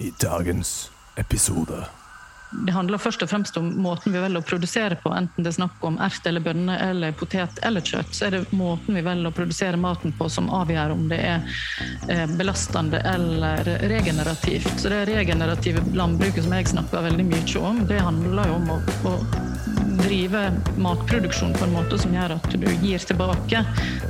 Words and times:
i 0.00 0.12
dagens 0.20 0.90
episode. 1.16 1.84
Det 2.66 2.72
handler 2.72 2.98
først 2.98 3.22
og 3.22 3.28
fremst 3.30 3.56
om 3.60 3.68
måten 3.78 4.10
vi 4.10 4.18
velger 4.18 4.42
å 4.42 4.46
produsere 4.46 4.96
på. 4.98 5.12
Enten 5.14 5.44
det 5.44 5.52
er 5.52 5.58
snakk 5.60 5.84
om 5.86 6.00
ert 6.02 6.24
eller 6.26 6.42
bønner 6.42 6.80
eller 6.88 7.14
potet 7.14 7.60
eller 7.66 7.84
kjøtt, 7.84 8.10
så 8.16 8.26
er 8.26 8.34
det 8.34 8.40
måten 8.56 8.96
vi 8.98 9.04
velger 9.06 9.30
å 9.30 9.36
produsere 9.36 9.78
maten 9.78 10.14
på 10.18 10.26
som 10.32 10.50
avgjør 10.50 10.96
om 10.96 11.04
det 11.12 11.20
er 11.28 11.44
eh, 12.08 12.24
belastende 12.40 12.98
eller 13.06 13.70
regenerativt. 13.92 14.72
Så 14.82 14.90
det 14.90 15.04
regenerative 15.12 15.84
landbruket 15.94 16.42
som 16.42 16.56
jeg 16.58 16.72
snakker 16.72 17.06
veldig 17.06 17.28
mye 17.30 17.64
om, 17.70 17.84
det 17.86 18.02
handler 18.02 18.50
jo 18.50 18.58
om 18.58 18.74
å, 18.74 18.80
å 19.12 19.14
drive 20.02 20.42
matproduksjon 20.76 21.54
på 21.54 21.64
en 21.64 21.74
måte 21.74 21.98
som 21.98 22.14
gjør 22.14 22.36
at 22.36 22.48
du 22.52 22.66
gir 22.82 23.02
tilbake 23.10 23.64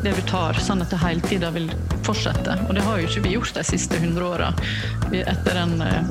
det 0.04 0.12
du 0.16 0.20
tar, 0.28 0.58
sånn 0.62 0.82
at 0.84 0.92
det 0.92 1.00
hele 1.02 1.24
tida 1.24 1.50
vil 1.54 1.70
fortsette. 2.06 2.56
Og 2.68 2.74
det 2.76 2.84
har 2.86 3.00
jo 3.00 3.08
ikke 3.08 3.24
vi 3.26 3.34
gjort 3.36 3.54
de 3.56 3.64
siste 3.66 4.00
100 4.00 4.26
åra. 4.26 4.50
Etter, 5.10 5.60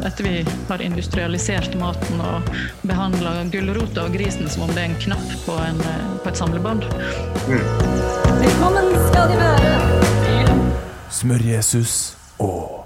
etter, 0.08 0.24
vi 0.26 0.36
har 0.70 0.84
industrialisert 0.86 1.78
maten 1.80 2.24
og 2.24 2.52
behandla 2.88 3.44
gulrota 3.54 4.08
og 4.08 4.18
grisen 4.18 4.50
som 4.50 4.68
om 4.68 4.74
det 4.76 4.84
er 4.84 4.92
en 4.92 5.00
knapp 5.08 5.32
på, 5.46 5.58
en, 5.64 5.82
på 6.24 6.32
et 6.32 6.42
samlebånd. 6.44 6.86
Mm. 7.50 7.64
Velkommen 8.40 8.92
skal 9.10 9.32
de 9.34 9.40
være 9.42 9.74
til 10.26 10.54
Smør-Jesus 11.20 11.96
og 12.40 12.79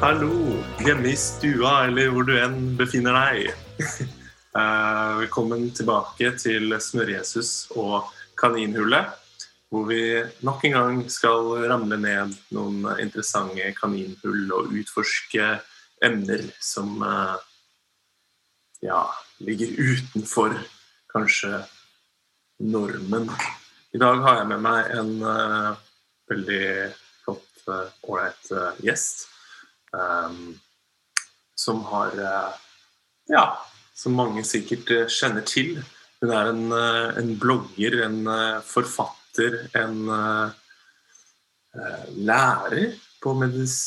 hallo. 0.00 0.32
Hjemme 0.80 1.10
i 1.12 1.16
stua 1.18 1.84
eller 1.84 2.08
hvor 2.08 2.24
du 2.24 2.32
enn 2.40 2.74
befinner 2.80 3.16
deg. 3.16 3.52
Eh, 4.50 5.10
velkommen 5.14 5.68
tilbake 5.70 6.32
til 6.34 6.72
Smør-Jesus 6.82 7.68
og 7.78 8.08
Kaninhullet. 8.34 9.12
Hvor 9.70 9.84
vi 9.86 10.00
nok 10.42 10.64
en 10.66 10.74
gang 10.74 10.98
skal 11.06 11.52
ramle 11.70 11.94
ned 12.02 12.34
noen 12.56 12.80
interessante 12.98 13.68
kaninhull 13.78 14.50
og 14.56 14.74
utforske 14.74 15.52
emner 16.02 16.42
som 16.58 16.98
eh, 17.06 17.36
ja, 18.90 19.04
ligger 19.38 19.70
utenfor 19.78 20.58
kanskje 21.14 21.62
normen. 22.58 23.30
I 23.94 24.02
dag 24.02 24.26
har 24.26 24.42
jeg 24.42 24.50
med 24.50 24.66
meg 24.66 24.94
en 24.98 25.14
uh, 25.22 25.78
veldig 26.26 26.64
ålreit 27.30 28.50
uh, 28.50 28.74
gjest. 28.82 29.29
Um, 29.92 30.60
som 31.54 31.84
har 31.84 32.20
uh, 32.20 32.54
Ja, 33.26 33.58
som 33.94 34.14
mange 34.14 34.44
sikkert 34.46 34.90
uh, 34.90 35.06
kjenner 35.10 35.42
til. 35.46 35.80
Hun 36.20 36.32
er 36.36 36.50
en, 36.50 36.72
en 37.16 37.30
blogger, 37.40 38.02
en 38.04 38.26
forfatter, 38.60 39.54
en 39.72 40.02
lærer 42.12 42.98
på 43.24 43.32
Medis 43.40 43.78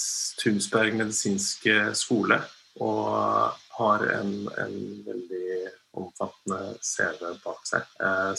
Tunsberg 0.41 0.95
medisinske 0.97 1.91
skole. 1.93 2.39
Og 2.81 3.53
har 3.77 4.05
en, 4.15 4.33
en 4.49 4.73
veldig 5.05 5.69
omfattende 5.93 6.73
CV 6.81 7.35
bak 7.45 7.69
seg. 7.69 7.85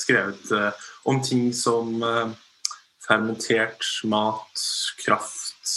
skrevet 0.02 0.50
om 1.06 1.22
ting 1.22 1.52
som 1.54 2.02
fermentert 3.06 3.86
mat, 4.10 4.66
kraft, 5.04 5.76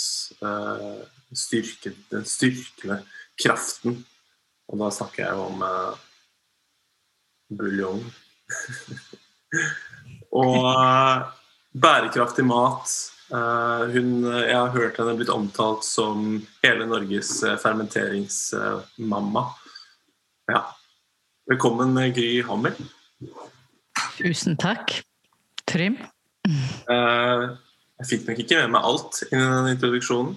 styrke, 1.35 1.93
den 2.11 2.25
styrkende 2.27 3.01
kraften. 3.39 4.01
Og 4.67 4.79
da 4.81 4.91
snakker 4.93 5.25
jeg 5.25 5.41
om 5.41 5.63
uh, 5.63 5.99
buljong. 7.57 8.01
og 10.41 10.57
uh, 10.63 11.27
bærekraftig 11.75 12.47
mat. 12.47 12.97
Hun, 13.27 14.23
jeg 14.23 14.55
har 14.55 14.69
hørt 14.71 14.95
henne 15.01 15.17
blitt 15.19 15.31
omtalt 15.33 15.83
som 15.83 16.37
hele 16.63 16.85
Norges 16.87 17.41
fermenteringsmamma. 17.59 19.43
Ja. 20.47 20.61
Velkommen, 21.51 21.99
Gry 22.15 22.39
Hammer. 22.47 22.75
Tusen 24.17 24.55
takk, 24.59 24.93
Trym. 25.67 25.97
Eh, 26.47 27.43
jeg 28.01 28.09
fikk 28.09 28.27
nok 28.27 28.41
ikke 28.43 28.59
med 28.63 28.73
meg 28.75 28.87
alt 28.89 29.19
i 29.27 29.35
den 29.35 29.69
introduksjonen. 29.73 30.35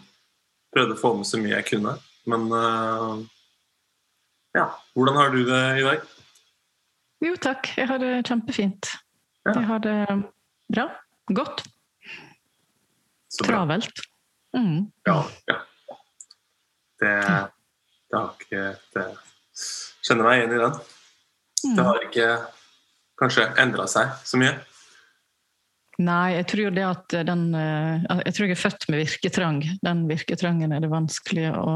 Prøvde 0.75 0.95
å 0.95 1.01
få 1.01 1.13
med 1.19 1.27
så 1.29 1.41
mye 1.43 1.57
jeg 1.57 1.69
kunne. 1.73 1.97
Men 2.31 2.47
eh, 2.55 3.23
ja, 4.59 4.67
hvordan 4.95 5.19
har 5.19 5.33
du 5.35 5.43
det 5.49 5.63
i 5.81 5.87
dag? 5.87 6.05
Jo 7.21 7.35
takk, 7.43 7.73
jeg 7.77 7.89
har 7.91 8.01
det 8.01 8.13
kjempefint. 8.29 8.93
Ja. 9.45 9.55
Jeg 9.57 9.67
har 9.69 9.83
det 9.85 9.97
bra. 10.73 10.87
Godt. 11.31 11.65
Travelt. 13.41 14.07
Mm. 14.57 14.91
Ja, 15.07 15.19
ja. 15.47 15.59
Det, 17.01 17.13
det 18.11 18.19
har 18.19 18.33
ikke 18.41 18.65
det, 18.95 19.05
Kjenner 20.05 20.27
meg 20.27 20.41
igjen 20.41 20.57
i 20.57 20.63
den. 20.65 20.81
Det 21.61 21.71
mm. 21.77 21.87
har 21.87 22.03
ikke 22.07 22.29
kanskje 23.21 23.47
endra 23.61 23.87
seg 23.91 24.13
så 24.27 24.41
mye. 24.41 24.57
Nei, 26.01 26.37
jeg 26.39 26.47
tror 26.49 26.71
det 26.73 26.85
at 26.87 27.15
den 27.29 27.51
eh, 27.57 28.05
Jeg 28.25 28.35
tror 28.37 28.47
jeg 28.47 28.55
er 28.55 28.61
født 28.61 28.87
med 28.89 29.03
virketrang. 29.03 29.59
Den 29.85 30.07
virketrangen 30.09 30.73
er 30.73 30.81
det 30.81 30.93
vanskelig 30.93 31.51
å 31.59 31.75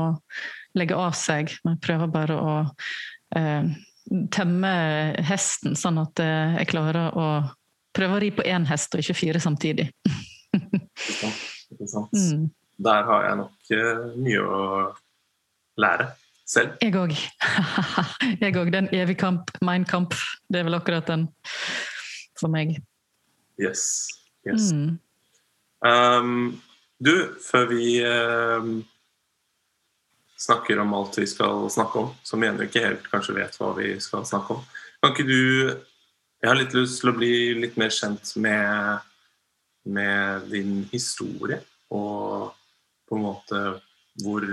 legge 0.79 0.97
av 0.97 1.17
seg. 1.19 1.53
Men 1.65 1.77
jeg 1.77 1.85
prøver 1.85 2.13
bare 2.15 2.39
å 2.41 2.55
eh, 3.37 3.69
temme 4.33 4.73
hesten, 5.29 5.77
sånn 5.77 6.01
at 6.01 6.25
eh, 6.25 6.57
jeg 6.63 6.71
klarer 6.73 7.13
å 7.13 7.29
prøve 7.95 8.17
å 8.17 8.23
ri 8.23 8.33
på 8.35 8.47
én 8.49 8.65
hest 8.69 8.97
og 8.97 9.05
ikke 9.05 9.19
fire 9.19 9.43
samtidig. 9.43 9.91
ikke 10.55 11.19
sant. 11.21 11.49
Ikke 11.75 11.91
sant. 11.97 12.21
Mm. 12.35 12.51
Der 12.85 13.05
har 13.07 13.21
jeg 13.23 13.37
nok 13.39 13.69
mye 14.19 14.41
å 14.43 14.63
lære 15.79 16.09
selv. 16.43 16.73
Jeg 16.83 16.97
òg. 16.99 17.13
jeg 18.43 18.57
òg. 18.59 18.73
En 18.75 18.91
evig 18.91 19.15
kamp. 19.21 19.53
Mein 19.63 19.87
kamp. 19.87 20.17
Det 20.51 20.59
er 20.59 20.67
vel 20.67 20.75
akkurat 20.81 21.07
den 21.07 21.29
for 22.41 22.51
meg. 22.51 22.75
Yes. 23.61 24.09
yes. 24.47 24.73
Mm. 24.73 24.99
Um, 25.85 26.63
du, 26.99 27.15
før 27.45 27.67
vi 27.71 27.87
um, 28.07 28.85
snakker 30.41 30.81
om 30.83 30.95
alt 30.97 31.19
vi 31.19 31.27
skal 31.31 31.69
snakke 31.71 32.05
om, 32.05 32.13
så 32.23 32.39
mener 32.41 32.59
ennå 32.59 32.69
ikke 32.69 32.85
helt 32.87 33.11
kanskje 33.13 33.37
vet 33.39 33.59
hva 33.61 33.73
vi 33.79 33.95
skal 34.03 34.27
snakke 34.29 34.59
om, 34.59 34.65
kan 35.03 35.13
ikke 35.13 35.29
du 35.29 35.43
Jeg 36.45 36.51
har 36.51 36.59
litt 36.59 36.75
lyst 36.77 36.99
til 37.01 37.09
å 37.09 37.17
bli 37.17 37.35
litt 37.57 37.79
mer 37.81 37.93
kjent 37.95 38.35
med, 38.37 39.05
med 39.89 40.43
din 40.53 40.83
historie, 40.91 41.57
og 41.89 42.51
på 43.09 43.17
en 43.17 43.25
måte 43.25 43.61
hvor 44.21 44.45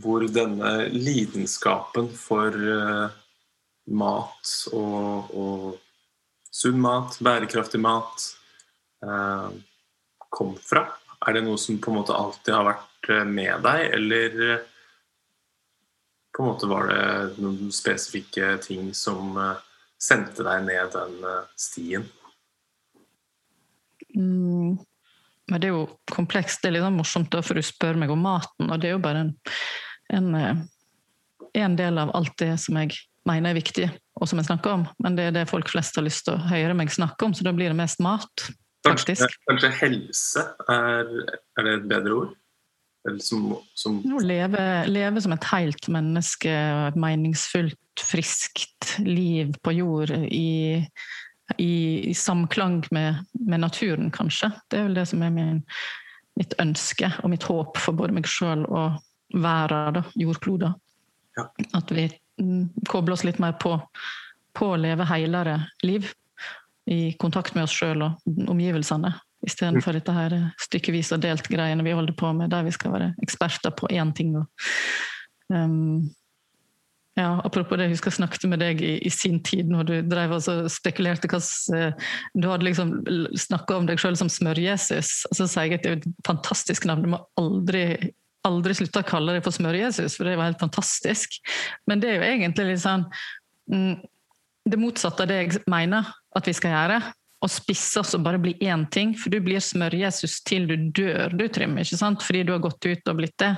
hvor 0.00 0.24
denne 0.24 0.88
lidenskapen 0.88 2.08
for 2.16 2.54
uh, 2.56 3.12
mat 3.92 4.52
og, 4.72 5.34
og 5.36 5.81
sunn 6.52 6.80
mat, 6.80 7.16
bærekraftig 7.20 7.80
mat, 7.80 8.26
eh, 9.06 9.48
kom 10.28 10.54
fra? 10.60 10.86
Er 11.26 11.36
det 11.36 11.44
noe 11.46 11.58
som 11.58 11.80
på 11.80 11.90
en 11.90 12.00
måte 12.00 12.16
alltid 12.16 12.54
har 12.54 12.68
vært 12.68 13.10
eh, 13.10 13.24
med 13.24 13.64
deg, 13.64 13.86
eller 13.96 14.38
eh, 14.48 14.68
på 16.32 16.42
en 16.42 16.48
måte 16.48 16.68
var 16.68 16.88
det 16.88 17.42
noen 17.44 17.72
spesifikke 17.74 18.54
ting 18.64 18.94
som 18.96 19.36
sendte 20.00 20.46
deg 20.46 20.62
ned 20.64 20.94
den 20.94 21.18
stien? 21.60 22.06
Mm. 24.16 24.80
Men 25.50 25.60
det 25.60 25.68
er 25.68 25.74
jo 25.74 25.82
komplekst. 26.08 26.62
Det 26.62 26.70
er 26.70 26.78
litt 26.78 26.86
sånn 26.86 26.96
morsomt, 26.96 27.28
da, 27.34 27.42
for 27.44 27.60
du 27.60 27.60
spør 27.60 28.00
meg 28.00 28.14
om 28.14 28.24
maten. 28.24 28.70
Og 28.70 28.80
det 28.80 28.88
er 28.88 28.94
jo 28.96 29.02
bare 29.04 29.26
en, 29.26 29.34
en, 30.16 30.64
en 31.60 31.76
del 31.76 32.00
av 32.00 32.14
alt 32.16 32.32
det 32.40 32.54
som 32.64 32.80
jeg 32.80 32.96
mener 33.28 33.52
er 33.52 33.58
viktig, 33.58 33.86
og 34.18 34.28
som 34.28 34.40
jeg 34.40 34.48
snakker 34.48 34.74
om. 34.74 34.84
Men 35.02 35.16
det 35.18 35.28
er 35.28 35.36
det 35.36 35.48
folk 35.50 35.70
flest 35.70 35.98
har 35.98 36.06
lyst 36.06 36.26
til 36.26 36.36
å 36.36 36.50
høre 36.50 36.76
meg 36.78 36.92
snakke 36.92 37.26
om, 37.26 37.34
så 37.36 37.46
da 37.46 37.54
blir 37.56 37.72
det 37.72 37.78
mest 37.78 38.02
mat. 38.02 38.46
Kanskje, 38.82 39.14
kanskje 39.46 39.70
helse 39.78 40.42
er, 40.70 41.10
er, 41.58 41.66
det 41.66 41.74
et 41.76 41.90
bedre 41.90 42.16
ord? 42.18 42.38
Som, 43.18 43.56
som 43.74 43.96
leve, 44.22 44.62
leve, 44.86 45.22
som 45.22 45.34
et 45.34 45.46
helt 45.50 45.88
menneske 45.90 46.50
et 46.50 46.98
meningsfullt, 46.98 47.78
friskt 47.98 48.92
liv 49.02 49.50
på 49.62 49.74
jord 49.74 50.12
i, 50.14 50.78
i, 51.58 51.72
i 52.10 52.14
samklang 52.14 52.78
med, 52.94 53.24
med, 53.40 53.64
naturen, 53.64 54.10
kanskje. 54.14 54.52
Det 54.70 54.78
er 54.78 54.86
vel 54.86 55.00
det 55.00 55.06
som 55.10 55.24
er 55.26 55.34
min, 55.34 55.60
mitt 56.38 56.54
ønske 56.62 57.10
og 57.22 57.34
mitt 57.34 57.46
håp 57.50 57.78
for 57.82 57.98
både 57.98 58.14
meg 58.16 58.30
sjøl 58.30 58.64
og 58.70 59.02
verden, 59.34 60.06
jordkloden. 60.18 60.78
Ja. 61.38 61.48
At 61.74 61.90
vi 61.94 62.06
koble 62.88 63.16
oss 63.16 63.24
litt 63.26 63.40
mer 63.42 63.56
på, 63.60 63.76
på 64.56 64.72
å 64.72 64.80
leve 64.80 65.06
helere 65.10 65.58
liv. 65.86 66.10
I 66.90 67.12
kontakt 67.20 67.54
med 67.54 67.68
oss 67.68 67.74
sjøl 67.76 68.02
og 68.02 68.48
omgivelsene. 68.50 69.12
Istedenfor 69.46 69.96
dette 69.96 70.14
her 70.14 70.34
stykkevis 70.62 71.12
og 71.14 71.22
delt-greiene 71.22 71.84
vi 71.86 71.94
holder 71.94 72.14
på 72.18 72.30
med, 72.36 72.50
der 72.50 72.66
vi 72.66 72.74
skal 72.74 72.94
være 72.94 73.12
eksperter 73.22 73.74
på 73.74 73.90
én 73.90 74.12
ting. 74.14 74.36
Og, 74.38 74.46
um, 75.50 76.10
ja, 77.18 77.42
apropos 77.44 77.76
det, 77.76 77.88
jeg 77.88 77.96
husker 77.96 78.08
jeg 78.08 78.20
snakket 78.20 78.46
med 78.48 78.62
deg 78.62 78.80
i, 78.80 78.92
i 79.04 79.10
sin 79.12 79.42
tid, 79.44 79.68
når 79.68 79.88
du 79.88 79.94
drev 80.08 80.36
og 80.38 80.70
spekulerte 80.72 81.28
hva 81.28 81.42
Du 82.32 82.46
hadde 82.48 82.64
liksom 82.64 82.94
snakka 83.36 83.76
om 83.76 83.88
deg 83.90 84.00
sjøl 84.00 84.16
som 84.16 84.30
Smør-Jesus. 84.32 85.26
Og 85.28 85.36
så 85.36 85.48
sier 85.50 85.68
jeg 85.68 85.80
at 85.80 85.84
det 85.84 85.92
er 85.92 86.00
et 86.00 86.08
fantastisk 86.26 86.86
navn. 86.88 87.04
Du 87.04 87.12
må 87.12 87.20
aldri, 87.40 87.84
aldri 88.48 88.76
slutta 88.76 89.02
å 89.02 89.08
kalle 89.08 89.36
det 89.36 89.44
for 89.44 89.54
Smør-Jesus, 89.54 90.16
for 90.18 90.28
det 90.28 90.36
var 90.38 90.50
helt 90.50 90.62
fantastisk. 90.62 91.38
Men 91.90 92.02
det 92.02 92.10
er 92.10 92.20
jo 92.20 92.28
egentlig 92.28 92.68
litt 92.72 92.84
sånn 92.84 93.06
mm, 93.70 93.94
Det 94.62 94.78
motsatte 94.78 95.24
av 95.24 95.30
det 95.30 95.40
jeg 95.40 95.64
mener 95.70 96.06
at 96.38 96.46
vi 96.46 96.54
skal 96.54 96.74
gjøre 96.74 97.00
Å 97.42 97.48
spisse 97.50 97.98
oss 97.98 98.14
og 98.14 98.22
bare 98.26 98.38
bli 98.42 98.54
én 98.62 98.84
ting. 98.94 99.16
For 99.18 99.32
du 99.34 99.40
blir 99.42 99.62
smør-Jesus 99.62 100.40
til 100.46 100.68
du 100.70 100.76
dør, 100.94 101.34
du, 101.34 101.48
Trym. 101.50 101.74
ikke 101.82 101.98
sant? 101.98 102.22
Fordi 102.22 102.44
du 102.46 102.52
har 102.54 102.62
gått 102.62 102.86
ut 102.86 103.10
og 103.10 103.18
blitt 103.18 103.34
det. 103.42 103.56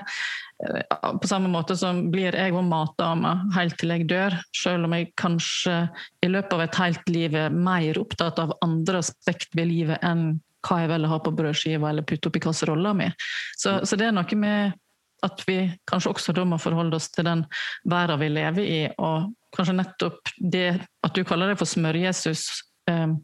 Eh, 0.65 0.95
på 1.21 1.29
samme 1.29 1.51
måte 1.53 1.77
så 1.77 1.91
blir 1.93 2.37
jeg 2.37 2.55
og 2.57 2.65
matdama 2.69 3.37
helt 3.57 3.77
til 3.81 3.93
jeg 3.93 4.09
dør, 4.09 4.39
selv 4.57 4.89
om 4.89 4.97
jeg 4.97 5.13
kanskje 5.21 5.77
i 6.25 6.33
løpet 6.33 6.57
av 6.57 6.65
et 6.65 6.81
helt 6.81 7.13
liv 7.13 7.37
er 7.37 7.53
mer 7.53 8.01
opptatt 8.01 8.41
av 8.41 8.57
andre 8.65 9.05
aspekt 9.05 9.53
ved 9.59 9.69
livet 9.73 10.01
enn 10.07 10.39
hva 10.65 10.81
jeg 10.83 10.91
vil 10.95 11.09
ha 11.11 11.19
på 11.21 11.35
brødskiva 11.37 11.91
eller 11.91 12.07
putte 12.09 12.31
oppi 12.31 12.43
kasserolla 12.45 12.95
mi. 12.97 13.11
Så, 13.57 13.81
så 13.85 13.99
det 14.01 14.09
er 14.09 14.17
noe 14.17 14.41
med 14.41 14.81
at 15.25 15.45
vi 15.49 15.59
kanskje 15.89 16.11
også 16.13 16.35
da 16.37 16.45
må 16.49 16.59
forholde 16.61 16.99
oss 16.99 17.11
til 17.13 17.25
den 17.29 17.45
verden 17.89 18.21
vi 18.21 18.33
lever 18.33 18.65
i, 18.65 18.81
og 19.01 19.31
kanskje 19.57 19.79
nettopp 19.79 20.35
det 20.39 20.67
at 20.77 21.15
du 21.15 21.23
kaller 21.25 21.53
det 21.53 21.61
for 21.61 21.71
smør-Jesus. 21.71 22.49
eh, 22.91 23.15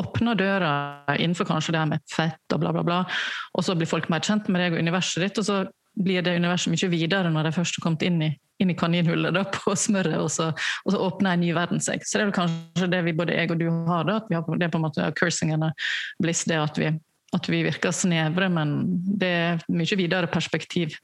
åpner 0.00 0.34
døra 0.34 0.72
innenfor 1.14 1.46
kanskje 1.46 1.72
det 1.74 1.78
her 1.78 1.90
med 1.92 2.02
fett 2.10 2.54
og 2.54 2.62
bla, 2.64 2.72
bla, 2.74 2.82
bla. 2.82 2.96
Og 3.54 3.62
så 3.62 3.76
blir 3.78 3.86
folk 3.86 4.08
mer 4.10 4.24
kjent 4.26 4.48
med 4.50 4.64
deg 4.64 4.74
og 4.74 4.82
universet 4.82 5.22
ditt, 5.22 5.38
og 5.38 5.46
så 5.46 5.60
blir 5.94 6.24
det 6.26 6.34
universet 6.40 6.72
mye 6.74 6.90
videre 6.90 7.30
når 7.30 7.46
de 7.46 7.52
først 7.54 7.78
har 7.78 7.84
kommet 7.84 8.02
inn 8.02 8.18
i, 8.26 8.30
inn 8.62 8.70
i 8.70 8.76
kaninhullet 8.78 9.34
da, 9.34 9.44
på 9.50 9.74
smøret, 9.78 10.16
og 10.20 10.30
så, 10.32 10.50
og 10.84 10.94
så, 10.94 11.00
åpner 11.06 11.34
en 11.34 11.42
ny 11.42 11.50
verden 11.56 11.82
seg. 11.82 12.04
Så 12.06 12.18
det 12.18 12.24
er 12.24 12.30
vel 12.30 12.36
kanskje 12.36 12.90
det 12.92 13.00
vi, 13.06 13.16
både 13.16 13.38
jeg 13.38 13.50
og 13.54 13.58
du 13.60 13.66
har, 13.88 14.06
da, 14.08 14.20
at 14.22 14.30
vi 14.30 14.38
har 14.38 14.60
det 14.60 14.70
på 14.70 14.80
en 14.80 14.86
måte 14.86 15.08
cursingene 15.18 15.72
bliss, 16.22 16.44
det 16.50 16.60
at 16.60 16.78
vi, 16.80 16.92
at 17.34 17.50
vi 17.50 17.64
virker 17.66 17.94
snevre, 17.94 18.50
men 18.52 18.76
det 19.18 19.32
er 19.40 19.66
mye 19.74 19.98
videre 19.98 20.30
perspektiv 20.30 20.94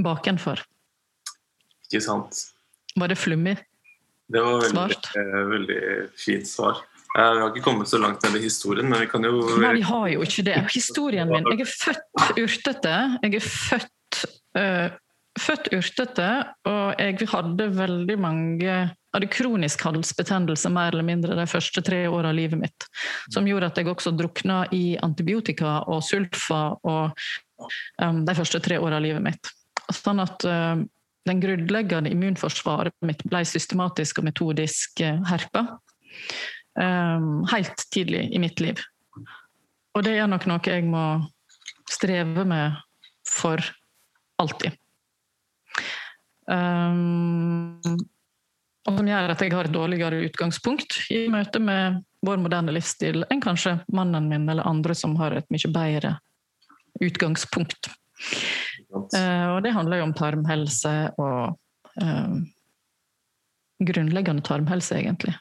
bakenfor. 0.00 0.62
Ikke 1.90 2.04
sant. 2.04 2.44
Var 2.98 3.10
det 3.10 3.18
flummig? 3.18 3.58
Det 4.30 4.40
var 4.46 4.62
veldig, 4.62 4.96
eh, 5.18 5.44
veldig 5.50 5.82
fint 6.18 6.46
svar. 6.46 6.84
Vi 7.10 7.22
har 7.22 7.48
ikke 7.50 7.64
kommet 7.64 7.90
så 7.90 7.98
langt 7.98 8.22
ned 8.22 8.38
i 8.38 8.44
historien, 8.44 8.86
men 8.86 9.00
vi 9.02 9.08
kan 9.10 9.24
jo 9.26 9.40
Nei, 9.58 9.72
vi 9.80 9.82
har 9.82 10.06
jo 10.12 10.22
ikke 10.22 10.44
det. 10.46 10.58
Historien 10.70 11.26
min 11.26 11.48
Jeg 11.50 11.64
er 11.64 11.70
født 11.70 12.38
urtete. 12.38 12.92
Jeg 13.24 13.34
er 13.34 13.42
født, 13.42 14.20
uh, 14.54 14.94
født 15.40 15.70
urtete, 15.76 16.30
og 16.68 17.00
jeg 17.00 17.28
hadde 17.30 17.70
veldig 17.76 18.16
mange 18.20 18.74
hadde 19.14 19.30
kronisk 19.32 19.82
halsbetennelse 19.86 20.70
mer 20.72 20.92
eller 20.92 21.06
mindre 21.06 21.36
de 21.38 21.46
første 21.50 21.82
tre 21.82 22.04
åra 22.08 22.30
av 22.30 22.38
livet 22.38 22.60
mitt. 22.60 22.86
Som 23.32 23.48
gjorde 23.48 23.70
at 23.70 23.80
jeg 23.80 23.90
også 23.90 24.12
drukna 24.16 24.62
i 24.74 24.94
antibiotika 25.02 25.80
og 25.90 26.04
sulfa 26.06 26.62
og, 26.86 27.26
um, 28.02 28.22
de 28.26 28.36
første 28.38 28.62
tre 28.62 28.78
åra 28.78 29.00
av 29.00 29.06
livet 29.06 29.24
mitt. 29.24 29.50
Sånn 29.90 30.22
at 30.22 30.46
uh, 30.46 30.78
den 31.28 31.42
grunnleggende 31.42 32.12
immunforsvaret 32.14 32.94
mitt 33.06 33.24
ble 33.26 33.42
systematisk 33.48 34.22
og 34.22 34.30
metodisk 34.30 35.02
uh, 35.02 35.18
herpa. 35.30 35.66
Um, 36.78 37.42
helt 37.50 37.82
tidlig 37.90 38.28
i 38.30 38.38
mitt 38.42 38.62
liv. 38.62 38.78
Og 39.98 40.06
det 40.06 40.14
er 40.20 40.30
nok 40.30 40.46
noe 40.46 40.62
jeg 40.62 40.86
må 40.86 41.04
streve 41.90 42.46
med 42.46 42.78
for 43.26 43.58
alltid. 44.38 44.78
Um, 46.50 47.78
og 48.88 48.96
som 48.96 49.08
gjør 49.08 49.30
at 49.30 49.42
jeg 49.44 49.52
har 49.54 49.68
et 49.68 49.74
dårligere 49.74 50.22
utgangspunkt 50.26 50.96
i 51.14 51.26
møte 51.30 51.60
med 51.62 52.00
vår 52.26 52.40
moderne 52.42 52.72
livsstil 52.74 53.22
enn 53.30 53.42
kanskje 53.44 53.76
mannen 53.94 54.26
min 54.28 54.48
eller 54.50 54.66
andre 54.66 54.96
som 54.96 55.14
har 55.20 55.36
et 55.36 55.46
mye 55.52 55.70
bedre 55.72 56.16
utgangspunkt. 57.00 57.92
Uh, 58.90 59.54
og 59.54 59.60
det 59.64 59.74
handler 59.76 60.00
jo 60.00 60.08
om 60.08 60.16
tarmhelse 60.16 60.94
og 61.20 61.54
uh, 62.02 62.34
grunnleggende 63.80 64.44
tarmhelse, 64.44 64.98
egentlig 64.98 65.36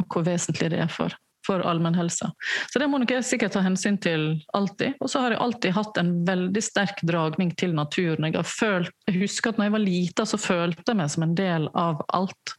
Og 0.00 0.06
hvor 0.06 0.24
vesentlig 0.24 0.70
det 0.72 0.80
er 0.84 0.92
for, 0.92 1.16
for 1.46 1.62
allmennhelsa. 1.66 2.30
Så 2.72 2.78
det 2.78 2.88
må 2.90 3.00
nok 3.02 3.12
jeg 3.14 3.26
sikkert 3.26 3.54
ta 3.56 3.62
hensyn 3.64 3.98
til 4.02 4.26
alltid. 4.56 4.96
Og 5.02 5.10
så 5.10 5.24
har 5.24 5.34
jeg 5.34 5.42
alltid 5.42 5.76
hatt 5.76 6.00
en 6.00 6.12
veldig 6.28 6.62
sterk 6.64 7.02
dragning 7.08 7.52
til 7.58 7.74
naturen. 7.76 8.28
Jeg, 8.30 8.46
følt, 8.48 8.94
jeg 9.10 9.20
husker 9.22 9.52
at 9.52 9.60
når 9.60 9.68
jeg 9.68 9.76
var 9.76 9.84
lita, 9.86 10.26
så 10.28 10.40
følte 10.40 10.86
jeg 10.92 11.00
meg 11.02 11.12
som 11.14 11.26
en 11.26 11.36
del 11.38 11.68
av 11.78 12.04
alt. 12.14 12.56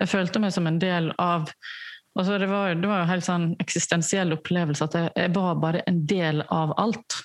Jeg 0.00 0.12
følte 0.12 0.42
meg 0.42 0.54
som 0.54 0.68
en 0.70 0.80
del 0.82 1.12
av 1.22 1.50
altså 2.18 2.38
det, 2.38 2.48
var, 2.50 2.74
det 2.76 2.88
var 2.88 3.04
en 3.04 3.08
helt 3.08 3.24
sånn 3.24 3.44
eksistensiell 3.62 4.34
opplevelse 4.34 4.84
at 4.84 4.96
jeg, 4.98 5.12
jeg, 5.16 5.30
var 5.36 5.60
bare 5.62 5.84
en 5.88 6.02
del 6.08 6.42
av 6.52 6.74
alt. 6.80 7.22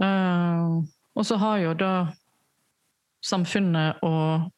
Uh, 0.00 0.82
og 1.16 1.24
så 1.28 1.38
har 1.40 1.60
jo 1.62 1.76
da 1.76 1.94
samfunnet 3.22 4.02
og 4.02 4.50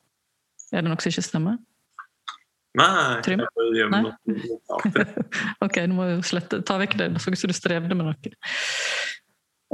Er 0.75 0.83
det 0.83 0.91
noe 0.91 0.99
som 0.99 1.13
ikke 1.13 1.23
stemmer? 1.23 1.59
Nei. 2.75 3.23
Trym? 3.23 3.43
Nei? 3.91 4.03
ok, 5.65 5.77
nå 5.87 5.95
må 5.95 6.07
slette, 6.27 6.61
ta 6.67 6.79
vekk 6.81 6.97
det. 6.99 7.09
Så 7.23 7.31
du 7.31 7.55
strevde 7.55 7.95
med 7.95 8.09
noe. 8.09 8.33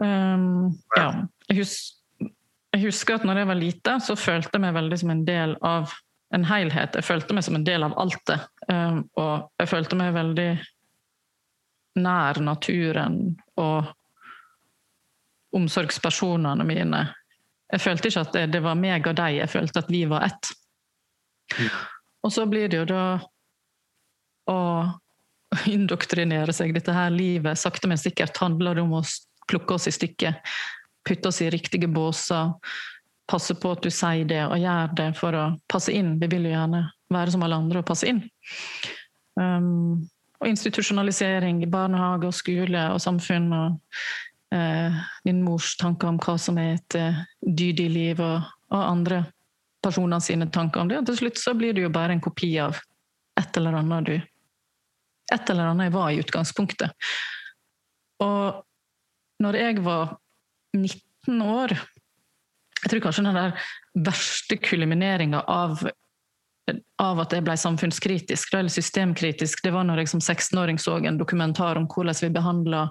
Um, 0.00 0.68
ja. 0.96 1.06
Jeg, 1.48 1.62
hus, 1.62 1.74
jeg, 2.20 2.82
husker 2.84 3.16
at 3.16 3.24
når 3.28 3.42
jeg 3.42 3.50
var 3.50 3.58
lita, 3.58 3.96
så 4.04 4.16
følte 4.20 4.56
jeg 4.56 4.64
meg 4.66 4.76
veldig 4.76 4.98
som 5.00 5.12
en 5.14 5.22
del 5.28 5.56
av 5.64 5.94
en 6.36 6.44
helhet. 6.46 6.98
Jeg 6.98 7.08
følte 7.08 7.36
meg 7.36 7.46
som 7.46 7.56
en 7.58 7.64
del 7.66 7.86
av 7.86 7.96
altet. 8.00 8.44
Um, 8.68 9.06
og 9.20 9.48
jeg 9.60 9.72
følte 9.72 9.98
meg 9.98 10.12
veldig 10.16 10.50
nær 12.00 12.38
naturen 12.44 13.16
og 13.58 13.88
omsorgspersonene 15.56 16.68
mine. 16.68 17.00
Jeg 17.72 17.82
følte 17.82 18.10
ikke 18.10 18.26
at 18.26 18.36
det, 18.36 18.44
det 18.54 18.60
var 18.62 18.78
meg 18.78 19.08
og 19.08 19.16
deg, 19.18 19.40
jeg 19.40 19.50
følte 19.50 19.82
at 19.82 19.90
vi 19.90 20.04
var 20.10 20.28
ett. 20.28 20.52
Mm. 21.56 21.72
Og 22.22 22.32
så 22.32 22.44
blir 22.46 22.68
det 22.68 22.82
jo 22.82 22.88
da 22.88 23.04
å 24.50 24.60
indoktrinere 25.70 26.52
seg. 26.54 26.74
Dette 26.76 26.94
her 26.94 27.10
livet 27.14 27.58
sakte, 27.58 27.88
men 27.90 28.00
sikkert 28.00 28.38
handler 28.42 28.82
om 28.82 28.98
å 29.00 29.02
plukke 29.50 29.76
oss 29.76 29.88
i 29.90 29.94
stykker. 29.94 30.38
Putte 31.06 31.30
oss 31.30 31.40
i 31.42 31.50
riktige 31.50 31.88
båser. 31.90 32.54
Passe 33.30 33.54
på 33.54 33.74
at 33.74 33.82
du 33.84 33.90
sier 33.94 34.26
det 34.26 34.42
og 34.46 34.58
gjør 34.58 34.94
det 34.98 35.10
for 35.18 35.36
å 35.38 35.44
passe 35.70 35.92
inn. 35.94 36.16
Vi 36.20 36.30
vil 36.30 36.48
jo 36.48 36.54
gjerne 36.54 36.84
være 37.10 37.34
som 37.34 37.44
alle 37.46 37.58
andre 37.62 37.82
og 37.82 37.88
passe 37.88 38.08
inn. 38.10 38.24
Um, 39.38 40.08
og 40.40 40.48
institusjonalisering 40.48 41.60
i 41.62 41.70
barnehage 41.70 42.28
og 42.28 42.36
skole 42.36 42.86
og 42.94 43.00
samfunn. 43.02 43.52
og 43.52 43.78
uh, 44.54 45.02
din 45.24 45.42
mors 45.46 45.76
tanker 45.78 46.10
om 46.10 46.18
hva 46.22 46.36
som 46.38 46.58
er 46.58 46.78
et 46.78 46.98
uh, 46.98 47.20
dydig 47.40 47.88
liv, 47.90 48.22
og, 48.22 48.48
og 48.72 48.82
andre 48.82 49.24
personene 49.84 50.20
sine 50.20 50.48
tanker 50.52 50.82
om 50.82 50.90
det. 50.90 51.00
Og 51.00 51.08
til 51.08 51.22
slutt 51.22 51.40
så 51.40 51.54
blir 51.56 51.76
det 51.76 51.84
jo 51.86 51.92
bare 51.92 52.16
en 52.16 52.24
kopi 52.24 52.52
av 52.62 52.78
et 53.40 53.56
eller 53.56 53.80
annet 53.80 54.10
du 54.10 54.16
Et 55.30 55.50
eller 55.50 55.70
annet 55.70 55.86
jeg 55.86 55.94
var 55.94 56.10
i 56.10 56.18
utgangspunktet. 56.18 56.90
Og 58.20 58.64
når 59.40 59.56
jeg 59.56 59.84
var 59.84 60.16
19 60.76 61.42
år 61.42 61.76
Jeg 62.80 62.90
tror 62.90 63.00
kanskje 63.04 63.24
den 63.26 63.36
der 63.36 63.56
verste 64.06 64.56
kulmineringa 64.56 65.42
av, 65.52 65.82
av 66.96 67.18
at 67.20 67.34
jeg 67.36 67.44
ble 67.44 67.56
samfunnskritisk, 67.60 68.54
eller 68.56 68.72
systemkritisk, 68.72 69.60
det 69.66 69.74
var 69.74 69.84
når 69.84 70.00
jeg 70.00 70.12
som 70.14 70.22
16-åring 70.22 70.78
så 70.80 70.94
en 70.96 71.18
dokumentar 71.20 71.76
om 71.76 71.84
hvordan 71.84 72.16
vi 72.22 72.30
behandla 72.32 72.86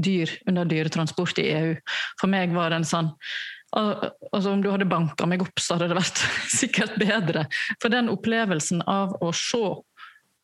dyr 0.00 0.32
under 0.48 0.64
dyretransport 0.64 1.42
i 1.42 1.48
EU. 1.50 1.74
For 2.22 2.32
meg 2.32 2.56
var 2.56 2.72
det 2.72 2.80
en 2.80 2.88
sånn 2.88 3.12
Altså, 3.74 4.50
om 4.50 4.62
du 4.62 4.70
hadde 4.70 4.86
banka 4.86 5.26
meg 5.26 5.42
opp, 5.42 5.58
så 5.58 5.74
hadde 5.74 5.90
det 5.90 5.98
vært 5.98 6.22
sikkert 6.60 6.94
bedre. 7.00 7.46
For 7.82 7.92
den 7.92 8.10
opplevelsen 8.12 8.84
av 8.90 9.16
å 9.24 9.32
se 9.34 9.64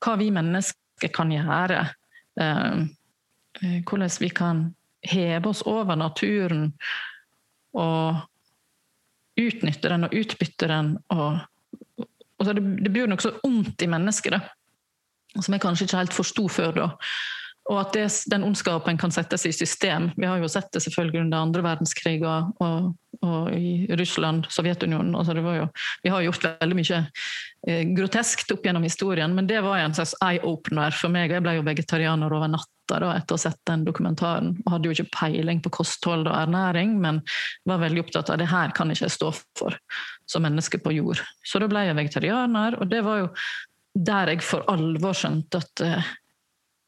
hva 0.00 0.16
vi 0.18 0.30
mennesker 0.34 1.12
kan 1.14 1.30
gjøre, 1.32 1.84
eh, 2.40 2.80
eh, 3.62 3.78
hvordan 3.86 4.16
vi 4.22 4.30
kan 4.34 4.64
heve 5.06 5.52
oss 5.52 5.62
over 5.68 5.96
naturen 5.96 6.72
og 7.78 8.18
utnytte 9.40 9.88
den 9.88 10.04
og 10.04 10.16
utbytte 10.16 10.68
den 10.68 10.96
og, 11.14 11.38
og 12.40 12.48
Det, 12.48 12.54
det 12.56 12.90
blir 12.92 13.08
nokså 13.08 13.34
ondt 13.44 13.82
i 13.84 13.88
mennesket, 13.88 14.40
som 15.36 15.54
jeg 15.54 15.60
kanskje 15.60 15.86
ikke 15.86 16.00
helt 16.00 16.16
forsto 16.16 16.46
før 16.48 16.72
da. 16.72 16.86
Og 17.70 17.78
at 17.78 17.94
det, 17.94 18.08
den 18.32 18.44
ondskapen 18.46 18.98
kan 18.98 19.12
settes 19.14 19.46
i 19.46 19.52
system. 19.54 20.10
Vi 20.16 20.26
har 20.26 20.40
jo 20.42 20.48
sett 20.50 20.72
det 20.74 20.82
selvfølgelig 20.82 21.22
under 21.22 21.44
andre 21.44 21.62
verdenskrig 21.62 22.18
og, 22.26 22.50
og, 22.64 22.88
og 23.22 23.52
i 23.54 23.86
Russland, 24.00 24.48
Sovjetunionen. 24.50 25.14
Altså 25.14 25.36
jo, 25.38 25.68
vi 26.02 26.10
har 26.10 26.24
gjort 26.26 26.48
veldig 26.48 26.78
mye 26.80 26.98
eh, 27.68 27.84
groteskt 27.94 28.50
opp 28.56 28.66
gjennom 28.66 28.86
historien, 28.86 29.36
men 29.36 29.46
det 29.46 29.62
var 29.62 29.78
en 29.78 29.94
slags 29.94 30.16
eye-opener 30.18 30.96
for 30.98 31.14
meg. 31.14 31.30
Jeg 31.30 31.46
ble 31.46 31.60
jo 31.60 31.66
vegetarianer 31.68 32.34
over 32.34 32.50
natta. 32.50 32.68
da, 32.90 33.12
etter 33.14 33.36
å 33.36 33.38
ha 33.38 33.44
sett 33.44 33.60
den 33.70 33.84
dokumentaren. 33.86 34.56
og 34.64 34.72
Hadde 34.74 34.90
jo 34.90 34.96
ikke 34.96 35.14
peiling 35.20 35.62
på 35.62 35.70
kosthold 35.78 36.26
og 36.26 36.34
ernæring, 36.34 36.98
men 36.98 37.22
var 37.70 37.84
veldig 37.84 38.02
opptatt 38.02 38.34
av 38.34 38.40
det 38.42 38.50
her 38.50 38.74
kan 38.74 38.90
ikke 38.90 39.12
stå 39.14 39.30
for 39.60 39.78
som 40.26 40.42
menneske 40.42 40.82
på 40.82 40.96
jord. 40.98 41.22
Så 41.46 41.62
da 41.62 41.70
ble 41.70 41.86
jeg 41.86 41.98
vegetarianer, 42.00 42.80
og 42.82 42.90
det 42.90 43.04
var 43.06 43.22
jo 43.22 43.30
der 43.94 44.34
jeg 44.34 44.42
for 44.46 44.66
alvor 44.70 45.14
skjønte 45.18 45.58
at 45.62 45.82
uh, 45.82 46.10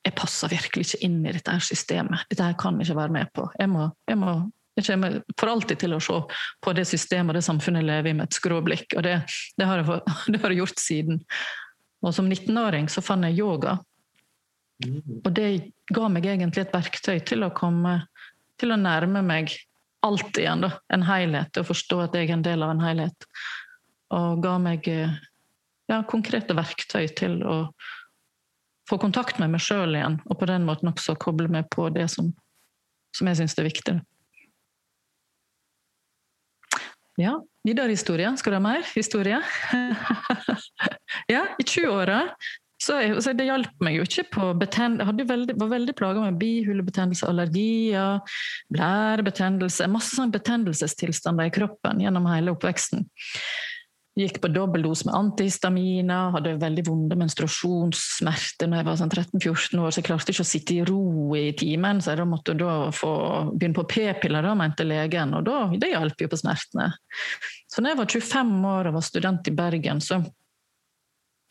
jeg 0.02 0.14
passer 0.18 0.50
virkelig 0.50 0.88
ikke 0.88 1.06
inn 1.06 1.20
i 1.22 1.32
dette 1.34 1.52
her 1.54 1.62
systemet. 1.62 2.24
Dette 2.30 2.46
her 2.46 2.58
kan 2.58 2.78
jeg 2.78 2.88
ikke 2.88 2.98
være 2.98 3.14
med 3.14 3.30
på. 3.36 3.46
Jeg 3.58 3.70
må, 3.70 3.86
jeg 4.10 4.18
må 4.18 4.34
jeg 4.72 4.86
kommer 4.86 5.18
for 5.36 5.52
alltid 5.52 5.82
til 5.82 5.92
å 5.92 6.00
se 6.00 6.18
på 6.64 6.72
det 6.72 6.86
systemet 6.88 7.34
og 7.34 7.36
det 7.36 7.44
samfunnet 7.44 7.82
jeg 7.82 7.88
lever 7.90 8.08
i 8.08 8.16
med 8.16 8.30
et 8.30 8.38
skråblikk. 8.38 8.94
Og 8.96 9.04
det, 9.04 9.18
det, 9.60 9.66
har 9.68 9.82
jeg, 9.82 9.98
det, 10.32 10.40
har 10.40 10.54
jeg, 10.54 10.60
gjort 10.62 10.80
siden. 10.80 11.20
Og 12.02 12.14
som 12.16 12.30
19-åring 12.30 12.88
så 12.90 13.04
fant 13.04 13.28
jeg 13.28 13.38
yoga. 13.42 13.76
Og 14.82 15.28
det 15.36 15.50
ga 15.92 16.08
meg 16.10 16.26
egentlig 16.26 16.64
et 16.64 16.72
verktøy 16.74 17.20
til 17.28 17.44
å 17.44 17.52
komme 17.54 18.00
til 18.58 18.72
å 18.72 18.80
nærme 18.80 19.22
meg 19.26 19.52
alt 20.02 20.40
igjen. 20.40 20.64
da, 20.64 20.72
En 20.90 21.04
helhet. 21.06 21.60
Og 21.60 21.68
forstå 21.68 22.00
at 22.06 22.16
jeg 22.16 22.30
er 22.30 22.38
en 22.38 22.46
del 22.48 22.64
av 22.64 22.72
en 22.72 22.82
helhet. 22.82 23.28
Og 24.16 24.40
ga 24.42 24.56
meg 24.58 24.88
ja, 24.88 26.00
konkrete 26.08 26.56
verktøy 26.56 27.12
til 27.12 27.42
å 27.44 27.58
få 28.88 28.98
kontakt 29.02 29.38
med 29.42 29.52
meg 29.52 29.62
sjøl 29.62 29.94
igjen, 29.96 30.20
og 30.26 30.38
på 30.40 30.48
den 30.50 30.66
måten 30.68 30.90
også 30.92 31.16
koble 31.20 31.48
meg 31.52 31.68
på 31.72 31.88
det 31.94 32.08
som, 32.12 32.32
som 33.16 33.30
jeg 33.30 33.42
syns 33.42 33.58
er 33.58 33.68
viktig. 33.68 33.98
Ja, 37.20 37.36
videre 37.66 37.92
historie. 37.92 38.30
Skal 38.40 38.54
du 38.54 38.56
ha 38.56 38.64
mer 38.64 38.86
historie? 38.94 39.38
ja, 41.34 41.44
i 41.60 41.64
20-åra 41.64 42.24
så, 42.82 42.96
så, 43.22 43.30
det 43.36 43.46
hjalp 43.46 43.84
meg 43.84 43.98
jo 43.98 44.06
ikke 44.06 44.24
på 44.32 44.46
betennelse. 44.58 45.12
Jeg 45.20 45.28
veldig, 45.28 45.54
var 45.60 45.70
veldig 45.70 45.94
plaga 45.98 46.24
med 46.24 46.38
bihulebetennelse, 46.40 47.28
allergier, 47.28 48.38
blærebetennelse 48.74 49.86
Masse 49.92 50.16
sånn 50.18 50.32
betennelsestilstander 50.34 51.50
i 51.50 51.54
kroppen 51.54 52.02
gjennom 52.02 52.26
hele 52.32 52.56
oppveksten. 52.56 53.06
Gikk 54.12 54.42
på 54.42 54.50
dobbeldose 54.52 55.06
med 55.08 55.14
antihistaminer, 55.16 56.34
hadde 56.34 56.58
veldig 56.60 56.82
vonde 56.84 57.16
menstruasjonssmerter 57.16 58.68
når 58.68 58.82
jeg 58.82 58.86
var 58.88 58.98
sånn 59.00 59.12
13-14 59.14 59.80
år, 59.80 59.86
så 59.88 60.02
jeg 60.02 60.06
klarte 60.10 60.34
ikke 60.34 60.44
å 60.44 60.48
sitte 60.50 60.74
i 60.74 60.82
ro 60.84 61.32
i 61.38 61.46
timen, 61.56 62.02
så 62.04 62.12
jeg 62.12 62.20
da 62.20 62.26
måtte 62.28 62.54
da 62.60 62.74
få 62.92 63.12
begynne 63.54 63.78
på 63.78 63.86
p-piller, 63.88 64.50
mente 64.58 64.84
legen, 64.84 65.32
og 65.38 65.46
da, 65.48 65.62
det 65.80 65.94
hjalp 65.94 66.20
jo 66.20 66.28
på 66.28 66.40
smertene. 66.42 66.90
Så 67.72 67.80
når 67.80 67.94
jeg 67.94 68.00
var 68.02 68.12
25 68.18 68.52
år 68.74 68.90
og 68.90 68.98
var 68.98 69.06
student 69.08 69.48
i 69.48 69.56
Bergen, 69.62 70.04
så, 70.04 70.20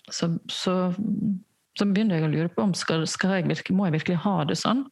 så, 0.06 0.30
så, 0.46 0.76
så 0.94 1.90
begynte 1.90 2.20
jeg 2.20 2.30
å 2.30 2.34
lure 2.36 2.54
på 2.54 2.68
om 2.68 2.78
skal, 2.78 3.08
skal 3.10 3.40
jeg 3.40 3.50
virkelig, 3.50 3.80
må 3.80 3.90
jeg 3.90 3.98
virkelig 3.98 4.22
ha 4.28 4.36
det 4.46 4.62
sånn. 4.62 4.86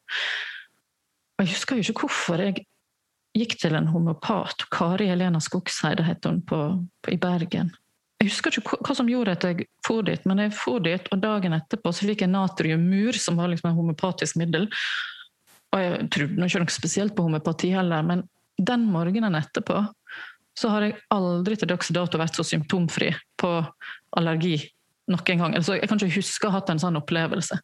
Og 1.38 1.46
jeg 1.46 1.54
husker 1.54 1.78
jo 1.78 1.86
ikke 1.86 2.08
hvorfor 2.08 2.42
jeg 2.48 2.66
gikk 3.40 3.58
til 3.62 3.76
en 3.78 3.90
homopat. 3.92 4.66
Kari 4.74 5.10
Helena 5.10 5.42
Skogseide 5.44 6.06
het 6.08 6.26
hun 6.28 6.42
på, 6.46 6.60
på, 7.04 7.14
i 7.14 7.20
Bergen. 7.22 7.72
Jeg 8.20 8.34
husker 8.34 8.60
ikke 8.60 8.82
hva 8.84 8.96
som 8.98 9.08
gjorde 9.08 9.38
at 9.38 9.46
jeg 9.48 9.70
for 9.86 10.04
dit, 10.04 10.26
men 10.28 10.42
jeg 10.44 10.56
for 10.58 10.84
dit, 10.84 11.06
og 11.14 11.22
dagen 11.24 11.56
etterpå 11.56 11.94
så 11.96 12.08
fikk 12.10 12.26
jeg 12.26 12.34
natriummur, 12.34 13.16
som 13.16 13.40
var 13.40 13.52
liksom 13.52 13.72
en 13.72 13.78
homopatisk 13.78 14.40
middel. 14.42 14.68
Og 15.72 15.84
jeg 15.86 16.10
trodde 16.12 16.50
ikke 16.50 16.64
noe 16.66 16.74
spesielt 16.74 17.16
på 17.16 17.24
homopati 17.24 17.72
heller, 17.72 18.04
men 18.04 18.26
den 18.60 18.84
morgenen 18.92 19.38
etterpå 19.40 19.86
så 20.60 20.74
har 20.74 20.84
jeg 20.84 20.98
aldri 21.16 21.56
til 21.56 21.70
dags 21.72 21.92
dato 21.96 22.20
vært 22.20 22.36
så 22.36 22.44
symptomfri 22.44 23.14
på 23.40 23.54
allergi 24.20 24.58
noen 25.10 25.40
gang. 25.40 25.56
Altså, 25.56 25.78
jeg 25.78 25.88
kan 25.88 26.02
ikke 26.02 26.20
huske 26.20 26.48
å 26.48 26.52
ha 26.52 26.60
hatt 26.60 26.74
en 26.74 26.82
sånn 26.82 27.00
opplevelse. 27.00 27.56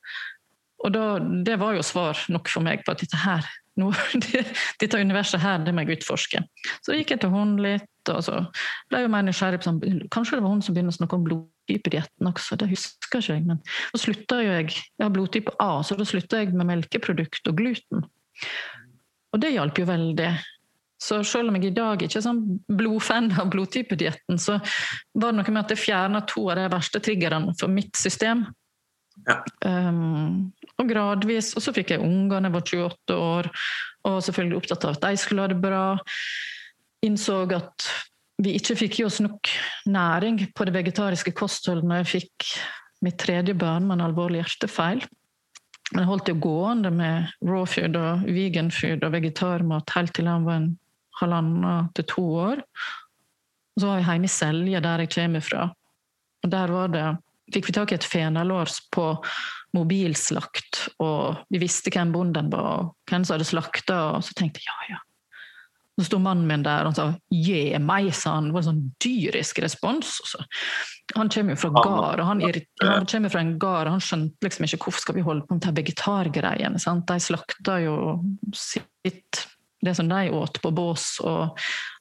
Og 0.86 0.94
da, 0.94 1.06
Det 1.20 1.58
var 1.60 1.76
jo 1.76 1.84
svar 1.84 2.20
nok 2.32 2.50
for 2.52 2.64
meg 2.64 2.86
på 2.86 2.94
at 2.94 3.04
dette 3.04 3.20
her 3.26 3.44
no, 3.82 3.92
dette 4.82 5.02
universet 5.02 5.44
her, 5.44 5.60
det 5.66 5.74
må 5.76 5.84
jeg 5.84 6.00
utforske. 6.00 6.42
Så 6.86 6.96
gikk 6.98 7.16
jeg 7.16 7.24
til 7.24 7.34
hun 7.34 7.56
litt, 7.64 7.90
og 8.12 8.22
så 8.26 8.42
ble 8.92 9.04
jeg 9.04 9.12
mer 9.14 9.26
nysgjerrig 9.26 9.62
på 9.62 9.70
sånn, 9.70 9.82
Kanskje 10.14 10.38
det 10.38 10.46
var 10.46 10.54
hun 10.54 10.64
som 10.66 10.78
begynte 10.78 10.94
å 10.94 11.00
snakke 11.00 11.20
om 11.20 11.28
blodtypedietten 11.28 12.32
også, 12.32 12.60
det 12.62 12.70
husker 12.72 13.22
ikke 13.22 13.36
jeg. 13.36 13.46
Men 13.50 13.62
så 13.92 14.04
slutta 14.06 14.42
jo 14.44 14.52
jeg 14.54 14.74
Jeg 14.76 15.04
har 15.04 15.14
blodtype 15.14 15.56
A, 15.60 15.70
så 15.84 15.98
da 16.00 16.08
slutta 16.08 16.42
jeg 16.42 16.54
med 16.54 16.70
melkeprodukt 16.70 17.52
og 17.52 17.62
gluten. 17.62 18.06
Og 19.36 19.42
det 19.44 19.56
hjalp 19.56 19.82
jo 19.82 19.88
veldig. 19.90 20.30
Så 21.02 21.20
selv 21.28 21.52
om 21.52 21.58
jeg 21.58 21.70
i 21.70 21.76
dag 21.76 22.02
ikke 22.02 22.18
er 22.22 22.24
sånn 22.24 22.44
blodfan 22.72 23.28
av 23.36 23.50
blodtypedietten, 23.52 24.40
så 24.42 24.58
var 25.14 25.34
det 25.34 25.40
noe 25.42 25.52
med 25.52 25.66
at 25.66 25.74
det 25.74 25.82
fjerna 25.82 26.22
to 26.30 26.46
av 26.50 26.62
de 26.62 26.70
verste 26.72 27.02
triggerne 27.04 27.54
for 27.60 27.72
mitt 27.72 28.00
system. 28.00 28.46
Um, 29.66 30.52
og 30.76 30.90
gradvis. 30.90 31.54
Og 31.56 31.64
så 31.64 31.74
fikk 31.76 31.96
jeg 31.96 32.04
unger 32.04 32.44
da 32.44 32.50
jeg 32.50 32.56
var 32.56 32.66
28 32.66 33.20
år, 33.28 33.50
og 34.06 34.24
selvfølgelig 34.26 34.60
opptatt 34.60 34.88
av 34.88 34.98
at 34.98 35.06
de 35.08 35.22
skulle 35.22 35.46
ha 35.46 35.52
det 35.52 35.62
bra. 35.62 35.86
Innså 37.06 37.44
at 37.56 37.90
vi 38.44 38.56
ikke 38.60 38.76
fikk 38.76 39.00
i 39.00 39.06
oss 39.08 39.22
nok 39.24 39.52
næring 39.88 40.42
på 40.56 40.68
det 40.68 40.74
vegetariske 40.76 41.32
kostholdet 41.38 41.88
når 41.88 42.02
jeg 42.02 42.12
fikk 42.18 42.50
mitt 43.06 43.18
tredje 43.22 43.56
barn 43.56 43.86
med 43.88 44.00
en 44.00 44.10
alvorlig 44.10 44.42
hjertefeil. 44.42 45.06
Men 45.94 46.02
jeg 46.02 46.10
holdt 46.10 46.32
jo 46.32 46.40
gående 46.42 46.92
med 46.92 47.32
raw 47.46 47.64
food 47.70 47.96
og 48.00 48.26
vegan 48.26 48.72
food 48.74 49.06
og 49.06 49.14
vegetarmat 49.14 49.94
helt 49.96 50.16
til 50.18 50.30
han 50.30 50.48
var 50.48 50.60
en 50.60 50.72
halvannen 51.22 51.92
til 51.96 52.08
to 52.12 52.26
år. 52.50 52.64
Og 53.76 53.82
så 53.82 53.88
var 53.88 54.00
jeg 54.00 54.08
hjemme 54.10 54.28
i 54.28 54.34
Selje, 54.34 54.82
der 54.84 55.04
jeg 55.04 55.14
kommer 55.14 55.46
fra. 55.46 55.68
Og 56.44 56.52
der 56.52 56.74
var 56.74 56.92
det 56.92 57.06
fikk 57.54 57.70
vi 57.70 57.76
tak 57.76 57.92
i 57.92 57.98
et 58.00 58.08
fenalårs 58.08 58.80
på 58.94 59.10
mobilslakt, 59.76 60.86
og 61.04 61.46
vi 61.52 61.60
visste 61.62 61.92
hvem 61.94 62.14
bonden 62.16 62.52
var, 62.54 62.70
og 62.80 63.10
hvem 63.10 63.26
som 63.26 63.36
hadde 63.36 63.50
slakta, 63.50 64.00
og 64.16 64.24
så 64.26 64.38
tenkte 64.38 64.64
jeg 64.64 64.72
ja, 64.72 64.96
ja. 64.96 65.02
Så 65.96 66.10
sto 66.10 66.18
mannen 66.20 66.44
min 66.48 66.64
der 66.64 66.90
og 66.90 66.96
sa 66.98 67.06
'gi 67.32 67.78
meg', 67.80 68.12
sa 68.14 68.34
han. 68.36 68.50
Det 68.50 68.54
var 68.54 68.64
en 68.66 68.68
sånn 68.68 68.96
dyrisk 69.00 69.62
respons. 69.64 70.18
Så. 70.28 70.44
Han 71.16 71.30
kommer 71.32 71.56
jo 71.56 71.62
fra 71.62 71.70
gard, 71.72 72.20
og 72.20 72.26
han, 72.28 72.42
han, 72.82 73.06
kommer 73.08 73.32
fra 73.32 73.40
en 73.40 73.56
gard, 73.60 73.88
og 73.88 73.96
han 73.96 74.04
skjønte 74.04 74.44
liksom 74.44 74.68
ikke 74.68 74.82
hvorfor 74.84 75.06
skal 75.06 75.16
vi 75.16 75.24
holde 75.24 75.48
på 75.48 75.56
med 75.56 75.64
de 75.64 75.72
vegetargreiene. 75.80 76.82
Sant? 76.84 77.08
De 77.08 77.16
slakta 77.24 77.80
jo 77.80 77.96
sitt, 78.52 79.48
det 79.80 79.96
som 79.96 80.12
de 80.12 80.36
åt, 80.36 80.60
på 80.60 80.74
bås, 80.76 81.22
og 81.24 81.56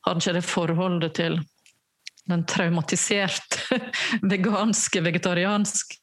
hadde 0.08 0.24
ikke 0.24 0.36
det 0.40 0.44
forholdet 0.48 1.14
til 1.14 1.38
den 2.30 2.46
traumatiserte 2.48 3.80
veganske, 4.32 5.02
vegetarianske 5.04 6.00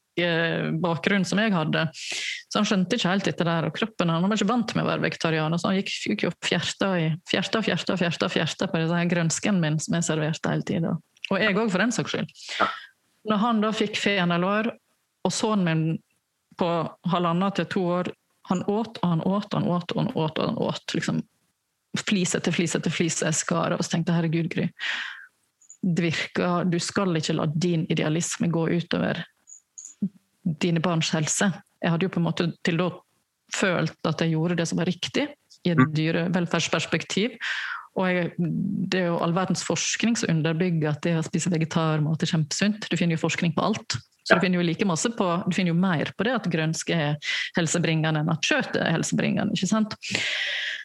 bakgrunnen 0.82 1.24
som 1.24 1.40
jeg 1.40 1.54
hadde. 1.54 1.86
Så 2.48 2.60
han 2.60 2.68
skjønte 2.68 2.96
ikke 2.96 3.08
helt 3.08 3.24
dette 3.24 3.46
der, 3.48 3.66
og 3.66 3.74
kroppen 3.76 4.12
han 4.12 4.26
var 4.28 4.36
ikke 4.36 4.50
vant 4.50 4.74
med 4.76 4.84
å 4.84 4.90
være 4.90 5.06
vegetarianer, 5.06 5.58
så 5.58 5.70
han 5.70 5.80
gikk, 5.80 5.92
gikk 6.12 6.26
jo 6.26 6.32
fjerta 6.44 6.92
i 7.00 7.08
fjerta, 7.30 7.62
fjerta, 7.64 7.96
fjerta, 7.96 8.28
fjerta 8.28 8.68
på 8.68 8.82
disse 8.82 9.02
grønsken 9.14 9.60
min 9.62 9.80
som 9.80 9.96
jeg 9.96 10.08
serverte 10.10 10.52
hele 10.52 10.68
tida. 10.68 10.94
Og 11.30 11.40
jeg 11.40 11.56
òg, 11.56 11.70
for 11.72 11.80
den 11.80 11.94
saks 11.94 12.12
skyld. 12.12 12.32
Når 13.30 13.40
han 13.40 13.62
da 13.62 13.72
fikk 13.72 13.96
fenalår, 13.96 14.72
og 15.22 15.32
sønnen 15.32 15.64
min 15.64 16.00
på 16.58 16.68
halvannet 17.08 17.60
til 17.60 17.68
to 17.72 17.84
år 18.00 18.12
Han 18.50 18.64
åt 18.66 18.98
og 18.98 19.04
han 19.06 19.20
åt 19.22 19.54
og 19.54 19.60
han 19.60 19.68
åt 19.70 19.92
og 19.92 19.98
han 20.00 20.08
åt. 20.18 20.38
og 20.38 20.46
han 20.48 20.56
åt, 20.58 20.94
liksom 20.94 21.20
Flis 22.08 22.34
etter 22.34 22.52
flis 22.52 22.74
etter 22.74 22.90
flis 22.90 23.20
jeg 23.22 23.36
skar, 23.38 23.76
og 23.76 23.84
så 23.84 23.92
tenkte 23.92 24.16
herregud, 24.16 24.48
Gry 24.50 24.66
det 25.82 26.04
virker 26.04 26.64
Du 26.70 26.78
skal 26.78 27.16
ikke 27.18 27.34
la 27.36 27.46
din 27.46 27.86
idealisme 27.90 28.48
gå 28.52 28.68
utover 28.70 29.24
dine 30.42 30.82
barns 30.82 31.10
helse. 31.14 31.50
Jeg 31.82 31.90
hadde 31.90 32.06
jo 32.06 32.12
på 32.14 32.20
en 32.20 32.26
måte 32.26 32.48
til 32.66 32.78
da 32.78 32.88
følt 33.52 34.08
at 34.08 34.22
jeg 34.22 34.34
gjorde 34.34 34.56
det 34.58 34.66
som 34.70 34.80
var 34.80 34.88
riktig 34.88 35.26
i 35.62 35.72
et 35.72 35.78
dyre 35.78 36.26
dyrevelferdsperspektiv. 36.26 37.36
Og 38.00 38.08
jeg, 38.08 38.30
det 38.88 39.02
er 39.02 39.10
jo 39.10 39.18
all 39.20 39.34
verdens 39.36 39.64
forskning 39.66 40.16
som 40.16 40.32
underbygger 40.32 40.94
at 40.94 41.02
det 41.04 41.18
å 41.18 41.26
spise 41.26 41.52
vegetarmat 41.52 42.24
er 42.24 42.30
kjempesunt. 42.30 42.88
Du 42.88 42.96
finner 42.96 43.18
jo 43.18 43.24
forskning 43.26 43.52
på 43.56 43.66
alt. 43.66 43.98
Så 44.22 44.38
du 44.38 44.44
finner 44.44 44.60
jo 44.60 44.66
like 44.66 44.86
masse 44.86 45.10
på, 45.18 45.28
du 45.48 45.54
finner 45.54 45.72
jo 45.72 45.78
mer 45.82 46.12
på 46.16 46.26
det 46.26 46.36
at 46.36 46.50
grønske 46.50 46.94
er 46.94 47.32
helsebringende 47.56 48.22
enn 48.22 48.30
at 48.30 48.46
kjøtt 48.46 48.78
er 48.78 48.94
helsebringende. 48.94 49.56
ikke 49.56 49.70
sant? 49.70 49.96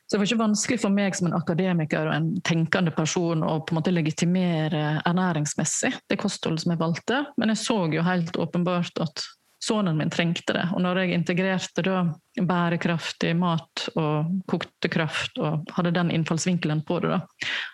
Så 0.08 0.16
det 0.16 0.22
var 0.22 0.30
ikke 0.30 0.40
vanskelig 0.40 0.80
for 0.80 0.96
meg 0.96 1.16
som 1.18 1.28
en 1.28 1.36
akademiker 1.36 2.08
og 2.08 2.14
en 2.16 2.28
tenkende 2.48 2.94
person 2.96 3.42
å 3.44 3.58
på 3.60 3.74
en 3.74 3.80
måte 3.82 3.92
legitimere 3.92 5.02
ernæringsmessig 5.04 5.92
det 6.08 6.20
kostholdet 6.22 6.64
som 6.64 6.72
jeg 6.72 6.80
valgte, 6.80 7.26
men 7.36 7.52
jeg 7.52 7.60
så 7.66 7.82
jo 7.92 8.06
helt 8.08 8.40
åpenbart 8.40 9.04
at 9.04 9.26
sønnen 9.68 9.98
min 9.98 10.14
trengte 10.14 10.54
det. 10.56 10.64
Og 10.76 10.82
når 10.86 11.02
jeg 11.02 11.18
integrerte 11.18 11.84
da 11.84 12.06
bærekraftig 12.40 13.34
mat 13.36 13.88
og 13.98 14.32
kokte 14.48 14.88
kraft 14.94 15.42
og 15.42 15.68
hadde 15.76 15.96
den 15.98 16.14
innfallsvinkelen 16.16 16.86
på 16.88 17.02
det, 17.04 17.18
da 17.18 17.20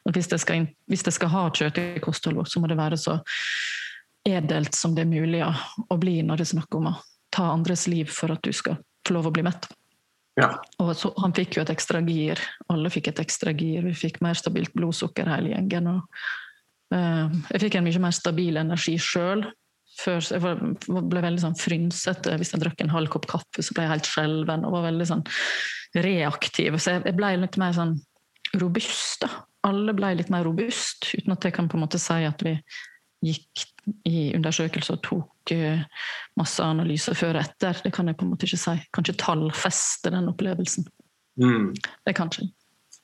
at 0.09 0.17
hvis 0.17 0.31
jeg 0.33 0.41
skal, 0.41 0.67
skal 1.11 1.33
ha 1.35 1.45
kjøtt 1.53 1.81
i 1.83 1.87
kostholdet, 2.01 2.49
så 2.49 2.63
må 2.63 2.71
det 2.71 2.79
være 2.79 2.97
så 2.97 3.19
edelt 4.25 4.73
som 4.73 4.95
det 4.95 5.03
er 5.03 5.11
mulig 5.11 5.43
å 5.43 5.99
bli 5.99 6.21
når 6.23 6.39
det 6.39 6.47
er 6.47 6.53
snakk 6.55 6.81
om 6.81 6.89
å 6.93 6.97
ta 7.33 7.51
andres 7.51 7.85
liv 7.91 8.09
for 8.09 8.33
at 8.33 8.41
du 8.41 8.53
skal 8.55 8.79
få 9.05 9.17
lov 9.17 9.29
å 9.29 9.35
bli 9.35 9.45
mett. 9.45 9.67
Ja. 10.39 10.49
Og 10.81 10.93
så, 10.97 11.11
han 11.21 11.33
fikk 11.37 11.57
jo 11.57 11.63
et 11.63 11.71
ekstra 11.73 12.01
gir. 12.05 12.39
Alle 12.73 12.91
fikk 12.93 13.11
et 13.11 13.21
ekstra 13.21 13.53
gir. 13.53 13.83
Vi 13.85 13.93
fikk 13.97 14.19
mer 14.25 14.37
stabilt 14.37 14.73
blodsukker 14.73 15.29
hele 15.29 15.53
gjengen. 15.53 15.91
Og, 15.91 16.23
uh, 16.95 17.35
jeg 17.53 17.67
fikk 17.67 17.77
en 17.77 17.85
mye 17.87 18.01
mer 18.01 18.15
stabil 18.17 18.57
energi 18.61 18.95
sjøl. 19.01 19.45
jeg 20.03 20.41
var, 20.41 20.63
ble 20.89 21.21
veldig 21.21 21.43
sånn 21.43 21.59
frynsete. 21.59 22.37
Hvis 22.41 22.55
jeg 22.55 22.63
drakk 22.63 22.81
en 22.81 22.95
halv 22.95 23.13
kopp 23.13 23.29
kaffe, 23.29 23.61
så 23.61 23.75
ble 23.75 23.85
jeg 23.85 23.93
helt 23.93 24.09
skjelven 24.09 24.65
og 24.65 24.73
var 24.79 24.87
veldig 24.89 25.09
sånn 25.11 25.27
reaktiv. 26.01 26.79
Så 26.81 26.97
jeg, 26.97 27.05
jeg 27.11 27.19
ble 27.19 27.35
litt 27.43 27.59
mer 27.61 27.77
sånn 27.77 27.97
robust. 28.57 29.27
da. 29.27 29.29
Alle 29.69 29.93
ble 29.95 30.15
litt 30.17 30.33
mer 30.33 30.43
robust, 30.47 31.13
uten 31.13 31.37
at 31.37 31.45
jeg 31.45 31.55
kan 31.55 31.69
på 31.69 31.77
en 31.77 31.85
måte 31.85 32.01
si 32.01 32.25
at 32.27 32.41
vi 32.43 32.57
gikk 33.23 33.67
i 34.07 34.31
undersøkelser 34.37 34.97
og 34.97 35.03
tok 35.03 35.53
uh, 35.55 35.83
masse 36.39 36.63
analyser 36.63 37.17
før 37.17 37.39
og 37.39 37.43
etter. 37.43 37.79
Det 37.83 37.93
kan 37.95 38.09
jeg 38.09 38.19
på 38.19 38.27
en 38.27 38.33
måte 38.33 38.47
ikke 38.47 38.61
si. 38.61 38.75
Kan 38.93 39.05
ikke 39.05 39.21
tallfeste 39.23 40.11
den 40.13 40.29
opplevelsen. 40.31 40.87
Mm. 41.41 41.71
Det 42.05 42.15
kan 42.15 42.31
ikke. 42.31 42.49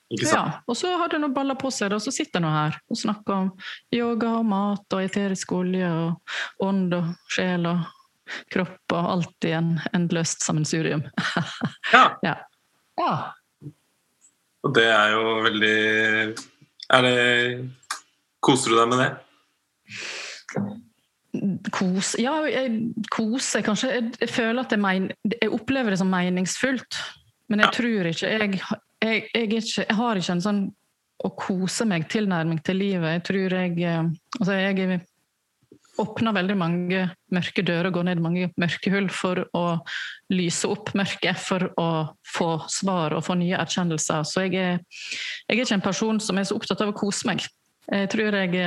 Ikke? 0.10 0.26
Ja, 0.26 0.44
og 0.66 0.78
så 0.78 0.90
har 0.98 1.12
det 1.12 1.20
noen 1.22 1.36
baller 1.36 1.58
på 1.60 1.70
seg, 1.74 1.94
og 1.94 2.02
så 2.02 2.10
sitter 2.14 2.40
jeg 2.40 2.46
nå 2.48 2.50
her 2.50 2.78
og 2.90 2.98
snakker 2.98 3.34
om 3.36 3.50
yoga 3.94 4.32
og 4.40 4.48
mat 4.50 4.96
og 4.98 5.04
eterisk 5.06 5.52
olje 5.54 5.86
og 5.86 6.66
ånd 6.66 6.96
og 6.98 7.12
sjel 7.30 7.68
og 7.70 7.84
kropp 8.54 8.96
og 8.96 9.12
alt 9.14 9.46
i 9.46 9.54
en 9.58 9.76
endeløst 9.94 10.46
sammensurium. 10.46 11.06
Ja. 11.94 12.04
ja. 12.22 12.36
ja. 13.00 13.14
Og 14.62 14.74
det 14.76 14.86
er 14.92 15.14
jo 15.16 15.22
veldig 15.42 15.78
Er 16.94 17.06
det 17.08 17.16
Koser 18.46 18.76
du 18.76 18.78
deg 18.78 18.92
med 18.92 19.02
det? 19.02 19.08
Kos 21.76 22.16
Ja, 22.20 22.40
jeg 22.50 23.06
koser 23.14 23.64
kanskje. 23.66 23.92
Jeg, 23.94 24.10
jeg 24.24 24.32
føler 24.34 24.64
at 24.64 24.74
jeg, 24.74 24.82
men, 24.82 25.12
jeg 25.36 25.52
opplever 25.54 25.94
det 25.94 26.00
som 26.02 26.10
meningsfullt. 26.12 26.98
Men 27.50 27.64
jeg 27.64 27.74
tror 27.78 28.10
ikke 28.10 28.30
jeg, 28.30 28.60
jeg, 29.02 29.24
ikke 29.34 29.62
jeg 29.82 29.96
har 29.98 30.20
ikke 30.20 30.36
en 30.36 30.44
sånn 30.46 30.66
å 31.20 31.32
kose 31.36 31.86
meg-tilnærming 31.90 32.62
til 32.64 32.80
livet. 32.80 33.18
Jeg 33.18 33.24
tror 33.30 33.56
jeg 33.58 33.80
eh, 33.84 34.04
Altså, 34.40 34.56
jeg 34.56 35.02
åpner 36.00 36.36
veldig 36.36 36.56
mange 36.56 37.02
mørke 37.36 37.64
dører 37.66 37.90
og 37.90 37.98
går 37.98 38.06
ned 38.08 38.22
mange 38.24 38.50
mørke 38.62 38.92
hull 38.94 39.10
for 39.12 39.42
å 39.58 39.64
lyse 40.32 40.70
opp 40.70 40.94
mørket, 40.96 41.40
for 41.42 41.66
å 41.82 41.90
få 42.24 42.52
svar 42.72 43.18
og 43.18 43.26
få 43.28 43.36
nye 43.40 43.58
erkjennelser. 43.60 44.24
Så 44.24 44.46
jeg 44.48 44.56
er, 44.62 44.80
jeg 44.80 45.58
er 45.58 45.60
ikke 45.60 45.80
en 45.80 45.88
person 45.90 46.22
som 46.24 46.40
er 46.40 46.48
så 46.48 46.56
opptatt 46.56 46.86
av 46.86 46.94
å 46.94 46.98
kose 46.98 47.28
meg. 47.28 47.44
Jeg 47.90 48.12
tror 48.14 48.38
jeg 48.38 48.64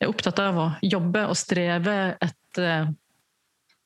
er 0.00 0.10
opptatt 0.10 0.38
av 0.42 0.60
å 0.60 0.68
jobbe 0.84 1.24
og 1.30 1.36
streve 1.38 1.96
etter 2.22 2.94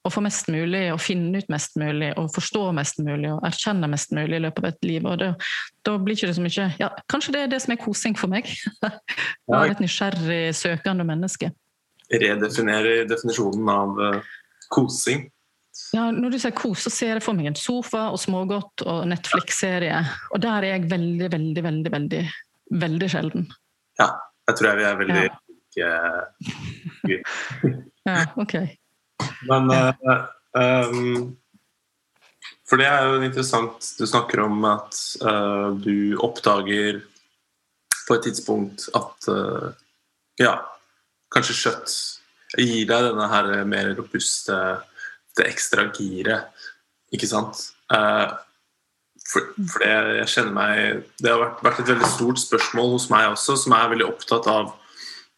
å 0.01 0.11
få 0.11 0.23
mest 0.25 0.49
mulig, 0.49 0.87
og 0.95 1.01
finne 1.03 1.43
ut 1.43 1.51
mest 1.53 1.75
mulig, 1.81 2.09
og 2.19 2.31
forstå 2.33 2.63
mest 2.77 3.03
mulig, 3.05 3.29
og 3.35 3.43
erkjenne 3.45 3.89
mest 3.93 4.15
mulig 4.17 4.39
i 4.39 4.45
løpet 4.47 4.63
av 4.63 4.69
et 4.71 4.87
liv. 4.89 5.05
Og 5.05 5.19
det, 5.21 5.31
da 5.85 5.97
blir 6.01 6.17
ikke 6.17 6.31
det 6.31 6.37
så 6.39 6.45
mye 6.45 6.69
ja, 6.81 6.89
Kanskje 7.13 7.35
det 7.37 7.43
er 7.45 7.51
det 7.53 7.59
som 7.65 7.75
er 7.75 7.83
kosing 7.83 8.17
for 8.17 8.33
meg? 8.33 8.49
Å 9.51 9.53
være 9.53 9.75
et 9.77 9.83
nysgjerrig, 9.85 10.41
søkende 10.57 11.05
menneske. 11.09 11.53
Redefinere 12.11 13.03
definisjonen 13.11 13.69
av 13.71 14.01
eh, 14.07 14.33
kosing. 14.73 15.29
Ja, 15.95 16.09
når 16.15 16.35
du 16.35 16.39
sier 16.43 16.55
kos, 16.57 16.87
så 16.87 16.93
ser 16.93 17.15
jeg 17.15 17.25
for 17.25 17.37
meg 17.37 17.51
en 17.51 17.59
sofa 17.59 18.09
og 18.11 18.19
smågodt 18.21 18.85
og 18.89 19.05
Netflix-serie. 19.11 20.01
Og 20.35 20.43
der 20.43 20.65
er 20.65 20.79
jeg 20.79 20.89
veldig, 20.91 21.29
veldig, 21.37 21.65
veldig, 21.67 21.93
veldig, 21.95 22.25
veldig 22.83 23.11
sjelden. 23.13 23.47
Ja, 24.01 24.11
jeg 24.49 24.59
tror 24.59 24.73
jeg 24.73 24.81
vi 24.81 24.89
er 24.89 25.01
veldig 25.05 25.23
Ja. 25.29 25.39
Like. 25.77 27.23
Ja, 28.05 28.25
ok. 28.37 28.55
Men 29.49 29.71
uh, 29.71 29.93
um, 30.57 31.37
For 32.65 32.81
det 32.81 32.87
er 32.89 33.05
jo 33.05 33.19
interessant 33.21 33.91
Du 33.99 34.07
snakker 34.09 34.41
om 34.47 34.65
at 34.65 34.97
uh, 35.21 35.77
du 35.77 36.17
oppdager 36.25 37.03
på 38.09 38.17
et 38.17 38.25
tidspunkt 38.25 38.89
at 38.97 39.29
uh, 39.31 39.69
ja, 40.41 40.57
kanskje 41.31 41.59
kjøtt 41.61 41.93
gir 42.59 42.89
deg 42.89 43.05
denne 43.11 43.29
her 43.31 43.53
mer 43.69 43.93
robuste 43.95 44.57
det 45.39 45.47
ekstra 45.47 45.85
giret, 45.95 46.49
ikke 47.15 47.29
sant? 47.31 47.61
Uh, 47.93 48.33
for, 49.31 49.53
for 49.55 49.85
det 49.85 49.93
jeg 49.93 50.33
kjenner 50.33 50.57
meg 50.57 51.05
Det 51.21 51.31
har 51.31 51.39
vært, 51.45 51.63
vært 51.63 51.83
et 51.85 51.93
veldig 51.93 52.11
stort 52.11 52.43
spørsmål 52.43 52.95
hos 52.97 53.07
meg 53.13 53.29
også, 53.31 53.55
som 53.61 53.77
er 53.77 53.93
veldig 53.93 54.09
opptatt 54.09 54.49
av 54.51 54.73
ikke? 54.73 54.80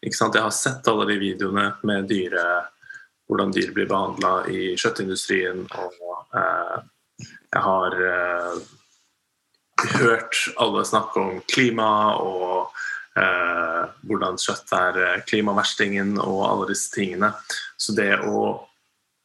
Jeg 0.03 0.41
har 0.43 0.51
sett 0.55 0.87
alle 0.91 1.07
de 1.07 1.19
videoene 1.21 1.69
med 1.87 2.09
dyre 2.11 2.43
hvordan 3.29 3.53
dyr 3.55 3.71
blir 3.71 3.87
behandla 3.87 4.33
i 4.51 4.73
kjøttindustrien. 4.79 5.63
Og 5.79 6.39
eh, 6.39 6.79
jeg 7.23 7.61
har 7.63 7.95
eh, 8.09 8.57
hørt 9.99 10.41
alle 10.61 10.83
snakke 10.87 11.21
om 11.21 11.39
klima 11.49 11.87
og 12.19 12.73
eh, 13.19 13.83
hvordan 14.09 14.39
kjøtt 14.41 14.75
er 14.77 14.99
eh, 15.05 15.21
klimaverstingen 15.29 16.17
og 16.21 16.43
alle 16.49 16.69
disse 16.73 16.91
tingene. 16.93 17.33
Så 17.77 17.95
det 17.97 18.15
å 18.19 18.67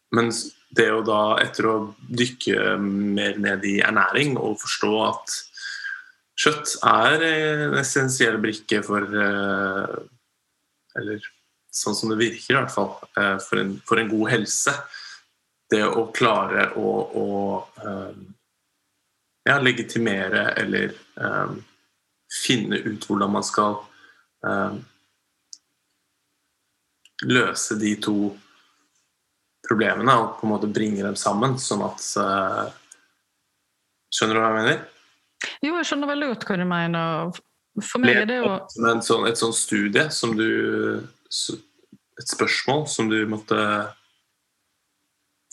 Men 0.09 0.31
det 0.73 0.87
å 0.89 1.03
da, 1.05 1.37
etter 1.43 1.67
å 1.69 1.73
dykke 2.01 2.79
mer 2.81 3.35
ned 3.37 3.65
i 3.69 3.75
ernæring 3.85 4.39
og 4.41 4.55
forstå 4.63 4.93
at 5.05 5.35
kjøtt 6.41 6.79
er 6.89 7.25
en 7.27 7.77
essensiell 7.77 8.39
brikke 8.41 8.81
for 8.87 9.05
eh, 9.05 9.99
Eller 10.99 11.23
sånn 11.75 11.97
som 11.97 12.13
det 12.13 12.19
virker, 12.21 12.55
i 12.55 12.59
hvert 12.59 12.75
fall, 12.75 12.95
eh, 13.19 13.37
for 13.45 13.63
en, 13.63 13.77
for 13.87 14.01
en 14.01 14.11
god 14.11 14.33
helse. 14.33 14.75
Det 15.69 15.85
å 15.85 16.09
klare 16.17 16.71
å, 16.81 16.93
å 17.21 17.29
eh, 17.85 18.21
ja, 19.49 19.59
legitimere 19.61 20.51
eller 20.61 20.93
um, 21.15 21.59
finne 22.45 22.77
ut 22.85 23.07
hvordan 23.09 23.33
man 23.33 23.45
skal 23.47 23.79
um, 24.45 24.83
løse 27.25 27.79
de 27.81 27.95
to 28.05 28.17
problemene 29.69 30.17
og 30.21 30.37
på 30.39 30.47
en 30.47 30.53
måte 30.53 30.71
bringe 30.73 31.05
dem 31.05 31.17
sammen, 31.17 31.57
sånn 31.61 31.87
at 31.89 32.05
uh, 32.21 32.77
Skjønner 34.09 34.39
du 34.39 34.41
hva 34.41 34.49
jeg 34.49 34.57
mener? 34.57 34.79
Jo, 35.61 35.75
jeg 35.77 35.85
skjønner 35.85 36.09
veldig 36.09 36.29
godt 36.31 36.45
hva 36.49 36.55
du 36.57 36.63
mener. 36.65 37.41
For 37.85 38.03
meg 38.03 38.23
er 38.23 38.29
det 38.29 38.39
jo 38.41 38.55
Som 38.75 39.03
sånn, 39.05 39.27
et 39.31 39.41
sånn 39.41 39.55
studie 39.57 40.09
som 40.15 40.35
du 40.39 40.49
Et 42.19 42.33
spørsmål 42.33 42.87
som 42.91 43.11
du 43.11 43.21
måtte 43.31 43.59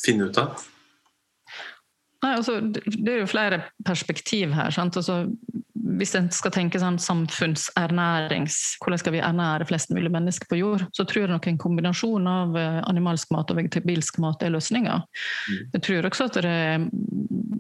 finne 0.02 0.30
ut 0.30 0.40
av? 0.42 0.64
Nei, 2.26 2.32
altså, 2.34 2.58
det 2.60 2.82
det 2.90 3.14
er 3.14 3.20
jo 3.22 3.30
flere 3.30 3.60
perspektiv 3.86 4.54
her. 4.58 4.74
Sant? 4.74 4.98
Altså, 4.98 5.28
hvis 5.86 6.16
en 6.18 6.28
skal 6.34 6.54
tenke 6.54 6.80
sånn 6.82 6.98
samfunnsernærings 7.02 8.56
Hvordan 8.82 9.02
skal 9.02 9.14
vi 9.14 9.22
ernære 9.24 9.68
flest 9.70 9.92
mulig 9.94 10.10
mennesker 10.14 10.50
på 10.50 10.58
jord? 10.58 10.86
Så 10.98 11.06
tror 11.06 11.26
jeg 11.26 11.32
nok 11.32 11.48
en 11.50 11.60
kombinasjon 11.62 12.30
av 12.30 12.58
eh, 12.58 12.80
animalsk 12.90 13.32
mat 13.36 13.52
og 13.52 13.60
vegetabilsk 13.60 14.18
mat 14.24 14.42
er 14.44 14.54
løsninga. 14.56 14.98
Jeg 15.76 15.84
tror 15.86 16.08
også 16.10 16.30
at 16.30 16.40
det, 16.46 16.56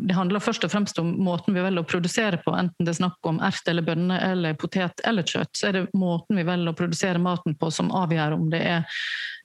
det 0.10 0.18
handler 0.18 0.44
først 0.44 0.66
og 0.66 0.74
fremst 0.74 1.00
om 1.02 1.12
måten 1.26 1.56
vi 1.56 1.64
velger 1.64 1.86
å 1.86 1.90
produsere 1.90 2.40
på. 2.42 2.54
Enten 2.58 2.88
det 2.88 2.96
er 2.96 3.00
snakk 3.02 3.30
om 3.30 3.42
ert 3.46 3.70
eller 3.72 3.86
bønner 3.86 4.26
eller 4.32 4.58
potet 4.60 5.04
eller 5.06 5.28
kjøtt, 5.28 5.54
så 5.58 5.70
er 5.70 5.78
det 5.78 5.86
måten 5.98 6.40
vi 6.40 6.48
velger 6.48 6.74
å 6.74 6.78
produsere 6.78 7.22
maten 7.22 7.58
på 7.60 7.70
som 7.74 7.94
avgjør 7.94 8.38
om 8.40 8.48
det 8.54 8.64
er 8.66 8.88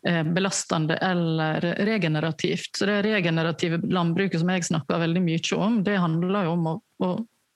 eh, 0.08 0.22
belastende 0.24 0.96
eller 1.04 1.68
regenerativt. 1.84 2.72
Så 2.78 2.88
det 2.88 3.02
regenerative 3.08 3.82
landbruket 3.92 4.40
som 4.40 4.54
jeg 4.54 4.70
snakker 4.70 5.04
veldig 5.04 5.24
mye 5.26 5.60
om, 5.60 5.82
det 5.84 6.00
handler 6.00 6.48
jo 6.48 6.56
om 6.56 6.72
å, 6.72 6.74
å 7.04 7.12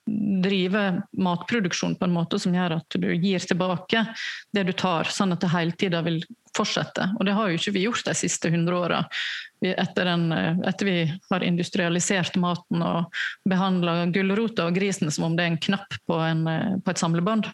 drive 0.06 1.02
matproduksjon 1.16 1.94
på 1.96 2.04
en 2.04 2.12
måte 2.12 2.38
som 2.38 2.54
gjør 2.54 2.76
at 2.76 2.96
du 3.00 3.06
gir 3.14 3.40
tilbake 3.40 4.04
det 4.52 4.64
du 4.68 4.72
tar, 4.76 5.08
sånn 5.08 5.32
at 5.32 5.40
det 5.40 5.52
hele 5.54 5.76
tida 5.80 6.02
vil 6.04 6.20
fortsette. 6.54 7.08
Og 7.18 7.24
det 7.26 7.34
har 7.34 7.48
jo 7.50 7.58
ikke 7.58 7.74
vi 7.74 7.86
gjort 7.86 8.04
de 8.06 8.14
siste 8.18 8.50
100 8.52 8.76
åra. 8.76 9.00
Etter, 9.64 10.10
etter 10.68 10.86
vi 10.86 10.98
har 11.30 11.46
industrialisert 11.46 12.36
maten 12.40 12.84
og 12.84 13.16
behandla 13.48 14.04
gulrota 14.12 14.68
og 14.68 14.76
grisen 14.76 15.10
som 15.14 15.30
om 15.30 15.38
det 15.38 15.46
er 15.46 15.54
en 15.54 15.62
knapp 15.70 15.96
på, 16.06 16.20
en, 16.20 16.44
på 16.84 16.92
et 16.92 17.00
samlebånd. 17.00 17.48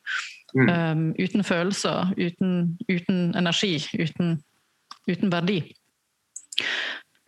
Mm. 0.59 0.67
Um, 0.67 1.05
uten 1.15 1.47
følelser, 1.47 2.11
uten, 2.19 2.75
uten 2.91 3.31
energi, 3.39 3.77
uten, 3.95 4.41
uten 5.07 5.33
verdi. 5.33 5.63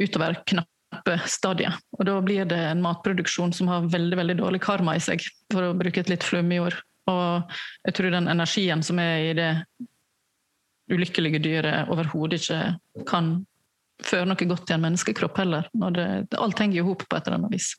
Utover 0.03 0.41
knappe 0.43 0.72
stadiet. 1.27 1.79
Og 1.99 2.07
da 2.09 2.19
blir 2.25 2.49
det 2.49 2.59
en 2.71 2.83
matproduksjon 2.85 3.55
som 3.57 3.71
har 3.73 3.89
veldig 3.93 4.19
veldig 4.19 4.39
dårlig 4.43 4.63
karma 4.65 4.97
i 4.97 5.03
seg, 5.03 5.25
for 5.53 5.69
å 5.69 5.77
bruke 5.79 6.03
et 6.03 6.13
litt 6.13 6.27
flummig 6.27 6.61
ord. 6.63 6.77
Og 7.11 7.55
jeg 7.87 7.97
tror 7.99 8.15
den 8.15 8.31
energien 8.31 8.85
som 8.87 9.01
er 9.03 9.31
i 9.31 9.33
det 9.39 9.51
ulykkelige 10.93 11.41
dyret, 11.43 11.89
overhodet 11.91 12.43
ikke 12.43 13.05
kan 13.09 13.35
føre 14.09 14.29
noe 14.29 14.49
godt 14.49 14.71
i 14.71 14.77
en 14.77 14.85
menneskekropp 14.85 15.41
heller. 15.43 15.69
Det, 15.73 16.07
alt 16.41 16.63
henger 16.63 16.81
i 16.81 16.87
hop 16.87 17.05
på 17.05 17.19
et 17.19 17.27
eller 17.29 17.41
annet 17.41 17.55
vis. 17.57 17.73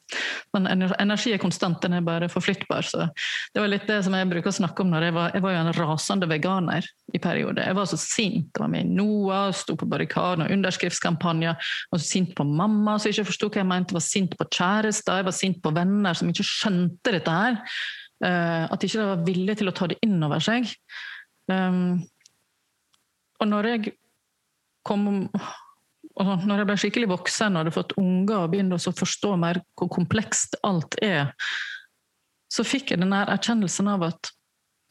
Men 0.56 0.70
energi 0.70 1.34
er 1.34 1.42
konstant, 1.42 1.82
den 1.82 1.98
er 1.98 2.06
bare 2.06 2.30
forflyttbar. 2.32 2.86
Så 2.86 3.08
det 3.08 3.64
var 3.64 3.72
litt 3.72 3.88
det 3.90 4.02
som 4.06 4.16
jeg 4.16 4.30
bruker 4.30 4.54
å 4.54 4.58
snakke 4.60 4.86
om 4.86 4.94
når 4.94 5.08
jeg 5.08 5.18
var, 5.18 5.34
jeg 5.34 5.46
var 5.48 5.56
jo 5.56 5.64
en 5.64 5.74
rasende 5.80 6.30
veganer 6.30 6.92
i 7.14 7.24
perioder. 7.24 7.66
Jeg 7.66 7.80
var 7.80 7.90
så 7.90 8.00
sint. 8.00 8.52
Jeg 8.54 8.62
var 8.62 8.72
med 8.76 8.86
i 8.86 8.94
NOAH, 8.94 9.50
sto 9.64 9.78
på 9.80 9.90
barrikaden 9.90 10.46
og 10.46 10.54
underskriftskampanjer. 10.54 11.58
Jeg 11.58 11.96
var 11.96 12.04
så 12.06 12.12
sint 12.12 12.38
på 12.38 12.46
mamma 12.48 13.00
som 13.00 13.10
ikke 13.10 13.28
forsto 13.32 13.50
hva 13.50 13.64
jeg 13.64 13.72
mente. 13.74 13.94
Jeg 13.94 14.00
var 14.00 14.08
sint 14.08 14.38
på 14.38 14.50
kjærester. 14.52 15.20
Jeg 15.20 15.30
var 15.32 15.38
sint 15.42 15.60
på 15.64 15.74
venner 15.74 16.18
som 16.18 16.30
ikke 16.30 16.48
skjønte 16.48 17.18
dette 17.18 17.42
her. 17.42 17.60
At 18.24 18.84
at 18.84 18.90
ikke 18.90 19.00
de 19.00 19.10
var 19.10 19.26
villige 19.26 19.60
til 19.62 19.72
å 19.72 19.76
ta 19.76 19.88
det 19.92 20.00
inn 20.06 20.22
over 20.24 20.44
seg. 20.44 20.68
Um, 21.52 22.04
og 23.40 23.50
når 23.50 23.70
jeg 23.72 23.94
kom 24.88 25.30
og 26.22 26.46
når 26.46 26.62
jeg 26.62 26.70
ble 26.70 26.78
skikkelig 26.82 27.10
voksen 27.10 27.56
og 27.56 27.64
hadde 27.64 27.74
fått 27.74 27.96
unger 27.98 28.44
og 28.44 28.52
begynte 28.54 28.78
å 28.78 28.94
forstå 28.94 29.34
mer 29.42 29.60
hvor 29.80 29.90
komplekst 29.94 30.60
alt 30.68 30.98
er, 31.02 31.34
så 32.54 32.66
fikk 32.68 32.94
jeg 32.94 33.02
den 33.02 33.16
erkjennelsen 33.18 33.90
av 33.90 34.06
at 34.12 34.30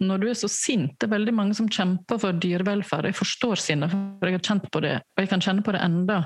når 0.02 0.18
du 0.18 0.24
er 0.32 0.34
så 0.34 0.48
sint 0.50 0.96
Det 0.98 1.06
er 1.06 1.12
veldig 1.12 1.34
mange 1.36 1.54
som 1.54 1.68
kjemper 1.70 2.18
for 2.18 2.34
dyrevelferd. 2.42 3.06
Jeg 3.06 3.14
forstår 3.14 3.60
sinnet, 3.62 3.92
for 3.92 4.26
jeg 4.26 4.34
har 4.34 4.46
kjent 4.48 4.64
på 4.74 4.80
det, 4.82 4.96
og 4.98 5.22
jeg 5.22 5.30
kan 5.30 5.44
kjenne 5.44 5.62
på 5.62 5.74
det 5.76 5.82
enda. 5.84 6.16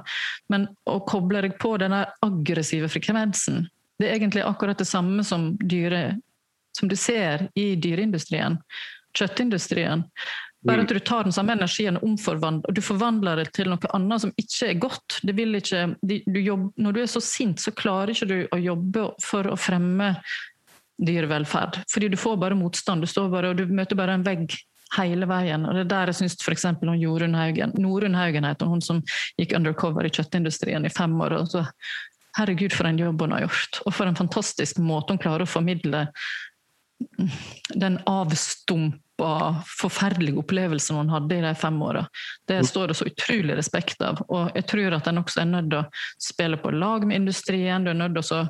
Men 0.52 0.64
å 0.88 0.98
koble 1.04 1.42
deg 1.44 1.58
på 1.60 1.74
den 1.82 1.92
aggressive 1.92 2.88
frekvensen, 2.88 3.66
det 4.00 4.08
er 4.08 4.16
egentlig 4.18 4.44
akkurat 4.44 4.80
det 4.80 4.88
samme 4.88 5.24
som, 5.24 5.50
dyre, 5.60 6.18
som 6.76 6.88
du 6.88 6.96
ser 6.96 7.50
i 7.56 7.74
dyreindustrien. 7.80 8.58
Kjøttindustrien. 9.16 10.04
Bare 10.66 10.82
at 10.82 10.90
du 10.90 10.98
tar 10.98 11.26
den 11.26 11.34
samme 11.34 11.54
energien 11.54 11.98
og 12.66 12.74
du 12.74 12.80
forvandler 12.82 13.42
det 13.42 13.50
til 13.54 13.68
noe 13.70 13.90
annet 13.94 14.24
som 14.24 14.32
ikke 14.40 14.70
er 14.70 14.80
godt. 14.82 15.18
Ikke, 15.22 15.82
du 16.02 16.40
jobb, 16.40 16.70
når 16.80 16.96
du 16.96 17.00
er 17.02 17.10
så 17.10 17.22
sint, 17.22 17.60
så 17.62 17.74
klarer 17.76 18.14
ikke 18.14 18.30
du 18.30 18.38
å 18.50 18.58
jobbe 18.58 19.10
for 19.22 19.46
å 19.46 19.58
fremme 19.60 20.14
dyrevelferd. 20.96 21.82
Fordi 21.92 22.08
du 22.08 22.16
får 22.18 22.40
bare 22.40 22.58
motstand. 22.58 23.04
Du, 23.04 23.10
står 23.10 23.28
bare, 23.30 23.52
og 23.52 23.60
du 23.60 23.66
møter 23.68 23.98
bare 23.98 24.16
en 24.16 24.26
vegg 24.26 24.56
hele 24.96 25.28
veien. 25.28 25.66
og 25.66 25.74
Det 25.76 25.84
er 25.84 25.92
der 25.92 26.12
jeg 26.12 26.20
syns 26.22 26.38
f.eks. 26.40 26.66
Jorunn 27.00 27.36
Haugen 27.36 27.74
Norunn 27.78 28.16
Haugen 28.16 28.46
heter 28.48 28.70
hun 28.70 28.82
som 28.84 29.02
gikk 29.38 29.54
undercover 29.58 30.06
i 30.06 30.12
kjøttindustrien 30.14 30.86
i 30.86 30.92
fem 30.92 31.14
år. 31.20 31.38
og 31.40 31.50
så 31.52 31.66
Herregud, 32.36 32.74
for 32.76 32.84
en 32.84 32.98
jobb 33.00 33.22
hun 33.24 33.32
har 33.32 33.46
gjort, 33.46 33.78
og 33.86 33.94
for 33.96 34.08
en 34.08 34.18
fantastisk 34.18 34.76
måte 34.84 35.14
hun 35.14 35.20
klarer 35.22 35.46
å 35.46 35.48
formidle 35.48 36.02
den 37.72 37.96
avstumpa, 39.16 39.62
forferdelige 39.66 40.38
opplevelser 40.38 40.94
hun 40.94 41.08
hadde 41.10 41.36
i 41.36 41.40
de 41.40 41.54
fem 41.54 41.82
åra. 41.82 42.06
Det 42.46 42.64
står 42.66 42.88
det 42.88 42.94
så 42.94 43.06
utrolig 43.06 43.56
respekt 43.56 44.00
av. 44.00 44.20
Og 44.28 44.50
jeg 44.54 44.66
tror 44.66 44.92
at 44.92 45.06
en 45.06 45.18
også 45.18 45.40
er 45.40 45.46
nødt 45.46 45.70
til 45.70 45.78
å 45.78 45.90
spille 46.18 46.56
på 46.56 46.70
lag 46.70 47.06
med 47.06 47.16
industrien. 47.16 47.84
Du 47.84 47.90
er 47.90 47.94
nødt 47.94 48.14
til 48.14 48.36
å 48.36 48.48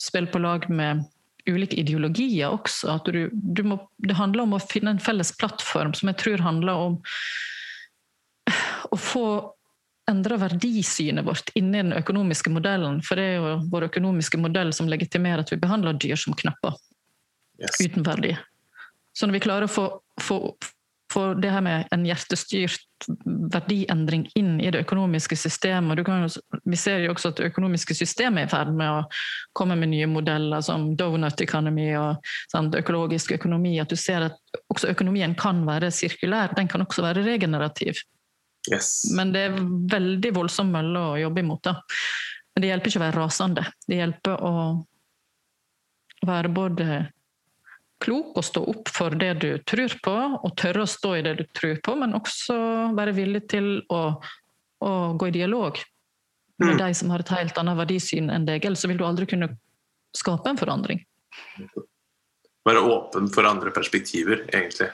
spille 0.00 0.26
på 0.26 0.38
lag 0.38 0.68
med 0.70 1.04
ulike 1.46 1.76
ideologier 1.76 2.50
også. 2.50 2.96
At 2.96 3.04
du, 3.06 3.30
du 3.32 3.62
må, 3.62 3.78
det 3.98 4.16
handler 4.16 4.44
om 4.44 4.54
å 4.54 4.60
finne 4.60 4.90
en 4.90 5.00
felles 5.00 5.32
plattform 5.36 5.94
som 5.94 6.08
jeg 6.08 6.18
tror 6.18 6.44
handler 6.44 6.74
om 6.74 7.00
å 8.90 8.96
få 8.96 9.54
endra 10.10 10.36
verdisynet 10.36 11.22
vårt 11.24 11.52
inni 11.54 11.78
den 11.78 11.92
økonomiske 11.94 12.50
modellen. 12.50 12.98
For 13.02 13.14
det 13.14 13.24
er 13.28 13.36
jo 13.36 13.58
vår 13.70 13.86
økonomiske 13.92 14.40
modell 14.42 14.72
som 14.74 14.88
legitimerer 14.90 15.44
at 15.44 15.52
vi 15.52 15.60
behandler 15.60 15.94
dyr 15.94 16.18
som 16.18 16.34
knapper 16.34 16.74
yes. 17.62 17.78
uten 17.78 18.02
verdi. 18.02 18.34
Så 19.12 19.26
når 19.26 19.38
vi 19.38 19.42
klarer 19.44 19.66
å 19.66 19.72
få, 19.72 19.86
få, 20.22 20.38
få 21.12 21.24
det 21.42 21.50
her 21.50 21.64
med 21.64 21.90
en 21.94 22.04
hjertestyrt 22.06 23.08
verdiendring 23.50 24.26
inn 24.38 24.60
i 24.60 24.70
det 24.70 24.82
økonomiske 24.84 25.36
systemet 25.38 25.98
jo, 25.98 26.28
Vi 26.64 26.76
ser 26.76 27.04
jo 27.04 27.14
også 27.14 27.32
at 27.32 27.40
det 27.40 27.48
økonomiske 27.50 27.96
systemet 27.96 28.44
er 28.44 28.46
i 28.46 28.52
ferd 28.52 28.72
med 28.76 28.90
å 28.90 29.02
komme 29.56 29.76
med 29.80 29.92
nye 29.94 30.06
modeller 30.10 30.62
som 30.64 30.92
donut 30.96 31.40
economy 31.40 31.90
og 31.98 32.32
sant, 32.52 32.76
økologisk 32.76 33.34
økonomi. 33.38 33.78
At 33.80 33.90
du 33.90 33.96
ser 33.96 34.28
at 34.28 34.62
også 34.70 34.92
økonomien 34.92 35.34
kan 35.34 35.64
være 35.66 35.90
sirkulær. 35.94 36.54
Den 36.56 36.68
kan 36.70 36.86
også 36.86 37.06
være 37.06 37.26
regenerativ. 37.26 38.02
Yes. 38.68 39.08
Men 39.16 39.32
det 39.32 39.46
er 39.48 39.56
veldig 39.90 40.34
voldsom 40.36 40.70
mølle 40.74 41.00
å 41.00 41.18
jobbe 41.20 41.42
imot. 41.42 41.64
da. 41.64 41.80
Men 42.54 42.62
det 42.62 42.70
hjelper 42.72 42.92
ikke 42.92 43.00
å 43.00 43.06
være 43.06 43.18
rasende. 43.18 43.64
Det 43.88 44.00
hjelper 44.02 44.44
å 44.44 44.54
være 46.28 46.52
både 46.52 46.86
klok 48.00 48.38
å 48.40 48.44
stå 48.44 48.62
opp 48.72 48.90
for 48.92 49.14
det 49.18 49.32
du 49.42 49.50
tror 49.68 49.94
på, 50.04 50.16
og 50.40 50.56
tørre 50.58 50.84
å 50.84 50.90
stå 50.90 51.14
i 51.18 51.24
det 51.26 51.34
du 51.40 51.44
tror 51.56 51.80
på, 51.84 51.96
men 52.00 52.16
også 52.16 52.56
være 52.96 53.16
villig 53.16 53.44
til 53.52 53.72
å, 53.92 54.02
å 54.84 54.92
gå 55.20 55.30
i 55.30 55.36
dialog 55.36 55.80
med 56.60 56.74
mm. 56.74 56.78
de 56.80 56.94
som 56.94 57.12
har 57.12 57.24
et 57.24 57.34
helt 57.34 57.58
annet 57.60 57.78
verdisyn 57.78 58.30
enn 58.32 58.46
deg. 58.48 58.64
Ellers 58.68 58.84
vil 58.84 58.98
du 59.00 59.06
aldri 59.08 59.28
kunne 59.28 59.52
skape 60.16 60.50
en 60.50 60.60
forandring. 60.60 61.00
Være 62.68 62.82
åpen 62.84 63.30
for 63.32 63.48
andre 63.48 63.72
perspektiver, 63.72 64.44
egentlig. 64.52 64.90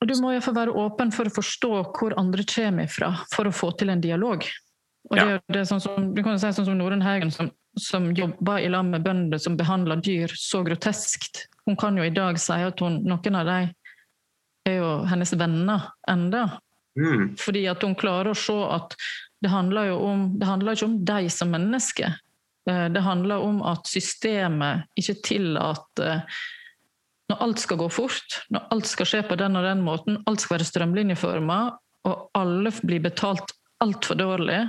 Og 0.00 0.08
Du 0.08 0.14
må 0.22 0.32
iallfall 0.32 0.56
være 0.56 0.74
åpen 0.80 1.10
for 1.12 1.28
å 1.28 1.34
forstå 1.34 1.72
hvor 1.98 2.14
andre 2.20 2.46
kommer 2.48 2.90
fra, 2.90 3.12
for 3.34 3.50
å 3.50 3.54
få 3.54 3.72
til 3.78 3.92
en 3.92 4.02
dialog. 4.02 4.46
Og 5.10 5.16
det, 5.16 5.26
ja. 5.26 5.40
det 5.50 5.62
er 5.62 5.68
sånn 5.68 5.82
som, 5.82 6.12
du 6.14 6.22
kan 6.24 6.38
si 6.38 6.52
sånn 6.54 6.68
som 6.68 6.78
Norunn 6.78 7.04
Haugen, 7.04 7.32
som, 7.34 7.50
som 7.80 8.08
jobber 8.16 8.62
i 8.62 8.70
lag 8.70 8.86
med 8.86 9.04
bønder 9.04 9.40
som 9.42 9.58
behandler 9.58 10.00
dyr 10.04 10.32
så 10.36 10.62
groteskt 10.66 11.48
hun 11.66 11.76
kan 11.76 11.98
jo 11.98 12.04
i 12.06 12.14
dag 12.14 12.38
si 12.40 12.56
at 12.56 12.80
hun, 12.80 13.00
noen 13.06 13.38
av 13.40 13.48
dem 13.48 13.70
er 14.68 14.76
jo 14.78 14.90
hennes 15.10 15.32
venner 15.38 15.90
enda. 16.10 16.46
Mm. 16.98 17.36
Fordi 17.40 17.64
at 17.70 17.82
hun 17.86 17.96
klarer 17.98 18.32
å 18.32 18.38
se 18.38 18.56
at 18.66 18.96
det 19.40 19.52
handler 19.52 19.92
jo 19.92 20.00
om, 20.04 20.24
det 20.40 20.48
handler 20.48 20.76
ikke 20.76 20.88
om 20.90 20.98
deg 21.08 21.30
som 21.32 21.52
menneske. 21.52 22.12
Eh, 22.68 22.86
det 22.92 23.04
handler 23.04 23.44
om 23.44 23.62
at 23.64 23.88
systemet 23.88 24.88
ikke 25.00 25.20
tillater 25.24 26.24
Når 27.30 27.42
alt 27.44 27.60
skal 27.62 27.78
gå 27.78 27.86
fort, 27.94 28.40
når 28.50 28.64
alt 28.74 28.88
skal 28.90 29.06
skje 29.06 29.20
på 29.22 29.36
den 29.38 29.54
og 29.54 29.62
den 29.62 29.84
måten, 29.86 30.16
alt 30.26 30.42
skal 30.42 30.56
være 30.56 30.66
strømlinjeforma, 30.66 31.58
og 32.10 32.24
alle 32.34 32.72
blir 32.82 33.04
betalt 33.04 33.52
altfor 33.84 34.18
dårlig 34.18 34.64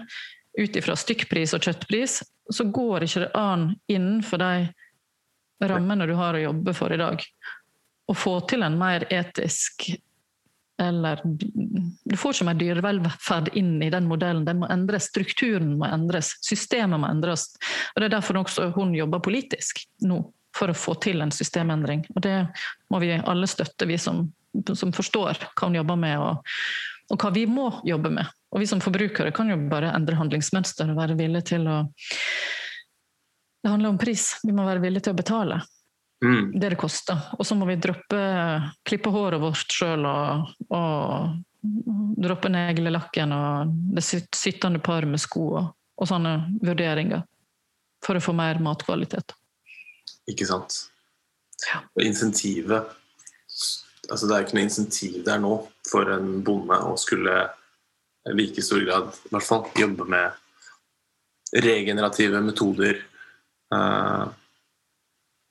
ut 0.60 0.78
ifra 0.78 0.94
stykkpris 0.94 1.56
og 1.58 1.66
kjøttpris, 1.66 2.20
så 2.54 2.68
går 2.70 3.08
ikke 3.08 3.24
det 3.24 3.32
an 3.40 3.72
innenfor 3.90 4.44
de 4.44 4.70
rammene 5.70 6.08
du 6.10 6.16
har 6.18 6.38
å 6.38 6.46
jobbe 6.46 6.74
for 6.78 6.94
i 6.94 7.00
dag. 7.02 7.22
Å 8.08 8.16
få 8.18 8.40
til 8.50 8.66
en 8.66 8.80
mer 8.80 9.06
etisk 9.14 9.92
eller 10.82 11.22
Du 12.04 12.18
får 12.18 12.34
ikke 12.34 12.46
mer 12.48 12.58
dyrevelferd 12.58 13.52
inn 13.60 13.76
i 13.84 13.90
den 13.94 14.08
modellen. 14.10 14.46
Den 14.48 14.64
må 14.64 14.70
endres, 14.74 15.12
Strukturen 15.12 15.76
må 15.78 15.86
endres, 15.86 16.34
systemet 16.42 17.02
må 17.04 17.10
endres. 17.12 17.52
Og 17.94 18.02
Det 18.02 18.08
er 18.08 18.16
derfor 18.16 18.42
også 18.42 18.72
hun 18.76 18.96
jobber 18.98 19.22
politisk 19.22 19.84
nå, 20.08 20.24
for 20.58 20.72
å 20.72 20.78
få 20.78 20.96
til 21.04 21.22
en 21.22 21.34
systemendring. 21.34 22.06
Og 22.16 22.24
Det 22.26 22.36
må 22.90 23.02
vi 23.04 23.14
alle 23.14 23.48
støtte, 23.48 23.86
vi 23.86 24.00
som, 24.02 24.26
som 24.74 24.94
forstår 24.96 25.44
hva 25.54 25.70
hun 25.70 25.78
jobber 25.78 26.02
med, 26.02 26.18
og, 26.18 26.58
og 27.14 27.22
hva 27.22 27.34
vi 27.36 27.46
må 27.46 27.70
jobbe 27.86 28.14
med. 28.18 28.34
Og 28.52 28.64
Vi 28.64 28.72
som 28.74 28.82
forbrukere 28.84 29.32
kan 29.36 29.54
jo 29.54 29.60
bare 29.70 29.94
endre 29.94 30.18
handlingsmønster 30.18 30.90
og 30.90 30.98
være 30.98 31.20
villige 31.20 31.54
til 31.54 31.70
å 31.70 31.84
det 33.62 33.70
handler 33.70 33.90
om 33.90 33.98
pris. 34.02 34.40
Vi 34.44 34.54
må 34.56 34.66
være 34.66 34.82
villige 34.82 35.08
til 35.08 35.14
å 35.14 35.20
betale 35.20 35.62
mm. 36.26 36.60
det 36.60 36.74
det 36.74 36.80
koster. 36.82 37.18
Og 37.38 37.46
så 37.48 37.56
må 37.56 37.68
vi 37.70 37.78
droppe 37.82 38.22
klippe 38.88 39.12
håret 39.14 39.42
vårt 39.42 39.76
sjøl 39.76 40.06
og, 40.10 40.54
og 40.74 42.22
droppe 42.22 42.50
neglelakken 42.52 43.36
og 43.36 43.76
det 43.96 44.06
sittende 44.06 44.82
par 44.84 45.06
med 45.10 45.22
sko 45.22 45.46
og, 45.52 45.68
og, 45.98 46.08
sånne 46.10 46.36
vurderinger. 46.64 47.26
For 48.02 48.18
å 48.18 48.24
få 48.24 48.34
mer 48.34 48.58
matkvalitet. 48.64 49.36
Ikke 50.32 50.48
sant. 50.50 50.88
Ja. 51.68 51.84
Og 51.94 52.02
insentivet 52.02 52.98
altså 54.10 54.26
Det 54.28 54.34
er 54.34 54.44
ikke 54.44 54.56
noe 54.58 54.66
insentiv 54.66 55.18
der 55.24 55.38
nå 55.40 55.52
for 55.88 56.10
en 56.10 56.40
bonde 56.44 56.76
å 56.84 56.96
skulle 57.00 57.36
i 58.28 58.34
like 58.34 58.64
stor 58.66 58.82
grad 58.84 59.14
i 59.14 59.30
hvert 59.32 59.46
fall 59.46 59.68
jobbe 59.78 60.08
med 60.10 61.62
regenerative 61.64 62.42
metoder 62.44 62.98
Uh, 63.72 64.28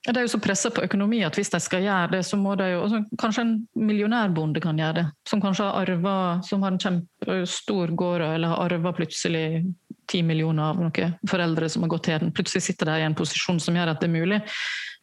det 0.01 0.17
er 0.17 0.25
jo 0.25 0.33
så 0.33 0.41
pressa 0.41 0.71
på 0.73 0.83
økonomi 0.87 1.21
at 1.27 1.37
hvis 1.37 1.53
de 1.53 1.59
skal 1.61 1.85
gjøre 1.85 2.15
det, 2.15 2.23
så 2.25 2.39
må 2.41 2.55
de 2.57 2.71
jo 2.71 2.85
altså, 2.87 3.03
Kanskje 3.21 3.43
en 3.45 3.55
millionærbonde 3.77 4.63
kan 4.65 4.79
gjøre 4.81 4.97
det, 4.97 5.07
som 5.29 5.43
kanskje 5.43 5.67
har 5.69 5.83
arva 5.83 6.15
Som 6.47 6.65
har 6.65 6.73
en 6.73 6.81
kjempestor 6.81 7.93
gård 7.93 8.25
eller 8.25 8.55
har 8.55 8.65
arva 8.65 8.95
plutselig 8.97 9.65
ti 10.11 10.23
millioner 10.27 10.73
av 10.73 10.81
noen 10.81 11.19
foreldre 11.29 11.69
som 11.71 11.85
har 11.85 11.91
gått 11.93 12.09
til 12.09 12.17
den. 12.19 12.33
Plutselig 12.35 12.65
sitter 12.65 12.89
de 12.89 12.97
i 12.99 13.05
en 13.07 13.15
posisjon 13.15 13.61
som 13.63 13.77
gjør 13.79 13.93
at 13.93 14.01
det 14.03 14.09
er 14.09 14.17
mulig. 14.17 14.41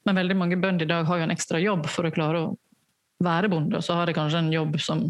Men 0.03 0.17
veldig 0.19 0.36
mange 0.36 0.58
bønder 0.60 0.84
i 0.84 0.89
dag 0.89 1.08
har 1.08 1.21
jo 1.21 1.27
en 1.27 1.32
ekstra 1.32 1.62
jobb 1.63 1.88
for 1.88 2.10
å 2.10 2.12
klare 2.12 2.41
å 2.41 2.49
være 3.23 3.49
bonde, 3.49 3.80
og 3.80 3.86
så 3.86 3.95
har 3.97 4.10
de 4.10 4.13
kanskje 4.17 4.41
en 4.43 4.51
jobb 4.53 4.75
som 4.84 5.06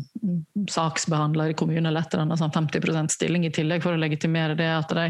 saksbehandler 0.72 1.52
i 1.52 1.58
kommunen 1.58 1.90
eller 1.90 2.06
et 2.06 2.14
eller 2.14 2.28
annet 2.28 2.40
sånn 2.40 2.54
50 2.54 3.10
stilling 3.12 3.48
i 3.48 3.52
tillegg 3.54 3.82
for 3.84 3.98
å 3.98 4.00
legitimere 4.00 4.56
det 4.56 4.70
at 4.72 4.94
de 4.96 5.10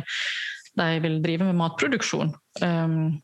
de 0.77 0.99
vil 1.03 1.17
drive 1.23 1.47
med 1.47 1.57
matproduksjon. 1.57 2.33
Um, 2.61 3.17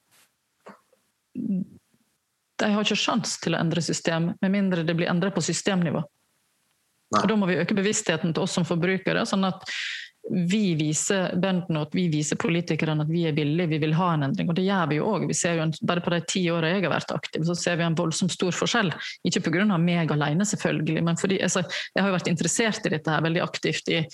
de 2.60 2.72
har 2.72 2.86
ikke 2.86 3.00
sjanse 3.00 3.42
til 3.44 3.56
å 3.56 3.62
endre 3.62 3.84
system, 3.84 4.32
med 4.42 4.54
mindre 4.54 4.86
det 4.86 4.96
blir 4.98 5.12
endret 5.12 5.36
på 5.36 5.44
systemnivå. 5.44 6.04
Og 7.14 7.28
Da 7.30 7.36
må 7.38 7.50
vi 7.50 7.60
øke 7.62 7.78
bevisstheten 7.78 8.34
til 8.34 8.46
oss 8.46 8.56
som 8.58 8.66
forbrukere, 8.66 9.26
sånn 9.30 9.46
at 9.46 9.66
vi 10.32 10.72
viser 10.80 11.34
bøndene 11.36 11.82
og 11.84 11.96
vi 11.96 12.06
viser 12.08 12.40
politikerne 12.40 13.04
at 13.04 13.10
vi 13.12 13.26
er 13.28 13.36
villige, 13.36 13.74
vi 13.74 13.80
vil 13.82 13.96
ha 13.98 14.14
en 14.14 14.24
endring. 14.30 14.48
Og 14.50 14.56
det 14.56 14.64
gjør 14.64 14.88
vi 14.90 15.00
jo 15.02 15.10
òg. 15.12 15.26
Bare 15.84 16.04
på 16.04 16.14
de 16.14 16.22
ti 16.32 16.46
åra 16.54 16.72
jeg 16.72 16.86
har 16.86 16.94
vært 16.94 17.12
aktiv, 17.16 17.44
så 17.44 17.56
ser 17.60 17.78
vi 17.80 17.86
en 17.86 17.98
voldsomt 18.00 18.32
stor 18.32 18.56
forskjell. 18.56 18.94
Ikke 19.28 19.44
pga. 19.44 19.66
meg 19.78 20.12
alene, 20.16 20.48
selvfølgelig, 20.48 21.04
men 21.04 21.20
fordi 21.20 21.42
altså, 21.44 21.66
jeg 21.94 22.02
har 22.02 22.10
jo 22.10 22.16
vært 22.16 22.32
interessert 22.32 22.88
i 22.88 22.96
dette 22.96 23.12
her 23.12 23.26
veldig 23.26 23.44
aktivt 23.44 23.92
i 23.92 24.06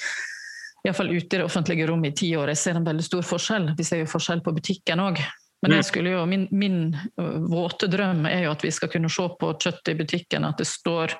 iallfall 0.85 1.11
ute 1.11 1.35
i 1.35 1.39
det 1.39 1.45
offentlige 1.45 1.87
rommet 1.89 2.13
i 2.13 2.19
ti 2.21 2.29
år. 2.39 2.53
Jeg 2.53 2.61
ser 2.61 2.79
en 2.79 2.87
veldig 2.87 3.05
stor 3.05 3.25
forskjell. 3.25 3.71
Vi 3.77 3.85
ser 3.87 4.03
jo 4.03 4.11
forskjell 4.11 4.43
på 4.45 4.53
butikken 4.55 5.03
òg. 5.03 5.21
Men 5.61 5.75
jo, 5.75 6.25
min, 6.25 6.45
min, 6.55 6.77
våte 7.51 7.89
drøm 7.91 8.23
er 8.29 8.45
jo 8.45 8.53
at 8.53 8.63
vi 8.63 8.71
skal 8.71 8.91
kunne 8.93 9.11
se 9.11 9.25
på 9.41 9.49
kjøttet 9.59 9.91
i 9.91 9.97
butikken 9.99 10.47
at 10.47 10.61
det 10.61 10.69
står 10.69 11.17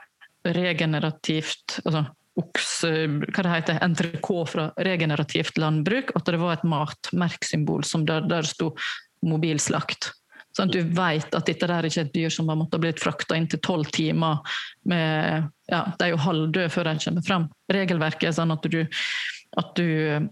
regenerativt, 0.48 1.82
altså 1.84 2.06
oks, 2.40 2.70
hva 2.86 3.44
det 3.44 3.52
heter, 3.52 3.82
entrecôte 3.84 4.54
fra 4.54 4.70
regenerativt 4.80 5.60
landbruk, 5.60 6.14
at 6.16 6.32
det 6.32 6.40
var 6.40 6.56
et 6.56 6.64
matmerksymbol 6.72 7.84
som 7.84 8.06
der, 8.08 8.24
der 8.32 8.48
sto 8.48 8.72
'mobilslakt'. 9.26 10.14
Sånn 10.56 10.72
at 10.72 10.74
du 10.74 10.94
vet 10.96 11.36
at 11.36 11.46
dette 11.46 11.68
der 11.70 11.86
ikke 11.86 12.02
er 12.02 12.08
et 12.08 12.16
dyr 12.16 12.32
som 12.34 12.48
har 12.50 12.58
måttet 12.58 12.82
blitt 12.82 13.02
frakta 13.04 13.36
inn 13.38 13.48
til 13.52 13.62
tolv 13.62 13.92
timer. 13.94 14.40
Med, 14.90 15.50
ja, 15.70 15.82
de 16.00 16.08
er 16.08 16.14
jo 16.14 16.24
halvdøde 16.24 16.72
før 16.74 16.90
de 16.90 17.04
kommer 17.04 17.28
frem. 17.28 17.46
Regelverket 17.70 18.32
er 18.32 18.38
sånn 18.40 18.56
at 18.56 18.66
du, 18.66 18.80
at 19.58 19.74
du 19.78 20.30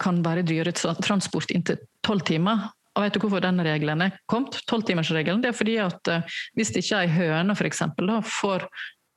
kan 0.00 0.22
være 0.24 0.44
dyretransport 0.46 1.52
inntil 1.52 1.80
tolv 2.06 2.24
timer. 2.28 2.70
Og 2.94 3.02
vet 3.02 3.16
du 3.16 3.22
hvorfor 3.24 3.42
den 3.42 3.58
regelen 3.66 4.04
er 4.06 4.18
kommet? 4.30 4.60
Tolvtimersregelen. 4.70 5.42
Det 5.42 5.50
er 5.50 5.56
fordi 5.56 5.76
at 5.82 6.10
uh, 6.12 6.36
hvis 6.54 6.70
ikke 6.78 7.02
ei 7.02 7.10
høne 7.10 7.56
for 7.58 7.66
eksempel, 7.66 8.06
da, 8.10 8.20
får 8.22 8.68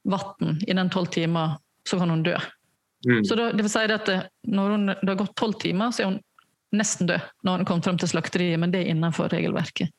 vann 0.07 0.57
innen 0.65 0.89
tolv 0.89 1.11
timer, 1.13 1.59
så 1.87 1.99
kan 2.01 2.09
hun 2.09 2.23
dø. 2.25 2.35
Mm. 3.05 3.21
Så 3.25 3.37
da, 3.37 3.51
det 3.53 3.63
vil 3.63 3.71
si 3.71 3.83
at 3.93 4.09
eh, 4.09 4.23
når 4.49 4.73
hun, 4.73 4.89
det 4.89 5.11
har 5.11 5.19
gått 5.19 5.35
tolv 5.37 5.59
timer, 5.61 5.91
så 5.93 6.03
er 6.03 6.09
hun 6.09 6.21
nesten 6.75 7.07
død 7.07 7.27
når 7.45 7.61
hun 7.61 7.67
kommer 7.69 7.85
frem 7.85 7.99
til 8.01 8.09
slakteriet, 8.11 8.59
men 8.59 8.73
det 8.73 8.81
er 8.81 8.93
innenfor 8.95 9.29
regelverket. 9.31 9.93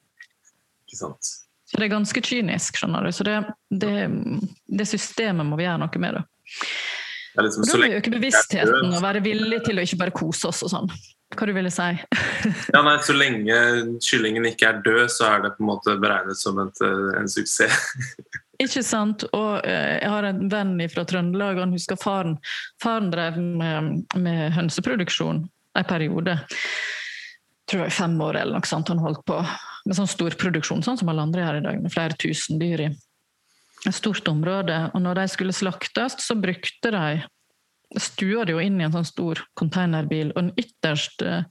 Ikke 0.88 0.98
sant. 0.98 1.30
Så 1.68 1.76
det 1.76 1.86
er 1.86 1.92
ganske 1.92 2.22
kynisk, 2.24 2.80
skjønner 2.80 3.04
du. 3.04 3.12
Så 3.12 3.24
det, 3.28 3.36
det, 3.68 4.08
det 4.80 4.88
systemet 4.88 5.46
må 5.46 5.60
vi 5.60 5.68
gjøre 5.68 5.82
noe 5.84 6.02
med. 6.02 6.18
det. 6.18 6.64
Liksom, 7.38 7.62
da 7.66 7.78
må 7.78 7.86
vi 7.86 7.98
øke 7.98 8.10
bevisstheten 8.10 8.90
og 8.90 9.04
være 9.04 9.22
villig 9.22 9.62
til 9.66 9.78
å 9.78 9.84
ikke 9.86 10.00
bare 10.00 10.14
kose 10.16 10.50
oss 10.50 10.64
og 10.66 10.72
sånn. 10.72 10.90
Hva 11.36 11.46
du 11.46 11.52
ville 11.52 11.70
si? 11.70 11.86
ja, 12.74 12.80
nei, 12.82 12.96
Så 13.04 13.14
lenge 13.16 13.58
kyllingen 14.04 14.48
ikke 14.48 14.70
er 14.70 14.80
død, 14.84 15.04
så 15.12 15.28
er 15.28 15.44
det 15.44 15.52
på 15.58 15.64
en 15.64 15.70
måte 15.70 15.96
beregnet 16.00 16.40
som 16.40 16.58
en, 16.62 16.72
en 17.20 17.30
suksess. 17.30 17.92
ikke 18.64 18.82
sant. 18.86 19.26
Og 19.36 19.60
eh, 19.60 19.98
jeg 20.00 20.12
har 20.14 20.28
en 20.30 20.46
venn 20.50 20.74
fra 20.92 21.04
Trøndelag, 21.08 21.58
og 21.58 21.66
han 21.66 21.76
husker 21.76 22.00
faren. 22.00 22.38
Faren 22.82 23.12
drev 23.12 23.38
med, 23.38 24.06
med 24.16 24.56
hønseproduksjon 24.56 25.44
en 25.78 25.88
periode. 25.88 26.38
Jeg 26.38 27.70
tror 27.70 27.82
det 27.82 27.90
var 27.90 27.98
fem 27.98 28.20
år 28.24 28.40
eller 28.40 28.56
noe 28.56 28.68
sånt 28.68 28.88
han 28.88 29.02
holdt 29.04 29.26
på 29.28 29.42
med 29.88 29.96
sånn 29.96 30.08
storproduksjon, 30.08 30.82
sånn 30.84 30.98
som 31.00 31.10
alle 31.12 31.24
andre 31.24 31.44
gjør 31.44 31.58
i 31.58 31.64
dag, 31.66 31.82
med 31.84 31.92
flere 31.92 32.16
tusen 32.20 32.60
dyr 32.60 32.86
i 32.86 32.88
et 33.86 33.94
stort 33.94 34.28
område. 34.30 34.76
Og 34.94 35.02
når 35.04 35.22
de 35.22 35.26
skulle 35.32 35.56
slaktes, 35.56 36.18
så 36.24 36.36
brukte 36.38 36.92
de 36.94 38.00
stua 38.02 38.44
det 38.44 38.52
jo 38.56 38.62
inn 38.62 38.80
i 38.80 38.86
en 38.86 38.94
sånn 38.94 39.08
stor 39.08 39.40
konteinerbil. 39.58 40.32
og 40.34 40.42
den 40.42 40.54
ytterste 40.60 41.44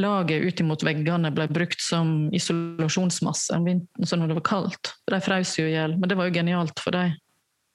laget 0.00 0.44
ut 0.44 0.60
imot 0.60 0.84
veggene 0.84 1.30
ble 1.34 1.46
brukt 1.52 1.80
som 1.84 2.30
isolasjonsmasse 2.32 3.52
om 3.56 3.66
vinteren 3.68 4.22
når 4.22 4.32
det 4.32 4.38
var 4.40 4.48
kaldt. 4.48 4.94
De 5.10 5.20
frøs 5.20 5.52
jo 5.58 5.66
i 5.68 5.74
hjel, 5.74 5.98
men 5.98 6.08
det 6.08 6.16
var 6.16 6.28
jo 6.28 6.36
genialt 6.38 6.80
for 6.80 6.96
dem. 6.96 7.12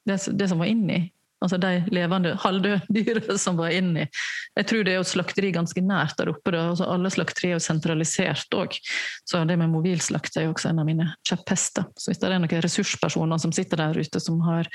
Det, 0.07 0.17
det 0.39 0.47
som 0.49 0.61
var 0.61 0.71
inni, 0.71 1.11
Altså 1.43 1.59
de 1.61 1.71
levende, 1.93 2.33
halvdøde 2.41 2.81
dyra 2.95 3.37
som 3.37 3.59
var 3.59 3.73
inni. 3.75 4.07
Jeg 4.57 4.67
tror 4.69 4.85
det 4.85 4.93
er 4.93 4.97
jo 4.97 5.05
slakteri 5.05 5.51
ganske 5.53 5.81
nært 5.85 6.17
der 6.17 6.31
oppe. 6.31 6.53
Da. 6.53 6.63
Altså 6.71 6.87
alle 6.89 7.11
slakterier 7.13 7.55
er 7.55 7.59
jo 7.59 7.65
sentralisert 7.67 8.57
òg. 8.57 8.77
Så 9.27 9.43
det 9.45 9.57
med 9.61 9.69
mobilslakt 9.69 10.37
er 10.37 10.47
jo 10.47 10.55
også 10.55 10.71
en 10.71 10.81
av 10.81 10.87
mine 10.89 11.05
kjepphester. 11.27 11.85
Så 11.97 12.09
hvis 12.09 12.21
det 12.23 12.31
er 12.31 12.41
noen 12.41 12.63
ressurspersoner 12.65 13.41
som 13.43 13.53
sitter 13.53 13.83
der 13.83 13.99
ute 14.01 14.21
som 14.23 14.41
har 14.47 14.69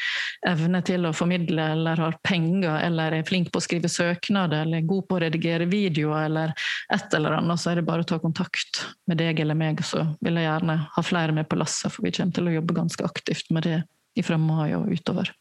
evne 0.48 0.82
til 0.86 1.08
å 1.08 1.14
formidle, 1.16 1.66
eller 1.74 2.04
har 2.06 2.18
penger, 2.22 2.78
eller 2.86 3.18
er 3.18 3.26
flink 3.26 3.50
på 3.52 3.58
å 3.58 3.66
skrive 3.66 3.90
søknader, 3.90 4.62
eller 4.62 4.82
er 4.82 4.88
god 4.92 5.08
på 5.08 5.18
å 5.18 5.22
redigere 5.24 5.66
videoer, 5.70 6.28
eller 6.28 6.54
et 6.94 7.18
eller 7.18 7.40
annet, 7.40 7.60
så 7.60 7.72
er 7.72 7.80
det 7.80 7.88
bare 7.88 8.06
å 8.06 8.08
ta 8.08 8.20
kontakt 8.22 8.84
med 9.10 9.18
deg 9.18 9.42
eller 9.42 9.58
meg, 9.58 9.82
så 9.86 10.06
vil 10.22 10.38
jeg 10.38 10.46
gjerne 10.46 10.78
ha 10.94 11.06
flere 11.06 11.34
med 11.34 11.50
på 11.50 11.58
lasset, 11.58 11.90
for 11.90 12.06
vi 12.06 12.14
kommer 12.14 12.38
til 12.38 12.50
å 12.50 12.56
jobbe 12.60 12.78
ganske 12.78 13.06
aktivt 13.06 13.50
med 13.50 13.66
det 13.66 13.82
fra 14.22 14.38
mai 14.38 14.74
og 14.76 14.90
utover. 14.92 15.32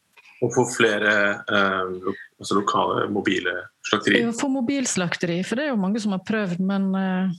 Og 0.42 0.50
få 0.50 0.64
flere 0.72 1.12
eh, 1.38 2.12
altså 2.42 2.58
lokale, 2.58 3.06
mobile 3.14 3.54
slakteri. 3.86 4.22
Få 4.34 4.48
mobilslakteri, 4.50 5.38
for 5.46 5.58
det 5.58 5.68
er 5.68 5.72
jo 5.72 5.80
mange 5.80 6.02
som 6.02 6.16
har 6.16 6.24
prøvd, 6.26 6.62
men 6.66 6.88
eh, 6.98 7.36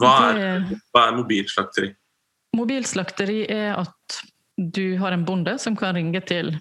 hva, 0.00 0.14
er, 0.34 0.66
hva 0.94 1.06
er 1.08 1.18
mobilslakteri? 1.18 1.92
Mobilslakteri 2.58 3.44
er 3.46 3.76
at 3.78 4.20
du 4.60 4.98
har 4.98 5.14
en 5.14 5.24
bonde 5.24 5.54
som 5.62 5.76
kan 5.78 5.94
ringe 5.96 6.20
til 6.26 6.52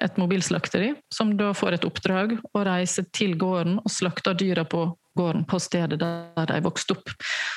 et 0.00 0.16
mobilslakteri, 0.16 0.92
som 1.14 1.34
da 1.36 1.50
får 1.56 1.78
et 1.78 1.86
oppdrag 1.86 2.36
å 2.54 2.64
reise 2.66 3.04
til 3.14 3.34
gården 3.38 3.80
og 3.82 3.92
slakte 3.92 4.34
dyra 4.38 4.64
på 4.68 4.86
gården, 5.18 5.44
på 5.50 5.58
stedet 5.58 5.98
der 5.98 6.46
de 6.50 6.58
vokste 6.62 6.94
opp. 6.94 7.10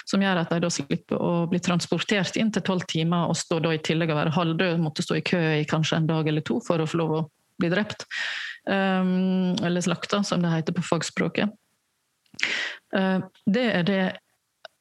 Som 0.10 0.24
gjør 0.26 0.42
at 0.42 0.54
de 0.54 0.62
da 0.64 0.72
slipper 0.74 1.22
å 1.22 1.46
bli 1.52 1.62
transportert 1.62 2.40
inn 2.42 2.50
til 2.54 2.66
tolv 2.66 2.88
timer 2.90 3.30
og 3.30 3.38
stå 3.38 3.60
da 3.62 3.76
i 3.76 3.84
tillegg 3.84 4.14
å 4.14 4.18
være 4.18 4.34
halvdød, 4.36 4.82
måtte 4.82 5.06
stå 5.06 5.20
i 5.20 5.26
kø 5.26 5.42
i 5.60 5.68
kanskje 5.70 6.02
en 6.02 6.10
dag 6.10 6.28
eller 6.28 6.46
to 6.46 6.58
for 6.66 6.82
å 6.82 6.90
få 6.90 7.04
lov 7.04 7.16
å 7.20 7.22
bli 7.62 7.72
drept. 7.74 8.06
Um, 8.70 9.56
eller 9.66 9.82
slakta, 9.82 10.22
som 10.24 10.42
det 10.44 10.52
heter 10.54 10.76
på 10.78 10.86
fagspråket. 10.86 11.54
Uh, 12.96 13.24
det 13.46 13.68
er 13.72 13.88
det 13.88 14.04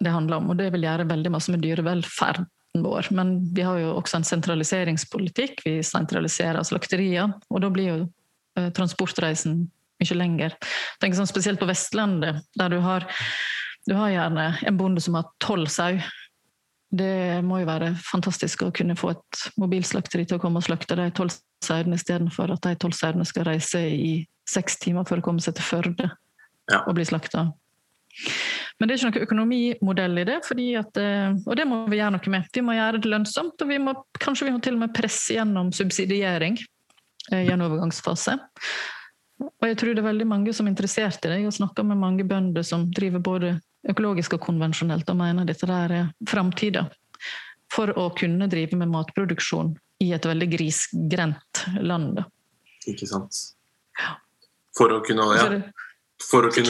det 0.01 0.13
handler 0.15 0.41
om, 0.41 0.49
og 0.53 0.57
det 0.57 0.71
vil 0.73 0.87
gjøre 0.87 1.09
veldig 1.11 1.33
masse 1.35 1.53
med 1.53 1.61
dyrevelferd. 1.65 2.47
vår. 2.79 3.09
Men 3.11 3.35
vi 3.55 3.65
har 3.67 3.81
jo 3.81 3.97
også 3.99 4.21
en 4.21 4.25
sentraliseringspolitikk. 4.25 5.65
Vi 5.65 5.83
sentraliserer 5.83 6.63
slakterier, 6.63 7.33
og 7.51 7.61
da 7.65 7.71
blir 7.71 7.89
jo 7.89 7.97
uh, 8.07 8.71
transportreisen 8.77 9.65
mye 10.01 10.17
lenger. 10.17 10.55
Tenk 11.03 11.17
sånn 11.19 11.29
Spesielt 11.29 11.61
på 11.61 11.69
Vestlandet, 11.69 12.45
der 12.57 12.73
du 12.73 12.79
har, 12.85 13.05
du 13.91 13.95
har 13.99 14.15
gjerne 14.15 14.47
en 14.67 14.79
bonde 14.79 15.03
som 15.05 15.19
har 15.19 15.29
tolv 15.43 15.69
sau. 15.73 15.99
Det 16.91 17.43
må 17.47 17.61
jo 17.61 17.69
være 17.69 17.93
fantastisk 18.03 18.65
å 18.67 18.73
kunne 18.75 18.97
få 18.99 19.13
et 19.15 19.43
mobilslakteri 19.63 20.25
til 20.27 20.41
å 20.41 20.43
komme 20.43 20.59
og 20.59 20.67
slakte 20.67 20.99
de 20.99 21.07
tolv 21.15 21.37
sauene 21.63 21.95
istedenfor 21.95 22.51
at 22.57 22.67
de 22.67 22.75
tolv 22.83 22.97
sauene 22.99 23.27
skal 23.29 23.47
reise 23.47 23.83
i 23.95 24.13
seks 24.49 24.81
timer 24.83 25.07
for 25.07 25.21
å 25.21 25.25
komme 25.25 25.43
seg 25.45 25.55
til 25.59 25.69
Førde 25.69 26.09
ja. 26.11 26.81
og 26.81 26.97
bli 26.99 27.07
slakta. 27.07 27.47
Men 28.81 28.89
det 28.89 28.95
er 28.95 28.99
ikke 28.99 29.11
noen 29.11 29.27
økonomimodell 29.27 30.19
i 30.19 30.27
det, 30.27 30.39
at, 30.81 30.99
eh, 30.99 31.35
og 31.47 31.57
det 31.59 31.67
må 31.69 31.83
vi 31.93 32.01
gjøre 32.01 32.17
noe 32.17 32.33
med. 32.33 32.51
Vi 32.55 32.63
må 32.65 32.75
gjøre 32.75 32.99
det 32.99 33.11
lønnsomt, 33.13 33.63
og 33.63 33.71
vi 33.71 33.79
må, 33.83 33.95
kanskje 34.19 34.49
vi 34.49 34.55
må 34.55 34.63
til 34.65 34.79
og 34.79 34.83
med 34.87 34.95
presse 34.97 35.37
gjennom 35.37 35.71
subsidiering 35.77 36.57
eh, 37.31 37.45
i 37.45 37.53
en 37.53 37.67
overgangsfase. 37.67 38.35
Og 39.47 39.69
jeg 39.69 39.79
tror 39.79 39.95
det 39.95 40.03
er 40.03 40.11
veldig 40.11 40.29
mange 40.29 40.55
som 40.57 40.67
er 40.67 40.75
interessert 40.75 41.23
i 41.23 41.31
det. 41.31 41.39
Jeg 41.39 41.49
har 41.53 41.59
snakka 41.61 41.85
med 41.87 42.01
mange 42.01 42.27
bønder 42.29 42.67
som 42.67 42.89
driver 42.93 43.23
både 43.25 43.55
økologisk 43.89 44.37
og 44.37 44.43
konvensjonelt, 44.45 45.09
og 45.09 45.21
mener 45.21 45.49
dette 45.49 45.69
der 45.69 45.95
er 45.97 46.11
framtida. 46.29 46.89
For 47.71 47.93
å 47.95 48.09
kunne 48.19 48.49
drive 48.51 48.79
med 48.81 48.91
matproduksjon 48.91 49.77
i 50.03 50.11
et 50.17 50.27
veldig 50.27 50.49
grisgrendt 50.51 51.65
land. 51.81 52.23
Ikke 52.91 53.07
sant. 53.09 53.37
For 54.77 54.93
å 54.95 55.01
kunne 55.05 55.27
ja. 55.37 55.47
For 56.21 56.47
å 56.47 56.51
kunne... 56.53 56.69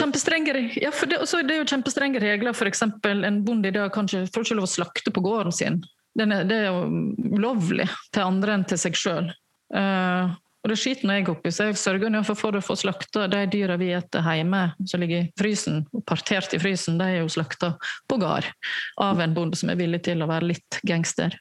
Ja, 0.79 0.91
for 0.95 1.09
det, 1.11 1.19
det, 1.19 1.55
er 1.55 1.59
jo 1.59 1.67
kjempestrenge 1.67 2.21
regler. 2.23 2.55
F.eks. 2.55 2.85
en 2.85 3.41
bonde 3.45 3.71
i 3.71 3.75
dag 3.75 3.91
ikke, 3.91 4.23
får 4.31 4.45
ikke 4.45 4.59
lov 4.59 4.67
å 4.67 4.71
slakte 4.71 5.13
på 5.13 5.23
gården 5.25 5.55
sin. 5.55 5.81
Er, 6.19 6.31
det 6.47 6.57
er 6.57 6.69
jo 6.69 6.85
ulovlig 7.35 7.87
til 8.11 8.23
andre 8.23 8.55
enn 8.55 8.65
til 8.67 8.79
seg 8.79 8.97
sjøl. 8.99 9.29
Uh, 9.71 9.81
eh, 9.81 10.33
og 10.61 10.69
det 10.69 10.77
skiter 10.77 11.09
jeg 11.09 11.25
oppi, 11.31 11.49
så 11.49 11.69
jeg 11.69 11.79
sørger 11.81 12.21
for, 12.27 12.53
å 12.53 12.61
få 12.61 12.75
slakta 12.77 13.25
de 13.31 13.45
dyra 13.49 13.79
vi 13.81 13.89
spiser 13.95 14.35
hjemme, 14.37 14.61
som 14.85 15.01
ligger 15.01 15.23
i 15.23 15.29
frysen, 15.39 15.79
partert 16.05 16.53
i 16.53 16.59
frysen, 16.61 16.99
de 17.01 17.07
er 17.07 17.23
jo 17.23 17.31
slakta 17.33 17.73
på 18.09 18.19
gard 18.21 18.45
av 19.01 19.21
en 19.21 19.33
bonde 19.33 19.57
som 19.57 19.71
er 19.73 19.79
villig 19.79 20.03
til 20.05 20.21
å 20.21 20.29
være 20.29 20.51
litt 20.53 20.81
gangster. 20.85 21.33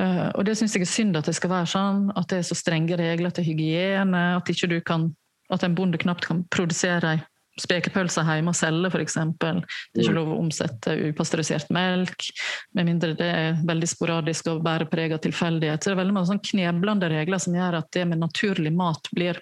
Uh, 0.00 0.30
og 0.38 0.46
det 0.46 0.54
syns 0.56 0.76
jeg 0.76 0.86
er 0.86 0.92
synd 0.92 1.18
at 1.18 1.26
det 1.28 1.34
skal 1.36 1.50
være 1.52 1.72
sånn, 1.74 2.06
at 2.14 2.30
det 2.30 2.38
er 2.40 2.46
så 2.46 2.56
strenge 2.56 2.96
regler 2.98 3.34
til 3.34 3.50
hygiene, 3.50 4.22
at, 4.38 4.48
ikke 4.48 4.70
du 4.70 4.78
kan, 4.86 5.10
at 5.52 5.66
en 5.66 5.74
bonde 5.76 5.98
knapt 6.00 6.30
kan 6.30 6.46
produsere 6.54 7.16
ei 7.16 7.26
spekepølse 7.60 8.24
hjemme 8.24 8.52
og 8.52 8.56
selge, 8.56 8.90
f.eks. 8.92 9.16
Det 9.42 9.52
er 9.52 10.02
ikke 10.04 10.16
lov 10.16 10.32
å 10.32 10.40
omsette 10.40 10.94
upasteurisert 11.10 11.72
melk, 11.74 12.28
med 12.76 12.88
mindre 12.88 13.12
det 13.18 13.28
er 13.28 13.62
veldig 13.68 13.88
sporadisk 13.90 14.48
og 14.52 14.62
bærer 14.64 14.88
preg 14.90 15.14
av 15.16 15.22
tilfeldighet. 15.24 15.82
Så 15.82 15.90
det 15.90 15.96
er 15.96 16.02
veldig 16.02 16.16
mange 16.16 16.30
sånn 16.32 16.44
kneblende 16.52 17.10
regler 17.12 17.42
som 17.42 17.56
gjør 17.56 17.80
at 17.82 17.90
det 17.96 18.06
med 18.08 18.22
naturlig 18.22 18.72
mat 18.76 19.10
blir 19.12 19.40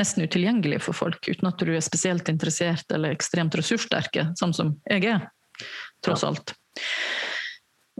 nesten 0.00 0.24
utilgjengelig 0.24 0.80
for 0.82 0.96
folk, 0.96 1.28
uten 1.28 1.50
at 1.50 1.60
du 1.62 1.74
er 1.74 1.84
spesielt 1.84 2.30
interessert 2.32 2.90
eller 2.94 3.14
ekstremt 3.14 3.54
ressurssterke, 3.58 4.30
sånn 4.40 4.54
som 4.56 4.74
jeg 4.90 5.06
er, 5.12 5.28
tross 6.02 6.24
alt. 6.26 6.56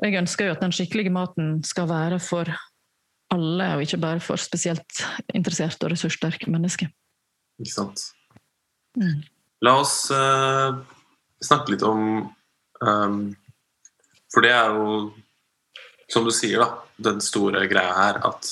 Jeg 0.02 0.18
ønsker 0.18 0.48
jo 0.48 0.57
at 0.57 0.64
den 0.64 0.74
skikkelige 0.74 1.12
maten 1.14 1.61
skal 1.66 1.87
være 1.90 2.18
for 2.22 2.50
alle, 3.35 3.68
og 3.76 3.85
ikke 3.85 4.00
bare 4.02 4.22
for 4.22 4.40
spesielt 4.40 5.04
interesserte 5.35 5.87
og 5.87 5.94
ressurssterke 5.94 6.50
mennesker. 6.50 6.90
Ikke 7.62 7.70
sant. 7.70 8.02
Mm. 8.98 9.22
La 9.64 9.79
oss 9.81 10.11
uh, 10.12 10.77
snakke 11.40 11.74
litt 11.74 11.85
om 11.87 12.24
um, 12.81 13.20
For 14.33 14.44
det 14.44 14.53
er 14.53 14.74
jo, 14.77 14.96
som 16.11 16.27
du 16.27 16.33
sier, 16.35 16.61
da, 16.61 16.85
den 17.09 17.22
store 17.24 17.64
greia 17.70 17.94
her 17.96 18.20
at 18.29 18.50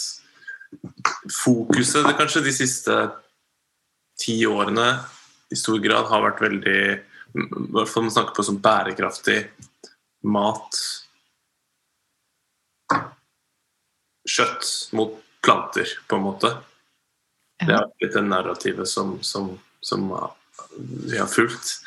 fokuset 1.42 2.06
det 2.06 2.16
kanskje 2.16 2.44
de 2.46 2.54
siste 2.56 2.96
ti 4.22 4.38
årene 4.48 4.86
i 5.52 5.58
stor 5.58 5.82
grad 5.84 6.08
har 6.08 6.24
vært 6.24 6.40
veldig 6.40 6.80
I 6.96 7.46
hvert 7.76 7.90
fall 7.90 8.06
man 8.06 8.14
snakker 8.14 8.38
på 8.38 8.46
som 8.46 8.60
bærekraftig 8.64 9.38
mat 10.32 10.78
kjøtt 14.28 14.68
mot 14.96 15.16
planter, 15.42 15.88
på 16.06 16.16
en 16.16 16.22
måte. 16.22 16.52
Det 17.58 17.74
har 17.74 17.88
blitt 17.98 18.14
det 18.14 18.22
narrativet 18.22 18.88
som, 18.88 19.16
som, 19.26 19.48
som 19.82 20.12
vi 20.78 21.18
har 21.18 21.30
fulgt. 21.30 21.78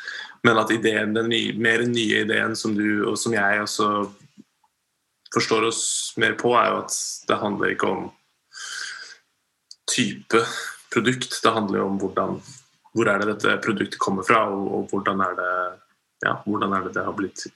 Men 0.46 0.60
at 0.60 0.70
ideen, 0.70 1.14
den 1.16 1.30
nye, 1.32 1.54
mer 1.58 1.82
nye 1.88 2.22
ideen 2.22 2.54
som 2.58 2.76
du 2.76 3.06
og 3.08 3.16
som 3.18 3.34
jeg 3.34 3.62
også 3.64 3.88
forstår 5.34 5.66
oss 5.68 5.82
mer 6.20 6.36
på, 6.38 6.52
er 6.56 6.70
jo 6.70 6.82
at 6.84 6.98
det 7.28 7.40
handler 7.40 7.72
ikke 7.72 7.90
om 7.90 8.04
type 9.90 10.42
produkt. 10.92 11.40
Det 11.42 11.52
handler 11.52 11.82
jo 11.82 11.88
om 11.90 11.98
hvordan, 12.00 12.38
hvor 12.94 13.10
er 13.10 13.22
det 13.22 13.32
dette 13.34 13.56
produktet 13.64 14.00
kommer 14.02 14.26
fra, 14.26 14.44
og, 14.52 14.68
og 14.76 14.92
hvordan, 14.92 15.24
er 15.26 15.34
det, 15.40 15.54
ja, 16.26 16.36
hvordan 16.46 16.76
er 16.76 16.86
det 16.86 16.94
det 16.96 17.06
har 17.08 17.16
blitt 17.18 17.46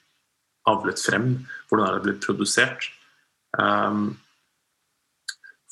avlet 0.71 1.01
frem? 1.01 1.31
Hvordan 1.69 1.87
er 1.87 1.97
det 1.97 2.07
blitt 2.09 2.27
produsert? 2.27 2.91
Um, 3.59 4.19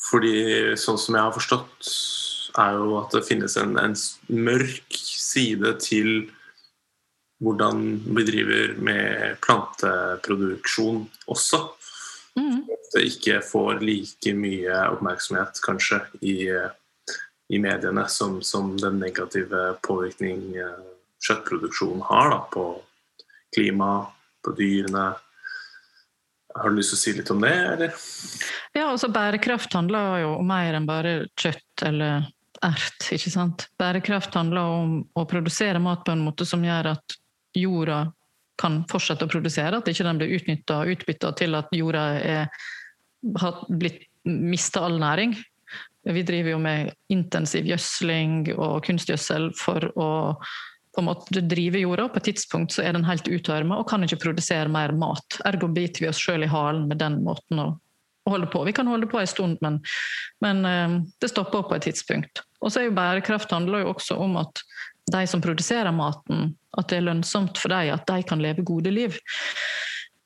fordi 0.08 0.38
sånn 0.78 0.98
som 1.00 1.18
jeg 1.18 1.26
har 1.26 1.34
forstått, 1.34 1.92
er 2.58 2.78
jo 2.78 2.96
at 3.02 3.12
det 3.14 3.26
finnes 3.26 3.54
en, 3.60 3.76
en 3.78 3.94
mørk 4.32 4.96
side 5.28 5.74
til 5.84 6.12
hvordan 7.42 7.84
vi 8.16 8.24
driver 8.26 8.74
med 8.82 9.36
planteproduksjon 9.44 11.04
også. 11.30 11.60
Mm. 12.38 12.64
Det 12.94 13.04
ikke 13.06 13.40
får 13.44 13.82
like 13.84 14.34
mye 14.34 14.82
oppmerksomhet, 14.94 15.60
kanskje, 15.62 16.00
i, 16.22 16.48
i 17.54 17.60
mediene 17.62 18.06
som, 18.10 18.40
som, 18.42 18.74
den 18.80 18.98
negative 19.02 19.74
påvirkning 19.86 20.50
eh, 20.56 20.84
kjøttproduksjon 21.24 22.02
har 22.08 22.30
da, 22.32 22.40
på 22.52 22.66
klima, 23.54 23.92
på 24.44 24.54
dyrene. 24.58 25.10
Har 26.58 26.70
du 26.70 26.78
lyst 26.78 26.94
til 26.94 26.98
å 26.98 27.02
si 27.02 27.14
litt 27.18 27.30
om 27.34 27.42
det, 27.44 27.54
eller? 27.74 27.94
Ja, 28.74 28.88
altså 28.88 29.10
Bærekraft 29.12 29.74
handler 29.76 30.24
jo 30.24 30.34
om 30.40 30.48
mer 30.48 30.78
enn 30.78 30.88
bare 30.88 31.20
kjøtt 31.38 31.86
eller 31.86 32.26
ert. 32.64 33.08
ikke 33.14 33.32
sant? 33.32 33.68
Bærekraft 33.80 34.34
handler 34.38 34.78
om 34.80 34.94
å 35.14 35.26
produsere 35.28 35.82
mat 35.82 36.04
på 36.06 36.14
en 36.14 36.24
måte 36.26 36.46
som 36.48 36.64
gjør 36.64 36.92
at 36.94 37.18
jorda 37.56 38.06
kan 38.58 38.82
fortsette 38.90 39.26
å 39.26 39.30
produsere, 39.30 39.78
at 39.78 39.88
ikke 39.88 40.06
den 40.06 40.18
blir 40.18 40.34
utnytta 40.34 40.80
og 40.82 40.96
utbytta 40.96 41.30
til 41.38 41.54
at 41.58 41.70
jorda 41.74 42.04
er, 42.18 42.48
har 43.38 43.60
blitt 43.70 44.08
mista 44.26 44.82
all 44.86 44.98
næring. 45.00 45.36
Vi 46.08 46.24
driver 46.26 46.54
jo 46.54 46.58
med 46.62 46.90
intensiv 47.12 47.68
gjødsling 47.68 48.50
og 48.56 48.82
kunstgjødsel 48.86 49.52
for 49.58 49.90
å 49.98 50.10
på 50.98 51.02
en 51.02 51.06
måte 51.06 51.42
drive 51.46 51.78
jorda. 51.78 52.08
På 52.10 52.18
et 52.18 52.30
tidspunkt 52.32 52.74
så 52.74 52.82
er 52.82 52.96
den 52.96 53.04
helt 53.06 53.28
uttørma 53.30 53.76
og 53.78 53.86
kan 53.90 54.02
ikke 54.02 54.18
produsere 54.24 54.72
mer 54.72 54.90
mat. 54.98 55.36
Ergo 55.46 55.68
biter 55.70 56.02
vi 56.02 56.08
oss 56.10 56.18
sjøl 56.18 56.42
i 56.42 56.50
halen 56.50 56.88
med 56.90 56.98
den 56.98 57.20
måten 57.22 57.60
å, 57.62 57.68
holde 58.32 58.50
på. 58.52 58.64
Vi 58.68 58.74
kan 58.76 58.90
holde 58.90 59.08
på 59.10 59.20
en 59.20 59.30
stund, 59.30 59.58
men, 59.64 59.80
men 60.44 60.64
uh, 60.66 61.00
det 61.20 61.32
stopper 61.32 61.66
på 61.68 61.78
et 61.78 61.88
tidspunkt. 61.88 62.44
Og 62.62 62.72
så 62.72 62.82
er 62.82 62.88
jo 62.88 62.96
bærekraft 62.98 63.52
handler 63.54 63.84
jo 63.84 63.94
også 63.94 64.18
om 64.18 64.38
at 64.40 64.64
de 65.12 65.26
som 65.26 65.40
produserer 65.40 65.94
maten, 65.94 66.52
at 66.78 66.90
det 66.90 66.98
er 66.98 67.08
lønnsomt 67.08 67.58
for 67.58 67.72
dem 67.72 67.94
at 67.94 68.08
de 68.08 68.24
kan 68.28 68.42
leve 68.42 68.66
gode 68.66 68.92
liv. 68.92 69.16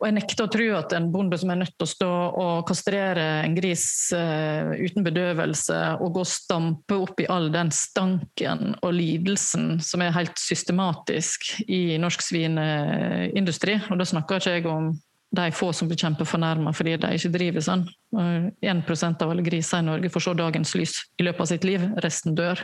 Og 0.03 0.09
jeg 0.09 0.17
nekter 0.17 0.49
å 0.49 0.51
tro 0.51 0.65
at 0.75 0.93
en 0.97 1.05
bonde 1.15 1.37
som 1.39 1.53
er 1.55 1.61
nødt 1.61 1.77
til 1.77 1.87
å 1.87 1.91
stå 1.93 2.11
og 2.43 2.65
kastrere 2.67 3.23
en 3.45 3.55
gris 3.55 3.85
uh, 4.11 4.73
uten 4.75 5.07
bedøvelse, 5.07 5.79
og 6.03 6.17
gå 6.17 6.25
og 6.25 6.31
stampe 6.31 6.99
opp 7.05 7.23
i 7.23 7.29
all 7.31 7.47
den 7.55 7.71
stanken 7.71 8.75
og 8.81 8.97
lidelsen 8.99 9.77
som 9.85 10.03
er 10.03 10.17
helt 10.17 10.35
systematisk 10.43 11.53
i 11.69 12.01
norsk 12.03 12.27
svineindustri, 12.33 13.79
og 13.95 14.03
da 14.03 14.09
snakker 14.11 14.43
ikke 14.43 14.57
jeg 14.59 14.67
om 14.73 14.91
de 15.33 15.53
få 15.53 15.73
som 15.73 15.89
blir 15.89 15.97
kjempefornærma 15.97 16.75
fordi 16.77 16.99
de 17.01 17.13
ikke 17.17 17.33
driver 17.33 17.65
sånn. 17.65 17.87
1% 18.13 19.23
av 19.25 19.31
alle 19.33 19.45
griser 19.47 19.81
i 19.81 19.87
Norge 19.87 20.11
får 20.13 20.25
se 20.27 20.35
dagens 20.37 20.75
lys 20.77 20.97
i 21.17 21.25
løpet 21.25 21.41
av 21.41 21.49
sitt 21.49 21.65
liv, 21.65 21.87
resten 22.05 22.37
dør. 22.37 22.61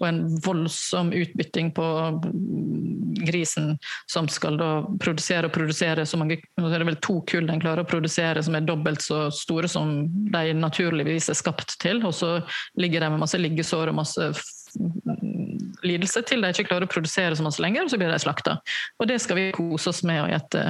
Og 0.00 0.06
en 0.08 0.22
voldsom 0.46 1.12
utbytting 1.12 1.74
på 1.76 1.88
grisen 3.26 3.74
som 4.08 4.30
skal 4.32 4.56
da 4.60 4.70
produsere 5.02 5.50
og 5.50 5.56
produsere 5.56 6.06
så 6.08 6.20
mange 6.20 6.38
Nå 6.56 6.68
er 6.72 6.84
vel 6.88 6.98
to 7.04 7.18
kull 7.28 7.46
den 7.48 7.60
klarer 7.60 7.84
å 7.84 7.88
produsere 7.88 8.42
som 8.44 8.56
er 8.56 8.64
dobbelt 8.64 9.04
så 9.04 9.26
store 9.34 9.68
som 9.68 10.06
de 10.32 10.54
naturligvis 10.56 11.28
er 11.32 11.36
skapt 11.38 11.76
til, 11.82 12.00
og 12.06 12.14
så 12.16 12.38
ligger 12.80 13.04
de 13.04 13.10
med 13.12 13.22
masse 13.22 13.40
liggesår 13.40 13.92
og 13.92 14.00
masse 14.00 14.30
lidelse 15.86 16.22
til 16.26 16.42
de 16.42 16.52
ikke 16.52 16.68
klarer 16.70 16.86
å 16.86 16.90
produsere 16.90 17.36
så 17.36 17.44
masse 17.46 17.62
lenger, 17.62 17.84
og 17.84 17.92
så 17.92 17.98
blir 18.00 18.12
de 18.12 18.20
slakta. 18.22 18.58
Og 19.00 19.10
det 19.10 19.18
skal 19.22 19.38
vi 19.38 19.50
kose 19.56 19.90
oss 19.92 20.02
med 20.06 20.22
å 20.22 20.30
gjette 20.30 20.64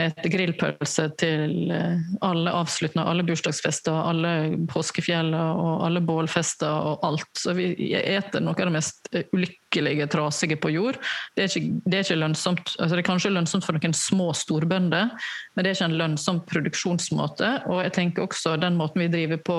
et 0.00 0.22
grillpølse 0.32 1.04
til 1.20 1.72
eh, 1.74 1.98
alle 2.24 2.52
avsluttende, 2.56 3.04
alle 3.04 3.24
bursdagsfester, 3.28 3.92
alle 3.92 4.30
påskefjeller 4.70 5.60
og 5.60 5.84
alle 5.84 6.00
bålfester 6.04 6.88
og 6.92 7.04
alt. 7.04 7.28
Så 7.36 7.52
vi 7.58 7.74
eter 8.00 8.40
noe 8.40 8.56
av 8.56 8.70
det 8.70 8.76
mest 8.78 9.12
eh, 9.12 9.28
ulykkelige, 9.36 10.08
trasige 10.14 10.56
på 10.62 10.72
jord. 10.72 11.00
Det 11.36 11.44
er 11.44 11.52
ikke, 11.52 11.82
det 11.84 11.98
er 11.98 12.06
ikke 12.06 12.20
lønnsomt. 12.22 12.74
Altså 12.78 12.96
det 12.96 13.04
er 13.04 13.10
kanskje 13.10 13.34
lønnsomt 13.34 13.68
for 13.68 13.76
noen 13.76 13.96
små 13.96 14.30
storbønder, 14.36 15.12
men 15.52 15.64
det 15.64 15.72
er 15.72 15.78
ikke 15.78 15.90
en 15.90 16.00
lønnsom 16.00 16.42
produksjonsmåte. 16.48 17.54
Og 17.68 17.84
jeg 17.84 17.96
tenker 17.98 18.24
også 18.24 18.56
den 18.62 18.80
måten 18.80 19.04
vi 19.04 19.12
driver 19.12 19.44
på 19.44 19.58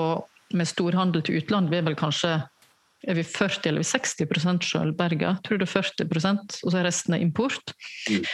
med 0.54 0.68
storhandel 0.68 1.22
til 1.24 1.40
utlandet, 1.40 1.72
vi 1.72 1.78
er 1.80 1.86
vel 1.86 1.96
kanskje 1.98 2.36
er 3.08 3.18
vi 3.18 3.24
40 3.26 3.70
eller 3.70 3.86
60 3.86 4.66
sjøl 4.66 4.92
berga. 4.96 5.36
Tror 5.44 5.62
er 5.62 5.70
40% 5.70 6.60
og 6.62 6.68
så 6.68 6.80
er 6.80 6.88
resten 6.88 7.16
import. 7.20 7.74
Mm. 8.10 8.24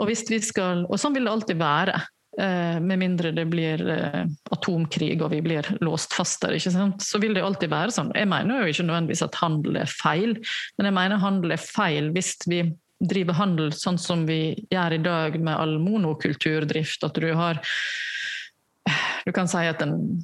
Og, 0.00 0.12
skal, 0.16 0.86
og 0.88 0.98
sånn 1.00 1.16
vil 1.16 1.26
det 1.26 1.34
alltid 1.34 1.60
være. 1.60 2.00
Eh, 2.38 2.76
med 2.80 3.00
mindre 3.00 3.32
det 3.34 3.42
blir 3.50 3.82
eh, 3.90 4.22
atomkrig 4.54 5.16
og 5.18 5.32
vi 5.32 5.40
blir 5.42 5.66
låst 5.82 6.14
fast 6.14 6.44
der. 6.44 6.54
Så 6.62 7.18
vil 7.22 7.34
det 7.34 7.42
alltid 7.44 7.72
være 7.72 7.94
sånn. 7.94 8.12
Jeg 8.16 8.30
mener 8.30 8.62
jo 8.62 8.70
ikke 8.70 8.86
nødvendigvis 8.86 9.24
at 9.26 9.40
handel 9.42 9.80
er 9.82 9.90
feil, 9.90 10.36
men 10.78 10.88
jeg 10.88 10.96
mener 10.96 11.24
handel 11.24 11.56
er 11.56 11.64
feil 11.64 12.12
hvis 12.14 12.36
vi 12.46 12.62
driver 13.00 13.38
handel 13.38 13.72
sånn 13.74 13.98
som 13.98 14.26
vi 14.28 14.54
gjør 14.70 14.94
i 14.94 15.02
dag 15.02 15.38
med 15.40 15.56
all 15.56 15.78
monokulturdrift. 15.82 17.04
At 17.06 17.18
du 17.18 17.32
har 17.34 17.62
Du 19.26 19.32
kan 19.36 19.48
si 19.50 19.60
at 19.68 19.82
en 19.84 20.22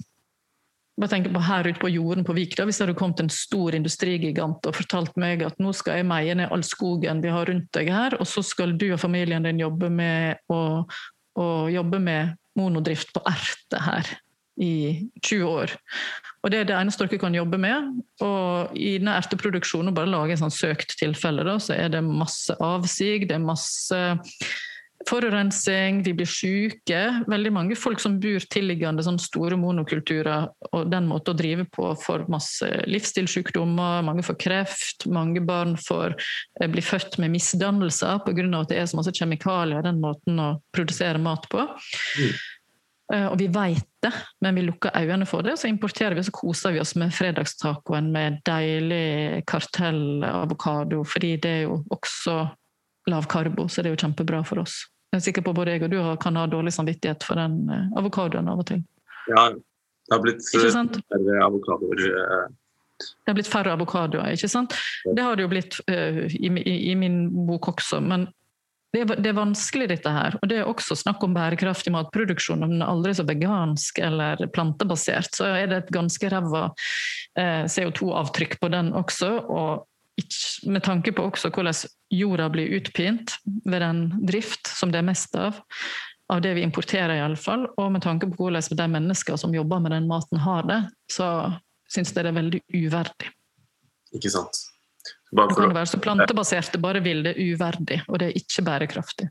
bare 0.97 1.13
tenker 1.13 1.33
på 1.35 1.45
Her 1.45 1.69
ute 1.69 1.81
på 1.83 1.91
jorden 1.93 2.25
på 2.25 2.35
Vik, 2.37 2.57
da, 2.57 2.65
hvis 2.65 2.81
det 2.81 2.87
hadde 2.87 2.99
kommet 2.99 3.21
en 3.21 3.33
stor 3.33 3.77
industrigigant 3.77 4.69
og 4.69 4.77
fortalt 4.79 5.17
meg 5.21 5.45
at 5.45 5.59
nå 5.63 5.75
skal 5.77 6.01
jeg 6.01 6.09
meie 6.09 6.37
ned 6.39 6.53
all 6.53 6.65
skogen 6.67 7.21
vi 7.25 7.33
har 7.33 7.49
rundt 7.51 7.69
deg 7.77 7.91
her, 7.93 8.17
og 8.21 8.29
så 8.29 8.45
skal 8.47 8.77
du 8.81 8.89
og 8.93 9.03
familien 9.03 9.45
din 9.45 9.61
jobbe 9.61 9.91
med 9.93 10.41
å, 10.53 10.61
å 11.37 11.49
jobbe 11.73 12.01
med 12.01 12.37
monodrift 12.57 13.13
på 13.13 13.25
erte 13.29 13.83
her 13.85 14.17
i 14.57 15.05
20 15.21 15.45
år. 15.45 15.75
Og 16.41 16.51
Det 16.51 16.61
er 16.63 16.69
det 16.71 16.77
eneste 16.79 17.05
dere 17.05 17.21
kan 17.21 17.35
jobbe 17.35 17.59
med. 17.61 17.91
Og 18.25 18.77
I 18.79 18.95
denne 18.97 19.17
erteproduksjonen, 19.19 19.93
bare 19.95 20.09
lage 20.09 20.37
en 20.37 20.47
sånn 20.47 20.55
søkt 20.55 20.97
tilfelle, 20.97 21.45
da, 21.45 21.59
så 21.61 21.75
er 21.77 21.91
det 21.93 22.05
masse 22.07 22.57
avsig, 22.63 23.27
det 23.29 23.37
er 23.37 23.45
masse 23.45 24.01
forurensning, 25.07 26.03
vi 26.03 26.15
blir 26.17 26.29
syke. 26.29 27.01
Veldig 27.31 27.53
mange 27.55 27.77
folk 27.79 28.01
som 28.03 28.19
bor 28.23 28.47
tilliggende 28.53 29.05
sånne 29.07 29.23
store 29.23 29.59
monokulturer, 29.61 30.49
og 30.73 30.91
den 30.93 31.07
måten 31.11 31.35
å 31.35 31.39
drive 31.39 31.67
på 31.73 31.93
får 32.03 32.27
masse 32.33 32.69
livsstilssykdommer, 32.91 34.05
mange 34.07 34.25
får 34.27 34.39
kreft, 34.43 35.07
mange 35.11 35.43
barn 35.47 35.77
får 35.81 36.17
eh, 36.17 36.69
bli 36.71 36.85
født 36.85 37.21
med 37.23 37.35
misdannelser 37.37 38.25
pga. 38.27 38.49
at 38.61 38.73
det 38.73 38.81
er 38.81 38.91
så 38.91 38.99
masse 38.99 39.15
kjemikalier 39.15 39.87
den 39.87 40.03
måten 40.03 40.43
å 40.43 40.51
produsere 40.75 41.23
mat 41.23 41.49
på. 41.53 41.63
Mm. 41.63 42.37
Uh, 43.07 43.29
og 43.31 43.37
vi 43.39 43.47
vet 43.47 43.87
det, 44.03 44.11
men 44.43 44.57
vi 44.59 44.65
lukker 44.67 44.91
øynene 44.99 45.29
for 45.31 45.47
det. 45.47 45.55
Så 45.61 45.71
importerer 45.71 46.17
vi 46.19 46.25
og 46.25 46.27
så 46.27 46.35
koser 46.35 46.75
vi 46.75 46.83
oss 46.83 46.97
med 46.99 47.15
fredagstacoen 47.15 48.11
med 48.11 48.41
deilig 48.49 49.45
kartellavokado, 49.47 51.05
fordi 51.07 51.37
det 51.39 51.53
er 51.61 51.65
jo 51.69 51.85
også 51.95 52.41
lav 53.11 53.31
karbo, 53.31 53.69
så 53.71 53.83
det 53.83 53.93
er 53.93 53.95
jo 53.95 54.03
kjempebra 54.03 54.43
for 54.47 54.65
oss. 54.65 54.81
Jeg 55.13 55.21
er 55.21 55.25
sikker 55.29 55.45
på 55.47 55.55
både 55.57 55.77
jeg 55.77 55.87
og 55.87 55.93
du 55.93 55.99
kan 56.23 56.37
ha 56.37 56.45
dårlig 56.51 56.75
samvittighet 56.75 57.25
for 57.25 57.39
den 57.39 57.65
eh, 57.73 57.99
avokadoen 57.99 58.49
av 58.53 58.63
og 58.63 58.69
til. 58.69 58.83
Ja, 59.31 59.49
det 59.55 60.15
har 60.15 60.23
blitt 60.23 60.43
eh, 60.55 60.71
færre 61.11 61.43
avokadoer. 61.47 62.03
Eh. 62.07 62.49
Det 62.97 63.31
har 63.31 63.37
blitt 63.37 63.51
færre 63.51 63.77
avokadoer, 63.77 64.35
ikke 64.35 64.51
sant? 64.51 64.75
Det 65.05 65.23
har 65.23 65.37
det 65.37 65.45
jo 65.45 65.53
blitt 65.53 65.79
uh, 65.91 66.25
i, 66.31 66.49
i, 66.49 66.75
i, 66.91 66.95
min 66.99 67.27
bok 67.49 67.69
også. 67.75 68.01
Men 68.01 68.29
det 68.95 69.05
det 69.21 69.29
er, 69.29 69.37
vanskelig, 69.37 69.91
dette 69.91 70.13
her. 70.13 70.39
Og 70.41 70.49
det 70.49 70.61
er 70.61 70.71
også 70.71 70.97
snakk 70.97 71.25
om 71.27 71.35
bærekraftig 71.37 71.93
matproduksjon. 71.93 72.65
Om 72.65 72.73
den 72.73 72.85
er 72.85 72.93
aldri 72.93 73.13
så 73.19 73.27
vegansk 73.29 74.01
eller 74.01 74.41
plantebasert, 74.55 75.35
så 75.37 75.51
er 75.59 75.69
det 75.69 75.83
et 75.83 75.93
ganske 75.97 76.31
ræva 76.33 76.71
uh, 76.71 77.65
CO2-avtrykk 77.69 78.57
på 78.63 78.73
den 78.73 78.95
også. 78.97 79.33
Og 79.45 79.85
med 80.67 80.83
tanke 80.85 81.13
på 81.13 81.25
også 81.29 81.51
hvordan 81.53 81.77
jorda 82.11 82.49
blir 82.53 82.73
utpint 82.79 83.37
ved 83.65 83.83
den 83.83 84.03
drift 84.27 84.71
som 84.71 84.93
det 84.93 85.03
er 85.03 85.09
mest 85.09 85.37
av, 85.37 85.59
av 86.33 86.41
det 86.43 86.55
vi 86.57 86.65
importerer 86.67 87.19
iallfall, 87.19 87.67
og 87.77 87.93
med 87.95 88.03
tanke 88.03 88.29
på 88.31 88.47
hvordan 88.47 88.79
de 88.79 88.89
mennesker 88.97 89.37
som 89.41 89.55
jobber 89.55 89.83
med 89.85 89.95
den 89.95 90.09
maten, 90.11 90.41
har 90.43 90.67
det, 90.67 90.81
så 91.13 91.29
syns 91.91 92.15
jeg 92.15 92.25
det 92.25 92.33
er 92.33 92.41
veldig 92.41 92.63
uverdig. 92.75 93.31
Ikke 94.17 94.33
sant. 94.33 94.65
Bare 95.31 95.51
for... 95.51 95.61
Det 95.61 95.69
kan 95.69 95.77
være 95.77 95.93
så 95.93 96.03
plantebaserte 96.03 96.83
bare 96.83 97.03
vil 97.05 97.23
det 97.27 97.37
uverdig, 97.39 98.01
og 98.09 98.21
det 98.23 98.31
er 98.31 98.41
ikke 98.41 98.65
bærekraftig. 98.67 99.29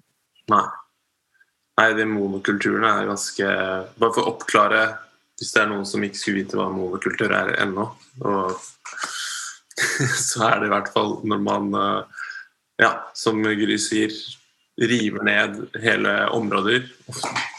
Nei. 0.54 0.66
Nei, 1.76 1.90
de 1.98 2.06
monokulturen 2.08 2.86
er 2.88 3.10
ganske 3.10 3.48
Bare 4.00 4.14
for 4.16 4.22
å 4.22 4.36
oppklare, 4.36 4.84
hvis 5.36 5.52
det 5.52 5.66
er 5.66 5.72
noen 5.74 5.88
som 5.90 6.04
ikke 6.06 6.20
skulle 6.22 6.44
vite 6.44 6.60
hva 6.60 6.70
monokultur 6.72 7.34
er 7.36 7.58
ennå 7.66 7.90
og 8.24 8.54
så 10.30 10.48
er 10.50 10.62
det 10.62 10.70
i 10.70 10.74
hvert 10.74 10.92
fall 10.94 11.18
når 11.28 11.44
man, 11.44 11.70
eh, 11.80 12.26
ja, 12.84 12.92
som 13.18 13.44
Gry 13.44 13.78
sier, 13.82 14.14
river 14.76 15.24
ned 15.24 15.62
hele 15.80 16.16
områder. 16.36 16.88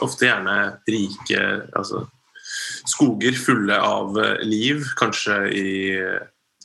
Ofte 0.04 0.28
gjerne 0.28 0.56
rike 0.88 1.42
altså, 1.76 2.04
skoger 2.88 3.38
fulle 3.40 3.78
av 3.80 4.18
eh, 4.20 4.42
liv, 4.44 4.84
kanskje 4.98 5.38
i 5.52 5.70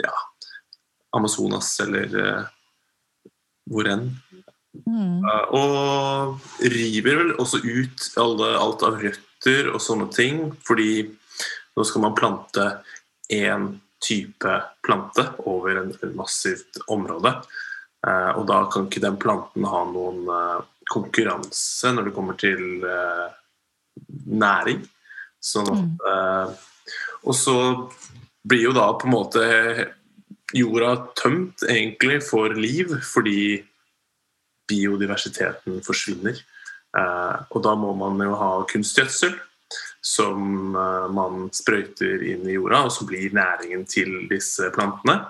ja, 0.02 0.16
Amazonas 1.16 1.74
eller 1.84 2.48
hvor 3.72 3.88
enn. 3.88 4.10
Mm. 4.88 5.24
Og 5.56 6.40
river 6.64 7.20
vel 7.20 7.34
også 7.40 7.60
ut 7.64 8.08
alle, 8.20 8.54
alt 8.56 8.84
av 8.88 9.00
røtter 9.02 9.72
og 9.72 9.82
sånne 9.84 10.08
ting, 10.16 10.46
fordi 10.64 11.04
nå 11.76 11.86
skal 11.88 12.06
man 12.06 12.16
plante 12.18 12.68
én 13.32 13.74
type 14.02 14.56
plante 14.86 15.26
over 15.50 15.84
en, 15.84 15.94
en 16.04 16.16
massivt 16.18 16.82
område. 16.92 17.36
Eh, 18.08 18.32
og 18.34 18.48
da 18.50 18.64
kan 18.72 18.88
ikke 18.90 19.04
den 19.04 19.20
planten 19.22 19.68
ha 19.70 19.84
noen 19.90 20.26
eh, 20.26 20.60
konkurranse 20.92 21.94
når 21.94 22.10
det 22.10 22.16
kommer 22.16 22.40
til 22.42 22.86
eh, 22.88 23.28
næring. 24.32 24.84
Sånn 25.42 25.72
at, 25.74 25.86
mm. 25.86 25.98
Eh, 26.12 27.02
og 27.22 27.38
så 27.38 27.58
blir 28.42 28.68
jo 28.70 28.76
da 28.76 28.88
på 28.98 29.08
en 29.08 29.14
måte 29.14 29.44
jorda 30.58 30.96
tømt 31.16 31.64
egentlig 31.70 32.20
for 32.26 32.54
liv, 32.58 32.98
fordi 33.06 33.62
biodiversiteten 34.72 35.80
forsvinner. 35.86 36.42
Eh, 36.98 37.38
og 37.50 37.64
da 37.64 37.76
må 37.78 37.94
man 37.98 38.20
jo 38.26 38.36
ha 38.40 38.52
kunstgjødsel 38.70 39.38
som 40.02 40.76
eh, 40.76 41.08
man 41.14 41.46
sprøyter 41.54 42.24
inn 42.26 42.48
i 42.50 42.58
jorda, 42.58 42.86
og 42.88 42.94
som 42.94 43.08
blir 43.10 43.34
næringen 43.38 43.86
til 43.90 44.26
disse 44.32 44.72
plantene. 44.76 45.22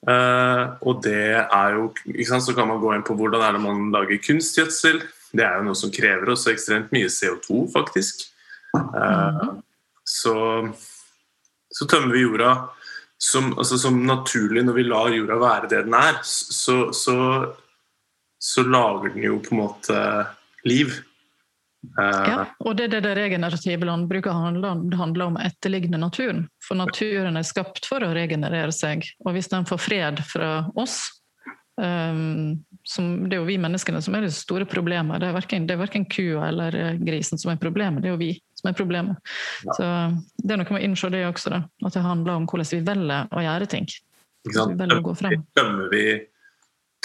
Uh, 0.00 0.80
og 0.88 1.02
det 1.04 1.34
er 1.36 1.74
jo 1.74 1.90
sant, 2.24 2.46
Så 2.46 2.54
kan 2.56 2.70
man 2.70 2.78
gå 2.80 2.94
inn 2.94 3.02
på 3.04 3.12
hvordan 3.18 3.42
er 3.44 3.52
det 3.52 3.60
man 3.60 3.90
lager 3.92 4.22
kunstgjødsel. 4.24 5.02
Det 5.36 5.44
er 5.44 5.58
jo 5.58 5.66
noe 5.66 5.76
som 5.76 5.92
krever 5.92 6.32
også 6.32 6.54
ekstremt 6.54 6.94
mye 6.94 7.10
CO2, 7.12 7.66
faktisk. 7.74 8.24
Uh, 8.72 9.60
så, 10.08 10.34
så, 11.68 11.84
tømmer 11.84 12.16
vi 12.16 12.24
jorda 12.24 12.54
som, 13.20 13.52
altså, 13.58 13.76
som, 13.76 14.00
naturlig 14.08 14.64
når 14.64 14.78
vi 14.78 14.86
lar 14.88 15.12
jorda 15.12 15.36
være 15.42 15.70
det 15.74 15.84
den 15.90 15.98
er. 16.00 16.16
Så, 16.24 16.94
så, 16.96 17.18
så 18.40 18.64
lager 18.64 19.12
den 19.12 19.28
jo 19.28 19.36
på 19.44 19.52
en 19.52 19.62
måte 19.66 20.00
liv. 20.64 20.96
Ja, 21.96 22.44
og 22.60 22.74
det 22.76 22.88
er 22.88 22.92
det 22.92 23.00
det 23.06 23.14
regenerative 23.16 23.86
landbruket 23.88 24.34
handler, 24.36 24.82
handler 24.98 25.30
om 25.30 25.38
å 25.38 25.44
etterligne 25.44 26.00
naturen. 26.00 26.44
For 26.64 26.76
naturen 26.76 27.40
er 27.40 27.46
skapt 27.46 27.88
for 27.88 28.04
å 28.04 28.12
regenerere 28.16 28.72
seg. 28.74 29.06
Og 29.24 29.32
hvis 29.36 29.48
den 29.52 29.64
får 29.68 29.80
fred 29.80 30.20
fra 30.28 30.50
oss 30.80 31.02
um, 31.80 32.58
som, 32.84 33.08
Det 33.28 33.36
er 33.36 33.40
jo 33.40 33.48
vi 33.48 33.56
menneskene 33.60 34.00
som 34.04 34.16
er 34.16 34.26
det 34.26 34.34
store 34.36 34.66
problemet. 34.68 35.22
Det 35.22 35.30
er 35.30 35.36
verken, 35.36 35.66
det 35.68 35.76
er 35.76 35.82
verken 35.82 36.04
kua 36.10 36.50
eller 36.50 36.76
grisen 37.00 37.40
som 37.40 37.52
er 37.52 37.60
problemet, 37.60 38.02
det 38.02 38.10
er 38.10 38.16
jo 38.16 38.20
vi 38.20 38.34
som 38.56 38.70
er 38.70 38.76
problemet. 38.76 39.32
Så 39.76 39.88
det 40.36 40.54
er 40.54 40.60
noe 40.60 40.68
med 40.68 40.80
å 40.80 40.84
innse 40.84 41.10
det 41.12 41.24
også, 41.28 41.52
da. 41.54 41.64
at 41.86 41.96
det 41.96 42.04
handler 42.04 42.40
om 42.40 42.48
hvordan 42.50 42.70
vi 42.72 42.84
velger 42.88 43.36
å 43.36 43.44
gjøre 43.44 43.68
ting. 43.72 43.88
Sant? 44.48 44.72
Vi 44.72 44.80
velger 44.80 45.00
å 45.00 45.06
gå 45.10 45.16
frem. 45.16 45.44
Dømmer 45.56 45.92
vi 45.92 46.04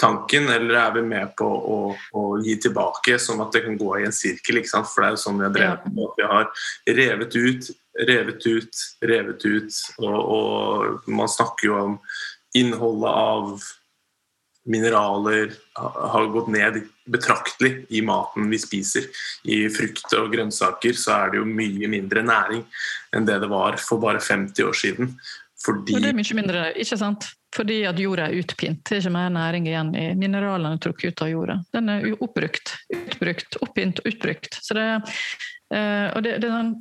tanken, 0.00 0.48
eller 0.52 0.76
er 0.80 0.92
vi 0.96 1.02
med 1.08 1.32
på 1.38 1.46
å, 1.46 1.78
å, 2.12 2.24
gi 2.44 2.56
tilbake, 2.66 3.18
sånn 3.22 3.40
at 3.44 3.54
det 3.56 3.64
kan 3.64 3.78
gå 3.80 3.94
i 4.00 4.04
en 4.08 4.14
sirkel? 4.14 4.60
ikke 4.60 4.72
sant? 4.74 4.90
For 4.92 5.02
det 5.02 5.08
er 5.08 5.16
jo 5.16 5.22
sånn 5.24 5.40
vi 5.40 5.46
har 5.48 5.56
drevet 5.56 5.88
på. 5.88 6.10
Vi 6.18 6.28
har 6.32 6.50
revet 7.00 7.36
ut, 7.36 7.70
revet 8.10 8.46
ut, 8.46 8.84
revet 9.12 9.48
ut. 9.48 9.80
Og, 10.02 10.20
og 10.36 11.10
man 11.10 11.32
snakker 11.32 11.70
jo 11.70 11.80
om 11.80 11.98
innholdet 12.56 13.12
av 13.12 13.66
mineraler 14.66 15.52
har 15.78 16.26
gått 16.34 16.48
ned 16.50 16.80
betraktelig 17.06 17.86
i 17.94 18.02
maten 18.02 18.50
vi 18.50 18.58
spiser. 18.58 19.06
I 19.46 19.66
frukt 19.72 20.10
og 20.18 20.32
grønnsaker 20.34 20.96
så 20.98 21.20
er 21.20 21.32
det 21.32 21.40
jo 21.40 21.48
mye 21.48 21.90
mindre 21.90 22.24
næring 22.26 22.64
enn 23.14 23.28
det 23.28 23.38
det 23.44 23.50
var 23.52 23.78
for 23.82 24.02
bare 24.02 24.22
50 24.22 24.66
år 24.66 24.76
siden. 24.76 25.14
Fordi... 25.62 25.96
Det 25.96 26.10
er 26.10 26.18
mye 26.18 26.38
mindre, 26.38 26.64
ikke 26.82 26.98
sant? 26.98 27.30
Fordi 27.56 27.78
at 27.88 28.00
jorda 28.00 28.28
er 28.28 28.40
utpint. 28.42 28.82
Det 28.84 28.98
er 28.98 29.04
ikke 29.04 29.14
mer 29.14 29.30
næring 29.32 29.68
igjen 29.70 29.94
i 29.96 30.06
mineralene 30.18 30.80
trukket 30.82 31.14
ut 31.14 31.22
av 31.24 31.30
jorda. 31.32 31.56
Den 31.72 31.88
er 31.92 32.08
oppbrukt, 32.18 32.74
utbrukt, 32.92 33.56
oppint 33.64 34.02
utbrukt. 34.04 34.58
Så 34.62 34.76
det, 34.76 34.86
eh, 35.72 36.08
og 36.12 36.20
det, 36.26 36.36
det 36.42 36.50
er 36.50 36.56
sånn 36.58 36.74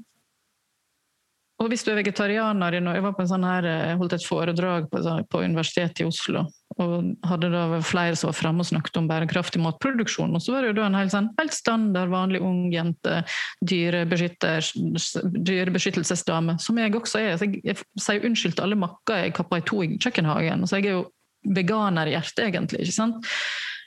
og 1.56 1.70
hvis 1.72 1.86
du 1.86 1.92
er 1.92 2.02
vegetarianer 2.02 2.74
Jeg 2.76 3.04
var 3.06 3.14
på 3.16 3.22
en 3.24 3.30
sånn 3.30 3.46
her, 3.48 3.64
jeg 3.64 4.00
holdt 4.00 4.16
et 4.18 4.28
foredrag 4.28 4.82
på, 4.92 4.98
på 5.32 5.44
Universitetet 5.46 6.02
i 6.04 6.08
Oslo. 6.08 6.40
Og 6.84 6.92
hadde 7.24 7.48
da 7.54 7.80
flere 7.80 8.16
som 8.20 8.28
var 8.28 8.36
fremme 8.36 8.60
og 8.60 8.68
snakket 8.68 8.98
om 9.00 9.08
bærekraftig 9.08 9.62
matproduksjon. 9.64 10.36
Og 10.36 10.42
så 10.44 10.52
var 10.52 10.60
det 10.62 10.70
jo 10.74 10.80
da 10.82 10.86
en 10.90 11.00
helt, 11.00 11.14
sånn, 11.14 11.32
helt 11.40 11.56
standard, 11.56 12.10
vanlig 12.12 12.42
ung 12.44 12.68
jente, 12.74 13.24
dyrebeskyttelsesdame, 13.64 16.60
som 16.60 16.78
jeg 16.82 16.96
også 17.00 17.20
er. 17.24 17.40
Så 17.40 17.48
jeg, 17.48 17.64
jeg 17.72 17.78
sier 18.04 18.28
unnskyld 18.28 18.56
til 18.58 18.66
alle 18.68 18.82
makker 18.82 19.16
jeg 19.24 19.38
kappa 19.40 19.56
i 19.62 19.68
to 19.72 19.78
i 19.86 19.88
kjøkkenhagen. 19.96 20.68
Så 20.68 20.74
jeg 20.82 20.86
er 20.92 20.96
jo 20.98 21.08
veganer 21.56 22.06
i 22.12 22.16
hjertet, 22.18 22.44
egentlig. 22.50 22.80
ikke 22.84 23.00
sant? 23.00 23.16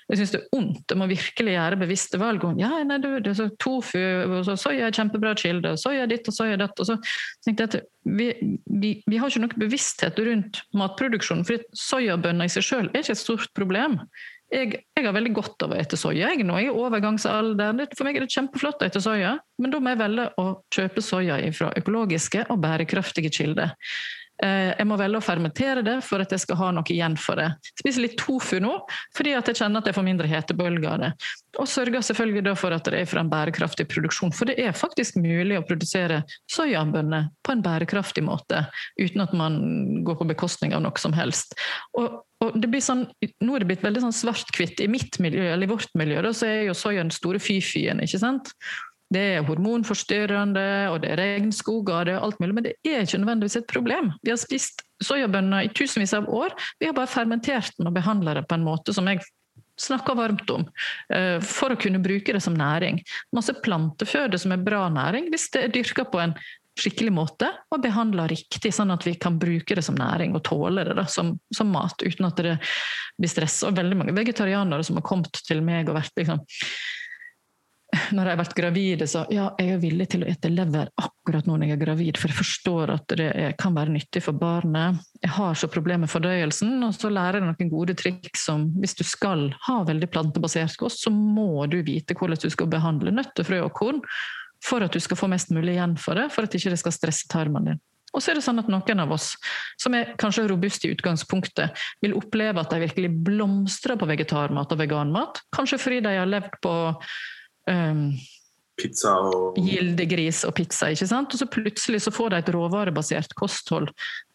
Jeg 0.08 0.22
syns 0.22 0.30
det 0.32 0.38
er 0.40 0.56
ondt. 0.56 0.84
Jeg 0.88 0.98
må 1.00 1.08
virkelig 1.10 1.52
gjøre 1.52 1.78
bevisste 1.82 2.20
valg. 2.20 2.44
om 2.48 2.60
ja, 2.60 2.70
nei, 2.88 2.96
du, 3.02 3.10
det 3.20 3.34
er 3.34 3.36
så 3.36 3.48
tofu, 3.60 3.98
og 3.98 4.40
så 4.46 4.56
soya 4.56 4.88
er 4.88 4.96
kjempebra 4.96 5.34
kilde, 5.36 5.74
soya 5.80 6.06
ditt 6.08 6.30
og 6.30 6.36
soya 6.36 6.56
datt. 6.60 6.80
Og 6.80 6.88
så 6.88 6.96
tenkte 7.44 7.66
jeg 7.66 7.68
at 7.68 7.76
vi, 8.08 8.30
vi, 8.64 8.94
vi 9.04 9.20
har 9.20 9.28
ikke 9.28 9.44
noe 9.44 9.60
bevissthet 9.60 10.20
rundt 10.24 10.62
matproduksjonen. 10.80 11.44
For 11.48 11.60
soyabønner 11.76 12.48
i 12.48 12.54
seg 12.56 12.64
selv 12.64 12.92
er 12.94 13.04
ikke 13.04 13.18
et 13.18 13.20
stort 13.20 13.52
problem. 13.58 14.00
Jeg, 14.48 14.78
jeg, 14.96 15.04
har 15.04 15.12
veldig 15.12 15.34
godt 15.36 15.66
av 15.66 15.74
å 15.74 15.76
ete 15.76 15.98
soya. 16.00 16.30
Jeg, 16.32 16.46
nå 16.48 16.56
jeg 16.56 16.70
er 16.70 16.80
overgangsalder. 16.80 17.84
For 17.92 18.08
meg 18.08 18.16
er 18.16 18.24
det 18.24 18.32
kjempeflott 18.32 18.80
å 18.80 18.88
ete 18.88 19.02
soya, 19.04 19.34
men 19.60 19.74
da 19.74 19.82
må 19.82 19.92
jeg 19.92 20.00
velge 20.00 20.30
å 20.40 20.46
kjøpe 20.72 21.04
soya 21.04 21.36
fra 21.52 21.68
økologiske 21.76 22.46
og 22.48 22.64
bærekraftige 22.64 23.32
kilder. 23.34 23.76
Eh, 24.38 24.70
jeg 24.78 24.86
må 24.86 24.94
velge 25.00 25.18
å 25.18 25.24
fermentere 25.24 25.82
det 25.82 25.96
for 26.06 26.22
at 26.22 26.30
jeg 26.30 26.44
skal 26.44 26.60
ha 26.60 26.70
noe 26.76 26.94
igjen 26.94 27.16
for 27.18 27.40
det. 27.40 27.48
Spiser 27.80 28.04
litt 28.04 28.18
tofu 28.20 28.58
nå 28.62 28.74
fordi 29.16 29.34
at 29.34 29.50
jeg 29.50 29.58
kjenner 29.58 29.82
at 29.82 29.90
jeg 29.90 29.96
får 29.96 30.06
mindre 30.06 30.30
hetebølger 30.30 30.88
av 30.92 31.00
det. 31.02 31.10
Og 31.58 31.66
sørger 31.70 32.04
selvfølgelig 32.06 32.54
for 32.60 32.76
at 32.76 32.86
det 32.86 33.00
er 33.00 33.10
fra 33.10 33.24
en 33.24 33.32
bærekraftig 33.32 33.88
produksjon. 33.90 34.30
For 34.36 34.50
det 34.50 34.58
er 34.62 34.76
faktisk 34.76 35.18
mulig 35.18 35.58
å 35.58 35.64
produsere 35.66 36.20
soyabønner 36.52 37.32
på 37.42 37.54
en 37.54 37.64
bærekraftig 37.64 38.22
måte 38.26 38.62
uten 39.00 39.24
at 39.24 39.34
man 39.36 39.58
går 40.06 40.20
på 40.20 40.28
bekostning 40.30 40.76
av 40.76 40.84
noe 40.84 41.02
som 41.02 41.16
helst. 41.16 41.56
Og, 41.98 42.20
og 42.44 42.68
sånn, 42.84 43.08
Nå 43.42 43.56
er 43.56 43.64
det 43.64 43.70
blitt 43.72 43.82
veldig 43.82 44.04
sånn 44.06 44.14
svart-hvitt. 44.14 44.84
I 44.84 44.90
mitt 44.92 45.18
miljø, 45.22 45.48
eller 45.50 45.66
i 45.66 45.72
vårt 45.72 45.90
miljø 45.98 46.22
da, 46.22 46.30
så 46.36 46.46
er 46.46 46.68
jo 46.68 46.78
soya 46.78 47.02
den 47.02 47.14
store 47.14 47.42
fy-fyen. 47.42 48.04
ikke 48.06 48.22
sant? 48.22 48.54
Det 49.12 49.22
er 49.38 49.46
hormonforstyrrende, 49.48 50.66
og 50.92 51.00
det 51.02 51.14
er 51.14 51.22
regnskoger, 51.22 52.12
er 52.12 52.20
alt 52.20 52.40
mulig. 52.42 52.54
Men 52.58 52.66
det 52.66 52.74
er 52.84 53.06
ikke 53.06 53.22
nødvendigvis 53.22 53.58
et 53.62 53.70
problem. 53.70 54.12
Vi 54.22 54.34
har 54.34 54.40
spist 54.40 54.84
soyabønner 55.04 55.64
i 55.64 55.72
tusenvis 55.72 56.12
av 56.18 56.28
år. 56.28 56.56
Vi 56.80 56.90
har 56.90 56.96
bare 56.96 57.10
fermentert 57.10 57.72
den 57.78 57.88
og 57.88 57.96
behandla 57.96 58.36
det 58.36 58.46
på 58.50 58.58
en 58.58 58.66
måte 58.66 58.92
som 58.96 59.08
jeg 59.08 59.22
snakker 59.78 60.16
varmt 60.18 60.50
om, 60.50 60.64
eh, 61.14 61.38
for 61.40 61.70
å 61.70 61.80
kunne 61.80 62.02
bruke 62.02 62.34
det 62.34 62.42
som 62.42 62.56
næring. 62.58 62.98
Masse 63.32 63.54
planteføde 63.62 64.38
som 64.38 64.52
er 64.52 64.64
bra 64.64 64.88
næring, 64.90 65.30
hvis 65.30 65.50
det 65.54 65.64
er 65.64 65.74
dyrka 65.74 66.04
på 66.10 66.20
en 66.20 66.34
skikkelig 66.78 67.12
måte 67.14 67.48
og 67.74 67.82
behandla 67.82 68.28
riktig, 68.30 68.70
sånn 68.74 68.92
at 68.94 69.06
vi 69.06 69.16
kan 69.18 69.38
bruke 69.40 69.74
det 69.74 69.84
som 69.84 69.96
næring 69.98 70.36
og 70.36 70.44
tåle 70.46 70.84
det 70.86 70.94
da, 70.98 71.04
som, 71.10 71.34
som, 71.54 71.72
mat 71.74 71.98
uten 72.04 72.28
at 72.28 72.38
det 72.38 72.58
blir 73.18 73.32
stress. 73.32 73.62
Og 73.66 73.76
veldig 73.78 73.98
mange 73.98 74.14
vegetarianere 74.14 74.86
som 74.86 74.98
har 75.00 75.06
kommet 75.06 75.42
til 75.48 75.62
meg 75.64 75.90
og 75.90 75.98
vært 75.98 76.14
liksom 76.20 76.44
når 77.88 78.28
jeg 78.28 78.34
har 78.34 78.40
vært 78.42 78.56
gravid, 78.56 79.02
så 79.08 79.22
ja, 79.32 79.46
jeg 79.56 79.72
er 79.72 79.80
villig 79.80 80.06
til 80.12 80.24
å 80.24 80.28
ete 80.28 80.50
lever 80.52 80.90
akkurat 81.00 81.46
nå 81.48 81.56
når 81.56 81.70
jeg 81.70 81.76
er 81.78 81.80
gravid, 81.80 82.18
for 82.20 82.28
jeg 82.28 82.36
forstår 82.36 82.92
at 82.92 83.14
det 83.16 83.28
kan 83.60 83.76
være 83.76 83.94
nyttig 83.94 84.22
for 84.26 84.36
barnet. 84.36 85.00
Jeg 85.22 85.32
har 85.38 85.56
så 85.56 85.70
problemer 85.72 86.04
med 86.04 86.12
fordøyelsen, 86.12 86.74
og 86.84 86.92
så 86.96 87.08
lærer 87.12 87.40
jeg 87.40 87.48
noen 87.48 87.72
gode 87.72 87.96
triks 87.96 88.44
som 88.50 88.66
hvis 88.76 88.96
du 88.98 89.04
skal 89.08 89.48
ha 89.64 89.78
veldig 89.88 90.10
plantebasert 90.12 90.76
kost, 90.80 91.00
så 91.04 91.12
må 91.14 91.64
du 91.72 91.80
vite 91.86 92.16
hvordan 92.18 92.44
du 92.44 92.52
skal 92.52 92.68
behandle 92.72 93.14
nøtter, 93.16 93.48
frø 93.48 93.62
og 93.64 93.72
korn 93.78 94.04
for 94.64 94.84
at 94.84 94.92
du 94.92 95.00
skal 95.00 95.16
få 95.16 95.28
mest 95.30 95.52
mulig 95.54 95.76
igjen 95.76 95.96
for 96.00 96.18
det, 96.18 96.28
for 96.34 96.44
at 96.44 96.54
ikke 96.58 96.74
det 96.74 96.80
skal 96.82 96.94
stresse 96.94 97.28
tarmen 97.30 97.72
din. 97.72 97.80
Og 98.16 98.24
så 98.24 98.32
er 98.32 98.38
det 98.38 98.44
sånn 98.44 98.60
at 98.60 98.68
noen 98.72 99.02
av 99.04 99.12
oss 99.14 99.34
som 99.80 99.94
er 99.96 100.14
kanskje 100.20 100.46
robuste 100.48 100.88
i 100.88 100.94
utgangspunktet, 100.96 101.76
vil 102.02 102.16
oppleve 102.18 102.62
at 102.62 102.72
de 102.72 102.82
virkelig 102.82 103.10
blomstrer 103.26 104.00
på 104.00 104.08
vegetarmat 104.08 104.72
og 104.74 104.80
veganmat. 104.80 105.42
Kanskje 105.54 105.80
fordi 105.80 106.00
de 106.06 106.14
har 106.16 106.30
levd 106.30 106.56
på 106.64 106.74
um, 107.68 108.02
Pizza 108.78 109.14
og 109.26 109.58
Gildegris 109.58 110.44
og 110.46 110.54
pizza. 110.58 110.90
ikke 110.92 111.08
sant? 111.10 111.34
Og 111.34 111.40
så 111.40 111.48
plutselig 111.50 112.02
så 112.04 112.14
får 112.14 112.32
de 112.32 112.40
et 112.42 112.52
råvarebasert 112.54 113.34
kosthold. 113.38 113.90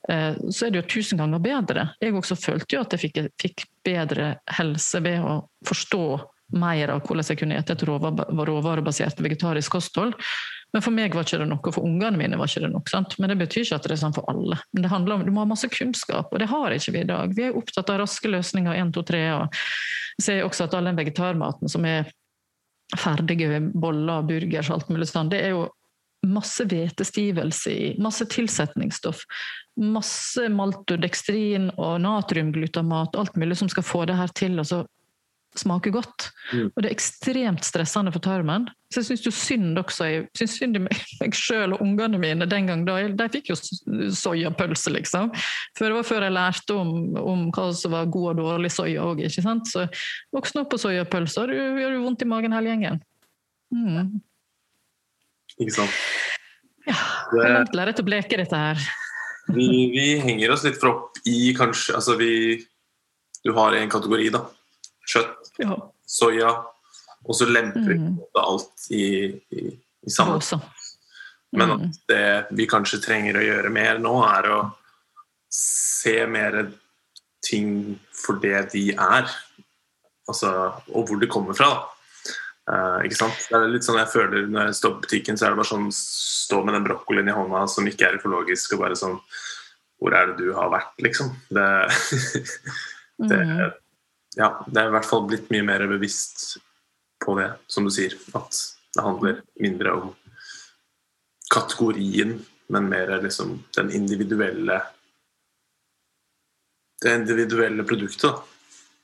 Uh, 0.09 0.35
så 0.51 0.67
er 0.67 0.73
det 0.73 0.83
jo 0.83 0.89
tusen 0.97 1.21
ganger 1.21 1.43
bedre. 1.43 1.87
Jeg 2.03 2.15
også 2.17 2.37
følte 2.39 2.77
jo 2.77 2.83
at 2.83 2.95
jeg 2.95 3.05
fikk, 3.05 3.23
fikk 3.41 3.65
bedre 3.87 4.35
helse 4.57 5.01
ved 5.03 5.23
å 5.23 5.41
forstå 5.67 6.05
mer 6.53 6.91
av 6.93 7.01
hvordan 7.01 7.25
jeg 7.25 7.39
kunne 7.39 7.61
spise 7.61 7.73
et 7.73 7.85
råvarebasert 7.87 9.21
vegetarisk 9.23 9.73
kosthold. 9.73 10.13
Men 10.73 10.81
for 10.81 10.93
meg 10.95 11.13
var 11.13 11.25
ikke 11.25 11.39
det 11.41 11.47
noe, 11.49 11.71
for 11.73 11.85
ungene 11.85 12.17
mine 12.17 12.37
var 12.37 12.49
ikke 12.49 12.63
det 12.65 12.71
nok. 12.73 12.89
Sant? 12.89 13.15
Men 13.21 13.29
det 13.29 13.37
betyr 13.43 13.61
ikke 13.61 13.77
at 13.77 13.87
det 13.87 13.95
er 13.95 14.01
sånn 14.01 14.15
for 14.15 14.25
alle. 14.31 14.57
Men 14.73 14.85
det 14.85 14.91
handler 14.93 15.19
om, 15.19 15.25
Du 15.25 15.31
må 15.33 15.43
ha 15.43 15.49
masse 15.49 15.69
kunnskap, 15.69 16.33
og 16.33 16.41
det 16.41 16.49
har 16.49 16.73
ikke 16.73 16.95
vi 16.95 17.03
i 17.03 17.09
dag. 17.09 17.35
Vi 17.37 17.45
er 17.47 17.57
opptatt 17.57 17.91
av 17.93 18.01
raske 18.01 18.29
løsninger, 18.29 18.73
én, 18.73 18.91
to, 18.93 19.05
tre. 19.05 19.21
Og 19.37 19.61
jeg 20.17 20.25
ser 20.25 20.43
også 20.45 20.65
at 20.65 20.73
all 20.77 20.89
den 20.89 20.97
vegetarmaten 20.97 21.69
som 21.69 21.85
er 21.85 22.09
ferdige 22.99 23.61
boller, 23.73 24.25
burgers, 24.27 24.69
og 24.69 24.79
alt 24.79 24.91
mulig 24.93 25.09
sånn, 25.09 25.31
det 25.33 25.41
er 25.45 25.55
jo 25.55 25.67
masse 26.23 26.63
hvetestivelse 26.69 27.71
i, 27.71 27.87
masse 28.01 28.25
tilsetningsstoff. 28.31 29.25
Masse 29.81 30.47
maltodekstrin 30.53 31.71
og 31.75 31.97
natriumglutamat, 32.05 33.17
alt 33.19 33.35
mulig 33.39 33.57
som 33.59 33.71
skal 33.71 33.85
få 33.87 34.05
det 34.09 34.17
her 34.19 34.31
til 34.37 34.61
å 34.61 34.67
smake 35.59 35.91
godt. 35.93 36.29
Mm. 36.51 36.69
Og 36.71 36.81
det 36.81 36.89
er 36.89 36.95
ekstremt 36.95 37.67
stressende 37.67 38.13
for 38.13 38.23
tarmen. 38.23 38.67
Så 38.93 39.01
jeg 39.01 39.17
syns 39.17 39.39
synd 39.39 39.79
også 39.81 40.05
jeg 40.05 40.25
synes 40.37 40.57
synd 40.59 40.77
i 40.77 40.81
meg 40.83 41.37
sjøl 41.37 41.73
og 41.75 41.81
ungene 41.85 42.19
mine 42.21 42.47
den 42.49 42.69
gang 42.69 42.83
da. 42.87 42.99
De 43.09 43.29
fikk 43.33 43.53
jo 43.53 43.57
soyapølse, 44.13 44.93
liksom. 44.93 45.31
For 45.77 45.87
det 45.87 45.97
var 45.97 46.09
før 46.09 46.27
jeg 46.27 46.35
lærte 46.35 46.77
om, 46.77 46.91
om 47.17 47.47
hva 47.53 47.69
som 47.77 47.95
var 47.95 48.11
god 48.13 48.33
og 48.33 48.43
dårlig 48.43 48.73
soya 48.73 49.07
òg. 49.07 49.23
Så 49.33 49.87
voksen 50.35 50.61
opp 50.61 50.73
på 50.73 50.81
soyapølse, 50.81 51.41
og 51.41 51.49
det 51.49 51.57
gjør 51.57 51.97
jo 51.97 52.03
vondt 52.05 52.25
i 52.25 52.29
magen 52.29 52.55
hele 52.55 52.73
gjengen. 52.73 53.01
Mm. 53.73 54.21
Ikke 55.59 55.75
sant. 55.75 56.03
Ja, 56.83 56.97
det 57.31 57.47
langt 57.47 57.77
lerret 57.77 58.01
å 58.01 58.05
bleke 58.05 58.39
dette 58.39 58.59
her. 58.59 58.81
vi, 59.55 59.67
vi, 59.93 60.07
henger 60.23 60.53
oss 60.53 60.65
litt 60.67 60.79
for 60.79 60.91
opp 60.91 61.19
i 61.27 61.51
kanskje 61.55 61.97
Altså 61.97 62.15
vi 62.19 62.33
Du 63.43 63.51
har 63.55 63.75
en 63.75 63.91
kategori, 63.91 64.29
da. 64.31 64.45
Kjøtt, 65.03 65.51
ja. 65.59 65.75
soya, 66.07 66.51
og 67.23 67.35
så 67.35 67.47
lemper 67.49 67.89
vi 67.89 67.97
mm. 67.99 68.13
alt 68.39 68.87
i, 68.95 69.07
i, 69.51 69.65
i 70.03 70.11
sammen. 70.11 70.39
Mm. 70.39 71.57
Men 71.59 71.73
at 71.75 71.99
det 72.09 72.27
vi 72.57 72.67
kanskje 72.69 73.01
trenger 73.03 73.37
å 73.37 73.45
gjøre 73.45 73.71
mer 73.73 73.99
nå, 74.01 74.15
er 74.25 74.49
å 74.55 74.61
se 75.53 76.15
mer 76.27 76.63
ting 77.43 77.97
for 78.15 78.39
det 78.41 78.69
de 78.73 78.87
er. 78.93 79.27
Altså, 80.29 80.49
og 80.95 81.09
hvor 81.09 81.19
det 81.21 81.31
kommer 81.31 81.57
fra. 81.57 81.71
Uh, 82.63 83.03
ikke 83.03 83.19
sant? 83.19 83.45
Det 83.51 83.59
er 83.59 83.73
litt 83.73 83.83
sånn 83.83 83.97
jeg 83.99 84.07
føler 84.07 84.45
Når 84.47 84.69
jeg 84.69 84.75
står 84.77 84.91
på 84.93 85.01
butikken, 85.03 85.35
så 85.35 85.45
er 85.45 85.51
det 85.51 85.59
bare 85.59 85.67
sånn 85.67 85.89
stå 85.91 86.61
med 86.63 86.77
den 86.77 86.85
brokkolien 86.85 87.27
i 87.27 87.33
hånda 87.35 87.65
som 87.67 87.89
ikke 87.89 88.07
er 88.07 88.15
økologisk, 88.21 88.77
og 88.77 88.85
bare 88.85 88.95
sånn 88.95 89.17
Hvor 89.99 90.15
er 90.15 90.29
det 90.29 90.37
du 90.39 90.53
har 90.55 90.71
vært, 90.71 90.93
liksom? 91.03 91.33
Det, 91.51 91.65
det, 93.33 93.41
mm. 93.41 93.82
Ja, 94.37 94.49
det 94.67 94.81
er 94.81 94.89
i 94.89 94.95
hvert 94.95 95.07
fall 95.09 95.27
blitt 95.29 95.51
mye 95.53 95.65
mer 95.67 95.85
bevisst 95.91 96.57
på 97.23 97.35
det, 97.39 97.51
som 97.67 97.85
du 97.87 97.91
sier. 97.93 98.15
At 98.37 98.57
det 98.93 99.05
handler 99.05 99.41
mindre 99.61 99.93
om 99.99 100.15
kategorien, 101.53 102.39
men 102.73 102.89
mer 102.89 103.17
liksom 103.21 103.59
den 103.77 103.91
individuelle 103.93 104.81
Det 107.03 107.11
individuelle 107.19 107.83
produktet. 107.83 108.21
da 108.31 108.53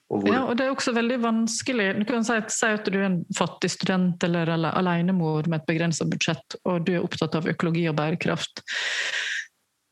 og 0.10 0.26
ja, 0.26 0.40
og 0.42 0.56
det 0.58 0.66
er 0.66 0.74
også 0.74 0.94
veldig 0.96 1.20
vanskelig 1.22 1.88
Du 2.00 2.06
kan 2.10 2.24
si 2.26 2.34
at, 2.40 2.50
si 2.54 2.66
at 2.66 2.88
du 2.90 2.98
er 2.98 3.06
en 3.12 3.20
fattig 3.38 3.70
student 3.76 4.24
eller, 4.26 4.50
eller 4.56 4.74
alenemor 4.80 5.46
med 5.46 5.62
et 5.62 5.68
begrensa 5.70 6.08
budsjett, 6.10 6.58
og 6.66 6.88
du 6.88 6.96
er 6.96 7.04
opptatt 7.06 7.38
av 7.38 7.50
økologi 7.50 7.86
og 7.92 7.98
bærekraft. 8.00 8.64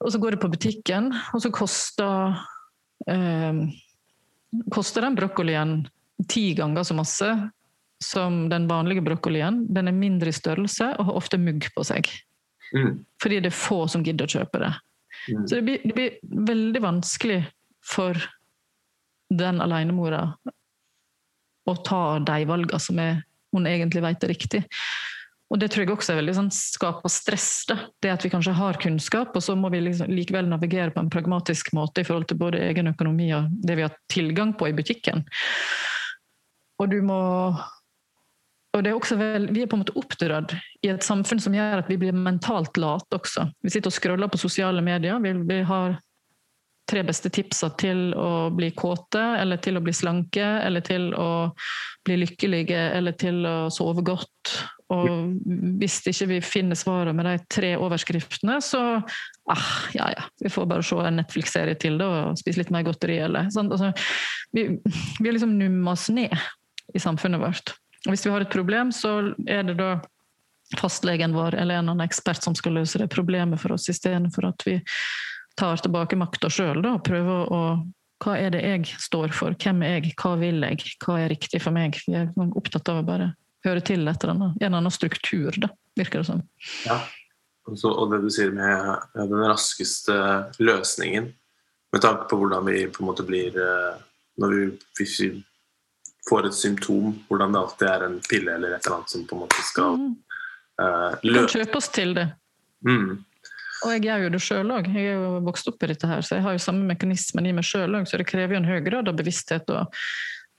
Og 0.02 0.14
så 0.14 0.22
går 0.22 0.34
du 0.34 0.42
på 0.42 0.50
butikken, 0.54 1.12
og 1.34 1.44
så 1.44 1.52
koster 1.54 2.34
eh, 3.10 3.62
koster 4.74 5.06
den 5.06 5.18
brokkolien 5.18 5.80
ti 6.30 6.54
ganger 6.58 6.84
så 6.84 6.96
masse 6.98 7.30
som 8.04 8.50
den 8.50 8.68
vanlige 8.70 9.02
brokkolien. 9.02 9.66
Den 9.74 9.90
er 9.90 9.96
mindre 9.96 10.30
i 10.30 10.36
størrelse 10.36 10.94
og 10.98 11.10
har 11.10 11.20
ofte 11.20 11.40
mugg 11.42 11.70
på 11.76 11.86
seg. 11.88 12.10
Mm. 12.76 13.06
Fordi 13.22 13.40
det 13.42 13.52
er 13.52 13.58
få 13.58 13.86
som 13.90 14.04
gidder 14.06 14.28
å 14.28 14.36
kjøpe 14.40 14.62
det. 14.62 14.74
Mm. 15.28 15.48
Så 15.48 15.56
det 15.56 15.62
blir, 15.68 15.80
det 15.84 15.96
blir 15.98 16.44
veldig 16.52 16.84
vanskelig 16.84 17.40
for 17.86 18.20
den 19.34 19.62
alenemora 19.64 20.22
å 21.68 21.76
ta 21.84 22.20
de 22.24 22.46
valgene 22.48 22.80
som 22.80 23.00
er, 23.04 23.22
hun 23.56 23.68
egentlig 23.68 24.04
vet 24.06 24.24
er 24.24 24.32
riktig. 24.32 24.62
Og 25.48 25.60
Det 25.60 25.70
tror 25.72 25.86
jeg 25.86 25.94
også 25.94 26.12
er 26.12 26.20
veldig 26.20 26.34
sånn, 26.36 26.50
skaper 26.52 27.12
stress. 27.12 27.50
Da. 27.70 27.78
Det 28.04 28.12
at 28.12 28.26
vi 28.26 28.32
kanskje 28.34 28.56
har 28.58 28.80
kunnskap, 28.84 29.32
og 29.32 29.44
så 29.44 29.56
må 29.56 29.72
vi 29.72 29.80
liksom, 29.86 30.12
likevel 30.12 30.50
navigere 30.52 30.92
på 30.92 31.00
en 31.00 31.12
pragmatisk 31.14 31.72
måte 31.78 32.04
i 32.04 32.08
forhold 32.08 32.28
til 32.28 32.40
både 32.42 32.60
egen 32.68 32.92
økonomi 32.92 33.30
og 33.38 33.48
det 33.64 33.78
vi 33.80 33.86
har 33.88 33.96
tilgang 34.12 34.52
på 34.60 34.68
i 34.68 34.76
butikken. 34.76 35.24
Og 36.82 36.92
du 36.92 37.00
må 37.06 37.22
og 38.76 38.84
det 38.84 38.92
er 38.92 38.98
også 38.98 39.16
vel, 39.18 39.48
Vi 39.56 39.64
er 39.64 39.70
på 39.70 39.78
en 39.78 39.82
måte 39.82 39.96
oppdratt 39.98 40.52
i 40.86 40.92
et 40.92 41.06
samfunn 41.06 41.40
som 41.42 41.56
gjør 41.56 41.80
at 41.80 41.88
vi 41.90 41.98
blir 41.98 42.14
mentalt 42.14 42.78
late 42.78 43.18
også. 43.18 43.48
Vi 43.64 43.72
sitter 43.74 43.90
og 43.90 43.96
scroller 43.96 44.30
på 44.30 44.38
sosiale 44.38 44.84
medier. 44.86 45.18
Vi, 45.24 45.32
vi 45.48 45.62
har 45.66 45.96
tre 46.88 47.02
beste 47.08 47.32
tipsa 47.34 47.72
til 47.80 48.12
å 48.16 48.50
bli 48.54 48.70
kåte, 48.78 49.24
eller 49.42 49.60
til 49.64 49.80
å 49.80 49.84
bli 49.84 49.96
slanke, 49.96 50.46
eller 50.64 50.86
til 50.86 51.10
å 51.18 51.30
bli 52.06 52.20
lykkelige, 52.22 52.84
eller 53.00 53.18
til 53.20 53.42
å 53.48 53.58
sove 53.74 54.06
godt. 54.06 54.54
Og 54.94 55.34
hvis 55.82 56.00
ikke 56.08 56.30
vi 56.30 56.38
finner 56.46 56.78
svaret 56.80 57.16
med 57.16 57.28
de 57.28 57.36
tre 57.52 57.74
overskriftene, 57.76 58.60
så 58.64 58.82
ah, 59.52 59.72
ja 59.96 60.12
ja, 60.14 60.28
vi 60.40 60.52
får 60.52 60.70
bare 60.70 60.86
se 60.86 61.00
en 61.04 61.20
Netflix-serie 61.20 61.76
til 61.80 62.00
det, 62.00 62.08
og 62.08 62.40
spise 62.40 62.62
litt 62.62 62.72
mer 62.72 62.86
godteri, 62.88 63.18
eller 63.26 63.50
sånn. 63.54 63.72
Altså, 63.74 63.92
vi, 64.56 64.70
vi 65.20 65.28
har 65.28 65.36
liksom 65.36 65.58
numma 65.60 65.96
oss 65.98 66.08
ned 66.14 66.36
i 66.96 67.04
samfunnet 67.04 67.44
vårt. 67.44 67.76
Og 68.06 68.14
hvis 68.14 68.24
vi 68.24 68.32
har 68.32 68.46
et 68.46 68.54
problem, 68.54 68.94
så 68.96 69.18
er 69.50 69.68
det 69.68 69.76
da 69.82 69.98
fastlegen 70.80 71.36
vår 71.36 71.56
eller 71.56 71.80
en 71.80 71.92
annen 71.92 72.08
ekspert 72.08 72.44
som 72.44 72.56
skal 72.56 72.76
løse 72.80 73.00
det 73.00 73.10
problemet 73.12 73.60
for 73.62 73.76
oss, 73.76 73.90
istedenfor 73.92 74.50
at 74.50 74.68
vi 74.68 74.80
tar 75.60 75.80
tilbake 75.84 76.20
makta 76.20 76.52
sjøl 76.52 76.84
og 76.86 77.04
prøver 77.08 77.54
å 77.54 77.62
Hva 78.18 78.34
er 78.42 78.50
det 78.50 78.64
jeg 78.66 78.96
står 78.98 79.30
for? 79.30 79.54
Hvem 79.62 79.84
er 79.86 80.00
jeg? 80.00 80.16
Hva 80.18 80.32
vil 80.42 80.64
jeg? 80.66 80.96
Hva 81.04 81.20
er 81.22 81.30
riktig 81.30 81.60
for 81.62 81.76
meg? 81.76 82.00
Vi 82.08 82.16
er 82.18 82.32
opptatt 82.58 82.90
av 82.90 83.04
å 83.04 83.06
bare 83.06 83.28
høre 83.66 83.82
til 83.82 84.08
et 84.08 84.24
eller 84.24 84.34
annet. 84.34 84.58
En 84.60 84.68
eller 84.68 84.82
annen 84.84 84.94
struktur, 84.94 85.56
da, 85.58 85.72
virker 85.98 86.22
det 86.22 86.30
som. 86.30 86.44
Ja. 86.86 87.02
Også, 87.68 87.92
og 87.92 88.14
det 88.14 88.22
du 88.24 88.30
sier 88.32 88.54
med 88.56 89.18
den 89.18 89.44
raskeste 89.44 90.16
løsningen, 90.64 91.34
med 91.92 92.04
tanke 92.04 92.28
på 92.30 92.40
hvordan 92.40 92.68
vi 92.68 92.86
på 92.92 93.04
en 93.04 93.10
måte 93.10 93.24
blir 93.28 93.56
eh, 93.56 94.04
Når 94.38 94.52
vi, 94.54 94.66
hvis 95.00 95.14
vi 95.24 95.28
får 96.30 96.48
et 96.48 96.54
symptom, 96.54 97.14
hvordan 97.28 97.56
det 97.56 97.60
alltid 97.60 97.88
er 97.90 98.04
en 98.06 98.18
pille 98.30 98.54
eller 98.54 98.76
et 98.76 98.86
eller 98.86 98.98
annet 99.00 99.10
som 99.10 99.24
på 99.26 99.34
en 99.34 99.42
måte 99.42 99.64
skal 99.66 99.96
mm. 99.98 100.12
uh, 100.82 101.16
løse 101.24 101.32
Vi 101.32 101.40
kan 101.40 101.54
kjøpe 101.56 101.80
oss 101.80 101.90
til 101.96 102.14
det. 102.14 102.28
Mm. 102.86 103.16
Og 103.86 103.94
jeg 103.94 104.04
gjør 104.08 104.26
jo 104.26 104.32
det 104.34 104.42
sjøl 104.44 104.74
òg. 104.74 104.90
Jeg 104.94 105.14
er 105.14 105.18
jo 105.18 105.32
vokst 105.48 105.72
opp 105.72 105.84
i 105.86 105.90
dette 105.92 106.10
her, 106.10 106.22
så 106.26 106.38
jeg 106.38 106.46
har 106.46 106.54
jo 106.54 106.62
samme 106.62 106.86
mekanismen 106.90 107.50
i 107.50 107.54
meg 107.58 107.66
sjøl 107.66 107.98
òg. 107.98 108.06
Så 108.10 108.20
det 108.22 108.28
krever 108.30 108.58
jo 108.58 108.62
en 108.62 108.70
høy 108.70 108.80
grad 108.86 109.10
av 109.10 109.18
bevissthet 109.18 109.70
å 109.74 109.88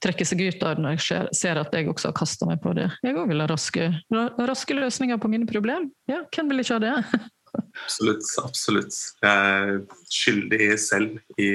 trekke 0.03 0.27
seg 0.27 0.45
ut 0.45 0.63
av 0.63 0.77
det 0.77 0.83
når 0.85 0.95
jeg 0.95 1.33
ser 1.35 1.59
at 1.59 1.73
jeg 1.75 1.89
også 1.91 2.11
har 2.11 2.17
kasta 2.19 2.47
meg 2.47 2.61
på 2.63 2.73
det. 2.77 2.87
Jeg 3.03 3.17
òg 3.19 3.31
vil 3.31 3.43
ha 3.43 3.49
raske, 3.49 3.89
raske, 4.39 4.77
løsninger 4.77 5.19
på 5.19 5.31
mine 5.31 5.49
problem. 5.49 5.89
Ja, 6.09 6.21
hvem 6.31 6.53
vil 6.53 6.63
ikke 6.63 6.79
ha 6.79 6.83
det? 6.85 7.19
absolutt. 7.83 8.29
Absolutt. 8.43 9.01
Jeg 9.25 9.59
er 9.59 9.83
skyldig 10.13 10.71
selv 10.79 11.41
i 11.41 11.51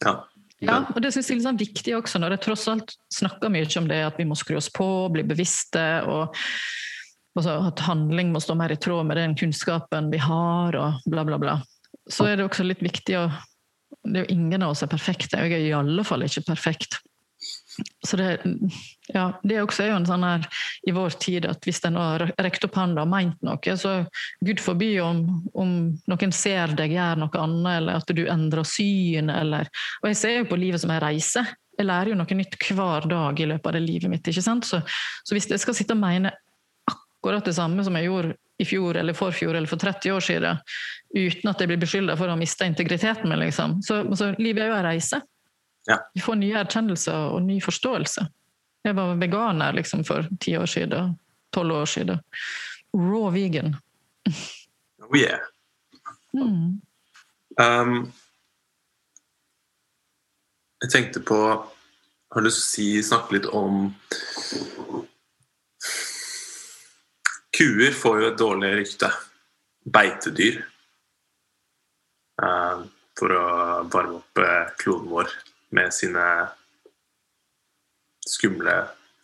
ja, 0.00 0.14
ja, 0.60 0.82
og 0.92 1.00
det 1.00 1.12
synes 1.14 1.28
jeg 1.28 1.38
er 1.38 1.40
liksom 1.40 1.60
viktig 1.60 1.94
også, 1.96 2.20
når 2.20 2.34
jeg 2.34 2.42
tross 2.44 2.66
alt 2.68 2.92
snakker 3.16 3.52
mye 3.52 3.68
om 3.80 3.88
det, 3.88 4.00
at 4.04 4.18
vi 4.20 4.26
må 4.28 4.36
skru 4.36 4.58
oss 4.58 4.68
på, 4.72 4.86
bli 5.12 5.24
bevisste. 5.24 5.84
og 6.04 6.36
altså 7.38 7.56
at 7.70 7.80
handling 7.86 8.32
må 8.34 8.42
stå 8.42 8.56
mer 8.58 8.74
i 8.74 8.76
tråd 8.80 9.06
med 9.08 9.16
den 9.16 9.36
kunnskapen 9.38 10.10
vi 10.12 10.20
har, 10.20 10.76
og 10.76 11.06
bla, 11.08 11.24
bla, 11.24 11.38
bla. 11.40 11.60
Så 12.10 12.26
er 12.28 12.36
det 12.36 12.48
også 12.48 12.66
litt 12.66 12.82
viktig 12.84 13.16
å 13.20 13.30
Det 14.06 14.20
er 14.20 14.24
jo 14.24 14.32
ingen 14.32 14.62
av 14.62 14.70
oss 14.72 14.84
er 14.84 14.88
perfekte. 14.88 15.36
Jeg 15.36 15.52
er 15.52 15.64
i 15.66 15.72
alle 15.76 16.04
fall 16.06 16.22
ikke 16.22 16.44
perfekt. 16.46 17.00
Så 18.06 18.16
det, 18.16 18.28
ja, 19.12 19.26
det 19.42 19.56
er 19.56 19.64
også 19.64 19.86
en 19.90 20.06
sånn 20.08 20.24
her 20.24 20.46
i 20.88 20.94
vår 20.96 21.16
tid 21.22 21.46
at 21.48 21.64
hvis 21.66 21.82
en 21.88 21.98
har 22.00 22.24
rekt 22.40 22.64
opp 22.66 22.78
hånda 22.78 23.04
og 23.04 23.12
meint 23.12 23.40
noe, 23.46 23.76
så 23.76 24.00
gud 24.44 24.62
forby 24.62 24.92
om, 25.04 25.24
om, 25.54 25.72
noen 26.10 26.34
ser 26.36 26.74
deg 26.78 26.94
gjøre 26.96 27.22
noe 27.22 27.42
annet, 27.44 27.72
eller 27.80 28.00
at 28.00 28.14
du 28.16 28.22
endrer 28.26 28.68
syn, 28.68 29.32
eller 29.32 29.68
Og 30.02 30.10
jeg 30.10 30.20
ser 30.20 30.36
jo 30.38 30.50
på 30.50 30.60
livet 30.60 30.82
som 30.82 30.92
en 30.94 31.02
reise. 31.02 31.44
Jeg 31.78 31.88
lærer 31.88 32.12
jo 32.12 32.20
noe 32.20 32.36
nytt 32.36 32.58
hver 32.60 33.08
dag 33.08 33.40
i 33.40 33.48
løpet 33.48 33.70
av 33.70 33.76
det 33.76 33.84
livet 33.84 34.12
mitt. 34.12 34.26
ikke 34.28 34.44
sant? 34.44 34.68
Så, 34.68 34.82
så 35.24 35.36
hvis 35.36 35.48
jeg 35.50 35.62
skal 35.62 35.76
sitte 35.76 35.96
og 35.96 36.02
mene 36.02 36.32
akkurat 36.90 37.44
det 37.44 37.56
samme 37.56 37.84
som 37.84 37.96
jeg 37.96 38.08
gjorde 38.08 38.36
i 38.60 38.66
fjor 38.68 38.96
eller 39.00 39.16
forfjor 39.16 39.56
eller 39.56 39.68
for 39.68 39.80
30 39.80 40.12
år 40.12 40.24
siden, 40.24 40.60
uten 41.16 41.50
at 41.50 41.60
jeg 41.60 41.70
blir 41.70 41.80
beskylda 41.80 42.16
for 42.20 42.28
å 42.28 42.36
miste 42.38 42.68
integriteten 42.68 43.28
min. 43.28 43.40
Liksom. 43.40 43.78
Så, 43.84 44.02
så, 44.16 44.32
livet 44.38 44.64
er 44.64 44.72
jo 44.72 44.78
en 44.78 44.88
reise. 44.88 45.20
Ja. 45.90 46.10
Vi 46.14 46.20
får 46.22 46.36
nye 46.38 46.54
erkjennelser 46.60 47.32
og 47.34 47.42
ny 47.42 47.56
forståelse. 47.64 48.22
Jeg 48.86 48.94
var 48.94 49.16
veganer 49.18 49.74
liksom, 49.74 50.04
for 50.06 50.28
ti 50.40 50.54
år 50.56 50.70
siden, 50.70 51.16
tolv 51.50 51.80
år 51.80 51.90
siden. 51.90 52.20
Raw 52.94 53.26
vegan. 53.34 53.74
Oh 55.08 55.16
yeah. 55.18 55.42
Mm. 56.30 56.78
Um, 57.58 57.96
jeg 60.80 60.90
tenkte 60.92 61.20
på 61.26 61.38
Har 62.30 62.40
du 62.40 62.46
lyst 62.46 62.60
til 62.62 62.62
å 62.62 62.70
si, 62.70 62.86
snakke 63.02 63.34
litt 63.34 63.48
om 63.50 63.88
kuer 67.50 67.96
får 67.98 68.20
jo 68.22 68.28
et 68.30 68.38
dårlig 68.38 68.70
rykte. 68.78 69.10
Beitedyr. 69.82 70.62
Um, 72.38 72.86
for 73.18 73.34
å 73.34 73.46
varme 73.90 74.20
opp 74.22 74.40
eh, 74.40 74.70
kloden 74.78 75.10
vår 75.10 75.34
med 75.74 75.94
sine 75.94 76.24
skumle 78.26 78.74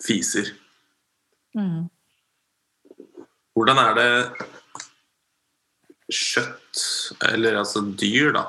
fiser. 0.02 0.52
Mm. 1.56 1.88
Hvordan 3.56 3.80
er 3.80 3.96
det 3.96 4.10
kjøtt, 6.12 6.82
eller 7.32 7.58
altså 7.62 7.82
dyr, 7.98 8.32
da, 8.36 8.44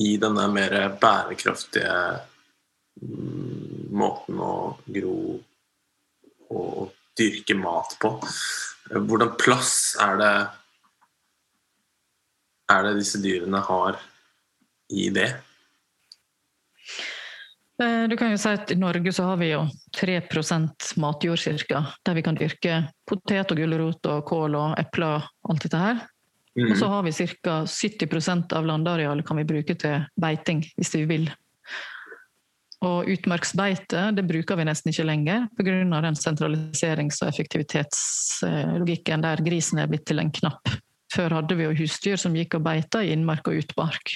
i 0.00 0.16
denne 0.18 0.48
mer 0.50 0.74
bærekraftige 0.98 1.94
mm, 3.02 3.92
måten 3.94 4.40
å 4.42 4.54
gro 4.96 5.18
og 6.54 6.94
dyrke 7.18 7.56
mat 7.60 7.94
på? 8.02 8.16
Hvordan 8.90 9.36
plass 9.40 9.94
er 10.02 10.20
det 10.20 10.34
er 12.72 12.86
det 12.86 12.94
disse 12.96 13.20
dyrene 13.20 13.60
har 13.60 13.98
i 14.92 15.10
det? 15.12 15.28
Eh, 17.82 18.08
du 18.08 18.16
kan 18.16 18.30
jo 18.30 18.38
si 18.38 18.52
at 18.54 18.70
I 18.70 18.78
Norge 18.78 19.12
så 19.12 19.26
har 19.26 19.38
vi 19.40 19.50
jo 19.50 19.64
3% 19.98 20.92
matjord 21.02 21.38
cirka, 21.42 21.86
der 22.06 22.14
vi 22.14 22.22
kan 22.22 22.38
dyrke 22.38 22.82
potet 23.08 23.50
og 23.50 23.58
gulrot 23.58 24.10
og 24.10 24.26
kål 24.28 24.58
og 24.58 24.76
epler 24.78 25.24
og 25.24 25.54
alt 25.54 25.66
dette 25.66 25.80
her. 25.80 26.04
Mm. 26.54 26.68
Og 26.70 26.76
så 26.78 26.90
har 26.92 27.02
vi 27.02 27.12
ca. 27.12 27.56
70% 27.66 28.54
av 28.54 28.66
landarealet 28.66 29.26
kan 29.26 29.40
vi 29.40 29.48
bruke 29.48 29.74
til 29.74 30.06
beiting, 30.20 30.62
hvis 30.78 30.94
vi 30.94 31.04
vil. 31.10 31.26
Og 32.84 33.08
utmarksbeite 33.10 34.10
det 34.14 34.26
bruker 34.28 34.58
vi 34.60 34.66
nesten 34.68 34.92
ikke 34.92 35.08
lenger 35.08 35.48
pga. 35.56 36.00
den 36.04 36.14
sentraliserings- 36.20 37.22
og 37.22 37.28
effektivitetslogikken 37.32 39.22
der 39.24 39.42
grisen 39.42 39.78
er 39.78 39.88
blitt 39.90 40.06
til 40.06 40.20
en 40.20 40.30
knapp. 40.30 40.68
Før 41.10 41.40
hadde 41.40 41.56
vi 41.56 41.64
jo 41.64 41.74
husdyr 41.74 42.16
som 42.18 42.34
gikk 42.34 42.54
og 42.54 42.62
beita 42.62 43.02
i 43.02 43.12
innmark 43.14 43.48
og 43.48 43.58
utmark. 43.62 44.14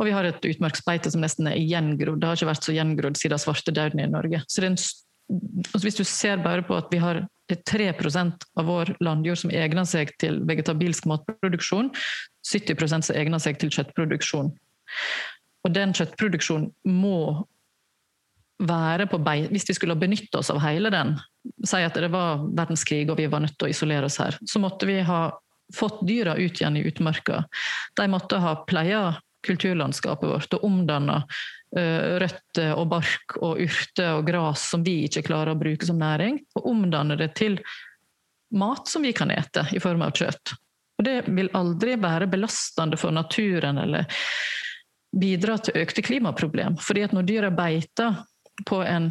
Og 0.00 0.08
vi 0.08 0.14
har 0.16 0.24
et 0.24 0.46
utmarksbeite 0.48 1.12
som 1.12 1.20
nesten 1.20 1.50
er 1.50 1.60
gjengrodd. 1.60 2.22
Det 2.22 2.28
har 2.28 2.38
ikke 2.38 2.48
vært 2.48 2.66
så 2.66 2.74
gjengrodd 2.74 3.20
siden 3.20 3.42
svartedauden 3.42 4.00
i 4.00 4.08
Norge. 4.08 4.40
Så 4.48 4.64
en, 4.64 4.78
altså 4.78 5.84
hvis 5.84 6.00
du 6.00 6.06
ser 6.08 6.40
bare 6.40 6.64
på 6.64 6.78
at 6.78 6.88
vi 6.92 7.02
har 7.02 7.26
3% 7.50 8.46
av 8.60 8.68
vår 8.68 8.94
landjord 9.02 9.40
som 9.42 9.52
egner 9.52 9.86
seg 9.88 10.12
til 10.22 10.38
vegetabilsk 10.48 11.08
matproduksjon, 11.10 11.90
70% 12.46 13.10
som 13.10 13.18
egner 13.18 13.42
seg 13.42 13.58
til 13.60 13.72
kjøttproduksjon. 13.74 14.52
Og 15.66 15.74
den 15.74 15.92
kjøttproduksjonen 15.96 16.70
må 16.88 17.42
være 18.60 19.06
på 19.08 19.16
beite 19.24 19.48
Hvis 19.54 19.64
vi 19.70 19.76
skulle 19.78 19.96
benytte 19.96 20.36
oss 20.36 20.50
av 20.52 20.60
hele 20.60 20.90
den, 20.92 21.14
si 21.64 21.80
at 21.80 21.96
det 21.96 22.10
var 22.12 22.42
verdenskrig 22.44 23.06
og 23.08 23.16
vi 23.16 23.28
var 23.32 23.40
nødt 23.44 23.56
til 23.56 23.70
å 23.70 23.72
isolere 23.72 24.08
oss 24.08 24.18
her, 24.20 24.36
så 24.44 24.60
måtte 24.60 24.88
vi 24.88 24.98
ha 25.00 25.30
fått 25.74 26.02
dyra 26.06 26.34
ut 26.36 26.60
igjen 26.60 26.76
i 26.76 26.84
utmarka. 26.84 27.44
De 27.96 28.06
måtte 28.10 28.40
ha 28.42 28.56
pleia 28.68 29.02
kulturlandskapet 29.46 30.28
vårt 30.28 30.56
og 30.56 30.64
omdanna 30.66 31.20
uh, 31.22 32.18
røtter 32.22 32.74
og 32.74 32.88
bark 32.92 33.36
og 33.40 33.62
urter 33.64 34.16
og 34.16 34.26
gras 34.28 34.66
som 34.72 34.84
vi 34.86 35.02
ikke 35.08 35.24
klarer 35.28 35.54
å 35.54 35.60
bruke 35.60 35.86
som 35.86 36.00
næring, 36.00 36.42
og 36.58 36.68
omdanne 36.72 37.18
det 37.20 37.32
til 37.40 37.60
mat 38.56 38.88
som 38.90 39.06
vi 39.06 39.14
kan 39.16 39.30
ete 39.30 39.68
i 39.72 39.80
form 39.82 40.02
av 40.02 40.14
kjøtt. 40.16 40.54
Og 41.00 41.06
det 41.06 41.16
vil 41.32 41.48
aldri 41.56 41.94
være 41.96 42.28
belastende 42.28 42.98
for 43.00 43.14
naturen 43.14 43.78
eller 43.80 44.10
bidra 45.16 45.56
til 45.58 45.80
økte 45.80 46.04
klimaproblem. 46.04 46.76
Fordi 46.76 47.06
at 47.06 47.14
når 47.16 47.28
dyra 47.28 47.50
beiter 47.54 48.20
på 48.68 48.82
en 48.84 49.08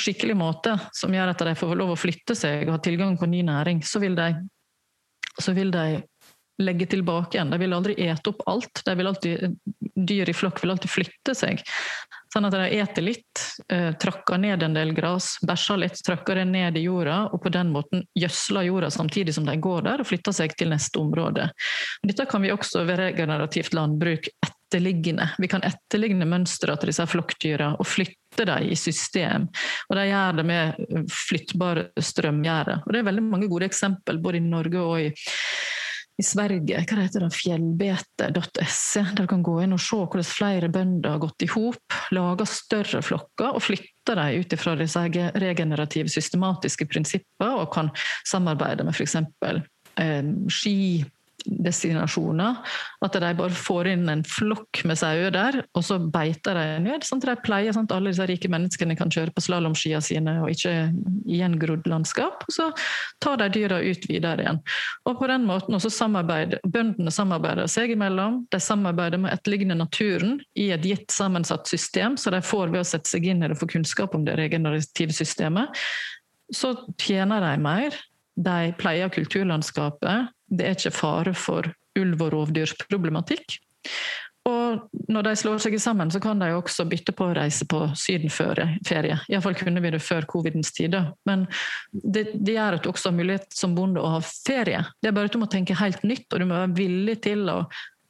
skikkelig 0.00 0.36
måte 0.38 0.76
som 0.94 1.14
gjør 1.14 1.32
at 1.32 1.44
de 1.48 1.54
får 1.58 1.78
lov 1.78 1.94
å 1.94 1.98
flytte 1.98 2.36
seg 2.38 2.68
og 2.68 2.76
ha 2.76 2.82
tilgang 2.84 3.16
på 3.18 3.28
ny 3.30 3.40
næring, 3.46 3.80
så 3.82 4.02
vil 4.02 4.18
de 4.18 4.34
så 5.40 5.54
vil 5.56 5.70
de 5.72 6.02
legge 6.60 6.86
tilbake 6.90 7.36
igjen. 7.36 7.50
De 7.50 7.58
vil 7.60 7.74
aldri 7.76 7.96
ete 8.04 8.32
opp 8.32 8.44
alt. 8.50 8.82
De 8.84 8.94
vil 8.98 9.10
alltid, 9.10 9.58
dyr 9.96 10.30
i 10.30 10.36
flokk 10.36 10.62
vil 10.62 10.74
alltid 10.74 10.92
flytte 10.92 11.34
seg. 11.36 11.62
Sånn 12.30 12.46
at 12.46 12.54
de 12.54 12.66
eter 12.78 13.02
litt, 13.02 13.42
eh, 13.72 13.90
trakker 13.98 14.38
ned 14.38 14.62
en 14.62 14.76
del 14.76 14.92
gress, 14.94 15.32
bæsjer 15.42 15.80
litt, 15.82 15.98
trakker 16.06 16.38
det 16.38 16.44
ned 16.46 16.78
i 16.78 16.84
jorda, 16.84 17.24
og 17.32 17.42
på 17.42 17.50
den 17.50 17.72
måten 17.74 18.04
gjødsler 18.14 18.68
jorda 18.68 18.90
samtidig 18.94 19.34
som 19.34 19.48
de 19.48 19.56
går 19.58 19.82
der 19.88 20.04
og 20.04 20.06
flytter 20.06 20.36
seg 20.36 20.54
til 20.54 20.70
neste 20.70 21.02
område. 21.02 21.48
Dette 22.06 22.28
kan 22.30 22.42
vi 22.42 22.52
også 22.54 22.84
ved 22.86 23.02
regenerativt 23.02 23.74
landbruk 23.74 24.30
etterliggende. 24.70 25.26
Vi 25.42 25.50
kan 25.50 25.66
etterligne 25.66 26.28
mønsteret 26.30 26.78
til 26.80 26.92
disse 26.92 27.06
flokkdyra 27.10 27.72
og 27.80 27.86
flytte 27.90 28.46
dem 28.46 28.70
i 28.70 28.78
system. 28.78 29.48
Og 29.90 29.98
de 29.98 30.06
gjør 30.06 30.38
det 30.38 30.46
med 30.46 31.10
flyttbare 31.10 31.88
strømgjerder. 31.98 32.84
Og 32.86 32.94
det 32.94 33.02
er 33.02 33.10
veldig 33.10 33.26
mange 33.26 33.50
gode 33.50 33.66
eksempel 33.66 34.22
både 34.22 34.38
i 34.38 34.46
Norge 34.46 34.78
og 34.86 35.00
i 35.02 35.10
i 36.20 36.24
Sverige, 36.24 36.82
hva 36.84 37.00
heter 37.00 37.24
det, 37.24 37.30
fjellbete.se, 37.32 39.02
der 39.16 39.24
du 39.24 39.28
kan 39.30 39.44
gå 39.46 39.56
inn 39.64 39.76
og 39.76 39.80
se 39.82 39.98
hvordan 40.00 40.26
flere 40.28 40.68
bønder 40.72 41.14
har 41.14 41.22
gått 41.22 41.46
i 41.46 41.48
hop, 41.54 41.96
laga 42.14 42.46
større 42.48 43.00
flokker 43.04 43.56
og 43.56 43.64
flytta 43.64 44.16
dem 44.18 44.42
ut 44.42 44.56
fra 44.60 44.76
disse 44.80 45.04
regenerative, 45.40 46.12
systematiske 46.12 46.88
prinsippene, 46.90 47.54
og 47.62 47.70
kan 47.72 47.92
samarbeide 48.28 48.84
med 48.86 48.96
f.eks. 48.96 49.16
Eh, 50.00 50.28
ski 50.52 50.76
destinasjoner. 51.44 52.60
At 53.04 53.16
de 53.16 53.32
bare 53.38 53.56
får 53.56 53.90
inn 53.92 54.08
en 54.12 54.24
flokk 54.26 54.82
med 54.88 54.98
sauer 55.00 55.32
der, 55.34 55.60
og 55.76 55.84
så 55.86 55.98
beiter 56.00 56.58
de 56.58 56.66
ned. 56.84 57.06
sånn 57.06 57.22
at 57.22 57.28
de 57.30 57.46
pleier 57.46 57.74
sånn 57.76 57.88
at 57.88 57.94
alle 57.96 58.12
disse 58.12 58.26
rike 58.28 58.50
menneskene 58.52 58.96
kan 58.98 59.12
kjøre 59.12 59.34
på 59.34 59.44
slalåmskia 59.44 60.00
sine 60.04 60.36
og 60.42 60.52
ikke 60.52 60.74
gjengrodd 61.30 61.88
landskap. 61.90 62.44
Og 62.48 62.54
så 62.54 62.68
tar 63.22 63.40
de 63.40 63.50
dyra 63.56 63.80
ut 63.80 64.06
videre 64.10 64.44
igjen. 64.44 64.60
Og 65.08 65.18
på 65.20 65.30
den 65.30 65.46
måten 65.48 65.76
også 65.76 65.92
samarbeider 65.92 66.62
bøndene 66.66 67.12
samarbeider 67.14 67.70
seg 67.70 67.94
imellom. 67.94 68.44
De 68.52 68.60
samarbeider 68.62 69.20
med 69.20 69.32
å 69.32 69.36
etterligne 69.36 69.78
naturen 69.78 70.38
i 70.58 70.70
et 70.74 70.86
gitt 70.86 71.10
sammensatt 71.14 71.68
system, 71.70 72.16
så 72.20 72.32
de 72.34 72.42
får 72.44 72.72
ved 72.72 72.82
å 72.82 72.88
sette 72.88 73.10
seg 73.10 73.26
inn 73.28 73.42
i 73.42 73.48
det 73.48 73.56
og 73.56 73.62
få 73.64 73.70
kunnskap 73.76 74.14
om 74.16 74.26
det 74.26 74.38
regenerative 74.40 75.14
systemet. 75.16 75.80
Så 76.54 76.74
tjener 76.98 77.42
de 77.44 77.54
mer, 77.62 77.96
de 78.40 78.72
pleier 78.80 79.10
kulturlandskapet, 79.12 80.30
det 80.50 80.66
er 80.66 80.78
ikke 80.78 80.94
fare 80.94 81.34
for 81.38 81.70
ulv- 81.98 82.24
og 82.26 82.32
rovdyrproblematikk. 82.34 83.58
Og 84.48 84.86
når 85.12 85.26
de 85.26 85.32
slår 85.36 85.58
seg 85.60 85.76
sammen, 85.82 86.10
så 86.12 86.20
kan 86.22 86.40
de 86.40 86.48
også 86.56 86.86
bytte 86.88 87.12
på 87.16 87.26
å 87.28 87.34
reise 87.36 87.66
på 87.68 87.82
sydenferie. 87.98 89.18
Iallfall 89.28 89.58
kunne 89.58 89.82
vi 89.84 89.92
det 89.92 90.00
før 90.02 90.24
covidens 90.30 90.72
tider. 90.72 91.10
Men 91.28 91.44
det, 91.92 92.30
det, 92.34 92.54
gjør 92.56 92.78
at 92.78 92.86
du 92.86 92.90
også 92.92 93.10
har 93.10 93.18
mulighet 93.18 93.52
som 93.56 93.76
bonde 93.76 94.00
å 94.00 94.14
ha 94.16 94.22
ferie. 94.24 94.80
Det 95.02 95.10
er 95.10 95.16
bare 95.16 95.28
at 95.28 95.36
du 95.36 95.42
må 95.42 95.50
tenke 95.50 95.76
helt 95.78 96.02
nytt, 96.08 96.26
og 96.32 96.40
du 96.40 96.48
må 96.48 96.56
være 96.56 96.74
villig 96.78 97.18
til 97.26 97.44
å 97.52 97.58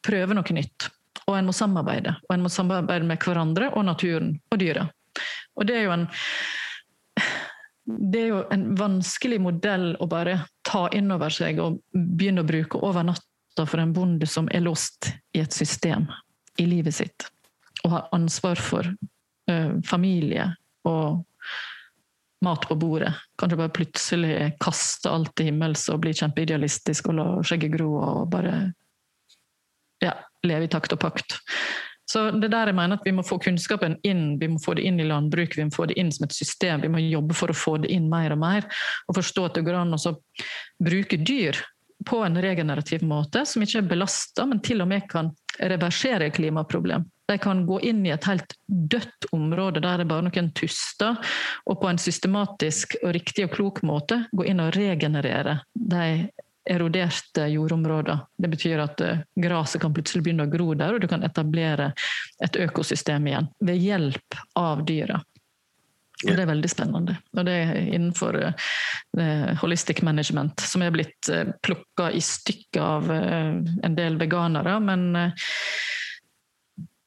prøve 0.07 0.38
noe 0.38 0.57
nytt. 0.57 0.91
Og 1.26 1.34
en 1.36 1.51
må 1.51 1.57
samarbeide. 1.57 2.14
Og 2.28 2.36
en 2.36 2.47
må 2.47 2.53
samarbeide 2.53 3.11
med 3.11 3.20
hverandre 3.24 3.72
og 3.74 3.88
naturen 3.91 4.36
og 4.53 4.62
dyra. 4.62 4.86
Og 5.59 5.66
det 5.66 5.80
er 5.80 5.88
jo 5.88 5.97
en 5.99 6.07
det 7.99 8.22
er 8.22 8.30
jo 8.32 8.41
en 8.55 8.64
vanskelig 8.78 9.41
modell 9.43 9.93
å 10.01 10.09
bare 10.11 10.41
ta 10.66 10.86
inn 10.97 11.11
over 11.14 11.32
seg 11.34 11.61
og 11.62 11.80
begynne 11.95 12.45
å 12.45 12.49
bruke 12.49 12.80
over 12.84 13.07
natta 13.07 13.66
for 13.66 13.82
en 13.82 13.95
bonde 13.97 14.28
som 14.30 14.49
er 14.55 14.64
låst 14.64 15.11
i 15.36 15.43
et 15.43 15.55
system 15.55 16.09
i 16.61 16.66
livet 16.68 16.97
sitt, 16.97 17.26
og 17.84 17.95
har 17.95 18.09
ansvar 18.16 18.61
for 18.61 18.86
uh, 18.86 19.72
familie 19.86 20.51
og 20.88 21.22
mat 22.45 22.64
på 22.68 22.76
bordet. 22.80 23.12
Kanskje 23.41 23.59
bare 23.61 23.74
plutselig 23.76 24.34
kaste 24.61 25.11
alt 25.12 25.34
til 25.36 25.51
himmels 25.51 25.86
og 25.93 26.01
bli 26.05 26.14
kjempeidealistisk 26.16 27.11
og 27.11 27.18
la 27.18 27.26
skjegget 27.45 27.74
gro 27.76 27.91
og 28.01 28.30
bare 28.32 28.55
ja, 30.01 30.14
leve 30.47 30.68
i 30.68 30.72
takt 30.72 30.95
og 30.97 31.03
pakt. 31.03 31.36
Så 32.11 32.25
det 32.43 32.51
der 32.51 32.71
jeg 32.71 32.75
mener 32.75 32.99
at 32.99 33.07
Vi 33.07 33.15
må 33.15 33.23
få 33.27 33.39
kunnskapen 33.43 33.97
inn 34.07 34.39
vi 34.41 34.49
må 34.51 34.59
få 34.63 34.75
det 34.79 34.87
inn 34.89 34.99
i 35.01 35.07
landbruket, 35.07 35.59
vi 35.59 35.67
må 35.69 35.75
få 35.75 35.87
det 35.91 35.99
inn 36.01 36.11
som 36.13 36.27
et 36.27 36.35
system. 36.35 36.83
Vi 36.83 36.91
må 36.91 37.03
jobbe 37.05 37.37
for 37.39 37.53
å 37.53 37.57
få 37.57 37.77
det 37.85 37.93
inn 37.95 38.09
mer 38.11 38.35
og 38.35 38.41
mer. 38.43 38.67
Og 39.09 39.19
forstå 39.21 39.45
at 39.47 39.59
det 39.59 39.67
går 39.69 39.79
an 39.83 39.95
å 39.95 40.17
bruke 40.83 41.21
dyr 41.21 41.61
på 42.09 42.23
en 42.25 42.43
regenerativ 42.43 43.03
måte, 43.05 43.45
som 43.47 43.63
ikke 43.63 43.83
er 43.83 43.89
belasta, 43.91 44.47
men 44.49 44.63
til 44.65 44.81
og 44.81 44.89
med 44.89 45.05
kan 45.11 45.31
reversere 45.61 46.31
klimaproblem. 46.33 47.05
De 47.29 47.37
kan 47.39 47.63
gå 47.67 47.79
inn 47.87 48.01
i 48.07 48.15
et 48.15 48.27
helt 48.27 48.57
dødt 48.67 49.29
område 49.37 49.83
der 49.85 50.01
det 50.01 50.09
bare 50.11 50.25
noen 50.27 50.49
tuster, 50.57 51.19
og 51.69 51.83
på 51.83 51.91
en 51.91 52.01
systematisk 52.01 52.97
og 53.05 53.13
riktig 53.15 53.47
og 53.47 53.55
klok 53.55 53.83
måte 53.87 54.25
gå 54.33 54.49
inn 54.51 54.63
og 54.65 54.73
regenerere 54.75 55.61
de 55.75 56.07
eroderte 56.69 57.47
jordområder. 57.53 58.19
Det 58.37 58.51
betyr 58.53 58.83
at 58.85 59.01
uh, 59.05 59.23
gresset 59.37 59.83
kan 59.83 59.95
plutselig 59.95 60.25
begynne 60.27 60.47
å 60.49 60.53
gro 60.53 60.73
der, 60.75 60.95
og 60.95 61.03
du 61.03 61.09
kan 61.11 61.25
etablere 61.27 61.93
et 62.45 62.57
økosystem 62.61 63.29
igjen 63.31 63.51
ved 63.65 63.81
hjelp 63.81 64.41
av 64.61 64.85
dyra. 64.89 65.21
Og 66.21 66.37
det 66.37 66.43
er 66.43 66.51
veldig 66.51 66.69
spennende. 66.69 67.15
Og 67.33 67.47
det 67.49 67.53
er 67.63 67.79
innenfor 67.97 68.37
uh, 68.45 69.53
holistic 69.63 70.03
management, 70.05 70.61
som 70.61 70.85
er 70.85 70.93
blitt 70.93 71.31
uh, 71.33 71.47
plukka 71.65 72.11
i 72.13 72.21
stykker 72.21 72.85
av 72.85 73.09
uh, 73.09 73.55
en 73.57 73.97
del 73.97 74.21
veganere. 74.21 74.77
Men 74.85 75.09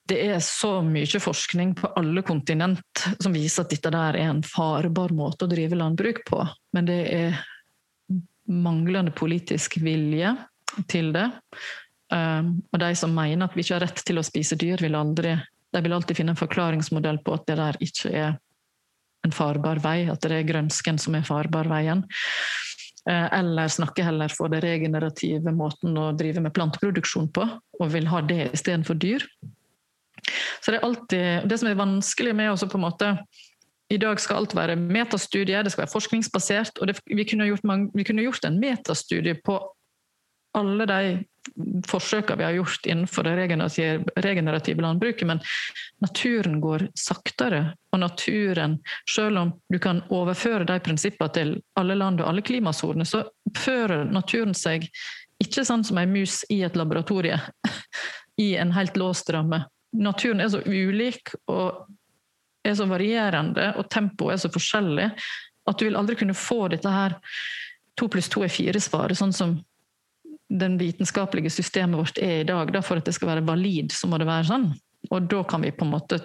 det 0.10 0.18
er 0.26 0.42
så 0.44 0.80
mye 0.84 1.22
forskning 1.22 1.76
på 1.80 1.94
alle 2.00 2.26
kontinent 2.26 3.06
som 3.22 3.36
viser 3.36 3.64
at 3.64 3.72
dette 3.72 3.94
der 3.94 4.18
er 4.18 4.32
en 4.34 4.42
farbar 4.44 5.14
måte 5.16 5.46
å 5.46 5.52
drive 5.52 5.78
landbruk 5.80 6.26
på. 6.28 6.42
Men 6.76 6.90
det 6.90 7.02
er 7.14 7.38
manglende 8.50 9.14
politisk 9.16 9.78
vilje 9.84 10.34
til 10.92 11.12
det. 11.16 11.30
Um, 12.14 12.60
og 12.74 12.82
de 12.82 12.92
som 12.98 13.14
mener 13.16 13.48
at 13.48 13.56
vi 13.56 13.64
ikke 13.64 13.78
har 13.78 13.86
rett 13.88 14.04
til 14.06 14.20
å 14.20 14.26
spise 14.26 14.58
dyr, 14.60 14.82
vil 14.84 14.98
aldri 15.00 15.38
de 15.74 15.82
vil 15.82 15.94
alltid 15.94 16.18
finne 16.18 16.36
en 16.36 16.38
forklaringsmodell 16.38 17.18
på 17.26 17.34
at 17.34 17.48
det 17.50 17.56
der 17.58 17.80
ikke 17.82 18.12
er 18.14 18.36
en 19.26 19.34
farbar 19.34 19.80
vei, 19.82 20.04
at 20.12 20.22
det 20.22 20.36
er 20.38 20.46
grønsken 20.46 21.00
som 21.02 21.16
er 21.18 21.26
farbar 21.26 21.70
veien. 21.72 22.04
Eh, 23.10 23.28
eller 23.40 23.72
snakke 23.72 24.06
heller 24.06 24.32
for 24.36 24.52
den 24.54 24.62
regenerative 24.64 25.54
måten 25.56 25.98
å 25.98 26.12
drive 26.18 26.44
med 26.44 26.54
planteproduksjon 26.56 27.32
på, 27.34 27.48
og 27.80 27.94
vil 27.96 28.08
ha 28.12 28.22
det 28.28 28.52
istedenfor 28.52 29.00
dyr. 29.00 29.26
Så 30.64 30.72
det 30.72 30.78
er 30.78 30.86
alltid 30.88 31.50
Det 31.50 31.58
som 31.60 31.68
er 31.68 31.76
vanskelig 31.76 32.36
med 32.36 32.54
å 32.54 32.70
på 32.70 32.78
en 32.80 32.86
måte 32.86 33.10
i 33.94 34.00
dag 34.02 34.20
skal 34.22 34.42
alt 34.42 34.56
være 34.58 34.78
metastudie, 34.80 35.62
det 35.64 35.74
skal 35.74 35.86
være 35.86 35.94
forskningsbasert. 35.94 36.80
og 36.82 36.90
det, 36.90 36.98
vi, 37.06 37.26
kunne 37.30 37.50
mange, 37.64 37.92
vi, 37.94 38.04
kunne 38.04 38.26
gjort 38.26 38.46
en 38.46 38.60
metastudie 38.60 39.36
på 39.46 39.60
alle 40.58 40.86
de 40.90 41.24
forsøkene 41.90 42.40
vi 42.40 42.46
har 42.46 42.56
gjort 42.56 42.86
innenfor 42.88 43.28
det 43.28 43.34
regenerative 44.24 44.82
landbruket, 44.82 45.28
men 45.28 45.42
naturen 46.02 46.60
går 46.62 46.88
saktere. 46.98 47.74
Og 47.92 48.00
naturen, 48.00 48.78
selv 49.10 49.38
om 49.38 49.52
du 49.70 49.80
kan 49.80 50.02
overføre 50.10 50.66
de 50.70 50.80
prinsippene 50.80 51.34
til 51.36 51.56
alle 51.80 51.98
land 52.00 52.22
og 52.22 52.30
alle 52.30 52.46
klimasoner, 52.46 53.06
så 53.06 53.26
fører 53.58 54.06
naturen 54.10 54.56
seg 54.58 54.88
ikke 55.44 55.66
sånn 55.68 55.84
som 55.86 56.00
ei 56.00 56.08
mus 56.10 56.42
i 56.54 56.62
et 56.64 56.78
laboratorie, 56.80 57.40
i 58.46 58.54
en 58.58 58.74
helt 58.74 58.98
låst 58.98 59.30
ramme. 59.34 59.66
Naturen 59.94 60.42
er 60.42 60.54
så 60.54 60.64
ulik 60.66 61.36
og 61.52 61.84
er 62.64 62.76
så 62.78 62.88
varierende, 62.90 63.74
og 63.78 63.90
tempoet 63.92 64.38
er 64.38 64.42
så 64.44 64.52
forskjellig, 64.54 65.10
at 65.70 65.80
du 65.80 65.86
vil 65.88 66.00
aldri 66.00 66.16
kunne 66.20 66.36
få 66.38 66.68
dette 66.72 66.92
her 66.92 67.18
to 68.00 68.10
pluss 68.12 68.30
to 68.32 68.44
er 68.44 68.52
fire-svaret, 68.52 69.18
sånn 69.20 69.36
som 69.36 69.58
den 70.54 70.78
vitenskapelige 70.78 71.52
systemet 71.54 72.00
vårt 72.00 72.20
er 72.22 72.42
i 72.42 72.48
dag. 72.48 72.72
Da 72.74 72.82
for 72.86 73.00
at 73.00 73.08
det 73.08 73.16
skal 73.16 73.32
være 73.32 73.46
valid, 73.48 73.94
så 73.94 74.10
må 74.10 74.20
det 74.22 74.30
være 74.30 74.50
sånn. 74.50 74.68
Og 75.12 75.30
da 75.30 75.42
kan 75.48 75.64
vi 75.64 75.74
på 75.74 75.86
en 75.86 75.94
måte 75.94 76.20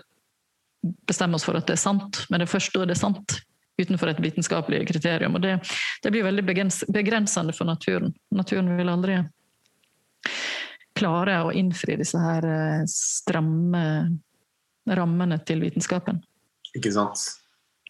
bestemme 1.08 1.38
oss 1.38 1.46
for 1.46 1.58
at 1.58 1.66
det 1.68 1.76
er 1.76 1.82
sant, 1.82 2.22
men 2.30 2.42
det 2.42 2.50
første 2.50 2.82
er 2.82 2.90
det 2.90 2.98
sant. 3.00 3.38
Utenfor 3.78 4.10
et 4.10 4.20
vitenskapelig 4.22 4.82
kriterium. 4.88 5.36
Og 5.38 5.44
det, 5.44 5.54
det 6.02 6.10
blir 6.10 6.26
veldig 6.26 6.44
begrensende 6.90 7.54
for 7.54 7.68
naturen. 7.68 8.10
Naturen 8.34 8.72
vil 8.78 8.90
aldri 8.90 9.20
klare 10.98 11.36
å 11.46 11.52
innfri 11.54 11.94
disse 12.00 12.18
her 12.18 12.46
eh, 12.48 12.88
stramme 12.90 13.84
rammene 14.88 15.38
til 15.46 15.62
vitenskapen. 15.62 16.18
Ikke 16.76 16.92
sant? 16.92 17.24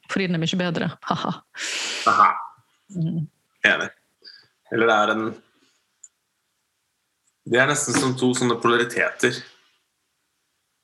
Fordi 0.09 0.29
den 0.29 0.39
er 0.39 0.45
mye 0.45 0.61
bedre. 0.61 0.93
Ha-ha. 1.09 2.31
Mm. 2.95 3.27
Enig. 3.69 3.91
Eller 4.73 4.89
det 4.89 4.97
er 4.97 5.13
en 5.13 5.29
det 7.49 7.57
er 7.57 7.71
nesten 7.71 7.97
som 7.97 8.13
to 8.19 8.29
sånne 8.37 8.59
polariteter 8.61 9.39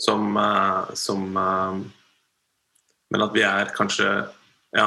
som, 0.00 0.36
uh, 0.36 0.94
som 0.96 1.36
uh, 1.36 1.76
Men 3.12 3.24
at 3.26 3.34
vi 3.34 3.44
er 3.44 3.72
kanskje 3.76 4.08
Ja. 4.74 4.86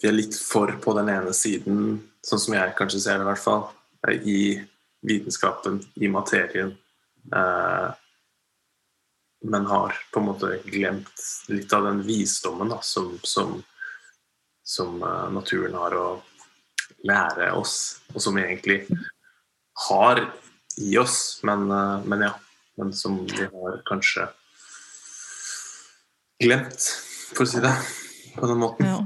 Vi 0.00 0.08
er 0.08 0.16
litt 0.16 0.38
for 0.40 0.72
på 0.80 0.94
den 0.96 1.10
ene 1.12 1.34
siden, 1.36 1.98
sånn 2.24 2.40
som 2.40 2.54
jeg 2.56 2.72
kanskje 2.78 3.02
ser 3.02 3.18
det, 3.18 3.26
i 3.26 3.28
hvert 3.28 3.42
fall. 3.42 3.66
I 4.08 4.38
vitenskapen, 5.04 5.76
i 6.00 6.08
materien. 6.08 6.72
Uh, 7.28 7.92
men 9.42 9.66
har 9.66 9.96
på 10.12 10.20
en 10.20 10.26
måte 10.26 10.58
glemt 10.64 11.24
litt 11.48 11.72
av 11.72 11.86
den 11.88 12.02
visdommen 12.04 12.72
da, 12.72 12.80
som, 12.84 13.14
som, 13.22 13.54
som 14.64 14.98
naturen 15.32 15.78
har 15.80 15.96
å 15.96 16.08
lære 17.08 17.52
oss, 17.56 18.02
og 18.14 18.22
som 18.22 18.36
vi 18.36 18.44
egentlig 18.44 18.82
har 19.88 20.20
i 20.80 20.98
oss, 20.98 21.40
men, 21.42 21.70
eh, 21.70 22.04
men, 22.04 22.20
ja. 22.20 22.34
Men 22.76 22.92
som 22.92 23.26
vi 23.26 23.44
har 23.44 23.82
kanskje 23.84 24.28
glemt, 26.40 26.86
for 27.34 27.44
å 27.44 27.50
si 27.50 27.60
det 27.60 27.72
på 28.38 28.48
den 28.48 28.62
måten. 28.62 28.86
Ja. 28.88 29.00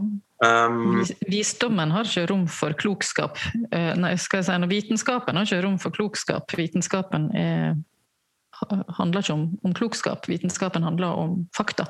Um, 0.45 1.01
Visdommen 1.27 1.91
har 1.95 2.07
ikke 2.07 2.29
rom 2.31 2.45
for 2.51 2.77
klokskap. 2.79 3.41
Uh, 3.73 3.97
nei, 3.99 4.13
skal 4.21 4.43
jeg 4.43 4.47
si, 4.47 4.71
Vitenskapen 4.71 5.41
har 5.41 5.49
ikke 5.49 5.65
rom 5.65 5.81
for 5.83 5.97
klokskap. 5.97 6.55
Vitenskapen 6.55 7.31
er, 7.35 7.75
handler 8.99 9.23
ikke 9.23 9.37
om, 9.37 9.45
om, 9.63 9.75
klokskap, 9.77 10.29
vitenskapen 10.31 10.87
handler 10.87 11.19
om 11.21 11.37
fakta. 11.57 11.89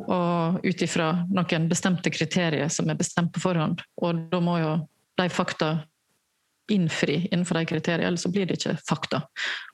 Og 0.00 0.60
ut 0.64 0.82
ifra 0.84 1.12
noen 1.28 1.68
bestemte 1.68 2.12
kriterier 2.14 2.70
som 2.72 2.88
er 2.90 2.98
bestemt 2.98 3.32
på 3.34 3.42
forhånd. 3.42 3.82
Og 4.00 4.26
da 4.32 4.40
må 4.44 4.58
jo 4.62 4.74
de 5.20 5.28
fakta 5.32 5.74
innfri 6.70 7.24
innenfor 7.30 7.58
de 7.58 7.66
kriteriene, 7.66 8.06
ellers 8.08 8.24
så 8.24 8.30
blir 8.32 8.46
det 8.46 8.60
ikke 8.60 8.78
fakta. 8.86 9.24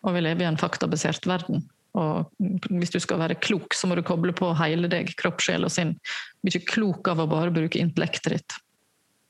Og 0.02 0.16
vi 0.16 0.24
lever 0.24 0.46
i 0.46 0.48
en 0.48 0.60
faktabasert 0.60 1.28
verden. 1.28 1.66
Og 1.96 2.28
hvis 2.68 2.92
du 2.92 2.98
skal 3.00 3.20
være 3.22 3.38
klok, 3.40 3.76
så 3.76 3.88
må 3.88 3.96
du 3.96 4.04
koble 4.04 4.34
på 4.36 4.50
hele 4.58 4.88
deg, 4.92 5.14
kropp, 5.20 5.40
sjel 5.44 5.64
og 5.68 5.72
sinn. 5.72 5.94
Du 5.96 6.48
blir 6.48 6.58
ikke 6.58 6.74
klok 6.74 7.08
av 7.12 7.22
å 7.22 7.30
bare 7.30 7.54
bruke 7.54 7.80
intellektet 7.80 8.36
ditt. 8.36 8.58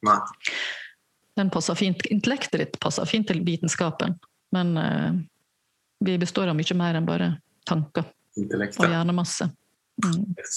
Nei. 0.06 0.18
Den 1.36 1.50
passer 1.52 1.78
fint, 1.78 2.02
Intellektet 2.10 2.62
ditt 2.62 2.78
passer 2.82 3.06
fint 3.08 3.28
til 3.28 3.42
vitenskapen, 3.46 4.16
men 4.56 4.76
uh, 4.80 5.10
vi 6.04 6.18
består 6.20 6.50
av 6.52 6.58
mye 6.58 6.76
mer 6.78 6.98
enn 6.98 7.08
bare 7.08 7.30
tanker 7.66 8.04
og 8.36 8.84
hjernemasse. 8.84 9.48
Mm. 10.04 10.24
Yes. 10.36 10.56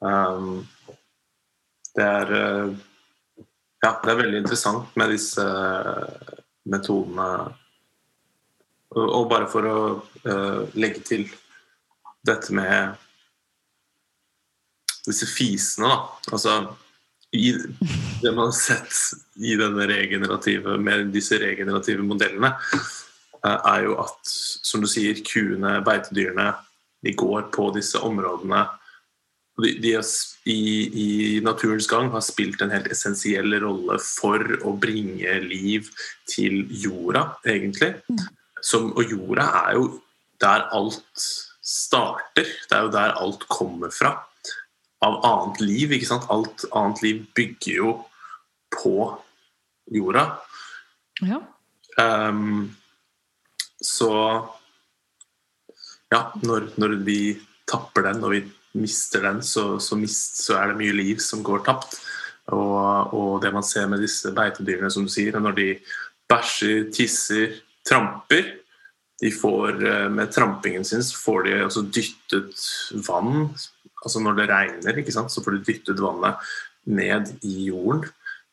Um, 0.00 0.62
det 1.98 2.06
er 2.06 2.36
uh 2.38 2.76
ja, 3.78 3.92
det 4.02 4.10
er 4.10 4.18
veldig 4.18 4.40
interessant 4.42 4.96
med 4.98 5.12
disse 5.14 5.42
eh, 5.44 6.38
metodene. 6.68 7.28
Og 8.98 9.28
bare 9.28 9.46
for 9.52 9.68
å 9.68 9.80
uh, 10.24 10.62
legge 10.80 11.02
til 11.04 11.26
dette 12.24 12.54
med 12.56 12.96
disse 15.04 15.28
fisene, 15.28 15.90
da. 15.92 15.98
Altså 16.32 16.54
i 17.36 17.52
det 17.52 18.32
man 18.32 18.48
har 18.48 18.56
sett 18.56 18.96
i 19.36 19.52
denne 19.60 19.84
regenerative, 19.90 20.78
med 20.80 21.12
disse 21.12 21.36
regenerative 21.38 22.06
modellene, 22.08 22.54
er 23.46 23.84
jo 23.86 23.98
at, 24.02 24.18
som 24.64 24.82
du 24.82 24.88
sier, 24.90 25.20
kuene, 25.26 25.78
beitedyrene, 25.86 26.52
de 27.06 27.14
går 27.14 27.48
på 27.54 27.70
disse 27.76 28.00
områdene 28.02 28.64
de, 29.62 29.74
de 29.82 29.94
i, 30.44 30.60
i, 31.02 31.40
naturens 31.44 31.88
gang 31.90 32.10
har 32.12 32.22
spilt 32.24 32.62
en 32.62 32.72
helt 32.72 32.88
essensiell 32.92 33.56
rolle 33.62 33.98
for 34.02 34.42
å 34.66 34.74
bringe 34.78 35.34
liv 35.44 35.90
til 36.30 36.62
jorda, 36.70 37.24
egentlig. 37.46 37.96
Mm. 38.08 38.24
Som, 38.62 38.92
og 38.94 39.10
jorda 39.10 39.48
er 39.64 39.78
jo 39.78 39.88
der 40.42 40.66
alt 40.74 41.26
starter. 41.68 42.46
Det 42.46 42.76
er 42.76 42.86
jo 42.86 42.94
der 42.94 43.16
alt 43.18 43.46
kommer 43.50 43.92
fra. 43.94 44.14
Av 45.04 45.20
annet 45.26 45.62
liv. 45.62 45.94
ikke 45.94 46.10
sant? 46.10 46.26
Alt 46.30 46.66
annet 46.74 47.02
liv 47.04 47.22
bygger 47.38 47.82
jo 47.82 47.94
på 48.74 48.94
jorda. 49.94 50.26
Ja. 51.26 51.42
Um, 51.98 52.76
så 53.84 54.12
ja, 56.10 56.20
når, 56.42 56.70
når 56.80 56.96
vi 57.06 57.20
tapper 57.68 58.08
den, 58.08 58.22
og 58.24 58.32
vi 58.32 58.42
mister 58.78 59.24
den, 59.26 59.42
så, 59.44 59.76
så, 59.82 59.96
mist, 59.98 60.40
så, 60.44 60.56
er 60.58 60.72
det 60.72 60.80
mye 60.80 60.96
liv 60.96 61.20
som 61.22 61.44
går 61.44 61.64
tapt. 61.66 61.98
Og, 62.54 63.12
og, 63.12 63.32
det 63.42 63.52
man 63.52 63.66
ser 63.66 63.88
med 63.90 64.00
disse 64.02 64.32
beitedyrene, 64.34 64.90
som 64.92 65.04
du 65.04 65.12
sier, 65.12 65.36
når 65.40 65.56
de 65.58 65.68
bæsjer, 66.28 66.88
tisser, 66.94 67.58
tramper 67.88 68.54
de 69.18 69.32
får, 69.34 69.80
eh, 69.82 70.08
Med 70.08 70.32
trampingen 70.32 70.84
sin 70.84 71.02
så 71.02 71.16
får 71.18 71.42
de 71.44 71.54
også 71.64 71.82
dyttet 71.90 72.60
vann. 73.08 73.48
altså 74.04 74.20
Når 74.20 74.34
det 74.38 74.48
regner, 74.48 74.98
ikke 74.98 75.12
sant, 75.12 75.32
så 75.32 75.42
får 75.42 75.56
de 75.56 75.64
dyttet 75.66 76.00
vannet 76.00 76.36
ned 76.86 77.32
i 77.42 77.68
jorden. 77.68 78.06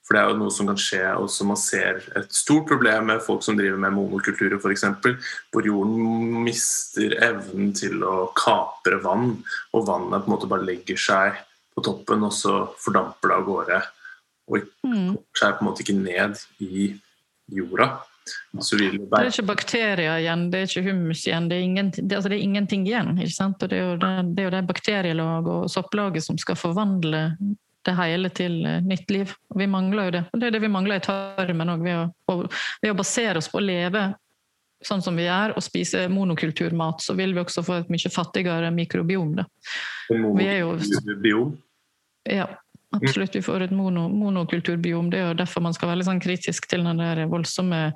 For 0.05 0.13
det 0.13 0.21
er 0.21 0.29
jo 0.29 0.37
noe 0.37 0.53
som 0.53 0.69
kan 0.69 0.77
skje, 0.77 1.03
og 1.17 1.31
som 1.33 1.49
man 1.49 1.57
ser 1.57 2.03
et 2.19 2.33
stort 2.35 2.67
problem 2.69 3.09
med 3.09 3.23
folk 3.25 3.41
som 3.45 3.57
driver 3.57 3.79
med 3.81 3.95
monokulturer 3.95 4.59
f.eks., 4.59 4.85
hvor 5.49 5.65
jorden 5.65 6.43
mister 6.45 7.17
evnen 7.25 7.71
til 7.77 8.05
å 8.05 8.29
kapre 8.37 9.01
vann, 9.01 9.39
og 9.73 9.87
vannet 9.89 10.21
på 10.21 10.29
en 10.29 10.35
måte 10.35 10.49
bare 10.51 10.67
legger 10.67 10.99
seg 11.01 11.41
på 11.75 11.83
toppen, 11.85 12.25
og 12.27 12.35
så 12.37 12.59
fordamper 12.83 13.31
det 13.31 13.39
av 13.39 13.47
gårde. 13.49 13.79
Og 14.53 14.67
mm. 14.85 15.15
seg 15.41 15.57
på 15.57 15.65
en 15.65 15.71
måte 15.71 15.81
ikke 15.81 15.97
ned 15.97 16.37
i 16.61 16.91
jorda. 17.57 17.95
Det, 18.25 18.77
det 18.89 19.19
er 19.19 19.27
ikke 19.29 19.45
bakterier 19.45 20.17
igjen, 20.23 20.47
det 20.49 20.61
er 20.63 20.69
ikke 20.69 20.87
humus 20.87 21.25
igjen, 21.27 21.49
det 21.49 21.59
er, 21.59 21.65
ingen, 21.65 21.91
det, 21.93 22.15
altså 22.15 22.31
det 22.31 22.39
er 22.39 22.45
ingenting 22.45 22.85
igjen. 22.87 23.11
ikke 23.19 23.35
sant? 23.35 23.61
Og 23.61 23.69
det 23.69 23.77
er 23.77 23.83
jo 23.83 23.99
det, 24.01 24.13
det, 24.31 24.41
er 24.41 24.47
jo 24.47 24.53
det 24.55 24.63
bakterielaget 24.69 25.51
og 25.53 25.69
sopplaget 25.69 26.25
som 26.25 26.39
skal 26.41 26.57
forvandle 26.57 27.27
det 27.85 27.95
hele 27.97 28.31
til 28.35 28.59
eh, 28.65 28.81
nytt 28.83 29.11
liv. 29.13 29.33
Vi 29.55 29.67
mangler 29.69 30.09
jo 30.09 30.15
det. 30.17 30.23
Og 30.31 30.41
det 30.41 30.49
er 30.49 30.57
det 30.57 30.63
vi 30.65 30.71
mangler 30.71 30.99
i 31.01 31.05
tarmen 31.05 31.73
òg, 31.75 31.85
ved, 31.85 32.13
ved, 32.81 32.91
å 32.91 32.97
basere 32.97 33.41
oss 33.41 33.49
på 33.51 33.61
å 33.61 33.65
leve 33.65 34.07
sånn 34.85 35.01
som 35.01 35.15
vi 35.17 35.25
er, 35.31 35.55
og 35.55 35.63
spise 35.65 36.03
monokulturmat, 36.11 37.01
så 37.01 37.15
vil 37.17 37.33
vi 37.33 37.41
også 37.41 37.63
få 37.65 37.79
et 37.79 37.89
mye 37.93 38.11
fattigere 38.11 38.69
mikrobiom. 38.75 39.31
Da. 39.39 39.47
Monokulturbiom? 40.11 41.55
Ja. 42.29 42.51
Absolutt, 42.95 43.35
vi 43.35 43.41
får 43.41 43.65
et 43.65 43.71
mono, 43.75 44.05
monokulturbiom. 44.09 45.09
Det 45.11 45.19
er 45.19 45.27
jo 45.27 45.37
derfor 45.41 45.63
man 45.65 45.73
skal 45.75 45.89
være 45.89 45.99
litt 45.99 46.07
sånn 46.07 46.21
kritisk 46.23 46.67
til 46.71 46.85
den 46.85 47.01
der 47.01 47.25
voldsomme 47.31 47.89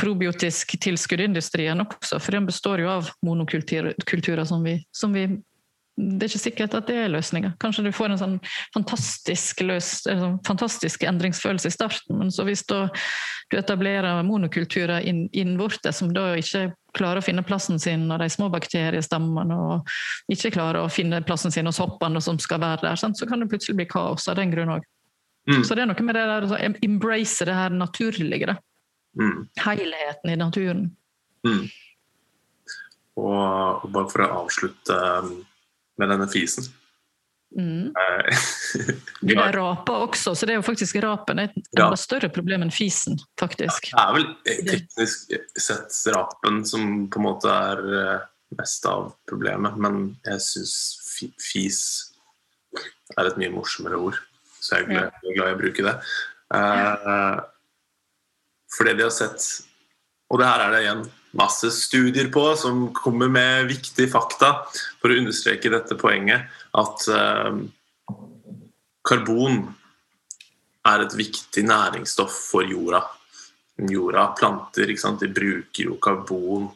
probiotisk 0.00 0.74
tilskuddindustrien 0.82 1.84
også, 1.84 2.18
for 2.18 2.34
den 2.34 2.48
består 2.48 2.82
jo 2.82 2.90
av 2.90 3.12
monokulturer 3.22 4.44
som 4.48 4.64
vi, 4.66 4.78
som 4.90 5.14
vi 5.14 5.28
det 5.96 6.24
er 6.24 6.30
ikke 6.30 6.40
sikkert 6.40 6.74
at 6.78 6.86
det 6.88 6.96
er 7.02 7.10
løsninga. 7.12 7.52
Kanskje 7.60 7.84
du 7.84 7.90
får 7.92 8.14
en 8.14 8.20
sånn 8.20 8.36
fantastisk, 8.72 9.60
løs, 9.68 9.90
sånn 10.06 10.38
fantastisk 10.46 11.04
endringsfølelse 11.04 11.68
i 11.68 11.74
starten, 11.74 12.16
men 12.20 12.32
så 12.32 12.46
hvis 12.48 12.64
du, 12.70 12.78
du 13.52 13.58
etablerer 13.60 14.22
monokulturer 14.24 15.04
inn, 15.08 15.26
innvortes 15.36 16.00
som 16.00 16.14
da 16.16 16.30
ikke 16.40 16.70
klarer 16.96 17.20
å 17.20 17.24
finne 17.24 17.44
plassen 17.44 17.80
sin 17.80 18.08
og 18.08 18.24
de 18.24 18.30
små 18.32 18.48
bakteriestammene, 18.52 19.58
og 19.58 20.32
ikke 20.32 20.54
klarer 20.56 20.80
å 20.80 20.92
finne 20.92 21.20
plassen 21.28 21.52
sin 21.52 21.68
hos 21.68 21.80
hoppene 21.82 22.24
som 22.24 22.40
skal 22.40 22.62
være 22.64 22.86
der, 22.86 22.98
sant? 23.00 23.20
så 23.20 23.28
kan 23.28 23.44
det 23.44 23.50
plutselig 23.52 23.82
bli 23.82 23.88
kaos 23.92 24.28
av 24.32 24.40
den 24.40 24.52
grunn 24.54 24.72
òg. 24.78 24.88
Mm. 25.50 25.62
Så 25.66 25.74
det 25.74 25.84
er 25.84 25.90
noe 25.90 26.06
med 26.06 26.16
det 26.16 26.26
der 26.30 26.48
å 26.48 26.58
embrace 26.86 27.44
det 27.44 27.54
her 27.56 27.72
naturlige. 27.74 28.56
Mm. 29.18 29.48
Helheten 29.60 30.30
i 30.32 30.36
naturen. 30.40 30.84
Mm. 31.44 31.64
Og, 33.20 33.82
og 33.84 33.88
bare 33.92 34.08
for 34.08 34.24
å 34.24 34.28
avslutte 34.44 35.00
um, 35.20 35.32
med 36.02 36.10
denne 36.12 36.28
fisen. 36.30 36.66
Mm. 37.52 37.92
det 39.20 39.36
er 39.36 39.52
rapa 39.52 39.98
også, 40.06 40.32
så 40.34 40.46
det 40.48 40.54
er 40.54 40.60
jo 40.60 40.64
faktisk 40.64 40.96
rapen 41.04 41.42
et 41.42 41.56
enda 41.76 41.98
større 42.00 42.30
problem 42.32 42.64
enn 42.64 42.72
fisen, 42.72 43.18
faktisk. 43.40 43.90
Ja, 43.92 44.06
det 44.08 44.08
er 44.08 44.16
vel 44.16 44.28
teknisk 44.70 45.34
sett 45.60 45.98
rapen 46.14 46.62
som 46.68 47.06
på 47.12 47.20
en 47.20 47.26
måte 47.26 47.52
er 47.52 47.84
eh, 48.00 48.26
mest 48.56 48.88
av 48.88 49.12
problemet, 49.28 49.76
men 49.80 50.02
jeg 50.26 50.44
syns 50.46 50.74
fis 51.40 51.80
er 53.18 53.28
et 53.28 53.40
mye 53.40 53.52
morsommere 53.52 54.00
ord, 54.00 54.20
så 54.58 54.78
jeg 54.78 54.86
er 54.86 54.92
glad, 54.92 55.32
glad 55.36 55.52
i 55.52 55.56
å 55.56 55.60
bruke 55.60 55.84
det. 55.86 55.96
Uh, 56.52 57.40
det 58.82 58.96
de 58.98 59.04
har 59.06 59.12
sett 59.14 59.44
Og 60.28 60.36
det 60.40 60.48
her 60.48 60.62
er 60.64 60.72
det 60.74 60.80
igjen 60.82 61.02
masse 61.38 61.70
studier 61.72 62.28
på 62.32 62.44
som 62.60 62.88
kommer 62.96 63.30
med 63.32 63.70
viktige 63.70 64.10
fakta 64.12 64.52
for 64.72 65.12
å 65.12 65.18
understreke 65.20 65.72
dette 65.72 65.96
poenget 66.00 66.50
at 66.78 67.06
eh, 67.08 67.62
karbon 69.06 69.64
er 70.88 71.04
et 71.04 71.16
viktig 71.16 71.64
næringsstoff 71.66 72.34
for 72.50 72.66
jorda. 72.66 73.04
Jorda, 73.88 74.26
planter, 74.38 74.92
de 75.20 75.28
bruker 75.32 75.88
jo 75.88 75.98
karbon 76.02 76.68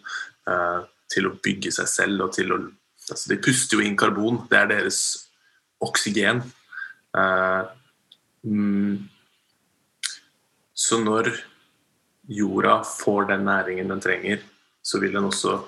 eh, 0.49 0.81
til 1.13 1.29
å 1.29 1.37
bygge 1.43 1.75
seg 1.75 1.91
selv 1.91 2.29
og 2.29 2.35
til 2.39 2.55
å 2.55 2.61
altså 3.07 3.31
De 3.31 3.37
puster 3.39 3.79
jo 3.79 3.85
inn 3.87 3.95
karbon. 3.95 4.41
Det 4.51 4.57
er 4.59 4.71
deres 4.73 5.01
oksygen. 5.79 6.41
Eh, 7.15 7.69
mm, 8.43 8.97
så 10.75 10.99
når 11.05 11.31
jorda 12.27 12.81
får 12.85 13.29
den 13.31 13.45
næringen 13.47 13.89
den 13.89 14.01
trenger, 14.01 14.43
så 14.83 15.01
vil 15.01 15.15
den 15.15 15.29
også 15.29 15.61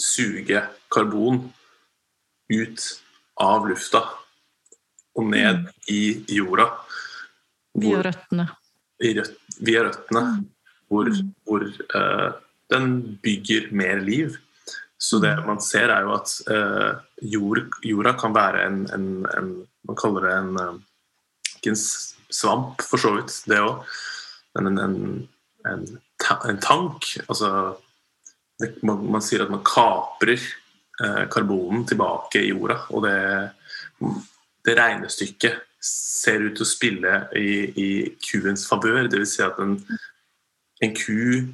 suge 0.00 0.62
karbon 0.92 1.52
ut 2.52 2.84
av 3.40 3.66
lufta 3.68 4.02
og 5.14 5.28
ned 5.30 5.64
mm. 5.64 5.68
i 5.94 6.02
jorda. 6.36 6.68
Hvor, 7.74 7.84
via 7.84 8.02
røttene. 8.06 8.48
Røt, 9.04 9.36
via 9.60 9.84
røttene, 9.86 10.22
mm. 10.24 10.40
hvor, 10.90 11.10
mm. 11.10 11.30
hvor 11.46 11.66
uh, 11.68 12.30
den 12.72 13.18
bygger 13.22 13.70
mer 13.74 14.02
liv. 14.02 14.38
Så 14.98 15.18
det 15.22 15.34
man 15.46 15.60
ser, 15.62 15.90
er 15.92 16.06
jo 16.06 16.14
at 16.16 16.34
uh, 16.48 17.02
jord, 17.22 17.64
jorda 17.84 18.14
kan 18.18 18.34
være 18.34 18.66
en, 18.68 18.82
en, 18.94 19.06
en, 19.38 19.54
Man 19.84 19.98
kaller 20.00 20.24
det 20.24 20.32
en, 20.32 20.54
uh, 20.56 21.48
ikke 21.58 21.74
en 21.74 21.80
svamp, 22.32 22.82
for 22.82 23.00
så 23.00 23.10
vidt, 23.18 23.34
det 23.50 23.60
òg, 23.60 23.82
men 24.56 24.78
en, 24.80 24.94
en, 25.68 25.84
en 26.48 26.60
tank. 26.62 27.10
Altså 27.26 27.50
det, 28.60 28.76
man, 28.86 29.04
man, 29.10 29.24
sier 29.24 29.44
at 29.44 29.52
man 29.52 29.64
kaprer 29.66 30.38
eh, 30.38 31.24
karbonen 31.32 31.84
tilbake 31.88 32.42
i 32.42 32.52
jorda. 32.52 32.80
Og 32.94 33.04
det, 33.06 33.18
det 34.64 34.78
regnestykket 34.78 35.62
ser 35.84 36.46
ut 36.46 36.56
til 36.56 36.64
å 36.64 36.68
spille 36.68 37.18
i, 37.36 37.50
i 37.76 37.90
kuens 38.24 38.66
favør. 38.68 39.08
Dvs. 39.12 39.36
Si 39.36 39.44
at 39.44 39.60
en, 39.62 39.76
en, 40.84 40.96
ku 40.96 41.44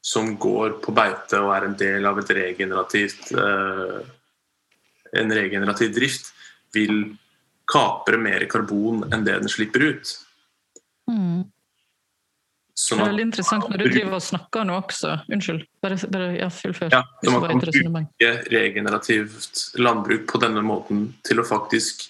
som 0.00 0.32
går 0.40 0.78
på 0.84 0.94
beite 0.96 1.40
og 1.42 1.52
er 1.52 1.66
en 1.66 1.76
del 1.76 2.06
av 2.08 2.20
et 2.22 2.30
regenerativt 2.38 3.34
eh, 3.36 3.98
en 5.20 5.34
regenerativ 5.34 5.90
drift, 5.96 6.30
vil 6.70 7.16
kapre 7.70 8.18
mer 8.20 8.44
karbon 8.50 9.02
enn 9.10 9.24
det 9.26 9.40
den 9.42 9.50
slipper 9.50 9.82
ut. 9.90 10.12
Mm. 11.10 11.42
Det 12.88 12.96
er 12.96 13.10
veldig 13.10 13.24
interessant 13.28 13.66
når 13.68 13.82
du 13.82 13.86
driver 13.90 14.16
og 14.16 14.24
snakker 14.24 14.64
nå 14.66 14.76
også. 14.80 15.16
Unnskyld. 15.32 15.64
Bare, 15.84 15.98
bare 16.14 16.28
ja, 16.38 16.48
fullfør. 16.54 16.94
Ja, 16.94 17.02
så 17.24 17.34
man 17.34 17.46
kan 17.50 17.60
bruke 17.64 18.30
regenerativt 18.52 19.64
landbruk 19.80 20.24
på 20.30 20.40
denne 20.42 20.62
måten 20.64 21.02
til 21.26 21.42
å 21.42 21.46
faktisk 21.46 22.06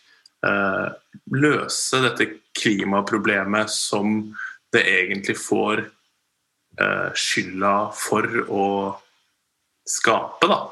eh, 0.46 0.86
løse 1.34 2.02
dette 2.04 2.28
klimaproblemet 2.60 3.72
som 3.72 4.20
det 4.74 4.84
egentlig 4.86 5.36
får 5.40 5.82
eh, 5.82 7.10
skylda 7.18 7.74
for 7.96 8.40
å 8.46 8.66
skape, 9.90 10.50
da. 10.50 10.62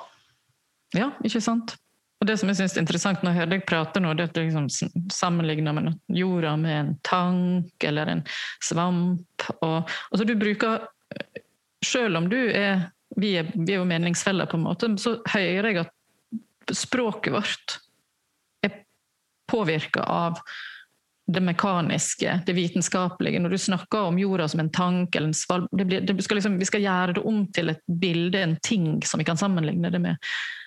Ja, 0.96 1.10
ikke 1.26 1.42
sant. 1.44 1.74
Og 2.18 2.26
Det 2.26 2.34
som 2.40 2.50
jeg 2.50 2.58
synes 2.58 2.74
er 2.74 2.82
interessant 2.82 3.22
når 3.22 3.30
jeg 3.30 3.38
hører 3.38 3.50
deg 3.52 3.66
prate 3.68 4.00
nå, 4.02 4.12
det 4.18 4.24
er 4.24 4.30
at 4.30 4.36
du 4.36 4.40
liksom 4.42 4.68
sammenligner 5.14 5.76
med 5.76 5.92
jorda 6.10 6.56
med 6.58 6.74
en 6.74 6.94
tank 7.06 7.84
eller 7.86 8.10
en 8.10 8.22
svamp. 8.64 9.46
Og, 9.60 9.90
altså 10.10 10.26
du 10.26 10.34
bruker 10.38 10.88
Selv 11.84 12.18
om 12.18 12.24
du 12.26 12.40
er 12.50 12.88
vi, 13.16 13.36
er 13.38 13.46
vi 13.54 13.72
er 13.72 13.78
jo 13.78 13.86
meningsfeller, 13.88 14.48
på 14.50 14.58
en 14.58 14.66
måte, 14.66 14.90
så 15.00 15.16
hører 15.30 15.70
jeg 15.70 15.84
at 15.84 16.74
språket 16.76 17.32
vårt 17.32 17.78
er 18.66 18.82
påvirka 19.48 20.02
av 20.04 20.42
det 21.32 21.40
mekaniske, 21.40 22.40
det 22.46 22.52
vitenskapelige. 22.52 23.38
Når 23.38 23.50
du 23.50 23.58
snakker 23.58 23.98
om 23.98 24.18
jorda 24.18 24.48
som 24.48 24.60
en 24.60 24.70
tank 24.72 25.16
eller 25.16 25.28
en 25.28 25.34
svalg 25.34 25.66
det 25.76 25.84
blir, 25.84 26.00
det 26.00 26.22
skal 26.24 26.40
liksom, 26.40 26.58
Vi 26.58 26.64
skal 26.64 26.80
gjøre 26.80 27.12
det 27.18 27.24
om 27.28 27.42
til 27.52 27.68
et 27.68 27.82
bilde, 27.86 28.40
en 28.40 28.56
ting 28.62 29.02
som 29.04 29.20
vi 29.20 29.26
kan 29.28 29.36
sammenligne 29.36 29.90
det 29.90 30.00
med. 30.00 30.16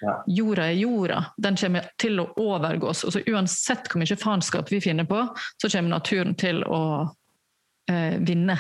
Ja. 0.02 0.20
Jorda 0.28 0.68
er 0.70 0.78
jorda. 0.78 1.24
Den 1.38 1.58
kommer 1.58 1.90
til 1.98 2.22
å 2.22 2.28
overgå 2.38 2.92
oss. 2.94 3.04
Altså, 3.06 3.24
uansett 3.26 3.90
hvor 3.90 4.04
mye 4.04 4.20
faenskap 4.22 4.70
vi 4.72 4.82
finner 4.82 5.10
på, 5.10 5.24
så 5.58 5.70
kommer 5.70 5.96
naturen 5.98 6.38
til 6.38 6.62
å 6.64 6.84
eh, 7.90 8.22
vinne. 8.22 8.60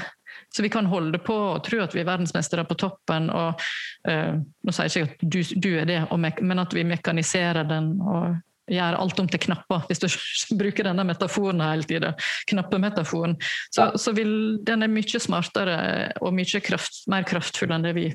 Så 0.49 0.63
vi 0.65 0.73
kan 0.73 0.89
holde 0.89 1.21
på 1.21 1.35
og 1.35 1.63
tro 1.63 1.83
at 1.85 1.93
vi 1.93 2.01
er 2.01 2.09
verdensmestere 2.09 2.65
på 2.65 2.81
toppen. 2.81 3.29
og 3.29 3.61
eh, 4.09 4.39
Nå 4.41 4.73
sier 4.73 4.89
jeg 4.89 5.05
ikke 5.05 5.13
at 5.13 5.27
du, 5.37 5.41
du 5.53 5.73
er 5.77 5.85
det, 5.85 6.01
men 6.41 6.65
at 6.65 6.73
vi 6.73 6.87
mekaniserer 6.97 7.69
den. 7.69 7.99
og 8.01 8.41
gjør 8.71 8.97
alt 8.99 9.21
om 9.21 9.29
til 9.31 9.43
knapper, 9.47 9.85
hvis 9.89 10.01
du 10.03 10.07
bruker 10.61 10.87
denne 10.87 11.05
metaforen 11.07 11.63
hele 11.63 11.87
tida. 11.87 12.13
Knappemetaforen. 12.51 13.37
Så, 13.73 13.91
så 14.01 14.15
vil 14.17 14.33
den 14.67 14.85
er 14.85 14.91
mye 14.91 15.23
smartere 15.23 15.77
og 16.21 16.35
mye 16.37 16.63
kraft, 16.63 17.03
mer 17.11 17.27
kraftfull 17.27 17.73
enn 17.75 17.87
det 17.87 17.95
vi, 17.97 18.09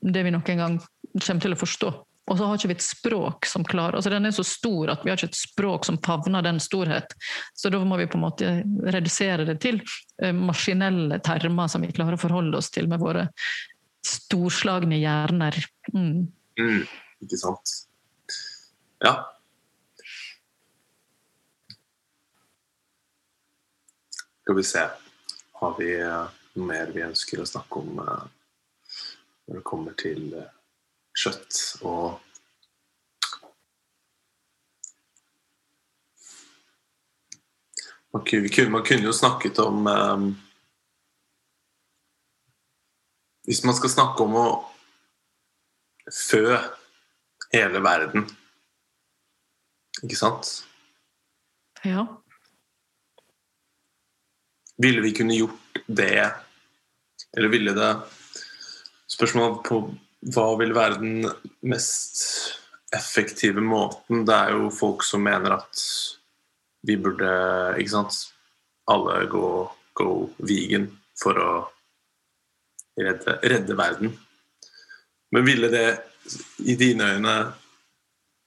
det 0.00 0.26
vi 0.26 0.34
noen 0.34 0.62
gang 0.64 0.78
kommer 1.18 1.42
til 1.44 1.56
å 1.56 1.62
forstå. 1.62 1.94
Og 2.28 2.36
så 2.36 2.44
har 2.44 2.58
ikke 2.58 2.68
vi 2.68 2.76
et 2.76 2.84
språk 2.84 3.46
som 3.48 3.64
klarer 3.64 3.96
altså 3.96 4.10
Den 4.12 4.28
er 4.28 4.34
så 4.36 4.44
stor 4.44 4.92
at 4.92 5.04
vi 5.04 5.08
har 5.08 5.16
ikke 5.16 5.30
et 5.30 5.38
språk 5.38 5.86
som 5.88 5.96
favner 6.04 6.44
den 6.44 6.60
storhet. 6.60 7.14
Så 7.56 7.72
da 7.72 7.80
må 7.80 7.96
vi 8.00 8.08
på 8.10 8.18
en 8.18 8.26
måte 8.26 8.50
redusere 8.84 9.46
det 9.48 9.58
til 9.64 9.80
eh, 10.22 10.34
maskinelle 10.36 11.22
termer 11.24 11.72
som 11.72 11.84
vi 11.84 11.92
klarer 11.94 12.18
å 12.18 12.20
forholde 12.20 12.60
oss 12.60 12.68
til 12.74 12.90
med 12.90 13.00
våre 13.00 13.28
storslagne 14.04 15.00
hjerner. 15.00 15.56
Mm. 15.94 16.28
Mm, 16.60 16.84
ikke 17.24 17.40
sant. 17.40 17.74
Ja, 19.04 19.14
Skal 24.48 24.56
vi 24.56 24.62
se 24.64 24.90
Har 25.52 25.74
vi 25.78 26.00
eh, 26.00 26.28
noe 26.56 26.66
mer 26.70 26.88
vi 26.94 27.02
ønsker 27.04 27.42
å 27.42 27.44
snakke 27.44 27.80
om 27.82 27.98
eh, 28.00 28.22
når 29.44 29.58
det 29.58 29.64
kommer 29.68 29.96
til 30.00 30.22
eh, 30.40 30.46
kjøtt 31.20 31.58
og 31.84 32.22
Man 38.16 38.24
kunne, 38.24 38.70
man 38.72 38.86
kunne 38.88 39.04
jo 39.04 39.12
snakket 39.12 39.60
om 39.60 39.84
um, 39.84 40.24
Hvis 43.44 43.60
man 43.68 43.76
skal 43.76 43.92
snakke 43.92 44.24
om 44.24 44.38
å 44.40 44.46
fø 46.08 46.56
hele 47.52 47.84
verden, 47.84 48.24
ikke 50.00 50.16
sant? 50.16 50.54
Ja. 51.84 52.06
Ville 54.78 55.02
vi 55.02 55.12
kunne 55.16 55.36
gjort 55.36 55.82
det, 55.86 56.30
eller 57.36 57.52
ville 57.52 57.74
det 57.76 57.90
Spørsmålet 59.08 59.62
på 59.64 59.78
hva 60.34 60.44
vil 60.60 60.74
være 60.76 60.98
den 61.00 61.24
mest 61.66 62.20
effektive 62.94 63.62
måten? 63.64 64.24
Det 64.28 64.34
er 64.34 64.52
jo 64.54 64.68
folk 64.74 65.02
som 65.06 65.24
mener 65.24 65.56
at 65.56 65.82
vi 66.86 66.98
burde 67.00 67.30
Ikke 67.80 67.94
sant? 67.96 68.18
Alle 68.88 69.26
gå, 69.28 69.48
gå 69.98 70.10
vegan 70.48 70.86
for 71.18 71.40
å 71.42 71.50
redde, 72.98 73.34
redde 73.42 73.76
verden. 73.76 74.14
Men 75.34 75.44
ville 75.44 75.68
det 75.72 75.88
i 76.64 76.76
dine 76.78 77.10
øyne 77.14 77.34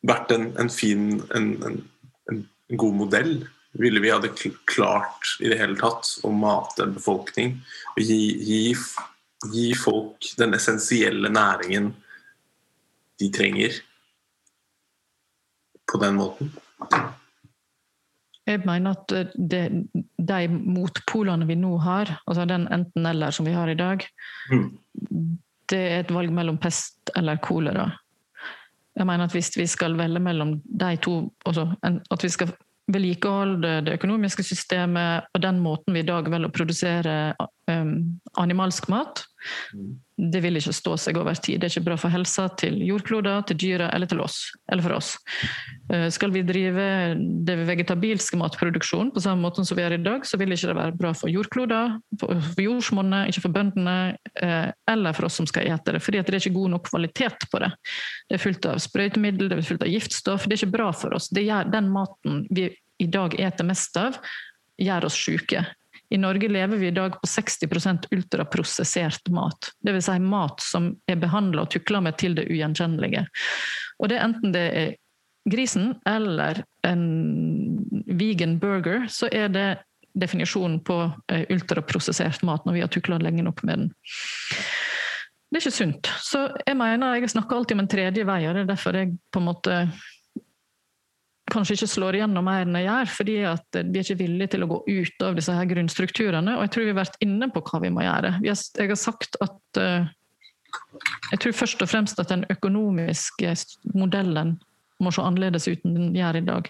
vært 0.08 0.34
en, 0.34 0.48
en 0.58 0.72
fin 0.74 1.22
en, 1.36 1.52
en, 1.68 1.78
en, 2.32 2.42
god 2.72 2.98
modell? 3.04 3.36
Ville 3.80 4.02
vi 4.04 4.12
hadde 4.12 4.34
klart 4.68 5.38
i 5.40 5.48
det 5.48 5.60
hele 5.62 5.78
tatt 5.80 6.10
å 6.28 6.32
mate 6.36 6.84
en 6.84 6.96
befolkning 6.96 7.54
og 7.94 8.02
gi, 8.04 8.20
gi, 8.44 8.64
gi 9.54 9.68
folk 9.80 10.34
den 10.40 10.58
essensielle 10.58 11.32
næringen 11.32 11.94
de 13.22 13.30
trenger, 13.32 13.78
på 15.92 16.00
den 16.02 16.18
måten? 16.18 16.52
Jeg 18.48 18.64
mener 18.66 18.96
at 18.96 19.12
eh, 19.16 19.32
det, 19.36 19.64
de 20.18 20.40
motpolene 20.50 21.46
vi 21.48 21.58
nå 21.60 21.76
har, 21.84 22.10
altså 22.26 22.48
den 22.50 22.66
enten-eller 22.74 23.36
som 23.36 23.48
vi 23.48 23.54
har 23.56 23.70
i 23.70 23.78
dag, 23.78 24.04
mm. 24.52 24.68
det 25.72 25.82
er 25.82 26.00
et 26.02 26.14
valg 26.16 26.34
mellom 26.34 26.58
pest 26.62 27.14
eller 27.16 27.40
kolera. 27.44 27.92
Jeg 28.98 29.08
mener 29.08 29.30
at 29.30 29.36
Hvis 29.36 29.54
vi 29.56 29.68
skal 29.72 29.96
velge 29.96 30.20
mellom 30.20 30.58
de 30.66 30.96
to 31.00 31.14
altså 31.48 31.64
At 32.12 32.24
vi 32.24 32.30
skal 32.30 32.50
vedlikeholde 32.92 33.74
det 33.86 33.98
økonomiske 34.00 34.44
systemet 34.46 35.28
og 35.36 35.44
den 35.44 35.60
måten 35.64 35.96
vi 35.96 36.04
i 36.04 36.08
dag 36.08 36.28
velger 36.32 36.50
å 36.50 36.56
produsere 36.56 37.16
um, 37.70 37.94
animalsk 38.42 38.90
mat, 38.92 39.24
det 40.22 40.42
vil 40.44 40.60
ikke 40.60 40.74
stå 40.76 40.94
seg 41.02 41.18
over 41.18 41.38
tid. 41.38 41.60
Det 41.62 41.68
er 41.68 41.74
ikke 41.74 41.88
bra 41.90 41.98
for 42.00 42.14
helsa 42.14 42.46
til 42.60 42.78
jordkloder, 42.86 43.42
til 43.50 43.58
dyra 43.64 43.88
eller 43.96 44.10
til 44.10 44.22
oss. 44.22 44.38
Eller 44.72 44.86
for 44.86 44.96
oss. 45.00 45.16
Eh, 45.92 46.08
skal 46.14 46.34
vi 46.36 46.44
drive 46.46 46.86
det 47.48 47.56
vegetabilske 47.66 48.38
matproduksjonen 48.38 49.10
på 49.16 49.24
samme 49.24 49.42
måte 49.48 49.66
som 49.66 49.80
vi 49.80 49.86
er 49.86 49.96
i 49.98 50.02
dag, 50.04 50.28
så 50.28 50.38
vil 50.38 50.54
ikke 50.54 50.70
det 50.72 50.78
være 50.78 50.98
bra 51.00 51.14
for 51.18 51.32
jordkloder, 51.32 51.98
for 52.22 52.62
jordsmonnet, 52.62 53.32
ikke 53.32 53.46
for 53.48 53.56
bøndene 53.58 53.98
eh, 54.44 54.70
eller 54.92 55.18
for 55.18 55.30
oss 55.30 55.42
som 55.42 55.50
skal 55.50 55.72
ete 55.72 55.98
det. 55.98 56.04
Fordi 56.06 56.22
det 56.22 56.36
er 56.36 56.42
ikke 56.44 56.60
god 56.60 56.76
nok 56.76 56.88
kvalitet 56.92 57.50
på 57.50 57.64
det. 57.64 57.74
Det 58.30 58.38
er 58.38 58.46
fullt 58.46 58.70
av 58.70 58.80
sprøytemiddel, 58.84 59.50
det 59.50 59.58
er 59.58 59.68
fullt 59.72 59.88
av 59.88 59.94
giftstoff. 59.96 60.46
Det 60.46 60.58
er 60.58 60.64
ikke 60.64 60.78
bra 60.78 60.92
for 60.94 61.18
oss. 61.18 61.32
Det 61.34 61.48
gjør 61.48 61.74
den 61.74 61.90
maten 61.94 62.46
vi 62.54 62.70
i 63.02 63.10
dag 63.10 63.34
eter 63.42 63.66
mest 63.66 63.98
av, 63.98 64.22
gjør 64.82 65.10
oss 65.10 65.18
syke. 65.18 65.66
I 66.12 66.18
Norge 66.20 66.48
lever 66.52 66.78
vi 66.78 66.88
i 66.88 66.96
dag 66.96 67.14
på 67.22 67.28
60% 67.28 68.10
ultraprosessert 68.12 69.30
mat. 69.32 69.72
Dvs. 69.86 70.10
Si 70.10 70.18
mat 70.20 70.64
som 70.64 70.90
er 71.08 71.20
behandla 71.22 71.64
og 71.64 71.72
tukla 71.72 72.02
med 72.04 72.18
til 72.20 72.36
det 72.36 72.50
ugjenkjennelige. 72.52 73.24
Og 74.02 74.12
det 74.12 74.18
er 74.18 74.26
enten 74.28 74.56
det 74.56 74.66
er 74.82 74.92
grisen 75.50 75.94
eller 76.10 76.64
en 76.88 77.06
vegan 78.12 78.60
burger, 78.60 79.08
så 79.10 79.30
er 79.32 79.50
det 79.56 79.70
definisjonen 80.14 80.82
på 80.84 80.98
eh, 81.32 81.46
ultraprosessert 81.50 82.44
mat 82.44 82.66
når 82.68 82.76
vi 82.76 82.84
har 82.84 82.92
tukla 82.92 83.18
lenge 83.22 83.46
nok 83.48 83.64
med 83.64 83.86
den. 83.86 83.92
Det 85.52 85.60
er 85.60 85.64
ikke 85.64 85.76
sunt. 85.76 86.12
Så 86.24 86.46
jeg 86.66 86.78
mener, 86.80 87.16
jeg 87.20 87.32
snakker 87.32 87.56
alltid 87.56 87.78
om 87.78 87.86
en 87.86 87.92
tredje 87.92 88.28
vei, 88.28 88.42
og 88.48 88.56
det 88.56 88.66
er 88.66 88.74
derfor 88.74 89.00
jeg 89.00 89.16
på 89.32 89.42
en 89.42 89.48
måte 89.48 89.80
kanskje 91.52 91.76
ikke 91.78 91.92
slår 91.92 92.18
igjennom 92.18 92.46
mer 92.48 92.64
enn 92.66 92.78
jeg 92.80 92.88
gjør, 92.88 93.12
fordi 93.18 93.36
at 93.50 93.78
vi 93.82 94.00
er 94.00 94.06
ikke 94.06 94.22
villige 94.24 94.54
til 94.54 94.66
å 94.66 94.70
gå 94.72 94.80
ut 94.88 95.26
av 95.28 95.38
disse 95.38 95.56
her 95.56 95.70
grunnstrukturene. 95.70 96.56
Og 96.58 96.66
jeg 96.66 96.74
tror 96.74 96.88
vi 96.88 96.94
har 96.94 97.00
vært 97.02 97.22
inne 97.26 97.50
på 97.52 97.64
hva 97.68 97.82
vi 97.84 97.94
må 97.94 98.06
gjøre. 98.06 98.34
Jeg 98.46 98.92
har 98.92 99.00
sagt 99.00 99.38
at 99.44 99.82
eh, 99.82 100.10
jeg 101.32 101.42
tror 101.44 101.58
først 101.62 101.84
og 101.84 101.92
fremst 101.92 102.20
at 102.24 102.32
den 102.32 102.46
økonomiske 102.52 103.56
modellen 103.98 104.58
må 105.02 105.12
se 105.14 105.24
annerledes 105.26 105.68
ut 105.68 105.84
enn 105.88 105.98
den 105.98 106.16
gjør 106.16 106.40
i 106.40 106.46
dag. 106.48 106.70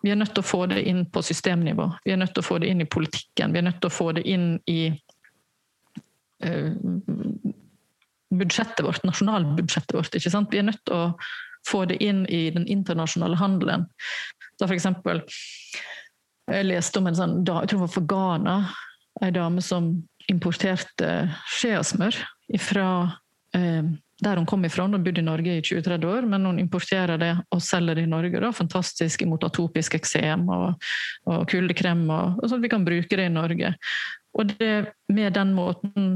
Vi 0.00 0.12
er 0.12 0.18
nødt 0.18 0.32
til 0.34 0.42
å 0.42 0.48
få 0.48 0.64
det 0.70 0.82
inn 0.88 1.04
på 1.12 1.22
systemnivå. 1.24 1.86
Vi 2.06 2.14
er 2.14 2.20
nødt 2.20 2.32
til 2.34 2.42
å 2.42 2.46
få 2.46 2.58
det 2.62 2.70
inn 2.72 2.80
i 2.80 2.88
politikken. 2.88 3.52
Vi 3.52 3.60
er 3.60 3.66
nødt 3.66 3.80
til 3.82 3.90
å 3.90 3.94
få 3.94 4.08
det 4.16 4.24
inn 4.24 4.54
i 4.70 4.80
uh, 6.46 6.70
budsjettet 8.30 8.80
vårt, 8.86 9.04
nasjonalbudsjettet 9.04 9.96
vårt. 9.98 10.16
Vi 10.16 10.62
er 10.62 10.68
nødt 10.70 10.82
til 10.88 10.96
å 10.96 11.04
få 11.68 11.84
det 11.90 12.00
inn 12.04 12.24
i 12.26 12.48
den 12.54 12.66
internasjonale 12.66 13.38
handelen. 13.40 13.86
Da 14.60 14.66
for 14.66 14.76
eksempel, 14.76 15.22
jeg 16.50 16.68
leste 16.68 17.00
om 17.00 17.08
en 17.10 17.18
sånn, 17.18 17.40
jeg 17.40 17.70
tror 17.70 17.78
det 17.78 17.86
var 17.86 17.94
fra 17.94 18.06
Ghana, 18.12 18.56
ei 19.20 19.32
dame 19.34 19.62
som 19.64 19.92
importerte 20.30 21.10
skeasmør 21.50 22.16
fra 22.62 22.86
eh, 23.56 23.90
der 24.20 24.36
hun 24.36 24.46
kom 24.46 24.64
ifra. 24.64 24.84
Hun 24.84 25.02
bodde 25.02 25.22
i 25.22 25.24
Norge 25.24 25.56
i 25.56 25.62
20-30 25.64 26.06
år, 26.06 26.26
men 26.28 26.46
hun 26.46 26.60
importerer 26.60 27.20
det 27.20 27.32
og 27.54 27.62
selger 27.64 27.96
det 27.96 28.04
i 28.04 28.10
Norge. 28.10 28.40
Da. 28.42 28.52
Fantastisk 28.54 29.24
imot 29.24 29.44
atopisk 29.46 29.96
eksem 29.96 30.46
og, 30.52 30.90
og 31.30 31.46
kuldekrem, 31.50 32.04
og, 32.10 32.40
og 32.40 32.48
sånn 32.48 32.60
at 32.60 32.66
vi 32.66 32.72
kan 32.72 32.86
bruke 32.86 33.20
det 33.20 33.28
i 33.30 33.32
Norge. 33.32 33.72
Og 34.38 34.52
det, 34.52 34.74
med 35.10 35.34
den 35.34 35.54
måten 35.56 36.10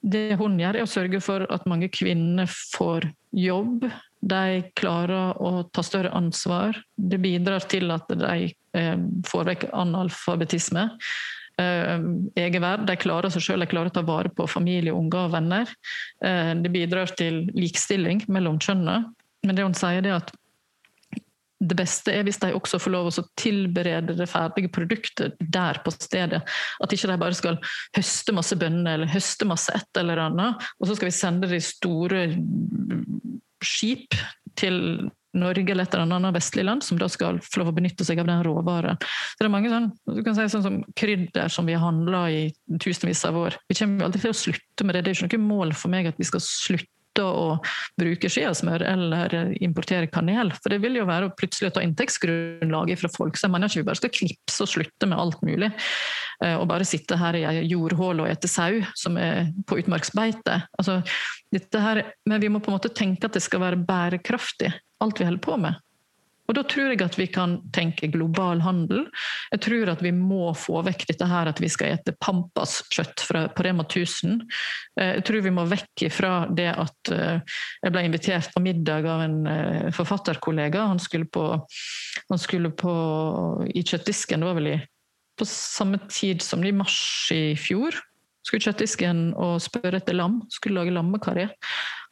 det 0.00 0.38
hun 0.38 0.58
gjør, 0.60 0.78
er 0.78 0.86
å 0.86 0.90
sørge 0.90 1.20
for 1.24 1.44
at 1.50 1.66
mange 1.68 1.90
kvinner 1.90 2.48
får 2.48 3.10
jobb 3.34 3.88
de 4.20 4.62
klarer 4.78 5.38
å 5.42 5.62
ta 5.72 5.82
større 5.86 6.12
ansvar. 6.16 6.78
Det 6.96 7.20
bidrar 7.22 7.66
til 7.70 7.90
at 7.94 8.08
de 8.10 8.48
eh, 8.50 8.96
får 9.28 9.50
vekk 9.52 9.68
analfabetisme. 9.72 10.88
Eh, 11.58 11.94
egenverd. 12.38 12.86
De 12.86 12.98
klarer 12.98 13.32
seg 13.34 13.46
selv, 13.46 13.64
de 13.64 13.70
klarer 13.70 13.92
å 13.92 13.96
ta 13.98 14.04
vare 14.06 14.30
på 14.34 14.46
familie, 14.50 14.94
unger 14.94 15.26
og 15.26 15.32
venner. 15.36 15.70
Eh, 16.24 16.52
det 16.58 16.74
bidrar 16.74 17.14
til 17.18 17.46
likestilling 17.54 18.24
mellom 18.30 18.60
kjønnene. 18.62 19.14
Men 19.46 19.58
det 19.58 19.66
hun 19.66 19.78
sier, 19.78 20.02
er 20.02 20.18
at 20.18 20.34
det 21.58 21.74
beste 21.74 22.12
er 22.14 22.22
hvis 22.26 22.38
de 22.38 22.52
også 22.54 22.78
får 22.78 22.92
lov 22.94 23.08
å 23.10 23.24
tilberede 23.38 24.14
det 24.18 24.28
ferdige 24.30 24.70
produktet 24.70 25.34
der 25.42 25.80
på 25.82 25.90
stedet. 25.94 26.44
At 26.82 26.94
ikke 26.94 27.10
de 27.10 27.18
bare 27.18 27.38
skal 27.38 27.58
høste 27.96 28.34
masse 28.36 28.58
bønner 28.58 28.94
eller 28.94 29.10
høste 29.10 29.48
masse 29.48 29.74
et 29.74 29.98
eller 29.98 30.22
annet, 30.28 30.68
og 30.78 30.86
så 30.86 30.94
skal 30.98 31.10
vi 31.10 31.16
sende 31.18 31.50
de 31.50 31.58
store 31.62 32.22
skip 33.64 34.16
til 34.58 35.08
Norge 35.38 35.70
eller 35.70 35.84
et 35.84 35.94
eller 35.94 36.16
annet 36.16 36.36
vestlig 36.38 36.64
land 36.64 36.82
som 36.84 36.98
da 36.98 37.06
skal 37.12 37.38
få 37.44 37.60
lov 37.60 37.70
å 37.70 37.76
benytte 37.76 38.04
seg 38.06 38.20
av 38.22 38.28
den 38.30 38.40
råvaren. 38.46 38.98
Så 38.98 39.42
det 39.42 39.46
er 39.46 39.52
mange 39.52 39.72
sånn, 39.72 39.90
du 40.08 40.22
kan 40.26 40.36
si 40.36 40.46
sånn 40.50 40.64
som 40.64 40.78
krydder 40.98 41.52
som 41.52 41.68
vi 41.68 41.76
har 41.76 41.84
handla 41.84 42.22
i 42.32 42.42
tusenvis 42.80 43.26
av 43.28 43.36
år. 43.38 43.58
Vi 43.68 43.76
kommer 43.78 44.02
jo 44.02 44.08
aldri 44.08 44.22
til 44.24 44.32
å 44.32 44.40
slutte 44.40 44.88
med 44.88 44.96
det. 44.96 45.04
Det 45.04 45.12
er 45.12 45.28
ikke 45.28 45.38
noe 45.38 45.50
mål 45.50 45.74
for 45.76 45.92
meg 45.92 46.08
at 46.10 46.18
vi 46.20 46.28
skal 46.28 46.42
slutte 46.44 46.97
å 47.24 47.58
bruke 47.98 48.30
skiasmør 48.30 48.84
eller 48.86 49.34
importere 49.64 50.10
kanel. 50.10 50.52
For 50.56 50.72
det 50.72 50.80
vil 50.84 51.00
jo 51.00 51.08
være 51.08 51.28
å 51.28 51.34
plutselig 51.38 51.72
ta 51.74 51.82
inntektsgrunnlaget 51.84 53.02
fra 53.02 53.10
folk. 53.14 53.38
Så 53.38 53.46
jeg 53.46 53.54
mener 53.54 53.70
ikke 53.70 53.82
vi 53.82 53.88
bare 53.90 54.00
skal 54.02 54.14
knipse 54.14 54.64
og 54.64 54.72
slutte 54.72 55.10
med 55.10 55.18
alt 55.18 55.42
mulig. 55.46 55.72
Eh, 56.44 56.54
og 56.54 56.68
bare 56.70 56.86
sitte 56.88 57.18
her 57.18 57.38
i 57.38 57.44
ei 57.48 57.64
jordhål 57.72 58.22
og 58.22 58.30
ete 58.30 58.50
sau 58.50 58.78
som 58.98 59.18
er 59.20 59.50
på 59.66 59.80
utmarksbeite. 59.82 60.60
Altså, 60.78 61.00
her, 61.54 62.04
men 62.28 62.42
vi 62.42 62.52
må 62.52 62.62
på 62.62 62.70
en 62.72 62.78
måte 62.78 62.94
tenke 62.94 63.26
at 63.26 63.36
det 63.36 63.42
skal 63.44 63.64
være 63.64 63.82
bærekraftig, 63.88 64.72
alt 65.02 65.20
vi 65.20 65.28
holder 65.28 65.44
på 65.44 65.58
med. 65.64 65.78
Og 66.48 66.56
Da 66.56 66.62
tror 66.64 66.94
jeg 66.94 67.02
at 67.04 67.16
vi 67.20 67.26
kan 67.28 67.58
tenke 67.76 68.08
global 68.08 68.62
handel. 68.64 69.04
Jeg 69.52 69.60
tror 69.66 69.90
at 69.92 70.02
vi 70.04 70.12
må 70.16 70.54
få 70.56 70.80
vekk 70.86 71.04
dette 71.10 71.28
her 71.28 71.50
at 71.50 71.60
vi 71.60 71.68
skal 71.68 71.92
ete 71.92 72.14
Pampas-kjøtt 72.24 73.26
på 73.28 73.66
Rema 73.66 73.84
1000. 73.84 74.40
Eh, 74.96 75.12
jeg 75.18 75.26
tror 75.28 75.44
vi 75.44 75.52
må 75.52 75.66
vekk 75.68 76.06
fra 76.14 76.32
det 76.48 76.70
at 76.72 77.12
eh, 77.12 77.58
jeg 77.84 77.92
ble 77.92 78.04
invitert 78.08 78.48
på 78.54 78.64
middag 78.64 79.08
av 79.12 79.26
en 79.26 79.38
eh, 79.52 79.90
forfatterkollega. 79.92 80.88
Han 80.88 81.02
skulle 81.04 81.28
på, 81.28 81.44
han 82.32 82.40
skulle 82.40 82.72
på 82.72 82.94
i 83.68 83.84
kjøttdisken, 83.84 84.40
det 84.40 84.48
var 84.48 84.56
vel 84.56 84.72
i, 84.72 84.78
på 85.38 85.46
samme 85.48 86.00
tid 86.08 86.40
som 86.42 86.64
i 86.64 86.72
mars 86.72 87.28
i 87.34 87.52
fjor. 87.60 87.92
Skulle 88.48 88.64
kjøttdisken 88.64 89.34
og 89.36 89.58
spørre 89.60 90.00
etter 90.00 90.16
lam. 90.16 90.40
Skulle 90.48 90.80
lage 90.80 90.96
lammekaré. 90.96 91.50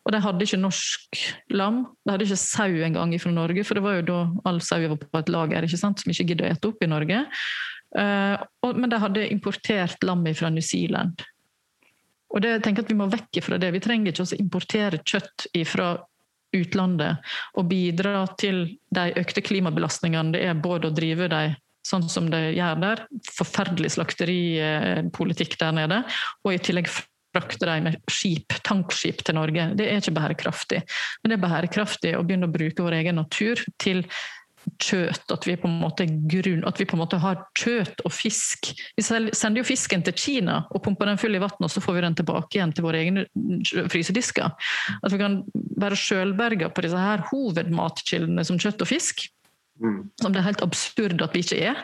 Og 0.07 0.15
de 0.15 0.23
hadde 0.23 0.47
ikke 0.47 0.63
norsk 0.63 1.23
lam. 1.59 1.83
De 2.07 2.15
hadde 2.15 2.27
ikke 2.29 2.39
sau 2.39 2.83
engang 2.87 3.15
fra 3.19 3.33
Norge, 3.35 3.65
for 3.67 3.79
det 3.79 3.83
var 3.83 3.97
jo 3.99 4.05
da 4.07 4.19
all 4.47 4.61
sau 4.63 4.79
var 4.85 5.01
på 5.03 5.23
et 5.23 5.33
lager 5.35 5.67
ikke 5.67 5.81
sant, 5.81 6.03
som 6.03 6.13
ikke 6.13 6.29
gidder 6.31 6.47
å 6.47 6.53
ete 6.55 6.71
opp 6.71 6.85
i 6.87 6.91
Norge. 6.91 7.25
Uh, 7.97 8.37
og, 8.63 8.79
men 8.79 8.93
de 8.93 9.01
hadde 9.03 9.31
importert 9.33 10.07
lam 10.07 10.23
fra 10.37 10.51
New 10.53 10.63
Zealand. 10.63 11.25
Og 12.35 12.43
det, 12.43 12.57
jeg 12.57 12.65
tenker 12.67 12.85
at 12.85 12.93
Vi 12.93 12.99
må 12.99 13.09
vekk 13.11 13.41
fra 13.43 13.59
det. 13.59 13.73
Vi 13.75 13.83
trenger 13.83 14.13
ikke 14.13 14.27
å 14.27 14.39
importere 14.39 15.03
kjøtt 15.03 15.49
fra 15.67 15.95
utlandet 16.55 17.27
og 17.59 17.69
bidra 17.71 18.23
til 18.39 18.63
de 18.95 19.07
økte 19.19 19.43
klimabelastningene 19.45 20.37
det 20.37 20.45
er 20.47 20.61
både 20.63 20.91
å 20.91 20.95
drive 20.95 21.29
de 21.33 21.43
sånn 21.87 22.07
som 22.11 22.29
de 22.31 22.41
gjør 22.57 22.81
der, 22.83 23.03
forferdelig 23.31 23.93
slakteripolitikk 23.95 25.55
der 25.61 25.75
nede, 25.77 26.01
og 26.43 26.55
i 26.55 26.63
tillegg 26.63 26.91
frakte 27.37 27.69
dem 27.69 27.91
med 27.91 28.01
skip, 28.11 28.57
tankskip 28.67 29.23
til 29.27 29.39
Norge. 29.39 29.71
Det 29.77 29.87
er 29.91 30.01
ikke 30.01 30.17
bærekraftig. 30.17 30.83
Men 31.23 31.33
det 31.33 31.39
er 31.39 31.45
bærekraftig 31.45 32.17
å 32.17 32.25
begynne 32.27 32.49
å 32.49 32.57
bruke 32.57 32.85
vår 32.85 33.01
egen 33.03 33.21
natur 33.21 33.63
til 33.83 34.05
kjøtt, 34.83 35.31
at 35.31 35.47
vi 35.47 35.55
på 35.61 35.69
en 35.69 35.79
måte 35.79 36.07
grunn, 36.07 36.65
at 36.67 36.81
vi 36.81 36.87
på 36.89 36.97
en 36.97 37.03
måte 37.05 37.21
har 37.23 37.39
kjøtt 37.59 38.03
og 38.07 38.13
fisk. 38.15 38.73
Vi 38.99 39.05
sender 39.05 39.61
jo 39.61 39.67
fisken 39.67 40.03
til 40.07 40.17
Kina 40.19 40.59
og 40.73 40.83
pumper 40.85 41.11
den 41.11 41.21
full 41.21 41.39
i 41.39 41.43
vann, 41.43 41.63
og 41.63 41.71
så 41.73 41.83
får 41.83 41.99
vi 41.99 42.05
den 42.07 42.19
tilbake 42.19 42.59
igjen 42.59 42.75
til 42.75 42.87
våre 42.87 43.05
egne 43.05 43.27
frysedisker. 43.93 44.51
At 44.99 45.15
vi 45.15 45.23
kan 45.23 45.41
være 45.79 46.01
sjølberga 46.01 46.73
på 46.75 46.87
disse 46.87 47.01
her 47.01 47.25
hovedmatkildene 47.31 48.47
som 48.47 48.61
kjøtt 48.63 48.83
og 48.83 48.91
fisk. 48.91 49.29
Mm. 49.83 50.07
Som 50.23 50.33
det 50.33 50.41
er 50.41 50.49
helt 50.51 50.65
absurd 50.65 51.21
at 51.23 51.37
vi 51.37 51.45
ikke 51.45 51.63
er. 51.73 51.83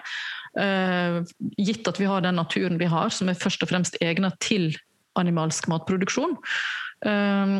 Uh, 0.53 1.23
gitt 1.57 1.87
at 1.89 1.97
vi 2.01 2.09
har 2.09 2.25
den 2.25 2.37
naturen 2.37 2.81
vi 2.81 2.89
har, 2.91 3.13
som 3.15 3.31
er 3.31 3.39
først 3.39 3.63
og 3.65 3.71
fremst 3.71 3.97
egnet 4.05 4.37
til 4.45 4.73
animalsk 5.21 5.69
matproduksjon. 5.73 6.37
Eh, 7.07 7.57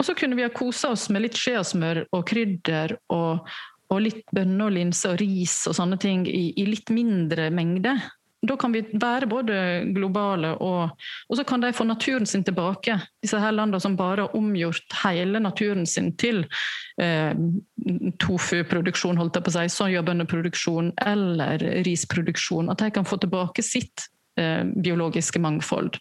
og 0.00 0.08
så 0.08 0.16
kunne 0.18 0.38
vi 0.38 0.46
ha 0.46 0.50
kosa 0.54 0.90
oss 0.96 1.08
med 1.14 1.26
litt 1.26 1.38
skjeasmør 1.38 2.06
og 2.10 2.24
krydder 2.26 2.96
og, 3.14 3.44
og 3.92 4.02
litt 4.02 4.24
bønner 4.34 4.66
og 4.66 4.74
linser 4.78 5.14
og 5.14 5.22
ris 5.22 5.60
og 5.70 5.76
sånne 5.78 6.00
ting 6.02 6.26
i, 6.26 6.48
i 6.58 6.66
litt 6.66 6.90
mindre 6.90 7.52
mengde 7.54 7.94
da 8.42 8.56
kan 8.58 8.72
vi 8.74 8.82
være 8.98 9.28
både 9.30 9.56
globale 9.94 10.56
og 10.58 10.90
Og 11.30 11.36
så 11.38 11.44
kan 11.44 11.60
de 11.62 11.72
få 11.72 11.84
naturen 11.84 12.26
sin 12.26 12.44
tilbake. 12.44 12.98
Disse 13.22 13.38
her 13.38 13.52
landene 13.52 13.80
som 13.80 13.96
bare 13.96 14.26
har 14.26 14.36
omgjort 14.36 14.96
hele 15.04 15.38
naturen 15.38 15.86
sin 15.86 16.12
til 16.16 16.44
eh, 17.00 17.32
tofuproduksjon, 18.18 19.16
holdt 19.16 19.38
jeg 19.38 19.44
på 19.44 19.52
å 19.52 19.54
si, 19.54 19.68
soyabønneproduksjon 19.76 20.92
eller 21.06 21.62
risproduksjon. 21.86 22.70
At 22.70 22.82
de 22.82 22.90
kan 22.90 23.06
få 23.06 23.16
tilbake 23.22 23.62
sitt 23.62 24.08
eh, 24.36 24.64
biologiske 24.66 25.38
mangfold 25.38 26.00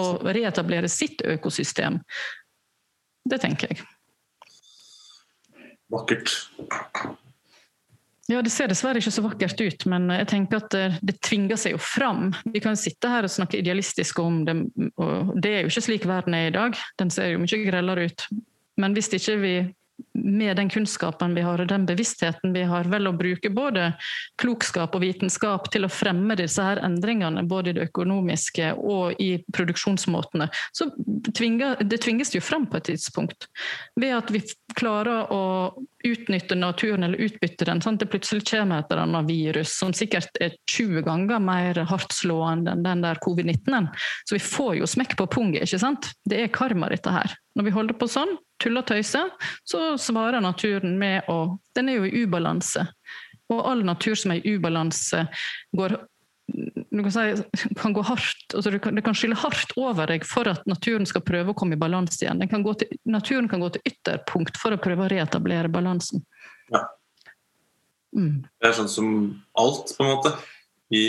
og 0.00 0.28
reetablere 0.32 0.90
sitt 0.90 1.22
økosystem. 1.26 2.00
Det 3.30 3.40
tenker 3.42 3.74
jeg. 3.74 3.84
Vakkert. 5.90 6.32
Ja, 8.30 8.42
Det 8.42 8.52
ser 8.54 8.70
dessverre 8.70 9.00
ikke 9.02 9.10
så 9.10 9.24
vakkert 9.24 9.58
ut, 9.58 9.84
men 9.90 10.06
jeg 10.14 10.28
tenker 10.30 10.60
at 10.60 10.70
det, 10.70 10.84
det 11.02 11.16
tvinger 11.26 11.58
seg 11.58 11.74
jo 11.74 11.80
fram. 11.82 12.28
Vi 12.54 12.62
kan 12.62 12.78
sitte 12.78 13.10
her 13.10 13.26
og 13.26 13.32
snakke 13.32 13.58
idealistisk 13.58 14.20
om 14.22 14.44
det, 14.46 14.54
og 15.02 15.32
det 15.42 15.50
er 15.50 15.64
jo 15.64 15.72
ikke 15.72 15.82
slik 15.88 16.06
verden 16.06 16.36
er 16.38 16.46
i 16.46 16.54
dag. 16.54 16.78
Den 17.02 17.10
ser 17.10 17.32
jo 17.32 17.40
mye 17.42 17.62
grellere 17.66 18.06
ut. 18.06 18.26
Men 18.78 18.94
hvis 18.94 19.10
ikke 19.18 19.36
vi 19.42 19.54
med 20.14 20.56
den 20.56 20.70
kunnskapen 20.70 21.34
vi 21.34 21.44
har 21.44 21.60
og 21.62 21.68
den 21.70 21.86
bevisstheten 21.88 22.54
vi 22.54 22.62
har, 22.68 22.88
vel 22.90 23.10
å 23.10 23.14
bruke 23.16 23.50
både 23.52 23.92
klokskap 24.40 24.94
og 24.96 25.04
vitenskap 25.04 25.70
til 25.72 25.86
å 25.86 25.92
fremme 25.92 26.36
disse 26.38 26.64
her 26.64 26.82
endringene, 26.84 27.46
både 27.48 27.72
i 27.72 27.76
det 27.78 27.88
økonomiske 27.90 28.72
og 28.78 29.20
i 29.22 29.32
produksjonsmåtene, 29.54 30.50
så 30.76 30.90
tvinger, 31.36 31.80
det 31.84 32.02
tvinges 32.04 32.34
jo 32.34 32.42
frem 32.44 32.66
på 32.70 32.80
et 32.80 32.90
tidspunkt. 32.92 33.48
Ved 34.00 34.16
at 34.16 34.34
vi 34.34 34.42
klarer 34.78 35.32
å 35.34 35.44
utnytte 36.04 36.56
naturen 36.56 37.04
eller 37.04 37.18
utbytte 37.18 37.66
den. 37.68 37.82
Sant? 37.82 38.00
Det 38.00 38.08
plutselig 38.10 38.46
kommer 38.48 38.80
et 38.80 38.92
eller 38.92 39.04
annet 39.04 39.28
virus 39.28 39.74
som 39.76 39.92
sikkert 39.96 40.38
er 40.40 40.54
20 40.72 41.04
ganger 41.04 41.42
mer 41.44 41.82
hardtslående 41.90 42.72
enn 42.72 42.84
den 42.86 43.04
der 43.04 43.20
covid-19. 43.20 43.90
Så 44.24 44.38
vi 44.38 44.44
får 44.44 44.78
jo 44.80 44.88
smekk 44.88 45.18
på 45.20 45.28
punget, 45.34 45.66
ikke 45.66 45.82
sant? 45.82 46.12
Det 46.24 46.40
er 46.40 46.54
karma, 46.54 46.88
dette 46.92 47.12
her. 47.12 47.34
Når 47.58 47.68
vi 47.68 47.74
holder 47.76 47.98
på 48.00 48.08
sånn, 48.10 48.38
tuller 48.60 48.84
og 48.84 48.90
tøyser, 48.90 49.32
så 49.66 49.94
svarer 50.00 50.42
naturen 50.44 50.98
med 51.00 51.28
å 51.32 51.58
Den 51.76 51.88
er 51.88 52.00
jo 52.00 52.08
i 52.08 52.24
ubalanse. 52.24 52.86
Og 53.50 53.60
all 53.66 53.84
natur 53.86 54.14
som 54.18 54.34
er 54.34 54.44
i 54.44 54.54
ubalanse, 54.56 55.24
går 55.76 55.98
du 56.90 57.02
kan, 57.02 57.12
si, 57.12 57.42
kan 57.78 57.92
gå 57.94 58.02
hardt, 58.02 58.54
altså 58.54 58.72
kan, 58.82 58.94
det 58.94 59.04
kan 59.06 59.14
skylle 59.14 59.38
hardt 59.38 59.74
over 59.78 60.10
deg 60.10 60.24
for 60.26 60.48
at 60.50 60.64
naturen 60.66 61.06
skal 61.06 61.22
prøve 61.26 61.52
å 61.52 61.56
komme 61.56 61.76
i 61.76 61.80
balanse 61.80 62.24
igjen. 62.24 62.42
Kan 62.50 62.64
til, 62.80 62.96
naturen 63.06 63.48
kan 63.50 63.62
gå 63.62 63.68
til 63.74 63.92
ytterpunkt 63.92 64.58
for 64.58 64.74
å 64.74 64.80
prøve 64.82 65.06
å 65.06 65.10
reetablere 65.12 65.70
balansen. 65.72 66.24
Ja. 66.72 66.82
Mm. 68.16 68.42
Det 68.42 68.70
er 68.70 68.74
sånn 68.80 68.90
som 68.90 69.12
alt, 69.60 69.94
på 69.94 70.06
en 70.06 70.10
måte. 70.10 70.34
I 70.90 71.04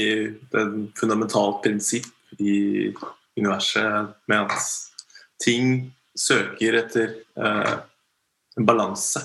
det 0.54 0.66
fundamentalt 0.99 1.64
prinsipp 1.64 2.12
i 2.38 2.91
universet 3.39 4.14
med 4.30 4.45
at 4.45 4.70
ting 5.41 5.89
søker 6.20 6.80
etter 6.82 7.14
eh, 7.38 7.76
en 8.57 8.68
balanse. 8.68 9.24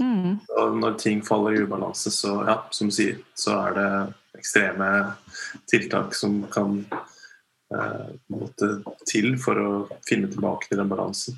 Mm. 0.00 0.40
Og 0.58 0.76
når 0.80 0.98
ting 1.00 1.22
faller 1.24 1.56
i 1.56 1.62
ubalanse, 1.66 2.10
så, 2.14 2.38
ja, 2.48 2.58
som 2.72 2.88
du 2.88 2.96
sier, 2.96 3.20
så 3.36 3.56
er 3.66 3.76
det 3.76 3.88
ekstreme 4.40 4.88
tiltak 5.70 6.14
som 6.16 6.40
kan 6.52 6.78
eh, 7.74 8.12
måtte 8.32 8.74
til 9.08 9.34
for 9.40 9.60
å 9.60 9.72
finne 10.08 10.30
tilbake 10.32 10.70
til 10.70 10.80
den 10.80 10.92
balansen. 10.92 11.36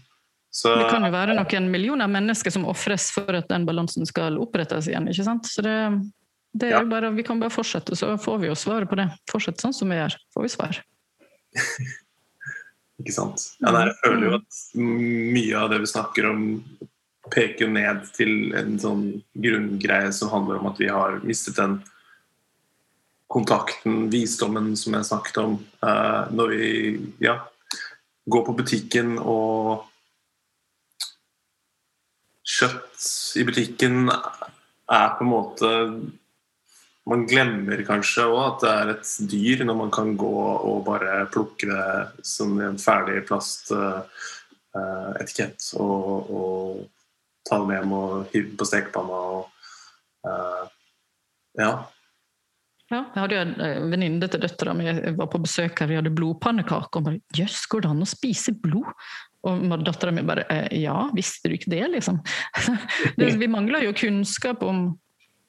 Så, 0.55 0.70
det 0.79 0.87
kan 0.87 1.03
jo 1.03 1.11
være 1.11 1.35
noen 1.35 1.64
millioner 1.72 2.07
mennesker 2.07 2.53
som 2.55 2.66
ofres 2.70 3.09
for 3.11 3.35
at 3.35 3.49
den 3.51 3.64
balansen 3.66 4.07
skal 4.07 4.39
opprettes 4.39 4.87
igjen. 4.87 5.09
ikke 5.11 5.27
sant? 5.27 5.51
Så 5.51 5.64
det, 5.66 5.75
det 6.55 6.68
er 6.70 6.77
ja. 6.77 6.85
bare, 6.87 7.11
Vi 7.11 7.25
kan 7.27 7.43
bare 7.43 7.51
fortsette, 7.51 7.99
så 7.99 8.12
får 8.22 8.39
vi 8.39 8.53
jo 8.53 8.55
svaret 8.59 8.87
på 8.91 9.01
det. 9.01 9.09
Fortsett 9.31 9.64
sånn 9.64 9.75
som 9.75 9.91
vi 9.91 9.99
gjør, 9.99 10.14
får 10.37 10.47
vi 10.47 10.53
svar. 10.55 10.81
Ikke 13.05 13.13
sant. 13.13 13.43
Jeg 13.61 13.95
føler 14.01 14.27
jo 14.27 14.37
at 14.39 14.61
mye 14.81 15.59
av 15.61 15.73
det 15.75 15.83
vi 15.83 15.91
snakker 15.93 16.29
om, 16.31 16.45
peker 17.33 17.69
ned 17.73 18.05
til 18.17 18.55
en 18.57 18.79
sånn 18.81 19.05
grunngreie 19.45 20.13
som 20.17 20.33
handler 20.33 20.61
om 20.61 20.71
at 20.71 20.81
vi 20.81 20.89
har 20.93 21.19
mistet 21.25 21.59
den 21.61 21.79
kontakten, 23.33 24.09
visdommen, 24.13 24.73
som 24.77 24.97
jeg 24.97 25.09
snakket 25.09 25.41
om. 25.43 25.57
Uh, 25.85 26.31
når 26.33 26.55
vi 26.55 26.71
ja, 27.25 27.39
går 28.31 28.47
på 28.47 28.57
butikken 28.61 29.19
og 29.21 29.91
Kjøtt 32.45 33.05
i 33.41 33.43
butikken 33.49 34.11
er 34.13 35.15
på 35.17 35.25
en 35.25 35.31
måte 35.31 35.69
man 37.11 37.27
glemmer 37.29 37.83
kanskje 37.85 38.25
òg 38.31 38.39
at 38.45 38.63
det 38.63 38.71
er 38.73 38.91
et 38.95 39.09
dyr 39.31 39.65
når 39.69 39.77
man 39.83 39.91
kan 39.93 40.09
gå 40.21 40.37
og 40.55 40.87
bare 40.87 41.31
plukke 41.33 41.67
det 41.69 41.87
som 42.27 42.61
en 42.65 42.79
ferdig 42.81 43.19
plastetikett 43.29 45.61
uh, 45.75 45.81
og, 45.85 46.31
og, 46.31 46.89
ta 47.45 47.55
det 47.61 47.67
med 47.69 47.77
hjem 47.77 47.93
og 47.93 48.33
hive 48.33 48.57
på 48.57 48.65
stekepanna 48.65 49.17
og 49.35 49.43
uh, 50.25 50.65
ja. 51.61 51.73
Ja, 52.89 53.01
jeg 53.03 53.21
hadde 53.21 53.37
jo 53.37 53.43
en 53.43 53.61
eh, 53.65 53.83
venninne 53.93 54.27
til 54.33 54.41
døtra 54.41 54.73
mi 54.77 54.85
var 55.19 55.29
på 55.33 55.43
besøk 55.43 55.81
her, 55.81 55.89
vi 55.91 55.99
hadde 55.99 56.15
blodpannekaker. 56.15 56.99
Og 57.01 57.05
bare 57.07 57.21
'Jøss, 57.37 57.61
går 57.73 57.81
det 57.85 57.91
an 57.91 58.05
å 58.05 58.07
spise 58.09 58.53
blod?' 58.61 58.95
Og 59.49 59.85
dattera 59.85 60.11
mi 60.13 60.23
bare 60.25 60.45
'Ja, 60.73 61.11
visste 61.17 61.49
du 61.49 61.55
ikke 61.57 61.73
det?' 61.73 61.93
liksom. 61.97 62.17
vi 63.43 63.49
mangler 63.49 63.81
jo 63.87 63.93
kunnskap 63.97 64.59
om 64.65 64.79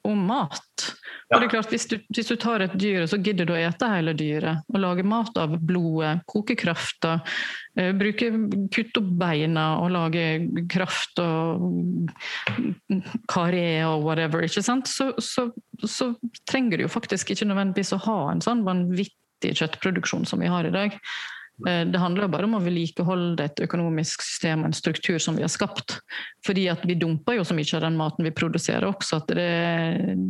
om 0.06 0.26
mat. 0.26 0.92
Og 1.26 1.40
det 1.40 1.46
er 1.48 1.50
klart, 1.56 1.72
hvis 1.74 1.88
du, 1.90 1.96
hvis 2.14 2.28
du, 2.30 2.36
tar 2.38 2.62
et 2.62 2.74
dyr, 2.78 3.02
så 3.10 3.18
gidder 3.18 3.48
du 3.48 3.52
å 3.56 3.58
ete 3.58 3.88
hele 3.90 4.14
dyret. 4.14 4.62
Og 4.70 4.78
lage 4.78 5.02
mat 5.06 5.38
av 5.42 5.56
blodet, 5.58 6.20
koke 6.30 6.58
krafta, 6.58 7.20
Uh, 7.76 7.90
bruke, 7.92 8.30
kutte 8.72 9.02
opp 9.02 9.08
beina 9.20 9.66
og 9.82 9.90
lage 9.92 10.22
kraft 10.72 11.20
og 11.20 12.08
karé 13.28 13.82
og 13.84 14.06
whatever. 14.06 14.46
ikke 14.46 14.62
sant? 14.64 14.88
Så, 14.88 15.10
så, 15.20 15.50
så 15.84 16.06
trenger 16.48 16.80
du 16.80 16.86
jo 16.86 16.94
faktisk 16.94 17.34
ikke 17.34 17.50
nødvendigvis 17.50 17.92
å 17.92 18.00
ha 18.06 18.16
en 18.30 18.40
sånn 18.40 18.64
vanvittig 18.64 19.52
kjøttproduksjon 19.60 20.24
som 20.24 20.40
vi 20.40 20.48
har 20.48 20.64
i 20.64 20.72
dag. 20.72 20.96
Eh, 21.64 21.86
det 21.88 21.98
handler 21.98 22.28
bare 22.28 22.44
om 22.48 22.58
å 22.58 22.62
vedlikeholde 22.62 23.46
et 23.46 23.62
økonomisk 23.64 24.24
system 24.24 24.64
og 24.64 24.70
en 24.70 24.76
struktur 24.76 25.16
som 25.22 25.38
vi 25.38 25.44
har 25.46 25.52
skapt. 25.52 25.98
Fordi 26.46 26.66
at 26.72 26.84
vi 26.88 26.98
dumper 27.00 27.38
jo 27.38 27.46
så 27.48 27.56
mye 27.56 27.78
av 27.78 27.86
den 27.86 27.96
maten 27.98 28.28
vi 28.28 28.34
produserer 28.36 28.88
også, 28.90 29.22
at 29.22 29.32
det, 29.32 29.48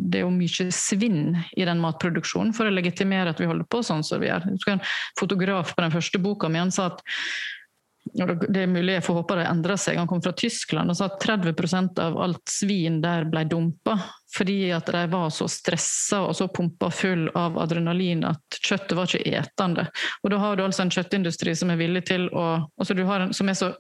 det 0.07 0.21
er 0.21 0.27
jo 0.27 0.33
mye 0.35 0.69
svinn 0.75 1.37
i 1.57 1.67
den 1.67 1.83
matproduksjonen 1.83 2.55
for 2.57 2.69
å 2.69 2.75
legitimere 2.75 3.35
at 3.35 3.43
vi 3.43 3.51
holder 3.51 3.67
på 3.71 3.83
sånn 3.87 4.07
som 4.07 4.23
vi 4.23 4.31
gjør. 4.31 4.49
En 4.71 4.85
fotograf 5.19 5.75
på 5.75 5.85
den 5.85 5.95
første 5.95 6.23
boka 6.23 6.51
mi 6.53 6.63
sa 6.73 6.89
at 6.93 7.03
det 8.15 8.63
er 8.63 8.71
mulig 8.71 8.97
jeg 8.97 9.05
får 9.05 9.17
håpe 9.19 9.37
det 9.39 9.47
endrer 9.49 9.79
seg. 9.81 9.99
Han 9.99 10.09
kom 10.11 10.23
fra 10.23 10.33
Tyskland 10.37 10.93
og 10.93 10.99
sa 10.99 11.09
at 11.11 11.19
30% 11.23 12.01
av 12.03 12.19
alt 12.23 12.53
svin 12.53 13.01
der 13.03 13.27
ble 13.31 13.45
dumpa 13.51 13.97
fordi 14.37 14.71
at 14.75 14.91
de 14.93 15.03
var 15.11 15.31
så 15.33 15.47
stressa 15.51 16.21
og 16.27 16.35
så 16.37 16.49
pumpa 16.53 16.91
full 16.93 17.27
av 17.39 17.57
adrenalin 17.63 18.25
at 18.29 18.59
kjøttet 18.61 18.97
var 18.99 19.09
ikke 19.11 19.39
etende. 19.41 19.87
Og 20.23 20.33
da 20.33 20.41
har 20.43 20.57
du 20.57 20.65
altså 20.67 20.85
en 20.85 20.93
kjøttindustri 20.93 21.55
som 21.57 21.73
er 21.73 21.81
villig 21.81 22.05
til 22.11 22.29
å 22.33 22.47
altså 22.77 22.97
en, 22.97 23.33
som 23.37 23.49
er 23.49 23.59
så, 23.59 23.73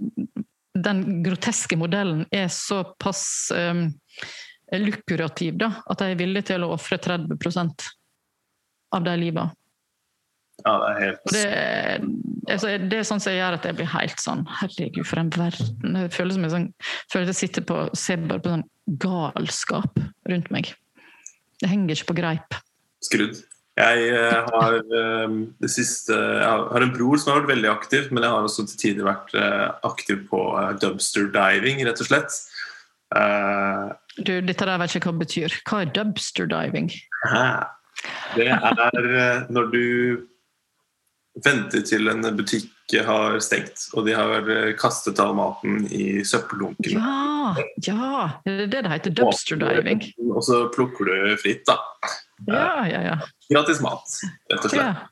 Den 0.76 1.22
groteske 1.24 1.76
modellen 1.76 2.26
er 2.30 2.48
såpass 2.52 3.52
um, 3.56 3.86
lukurativ 4.76 5.56
da, 5.56 5.70
at 5.86 6.02
de 6.02 6.10
er 6.12 6.18
villige 6.20 6.50
til 6.52 6.64
å 6.66 6.72
ofre 6.74 6.98
30% 6.98 7.86
av 8.96 9.06
de 9.06 9.14
livene. 9.20 9.54
Ja, 10.64 10.72
det 10.80 10.86
er 10.88 11.00
helt 11.02 11.32
det, 11.34 11.42
altså, 12.48 12.70
det, 12.80 12.96
er 12.96 13.04
sånn 13.06 13.20
som 13.22 13.34
gjør 13.34 13.58
at 13.58 13.66
jeg 13.68 13.76
blir 13.76 13.90
helt 13.92 14.22
sånn 14.22 14.46
Herregud, 14.62 15.04
for 15.06 15.20
en 15.20 15.32
verden. 15.34 15.98
Jeg 16.00 16.14
føler 16.14 16.36
som 16.36 16.46
jeg, 16.46 16.52
sånn, 16.54 16.70
føler 17.12 17.30
jeg 17.30 17.40
sitter 17.42 17.66
på, 17.68 17.82
ser 17.98 18.22
bare 18.24 18.42
på 18.42 18.54
sånn 18.54 18.64
galskap 19.02 20.00
rundt 20.30 20.48
meg. 20.54 20.72
Det 21.60 21.70
henger 21.70 21.94
ikke 21.94 22.10
på 22.12 22.18
greip. 22.22 22.58
Skrudd. 23.04 23.42
Jeg 23.76 24.04
uh, 24.08 24.46
har 24.54 24.78
uh, 24.80 25.32
det 25.60 25.68
siste 25.68 26.16
Jeg 26.16 26.48
har 26.48 26.80
en 26.80 26.92
bror 26.94 27.18
som 27.20 27.34
har 27.34 27.42
vært 27.42 27.50
veldig 27.50 27.68
aktiv, 27.68 28.06
men 28.08 28.24
jeg 28.24 28.32
har 28.32 28.46
også 28.48 28.64
til 28.70 28.80
tider 28.80 29.08
vært 29.08 29.34
uh, 29.36 29.74
aktiv 29.84 30.22
på 30.30 30.40
dumpster 30.80 31.28
diving, 31.34 31.82
rett 31.84 32.00
og 32.00 32.08
slett. 32.08 32.38
du, 34.16 34.32
dette 34.42 34.66
der 34.66 34.80
vet 34.80 34.96
ikke 34.96 35.12
hva 35.12 35.18
det 35.18 35.26
betyr. 35.26 35.58
Hva 35.68 35.82
er 35.84 35.92
dumpster 35.98 36.48
diving? 36.50 36.88
Det 38.34 38.48
er 38.48 39.46
når 39.52 39.70
du 39.74 39.84
venter 41.44 41.82
til 41.86 42.08
en 42.08 42.24
butikk 42.36 42.94
har 43.04 43.38
stengt, 43.42 43.88
og 43.98 44.06
de 44.06 44.14
har 44.14 44.46
eh, 44.52 44.70
kastet 44.78 45.18
all 45.22 45.34
maten 45.36 45.82
i 45.90 46.22
søppeldunken. 46.24 47.00
Ja, 47.00 47.56
ja! 47.82 48.20
Det 48.44 48.54
er 48.54 48.70
det 48.70 48.84
det 48.86 48.92
heter 48.92 49.16
Dubster 49.18 49.58
diving. 49.60 50.04
Og 50.30 50.44
så 50.46 50.66
plukker 50.74 51.10
du 51.10 51.34
fritt, 51.42 51.64
da. 51.66 51.80
Ja, 52.46 52.68
ja, 52.86 53.02
ja. 53.10 53.16
Gratis 53.50 53.82
mat, 53.84 54.16
rett 54.52 54.68
og 54.68 54.72
slett. 54.72 55.02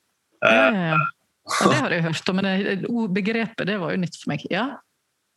Ja, 0.44 0.52
ja, 0.52 0.54
ja, 0.54 0.86
ja. 0.92 1.00
ja 1.00 1.72
det 1.72 1.80
har 1.80 1.94
jeg 1.96 2.06
hørt 2.06 2.30
om, 2.30 2.40
men 2.40 2.50
det, 2.50 2.76
begrepet 3.16 3.68
det 3.68 3.80
var 3.82 3.96
jo 3.96 4.04
nytt 4.04 4.20
for 4.20 4.34
meg. 4.34 4.46
Ja. 4.52 4.68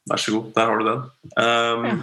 Vær 0.08 0.22
så 0.22 0.38
god, 0.38 0.54
der 0.56 0.70
har 0.70 0.80
du 0.80 0.88
den. 0.88 1.04
Um, 1.36 1.90
ja. 1.90 1.98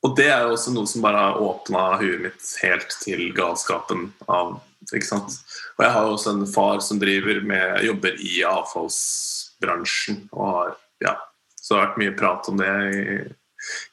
Og 0.00 0.16
det 0.16 0.30
er 0.32 0.46
jo 0.46 0.54
også 0.56 0.72
noe 0.72 0.88
som 0.88 1.04
bare 1.04 1.26
har 1.26 1.42
åpna 1.44 1.84
huet 2.00 2.22
mitt 2.24 2.52
helt 2.62 2.94
til 3.02 3.26
galskapen 3.36 4.08
av 4.32 4.56
ikke 4.96 5.08
sant? 5.08 5.36
Og 5.78 5.84
jeg 5.84 5.94
har 5.94 6.06
jo 6.06 6.14
også 6.16 6.34
en 6.34 6.46
far 6.50 6.80
som 6.84 7.00
driver 7.00 7.42
med, 7.46 7.82
jobber 7.86 8.16
i 8.20 8.40
avfallsbransjen. 8.48 10.22
og 10.32 10.46
har, 10.46 10.72
ja, 11.04 11.16
Så 11.56 11.74
det 11.74 11.80
har 11.80 11.86
vært 11.88 12.02
mye 12.02 12.16
prat 12.18 12.48
om 12.52 12.60
det 12.60 12.70
i, 12.94 13.18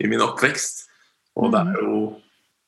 i 0.04 0.10
min 0.10 0.24
oppvekst. 0.26 0.86
Og 1.38 1.52
det 1.54 1.62
er 1.62 1.70
mm. 1.70 1.78
jo 1.84 2.00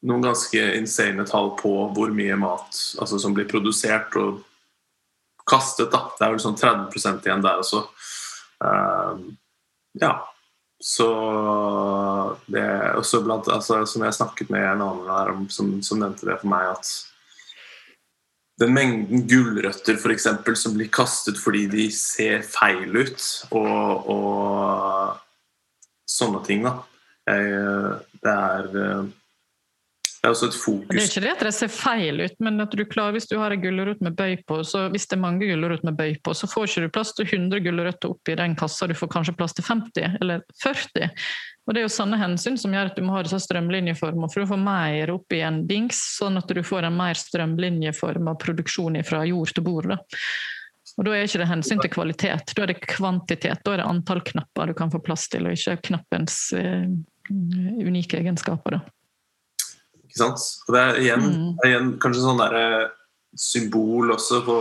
noen 0.10 0.24
ganske 0.30 0.64
insane 0.78 1.26
tall 1.28 1.52
på 1.60 1.74
hvor 1.96 2.14
mye 2.16 2.38
mat 2.40 2.78
altså, 3.02 3.20
som 3.20 3.34
blir 3.36 3.50
produsert 3.50 4.16
og 4.20 4.44
kastet. 5.50 5.92
da. 5.92 6.06
Det 6.16 6.26
er 6.26 6.36
vel 6.36 6.44
sånn 6.44 6.60
30 6.60 7.26
igjen 7.26 7.46
der 7.46 7.64
også. 7.64 7.86
Uh, 8.64 9.30
ja. 10.00 10.14
Så 10.80 11.08
det 12.48 12.64
også 12.96 13.20
blant, 13.26 13.50
altså, 13.52 13.82
Som 13.86 14.06
jeg 14.06 14.16
snakket 14.16 14.52
med 14.54 14.64
en 14.64 14.84
annen 14.86 15.10
her 15.12 15.32
om, 15.34 15.50
som, 15.52 15.74
som 15.84 16.00
nevnte 16.00 16.30
det 16.30 16.38
for 16.40 16.52
meg, 16.54 16.70
at 16.72 16.92
den 18.60 18.74
mengden 18.76 19.24
gulrøtter 19.30 20.00
for 20.02 20.12
eksempel, 20.14 20.58
som 20.60 20.76
blir 20.76 20.92
kastet 20.92 21.40
fordi 21.40 21.66
de 21.72 21.88
ser 21.96 22.44
feil 22.44 22.92
ut, 22.98 23.24
og, 23.56 24.10
og 24.12 26.10
sånne 26.10 26.44
ting. 26.48 26.68
da. 26.68 26.76
Det 27.30 28.34
er, 28.34 28.70
det 30.20 30.28
er 30.28 30.34
også 30.34 30.50
et 30.50 30.56
fokus 30.60 30.90
Det 30.90 31.00
er 31.00 31.06
ikke 31.08 31.22
det 31.24 31.32
at 31.32 31.44
det 31.48 31.54
ser 31.56 31.72
feil 31.72 32.24
ut, 32.26 32.34
men 32.44 32.60
at 32.60 32.74
du 32.76 32.84
klarer, 32.84 33.16
hvis 33.16 33.30
du 33.30 33.38
har 33.40 33.54
en 33.56 33.62
gulrot 33.64 34.02
med 34.04 34.18
bøy 34.20 34.36
på, 34.50 34.58
så 34.68 34.88
hvis 34.92 35.08
det 35.08 35.16
er 35.16 35.22
mange 35.24 35.48
gulrot 35.48 35.86
med 35.88 35.96
bøy 35.96 36.18
på, 36.26 36.34
så 36.36 36.50
får 36.52 36.68
ikke 36.68 36.84
du 36.84 36.96
plass 36.98 37.14
til 37.16 37.30
100 37.30 37.64
gulrøtter 37.64 38.12
oppi 38.12 38.36
den 38.36 38.58
kassa, 38.60 38.90
du 38.90 38.98
får 39.00 39.14
kanskje 39.14 39.38
plass 39.40 39.56
til 39.56 39.68
50 39.70 40.20
eller 40.20 40.44
40. 40.60 41.08
Og 41.70 41.76
Det 41.76 41.84
er 41.84 41.86
jo 41.86 41.94
sånne 41.94 42.18
hensyn 42.18 42.56
som 42.58 42.74
gjør 42.74 42.88
at 42.90 42.96
du 42.98 43.04
må 43.06 43.14
ha 43.14 43.20
disse 43.22 43.38
strømlinjeformer 43.44 44.32
for 44.34 44.42
å 44.42 44.50
få 44.50 44.58
mer 44.58 45.12
opp 45.14 45.36
i 45.38 45.44
en 45.46 45.60
dings, 45.70 46.00
sånn 46.18 46.40
at 46.42 46.50
du 46.50 46.64
får 46.66 46.88
en 46.88 46.96
mer 46.98 47.20
strømlinjeforma 47.20 48.34
produksjon 48.42 48.98
fra 49.06 49.20
jord 49.30 49.52
til 49.54 49.68
bord. 49.68 49.92
Da. 49.92 50.00
Og 50.98 51.06
Da 51.06 51.14
er 51.14 51.28
ikke 51.28 51.44
det 51.44 51.50
hensyn 51.52 51.84
til 51.84 51.92
kvalitet, 51.94 52.56
da 52.58 52.64
er 52.66 52.72
det 52.74 52.80
kvantitet. 52.90 53.62
Da 53.62 53.76
er 53.76 53.84
det 53.84 53.86
antall 53.86 54.24
knapper 54.26 54.72
du 54.72 54.74
kan 54.80 54.90
få 54.90 54.98
plass 55.06 55.28
til, 55.30 55.46
og 55.46 55.54
ikke 55.54 55.78
knappens 55.92 56.40
eh, 56.58 56.90
unike 57.30 58.18
egenskaper. 58.18 58.80
Da. 58.80 59.70
Ikke 60.10 60.24
sant. 60.24 60.48
Og 60.66 60.74
det 60.74 60.82
er 60.82 61.00
igjen, 61.04 61.28
mm. 61.30 61.54
er 61.62 61.70
igjen 61.70 61.94
kanskje 62.02 62.26
sånn 62.26 62.42
derre 62.42 62.66
symbol 63.38 64.16
også 64.16 64.42
på 64.42 64.58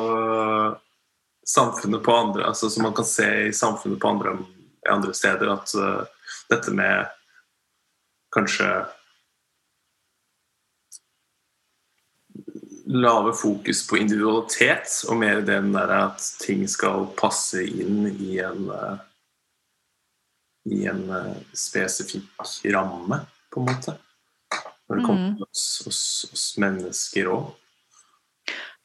samfunnet 1.48 2.04
på 2.04 2.12
andre, 2.12 2.44
altså 2.52 2.68
som 2.68 2.84
man 2.84 2.92
kan 2.92 3.08
se 3.08 3.32
i 3.48 3.56
samfunnet 3.56 3.96
på 3.96 4.12
andre, 4.12 4.36
andre 4.92 5.16
steder. 5.16 5.56
at 5.56 5.72
uh, 5.80 6.17
dette 6.52 6.72
med 6.74 7.08
kanskje 8.34 8.68
lave 12.88 13.34
fokus 13.36 13.82
på 13.88 13.98
individualitet, 14.00 15.02
og 15.08 15.20
mer 15.20 15.42
den 15.44 15.74
der 15.74 15.92
at 15.92 16.24
ting 16.40 16.64
skal 16.70 17.10
passe 17.18 17.60
inn 17.66 18.06
i 18.14 18.38
en 18.40 18.70
eh, 18.72 18.96
i 20.68 20.86
en 20.86 21.10
eh, 21.10 21.36
spesifikk 21.52 22.44
ramme, 22.72 23.20
på 23.52 23.60
en 23.60 23.70
måte. 23.70 23.96
Når 24.88 24.96
det 24.96 25.04
kommer 25.04 25.28
mm. 25.28 25.36
til 25.36 25.46
oss, 25.48 25.64
oss, 25.88 26.02
oss 26.32 26.46
mennesker 26.60 27.32
òg. 27.32 27.48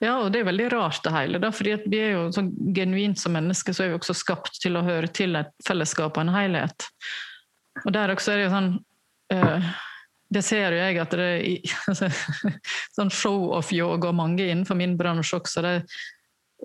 Ja, 0.04 0.18
og 0.20 0.34
det 0.34 0.42
er 0.42 0.50
veldig 0.50 0.68
rart 0.74 1.00
det 1.06 1.14
hele. 1.16 1.40
Da, 1.40 1.52
fordi 1.56 1.78
vi 1.88 2.00
er 2.04 2.18
jo 2.18 2.24
så 2.36 2.44
genuint 2.76 3.20
som 3.22 3.36
mennesker 3.38 3.76
så 3.76 3.86
er 3.86 3.94
vi 3.94 4.00
også 4.02 4.16
skapt 4.18 4.60
til 4.60 4.76
å 4.76 4.84
høre 4.84 5.08
til 5.08 5.38
et 5.40 5.54
fellesskap 5.64 6.18
og 6.18 6.26
en 6.26 6.34
helhet. 6.36 6.88
Og 7.82 7.94
der 7.96 8.14
også 8.14 8.34
er 8.34 8.40
det 8.40 8.46
jo 8.46 8.54
sånn 8.54 8.72
uh, 9.34 9.70
Det 10.34 10.44
ser 10.46 10.76
jo 10.76 10.82
jeg 10.82 11.00
at 11.02 11.16
det 11.18 11.30
er 11.30 11.74
altså, 11.92 12.10
sånn 12.96 13.14
show-off-yoga 13.14 14.12
og 14.12 14.20
mange 14.20 14.46
innenfor 14.46 14.78
min 14.80 14.98
bransje 15.00 15.40
også. 15.40 15.64
Det, 15.66 15.76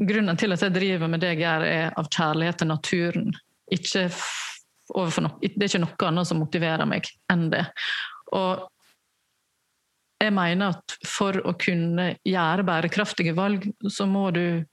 grunnen 0.09 0.39
til 0.39 0.55
at 0.55 0.65
jeg 0.65 0.77
driver 0.77 1.11
med 1.11 1.25
det 1.25 1.35
jeg 1.35 1.43
gjør, 1.45 1.67
er 1.67 1.99
av 1.99 2.09
kjærlighet 2.13 2.61
til 2.61 2.71
naturen. 2.71 3.31
Ikke 3.75 4.09
no, 4.09 5.31
det 5.43 5.55
er 5.59 5.69
ikke 5.69 5.85
noe 5.85 6.09
annet 6.09 6.31
som 6.31 6.41
motiverer 6.41 6.89
meg 6.89 7.09
enn 7.33 7.49
det. 7.53 7.65
Og 8.37 8.69
jeg 10.19 10.35
mener 10.35 10.75
at 10.75 10.97
for 11.07 11.39
å 11.47 11.55
kunne 11.61 12.11
gjøre 12.27 12.67
bærekraftige 12.67 13.37
valg, 13.39 13.69
så 13.87 14.07
må 14.09 14.29
du 14.35 14.65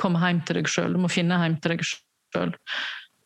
komme 0.00 0.20
hjem 0.22 0.40
til 0.46 0.60
deg 0.60 0.70
sjøl. 0.70 0.94
Du 0.94 1.02
må 1.02 1.10
finne 1.12 1.38
hjem 1.42 1.58
til 1.62 1.74
deg 1.74 1.84
sjøl. 1.86 2.54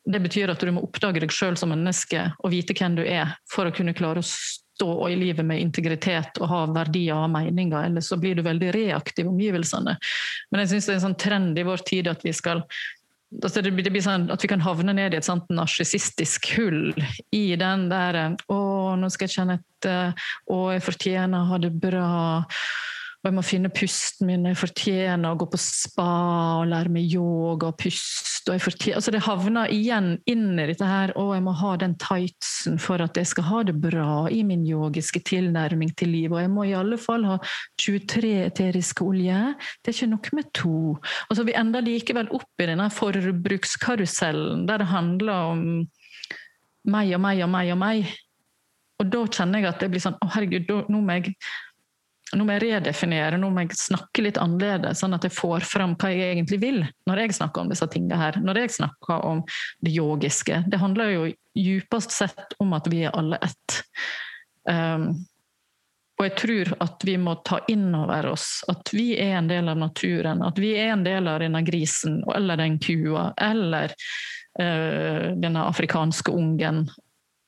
Det 0.05 0.21
betyr 0.25 0.53
at 0.53 0.63
du 0.63 0.71
må 0.73 0.85
oppdage 0.87 1.21
deg 1.21 1.33
sjøl 1.35 1.57
som 1.59 1.73
menneske 1.73 2.31
og 2.39 2.53
vite 2.55 2.77
hvem 2.77 2.97
du 2.99 3.05
er, 3.05 3.35
for 3.51 3.69
å 3.69 3.75
kunne 3.75 3.97
klare 3.97 4.23
å 4.23 4.29
stå 4.79 4.93
i 5.11 5.17
livet 5.19 5.45
med 5.45 5.61
integritet 5.61 6.39
og 6.41 6.49
ha 6.53 6.61
verdier 6.71 7.19
og 7.19 7.33
meninger. 7.35 7.89
Ellers 7.89 8.13
så 8.13 8.17
blir 8.21 8.39
du 8.39 8.45
veldig 8.47 8.71
reaktiv 8.77 9.27
i 9.27 9.33
omgivelsene. 9.33 9.97
Men 10.51 10.63
jeg 10.63 10.73
syns 10.73 10.87
det 10.87 10.95
er 10.95 11.01
en 11.01 11.07
sånn 11.09 11.21
trend 11.21 11.59
i 11.59 11.67
vår 11.67 11.85
tid 11.89 12.09
at 12.13 12.25
vi 12.25 12.33
skal 12.37 12.63
altså 13.43 13.61
det 13.61 13.75
blir 13.75 14.01
sånn 14.01 14.31
at 14.33 14.45
vi 14.45 14.49
kan 14.49 14.63
havne 14.65 14.95
ned 14.97 15.13
i 15.13 15.19
et 15.19 15.27
sånt 15.27 15.51
narsissistisk 15.53 16.49
hull 16.57 16.95
i 17.35 17.57
den 17.61 17.89
der 17.91 18.37
'Å, 18.49 18.61
nå 18.97 19.11
skal 19.13 19.29
jeg 19.29 19.37
kjenne 19.37 19.59
etter. 19.59 20.15
Å, 20.49 20.57
jeg 20.73 20.87
fortjener 20.87 21.43
å 21.43 21.51
ha 21.53 21.59
det 21.59 21.75
bra.' 21.75 22.47
Og 23.29 23.35
jeg 23.35 23.37
må 23.37 23.43
finne 23.45 23.69
pusten 23.69 24.25
min, 24.25 24.47
jeg 24.49 24.57
fortjener 24.57 25.35
å 25.35 25.37
gå 25.37 25.45
på 25.53 25.59
spa 25.61 26.05
og 26.63 26.71
lære 26.71 26.89
meg 26.95 27.11
yoga 27.13 27.69
og 27.69 27.77
puste. 27.77 28.55
Og 28.55 28.57
jeg 28.57 28.95
altså 28.97 29.13
det 29.13 29.21
havner 29.27 29.69
igjen 29.75 30.15
inn 30.25 30.55
i 30.57 30.65
dette 30.71 30.89
her 30.89 31.13
å, 31.13 31.27
jeg 31.37 31.45
må 31.45 31.53
ha 31.61 31.75
den 31.77 31.93
tightsen 32.01 32.79
for 32.81 33.05
at 33.05 33.21
jeg 33.21 33.29
skal 33.29 33.45
ha 33.51 33.61
det 33.69 33.75
bra 33.83 34.31
i 34.33 34.39
min 34.49 34.65
yogiske 34.65 35.21
tilnærming 35.29 35.93
til 36.01 36.09
livet. 36.15 36.39
Og 36.39 36.41
jeg 36.41 36.53
må 36.55 36.65
i 36.71 36.73
alle 36.79 36.97
fall 37.03 37.27
ha 37.29 37.37
23 37.85 38.33
eteriske 38.47 39.05
olje. 39.05 39.43
Det 39.83 39.93
er 39.93 39.99
ikke 39.99 40.11
nok 40.15 40.33
med 40.41 40.49
to. 40.57 40.81
Altså 41.29 41.45
Vi 41.45 41.59
ender 41.61 41.85
likevel 41.85 42.33
opp 42.33 42.65
i 42.65 42.71
denne 42.73 42.89
forbrukskarusellen 42.97 44.65
der 44.73 44.81
det 44.81 44.89
handler 44.89 45.53
om 45.53 45.69
meg 46.89 47.13
og 47.13 47.25
meg 47.29 47.45
og 47.45 47.53
meg 47.53 47.77
og 47.77 47.83
meg. 47.85 48.19
Og 48.99 49.13
da 49.13 49.25
kjenner 49.29 49.61
jeg 49.61 49.75
at 49.75 49.83
det 49.85 49.93
blir 49.93 50.03
sånn 50.03 50.17
Å, 50.25 50.33
herregud, 50.33 50.73
nå 50.89 51.05
må 51.05 51.21
jeg 51.21 51.37
nå 52.37 52.45
må 52.45 52.57
jeg 52.57 52.65
redefinere, 52.67 53.39
nå 53.41 53.49
må 53.53 53.65
jeg 53.65 53.79
snakke 53.79 54.25
litt 54.27 54.41
annerledes, 54.41 55.01
sånn 55.01 55.17
at 55.17 55.25
jeg 55.25 55.33
får 55.33 55.65
fram 55.65 55.95
hva 55.97 56.11
jeg 56.13 56.35
egentlig 56.35 56.59
vil 56.61 56.83
når 57.09 57.23
jeg 57.23 57.39
snakker 57.39 57.65
om 57.65 57.73
disse 57.73 57.89
tingene 57.89 58.19
her. 58.21 58.37
Når 58.45 58.63
jeg 58.63 58.75
snakker 58.77 59.25
om 59.25 59.41
det 59.85 59.95
yogiske. 59.95 60.63
Det 60.69 60.81
handler 60.83 61.15
jo 61.15 61.25
djupest 61.57 62.13
sett 62.13 62.55
om 62.61 62.77
at 62.77 62.91
vi 62.93 63.07
er 63.09 63.17
alle 63.17 63.41
ett. 63.49 63.81
Um, 64.69 65.11
og 66.19 66.27
jeg 66.27 66.35
tror 66.41 66.73
at 66.83 67.05
vi 67.07 67.15
må 67.23 67.37
ta 67.47 67.61
inn 67.71 67.93
over 67.95 68.33
oss 68.35 68.59
at 68.69 68.91
vi 68.93 69.13
er 69.23 69.37
en 69.39 69.49
del 69.49 69.71
av 69.71 69.79
naturen. 69.81 70.43
At 70.45 70.59
vi 70.61 70.75
er 70.77 70.93
en 70.93 71.07
del 71.07 71.31
av 71.31 71.41
denne 71.41 71.63
grisen 71.65 72.21
eller 72.35 72.61
den 72.61 72.81
kua 72.83 73.31
eller 73.41 73.95
uh, 74.61 75.31
denne 75.39 75.69
afrikanske 75.71 76.35
ungen 76.35 76.89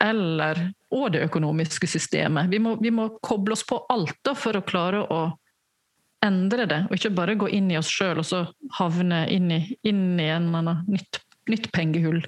eller, 0.01 0.55
og 0.95 1.13
det 1.15 1.25
økonomiske 1.29 1.87
systemet. 1.91 2.51
Vi 2.51 2.59
må, 2.63 2.77
vi 2.81 2.91
må 2.95 3.09
koble 3.23 3.53
oss 3.57 3.65
på 3.69 3.77
alt 3.93 4.19
da, 4.27 4.33
for 4.39 4.57
å 4.57 4.67
klare 4.67 5.01
å 5.05 5.21
endre 6.25 6.67
det, 6.69 6.81
og 6.89 6.95
ikke 6.97 7.17
bare 7.17 7.39
gå 7.41 7.47
inn 7.57 7.71
i 7.73 7.79
oss 7.81 7.91
sjøl 7.93 8.19
og 8.21 8.27
så 8.29 8.41
havne 8.77 9.19
inn 9.33 9.49
i, 9.55 9.61
inn 9.89 10.21
i 10.21 10.29
en 10.29 10.49
eller 10.49 10.59
annen 10.61 10.79
nytt, 10.93 11.13
nytt 11.49 11.67
pengehull 11.73 12.21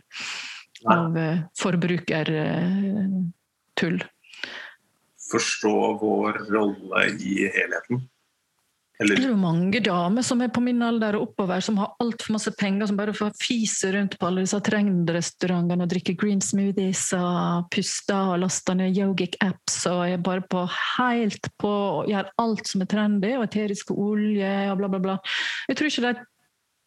av 0.90 1.16
uh, 1.16 1.38
forbrukertull. 1.60 3.98
Forstå 5.32 5.98
vår 6.00 6.32
rolle 6.52 7.00
i 7.20 7.48
helheten. 7.52 7.96
Eller? 9.02 9.18
Det 9.18 9.26
er 9.26 9.32
jo 9.32 9.40
mange 9.40 9.80
damer 9.84 10.24
som 10.26 10.40
er 10.44 10.50
på 10.54 10.62
min 10.64 10.82
alder 10.84 11.16
og 11.18 11.28
oppover, 11.28 11.62
som 11.64 11.78
har 11.80 11.92
altfor 12.02 12.36
masse 12.36 12.52
penger, 12.58 12.88
som 12.88 12.98
bare 12.98 13.14
får 13.16 13.34
fise 13.40 13.90
rundt 13.94 14.16
på 14.18 14.28
alle 14.28 14.44
disse 14.44 14.60
trendrestaurantene 14.64 15.86
og 15.86 15.92
drikke 15.92 16.14
green 16.18 16.42
smoothies 16.44 17.04
og 17.18 17.68
puster 17.74 18.34
og 18.34 18.42
laster 18.44 18.78
ned 18.78 18.98
yogic 18.98 19.38
apps 19.44 19.82
og 19.90 20.04
er 20.06 20.22
bare 20.22 20.44
på 20.46 20.64
helt 20.70 21.50
på 21.60 21.72
og 21.72 22.10
gjør 22.10 22.30
alt 22.42 22.68
som 22.70 22.84
er 22.84 22.90
trendy, 22.92 23.32
og 23.38 23.46
eteriske 23.48 23.96
olje 23.98 24.52
og 24.70 24.78
bla, 24.80 24.92
bla, 24.92 25.02
bla. 25.02 25.16
Jeg 25.70 25.78
tror 25.78 25.90
ikke 25.90 26.06
de 26.06 26.28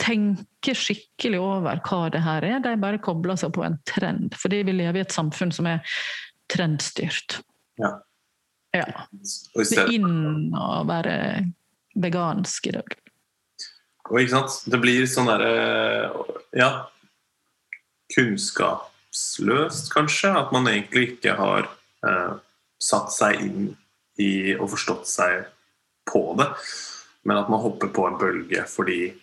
tenker 0.01 0.77
skikkelig 0.77 1.39
over 1.39 1.79
hva 1.85 2.01
det 2.13 2.21
her 2.25 2.45
er, 2.47 2.57
de 2.63 2.75
bare 2.81 3.01
kobler 3.03 3.39
seg 3.39 3.53
på 3.55 3.63
en 3.65 3.77
trend. 3.87 4.35
Fordi 4.39 4.63
vi 4.67 4.75
lever 4.75 5.01
i 5.01 5.05
et 5.05 5.15
samfunn 5.15 5.53
som 5.55 5.69
er 5.69 5.83
trendstyrt. 6.51 7.39
Ja. 7.81 7.95
ja. 8.75 8.85
Det 9.11 9.79
er 9.81 9.93
inn 9.95 10.51
å 10.55 10.83
være 10.87 11.15
vegansk 11.95 12.67
i 12.69 12.75
dag. 12.75 12.95
Og 14.11 14.19
ikke 14.21 14.35
sant, 14.35 14.59
det 14.69 14.79
blir 14.81 15.07
sånn 15.09 15.29
derre 15.29 15.53
Ja, 16.55 16.69
kunnskapsløst, 18.13 19.89
kanskje. 19.93 20.31
At 20.37 20.53
man 20.55 20.69
egentlig 20.69 21.15
ikke 21.15 21.33
har 21.39 21.69
eh, 22.05 22.35
satt 22.81 23.13
seg 23.15 23.41
inn 23.41 23.71
i 24.21 24.53
og 24.55 24.69
forstått 24.75 25.09
seg 25.09 25.47
på 26.07 26.27
det. 26.39 26.51
Men 27.25 27.41
at 27.41 27.49
man 27.49 27.63
hopper 27.63 27.89
på 27.89 28.05
en 28.07 28.19
bølge 28.21 28.67
fordi 28.69 29.15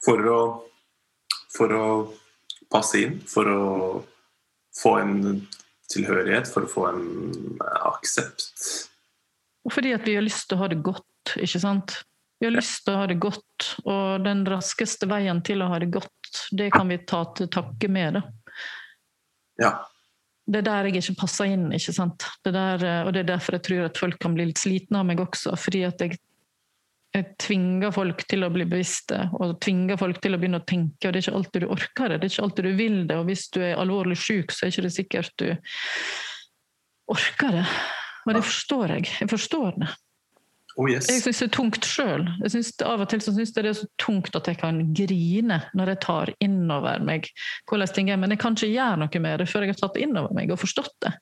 For 0.00 0.16
å, 0.32 0.40
for 1.52 1.72
å 1.76 1.86
passe 2.72 3.02
inn, 3.02 3.18
for 3.28 3.44
å 3.52 3.64
få 4.72 4.94
en 4.96 5.42
tilhørighet, 5.92 6.48
for 6.48 6.64
å 6.64 6.70
få 6.70 6.86
en 6.88 7.02
aksept. 7.84 8.88
Og 9.68 9.74
fordi 9.74 9.92
at 9.92 10.06
vi 10.08 10.14
har 10.16 10.24
lyst 10.24 10.48
til 10.48 10.56
å 10.56 10.62
ha 10.62 10.70
det 10.72 10.80
godt, 10.86 11.34
ikke 11.36 11.60
sant? 11.60 11.98
Vi 12.40 12.48
har 12.48 12.54
lyst 12.54 12.86
til 12.86 12.94
å 12.96 13.02
ha 13.02 13.08
det 13.10 13.18
godt, 13.20 13.66
og 13.84 14.24
den 14.24 14.46
raskeste 14.48 15.04
veien 15.10 15.42
til 15.44 15.60
å 15.60 15.68
ha 15.68 15.78
det 15.82 15.90
godt, 15.92 16.46
det 16.56 16.70
kan 16.72 16.88
vi 16.88 16.96
ta 17.04 17.26
til 17.36 17.50
takke 17.52 17.90
med 17.92 18.16
det. 18.16 18.22
Ja. 19.60 19.74
Det 20.50 20.62
er 20.62 20.66
der 20.66 20.88
jeg 20.88 21.02
ikke 21.02 21.20
passer 21.20 21.52
inn, 21.52 21.68
ikke 21.76 21.92
sant. 21.94 22.24
Det 22.40 22.54
der, 22.56 22.86
og 23.04 23.12
det 23.12 23.26
er 23.26 23.30
derfor 23.34 23.58
jeg 23.58 23.66
tror 23.68 23.84
at 23.90 24.00
folk 24.00 24.18
kan 24.24 24.34
bli 24.38 24.48
litt 24.48 24.62
slitne 24.62 25.02
av 25.02 25.06
meg 25.10 25.20
også, 25.20 25.52
fordi 25.60 25.84
at 25.86 26.00
jeg, 26.00 26.16
jeg 27.12 27.28
tvinger 27.44 27.92
folk 27.94 28.24
til 28.32 28.48
å 28.48 28.50
bli 28.56 28.64
bevisste, 28.72 29.20
og 29.36 29.58
tvinger 29.60 30.00
folk 30.00 30.24
til 30.24 30.34
å 30.34 30.40
begynne 30.40 30.64
å 30.64 30.66
tenke, 30.66 31.04
og 31.04 31.12
det 31.12 31.20
er 31.20 31.28
ikke 31.28 31.38
alltid 31.42 31.66
du 31.66 31.70
orker 31.76 32.08
det, 32.08 32.22
det 32.22 32.30
er 32.30 32.34
ikke 32.34 32.48
alltid 32.48 32.70
du 32.70 32.74
vil 32.80 33.00
det, 33.04 33.20
og 33.20 33.28
hvis 33.28 33.46
du 33.52 33.62
er 33.68 33.78
alvorlig 33.84 34.16
syk, 34.16 34.56
så 34.56 34.64
er 34.64 34.72
ikke 34.72 34.88
det 34.88 34.96
sikkert 34.96 35.36
du 35.44 35.50
orker 37.12 37.60
det. 37.60 37.66
Og 38.24 38.36
det 38.36 38.48
forstår 38.48 38.96
jeg. 38.96 39.10
Jeg 39.20 39.28
forstår 39.28 39.76
det. 39.84 39.96
Oh, 40.80 40.86
yes. 40.88 41.10
Jeg 41.12 41.20
syns 41.20 41.42
det 41.42 41.46
er 41.50 41.52
tungt 41.52 41.84
sjøl. 41.84 42.22
Av 42.88 43.02
og 43.04 43.08
til 43.12 43.20
så 43.20 43.34
syns 43.36 43.50
jeg 43.52 43.66
det 43.66 43.72
er 43.74 43.78
så 43.82 43.88
tungt 44.00 44.36
at 44.38 44.46
jeg 44.48 44.56
kan 44.62 44.78
grine 44.96 45.58
når 45.76 45.92
jeg 45.92 46.00
tar 46.06 46.32
innover 46.40 47.02
meg 47.04 47.28
hvordan 47.68 47.92
ting 47.92 48.08
er. 48.08 48.16
Men 48.20 48.32
jeg 48.32 48.40
kan 48.40 48.56
ikke 48.56 48.70
gjøre 48.72 49.00
noe 49.02 49.22
med 49.26 49.42
det 49.42 49.48
før 49.50 49.66
jeg 49.66 49.74
har 49.74 49.80
tatt 49.82 49.98
innover 50.00 50.32
meg 50.38 50.54
og 50.54 50.60
forstått 50.62 50.94
det. 51.04 51.12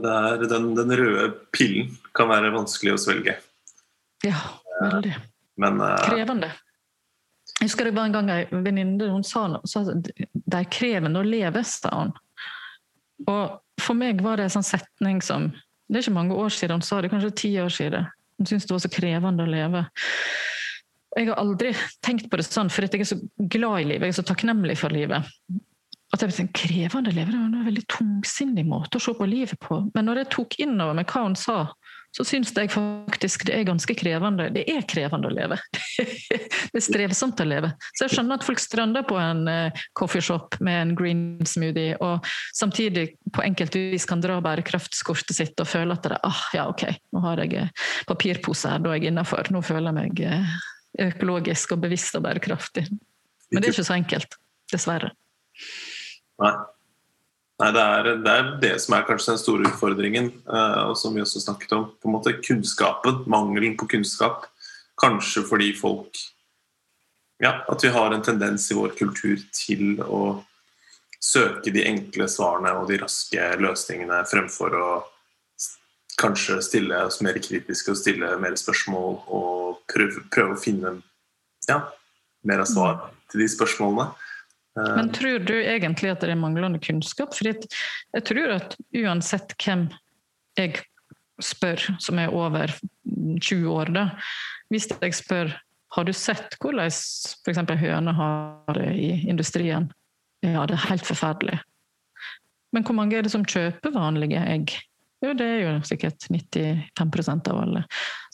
det 0.00 0.14
er, 0.14 0.46
den, 0.48 0.70
den, 0.78 0.94
røde 0.96 1.26
pillen 1.54 1.92
kan 2.16 2.30
være 2.32 2.54
vanskelig 2.56 2.96
å 2.96 3.02
svelge. 3.04 3.36
Ja, 4.24 4.40
veldig. 4.80 5.12
Men, 5.60 5.76
uh... 5.84 5.98
Krevende. 6.08 6.50
Jeg 7.60 7.68
husker 7.68 7.86
det 7.86 7.94
var 7.98 8.08
en 8.08 8.16
gang 8.16 8.32
ei 8.32 8.48
venninne 8.64 9.12
hun 9.12 9.22
sa 9.24 9.44
sa 9.68 9.84
at 9.92 10.08
det 10.32 10.56
er 10.58 10.72
krevende 10.72 11.20
å 11.20 11.28
leve, 11.28 11.62
sa 11.68 11.92
hun. 11.92 12.16
Og 13.28 13.60
for 13.80 13.96
meg 13.98 14.24
var 14.24 14.40
det 14.40 14.48
en 14.48 14.56
sånn 14.56 14.66
setning 14.66 15.20
som 15.24 15.52
Det 15.94 16.00
er 16.00 16.08
ikke 16.08 16.16
mange 16.16 16.34
år 16.34 16.50
siden 16.50 16.74
hun 16.74 16.82
sa 16.82 16.96
det, 16.98 17.08
kanskje 17.12 17.28
ti 17.38 17.48
år 17.62 17.68
siden. 17.70 18.08
Hun 18.40 18.48
syntes 18.50 18.64
det 18.66 18.74
var 18.74 18.80
så 18.82 18.88
krevende 18.90 19.44
å 19.44 19.50
leve. 19.50 19.84
Jeg 21.14 21.28
har 21.28 21.38
aldri 21.38 21.70
tenkt 22.02 22.26
på 22.32 22.40
det 22.40 22.46
sånn, 22.48 22.72
for 22.74 22.82
jeg 22.82 22.98
er 22.98 23.06
så 23.06 23.20
glad 23.38 23.84
i 23.84 23.86
livet, 23.92 24.08
jeg 24.08 24.16
er 24.16 24.18
så 24.18 24.24
takknemlig 24.26 24.74
for 24.80 24.90
livet. 24.90 25.28
At 26.10 26.24
jeg 26.24 26.34
tenkte, 26.34 26.64
Krevende 26.64 27.12
å 27.12 27.14
leve 27.14 27.30
det 27.30 27.38
var 27.38 27.46
en 27.46 27.68
veldig 27.68 27.84
tungsindig 27.94 28.64
måte 28.66 28.98
å 28.98 29.04
se 29.06 29.14
på 29.14 29.28
livet 29.30 29.54
på. 29.62 29.84
Men 29.94 30.10
når 30.10 30.24
jeg 30.24 30.32
tok 30.34 30.58
inn 30.66 30.74
over 30.74 30.98
meg 30.98 31.14
hva 31.14 31.22
hun 31.28 31.38
sa, 31.38 31.60
så 32.14 32.24
syns 32.26 32.52
jeg 32.54 32.70
faktisk 32.70 33.42
det 33.48 33.56
er 33.56 33.66
ganske 33.66 33.94
krevende. 33.98 34.46
Det 34.54 34.62
er 34.70 34.84
krevende 34.86 35.26
å 35.30 35.34
leve. 35.34 35.58
det 35.98 36.78
er 36.78 36.84
strevsomt 36.84 37.40
å 37.42 37.46
leve. 37.48 37.72
Så 37.90 38.06
jeg 38.06 38.14
skjønner 38.14 38.38
at 38.38 38.46
folk 38.46 38.62
strander 38.62 39.06
på 39.08 39.18
en 39.18 39.42
uh, 39.50 39.82
coffeeshop 39.98 40.60
med 40.64 40.80
en 40.80 40.92
green 40.98 41.24
smoothie, 41.48 41.96
og 41.98 42.22
samtidig 42.54 43.08
på 43.34 43.42
enkelt 43.42 43.74
vis 43.74 44.06
kan 44.06 44.22
dra 44.22 44.38
bærekraftskortet 44.44 45.34
sitt 45.34 45.58
og 45.58 45.70
føle 45.70 45.96
at 45.96 46.06
det, 46.06 46.14
er 46.14 46.30
ah, 46.30 46.44
ja, 46.54 46.68
ok, 46.70 46.86
nå 47.14 47.24
har 47.24 47.42
jeg 47.42 47.58
eh, 47.64 47.88
papirpose 48.06 48.70
her, 48.70 48.84
da 48.84 48.92
er 48.92 49.02
jeg 49.02 49.10
innafor. 49.10 49.50
Nå 49.50 49.64
føler 49.66 49.90
jeg 49.90 49.98
meg 49.98 50.22
uh, 50.30 50.54
økologisk 51.08 51.74
og 51.74 51.82
bevisst 51.88 52.14
og 52.14 52.28
bærekraftig. 52.28 52.86
Men 53.50 53.58
det 53.58 53.72
er 53.72 53.74
ikke 53.74 53.88
så 53.90 53.98
enkelt. 53.98 54.38
Dessverre. 54.70 55.10
Nei. 56.42 56.54
Nei, 57.64 57.70
det 57.72 57.80
er, 57.80 58.08
det 58.20 58.32
er, 58.32 58.48
det 58.60 58.72
som 58.82 58.92
er 58.92 59.06
kanskje 59.08 59.32
den 59.32 59.40
store 59.40 59.68
utfordringen, 59.70 60.26
uh, 60.50 60.90
og 60.90 60.98
som 61.00 61.14
vi 61.16 61.22
også 61.24 61.40
snakket 61.40 61.70
om. 61.72 61.86
på 61.96 62.10
en 62.10 62.12
måte 62.12 62.34
Kunnskapen, 62.44 63.22
mangelen 63.30 63.78
på 63.80 63.88
kunnskap. 63.88 64.50
Kanskje 65.00 65.46
fordi 65.48 65.72
folk 65.78 66.18
Ja, 67.42 67.64
at 67.68 67.82
vi 67.82 67.88
har 67.88 68.12
en 68.12 68.22
tendens 68.22 68.70
i 68.70 68.76
vår 68.76 68.92
kultur 68.98 69.40
til 69.52 69.98
å 70.00 70.44
søke 71.18 71.72
de 71.74 71.82
enkle 71.88 72.28
svarene 72.30 72.70
og 72.78 72.86
de 72.88 73.00
raske 73.00 73.48
løsningene 73.58 74.20
fremfor 74.30 74.76
å 74.78 74.90
kanskje 76.20 76.60
stille 76.62 77.00
oss 77.08 77.18
mer 77.26 77.40
kritiske 77.42 77.90
og 77.90 77.98
stille 77.98 78.28
mer 78.38 78.54
spørsmål 78.60 79.16
og 79.26 79.80
prøve, 79.90 80.22
prøve 80.30 80.54
å 80.54 80.60
finne 80.60 80.94
ja, 81.66 81.80
mer 82.46 82.62
av 82.62 82.70
svar 82.70 82.94
mm. 83.00 83.18
til 83.32 83.42
de 83.42 83.50
spørsmålene. 83.56 84.12
Men 84.74 85.12
tror 85.14 85.44
du 85.46 85.54
egentlig 85.54 86.10
at 86.10 86.24
det 86.24 86.32
er 86.32 86.40
manglende 86.40 86.80
kunnskap? 86.82 87.34
For 87.36 87.46
jeg 87.46 88.24
tror 88.26 88.56
at 88.56 88.74
uansett 88.98 89.54
hvem 89.62 89.86
jeg 90.58 90.80
spør, 91.42 91.82
som 92.02 92.18
er 92.18 92.34
over 92.34 92.72
20 93.06 93.68
år, 93.70 93.92
da, 93.94 94.08
hvis 94.72 94.88
jeg 94.90 95.14
spør 95.14 95.54
har 95.94 96.06
du 96.08 96.10
sett 96.16 96.56
hvordan 96.58 96.90
f.eks. 96.90 97.60
høner 97.78 98.16
har 98.18 98.74
det 98.74 98.88
i 98.98 99.12
industrien? 99.30 99.92
Ja, 100.42 100.64
det 100.66 100.74
er 100.74 100.88
helt 100.88 101.06
forferdelig. 101.06 101.60
Men 102.74 102.82
hvor 102.82 102.96
mange 102.98 103.16
er 103.16 103.22
det 103.22 103.30
som 103.30 103.46
kjøper 103.46 103.94
vanlige 103.94 104.42
egg? 104.42 104.74
Jo, 105.24 105.32
det 105.38 105.46
er 105.48 105.60
jo 105.62 105.74
sikkert 105.88 106.26
95% 106.28 107.50
av 107.52 107.60
alle. 107.62 107.84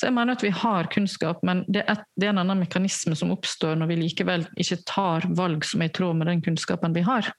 Så 0.00 0.08
jeg 0.08 0.16
mener 0.16 0.34
at 0.34 0.42
vi 0.42 0.50
har 0.54 0.88
kunnskap, 0.90 1.44
men 1.46 1.62
det 1.68 1.84
er, 1.84 2.00
et, 2.00 2.08
det 2.18 2.26
er, 2.26 2.34
en 2.34 2.42
annen 2.42 2.64
mekanisme 2.64 3.14
som 3.18 3.30
oppstår 3.34 3.78
når 3.78 3.92
vi 3.92 4.00
likevel 4.00 4.48
ikke 4.58 4.80
tar 4.88 5.28
valg 5.38 5.66
som 5.68 5.84
er 5.84 5.92
i 5.92 5.94
tråd 5.94 6.18
med 6.18 6.30
den 6.32 6.42
kunnskapen 6.44 6.96
vi 6.96 7.04
har. 7.06 7.30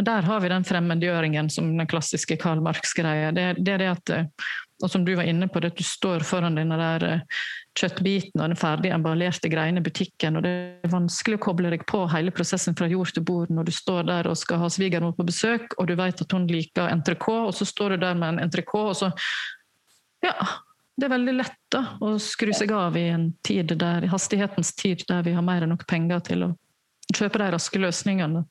Og 0.00 0.06
Der 0.08 0.24
har 0.24 0.40
vi 0.40 0.48
den 0.48 0.64
fremmedgjøringen 0.64 1.50
som 1.52 1.68
den 1.76 1.86
klassiske 1.86 2.38
Karl 2.40 2.62
Marx-greia. 2.64 3.30
Det, 3.36 3.46
det, 3.60 3.74
er 3.74 3.82
det 3.82 3.90
at 3.92 4.12
og 4.82 4.90
som 4.90 5.04
du 5.06 5.12
var 5.16 5.28
inne 5.28 5.48
på, 5.48 5.62
at 5.62 5.78
du 5.78 5.84
står 5.86 6.24
foran 6.26 6.58
denne 6.58 6.78
der 6.78 7.06
eh, 7.06 7.42
kjøttbiten 7.78 8.40
og 8.40 8.50
den 8.50 8.58
ferdig 8.58 8.90
emballerte 8.94 9.50
greiene 9.52 9.80
i 9.80 9.86
butikken, 9.86 10.36
og 10.38 10.44
det 10.46 10.52
er 10.82 10.92
vanskelig 10.92 11.38
å 11.38 11.44
koble 11.46 11.70
deg 11.72 11.86
på 11.88 12.02
hele 12.12 12.34
prosessen 12.34 12.76
fra 12.78 12.90
jord 12.90 13.14
til 13.14 13.24
bord 13.26 13.52
når 13.54 13.70
du 13.70 13.72
står 13.76 14.08
der 14.10 14.28
og 14.30 14.38
skal 14.40 14.60
ha 14.64 14.70
svigermor 14.72 15.14
på 15.16 15.28
besøk, 15.28 15.78
og 15.78 15.88
du 15.88 15.96
vet 15.98 16.24
at 16.24 16.36
hun 16.36 16.48
liker 16.50 16.90
entrecôte, 16.90 17.48
og 17.48 17.56
så 17.56 17.68
står 17.68 17.96
du 17.96 18.04
der 18.04 18.18
med 18.18 18.34
en 18.34 18.44
entrecôte, 18.48 18.92
og 18.92 19.00
så 19.04 19.12
Ja. 20.22 20.36
Det 20.92 21.06
er 21.06 21.14
veldig 21.14 21.32
lett 21.32 21.60
da, 21.72 21.80
å 22.04 22.18
skru 22.20 22.50
seg 22.52 22.70
av 22.76 22.96
i 23.00 23.06
en 23.08 23.30
tid 23.42 23.72
der, 23.80 24.04
i 24.04 24.10
hastighetens 24.12 24.74
tid 24.76 25.00
der 25.08 25.22
vi 25.24 25.32
har 25.32 25.42
mer 25.42 25.64
enn 25.64 25.72
nok 25.72 25.86
penger 25.88 26.20
til 26.26 26.44
å 26.44 26.50
kjøpe 27.16 27.40
de 27.40 27.46
raske 27.54 27.80
løsningene. 27.80 28.42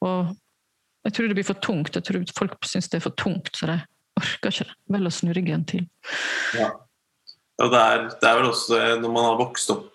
Og 0.00 0.32
jeg 1.04 1.14
tror 1.14 1.28
det 1.28 1.36
blir 1.36 1.46
for 1.46 1.60
tungt. 1.62 1.96
Jeg 1.98 2.06
tror 2.08 2.24
folk 2.36 2.56
syns 2.68 2.88
det 2.88 2.98
er 2.98 3.04
for 3.04 3.16
tungt, 3.20 3.52
så 3.58 3.68
de 3.68 3.76
orker 4.22 4.54
ikke. 4.54 4.68
Vel 4.94 5.08
å 5.08 5.14
snu 5.14 5.32
ryggen 5.36 5.66
til. 5.68 5.86
Ja. 6.58 6.70
Og 7.62 7.72
det 7.72 7.80
er, 7.80 8.06
det 8.10 8.28
er, 8.28 8.38
vel 8.38 8.50
også 8.50 8.78
når 9.02 9.12
man 9.12 9.28
har 9.28 9.40
vokst 9.40 9.74
opp 9.74 9.88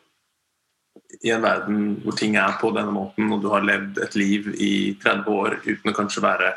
i 1.24 1.32
en 1.34 1.44
verden 1.44 1.96
hvor 2.04 2.16
ting 2.20 2.36
er 2.40 2.58
på 2.62 2.70
denne 2.76 2.94
måten, 2.94 3.32
og 3.34 3.42
du 3.42 3.50
har 3.52 3.66
levd 3.66 4.00
et 4.04 4.16
liv 4.20 4.52
i 4.54 4.74
30 5.02 5.34
år 5.34 5.58
uten 5.66 5.92
å 5.92 5.96
kanskje 5.96 6.24
være 6.24 6.52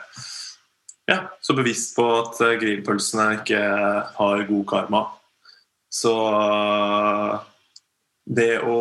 ja, 1.10 1.24
så 1.42 1.56
bevisst 1.58 1.96
på 1.96 2.04
at 2.20 2.38
grillpølsene 2.60 3.40
ikke 3.40 3.60
har 4.14 4.44
god 4.46 4.66
karma. 4.70 5.00
Så 5.90 6.12
det 8.30 8.60
å 8.62 8.76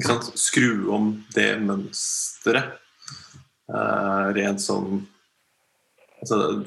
sant, 0.00 0.32
skru 0.38 0.88
om 0.94 1.12
det 1.36 1.52
mønsteret 1.62 2.72
uh, 3.70 4.32
rent 4.34 4.62
sånn 4.64 5.04
altså, 6.22 6.64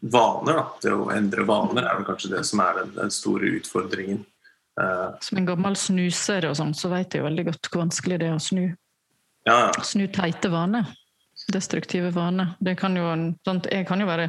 vaner, 0.00 0.60
da. 0.60 0.64
Det 0.82 0.92
å 0.94 1.08
endre 1.14 1.44
vaner 1.48 1.86
er 1.86 1.98
vel 1.98 2.06
kanskje 2.08 2.32
det 2.36 2.44
som 2.48 2.62
er 2.64 2.82
den, 2.82 2.94
den 2.96 3.12
store 3.14 3.54
utfordringen. 3.58 4.24
Uh, 4.78 5.16
som 5.24 5.40
en 5.40 5.48
gammel 5.48 5.76
snuser 5.76 6.46
og 6.46 6.54
sånn, 6.58 6.74
så 6.76 6.90
vet 6.92 7.16
jeg 7.16 7.24
veldig 7.24 7.48
godt 7.48 7.70
hvor 7.70 7.82
vanskelig 7.82 8.20
det 8.20 8.28
er 8.30 8.36
å 8.36 8.42
snu. 8.42 8.64
Ja, 9.48 9.58
ja. 9.66 9.84
Snu 9.84 10.06
teite 10.12 10.52
vaner. 10.52 10.90
Destruktive 11.52 12.10
vaner. 12.12 12.52
Det 12.60 12.76
kan 12.78 12.96
jo, 12.98 13.06
sånn, 13.46 13.62
jeg 13.70 13.86
kan 13.88 14.02
jo 14.02 14.08
være 14.08 14.28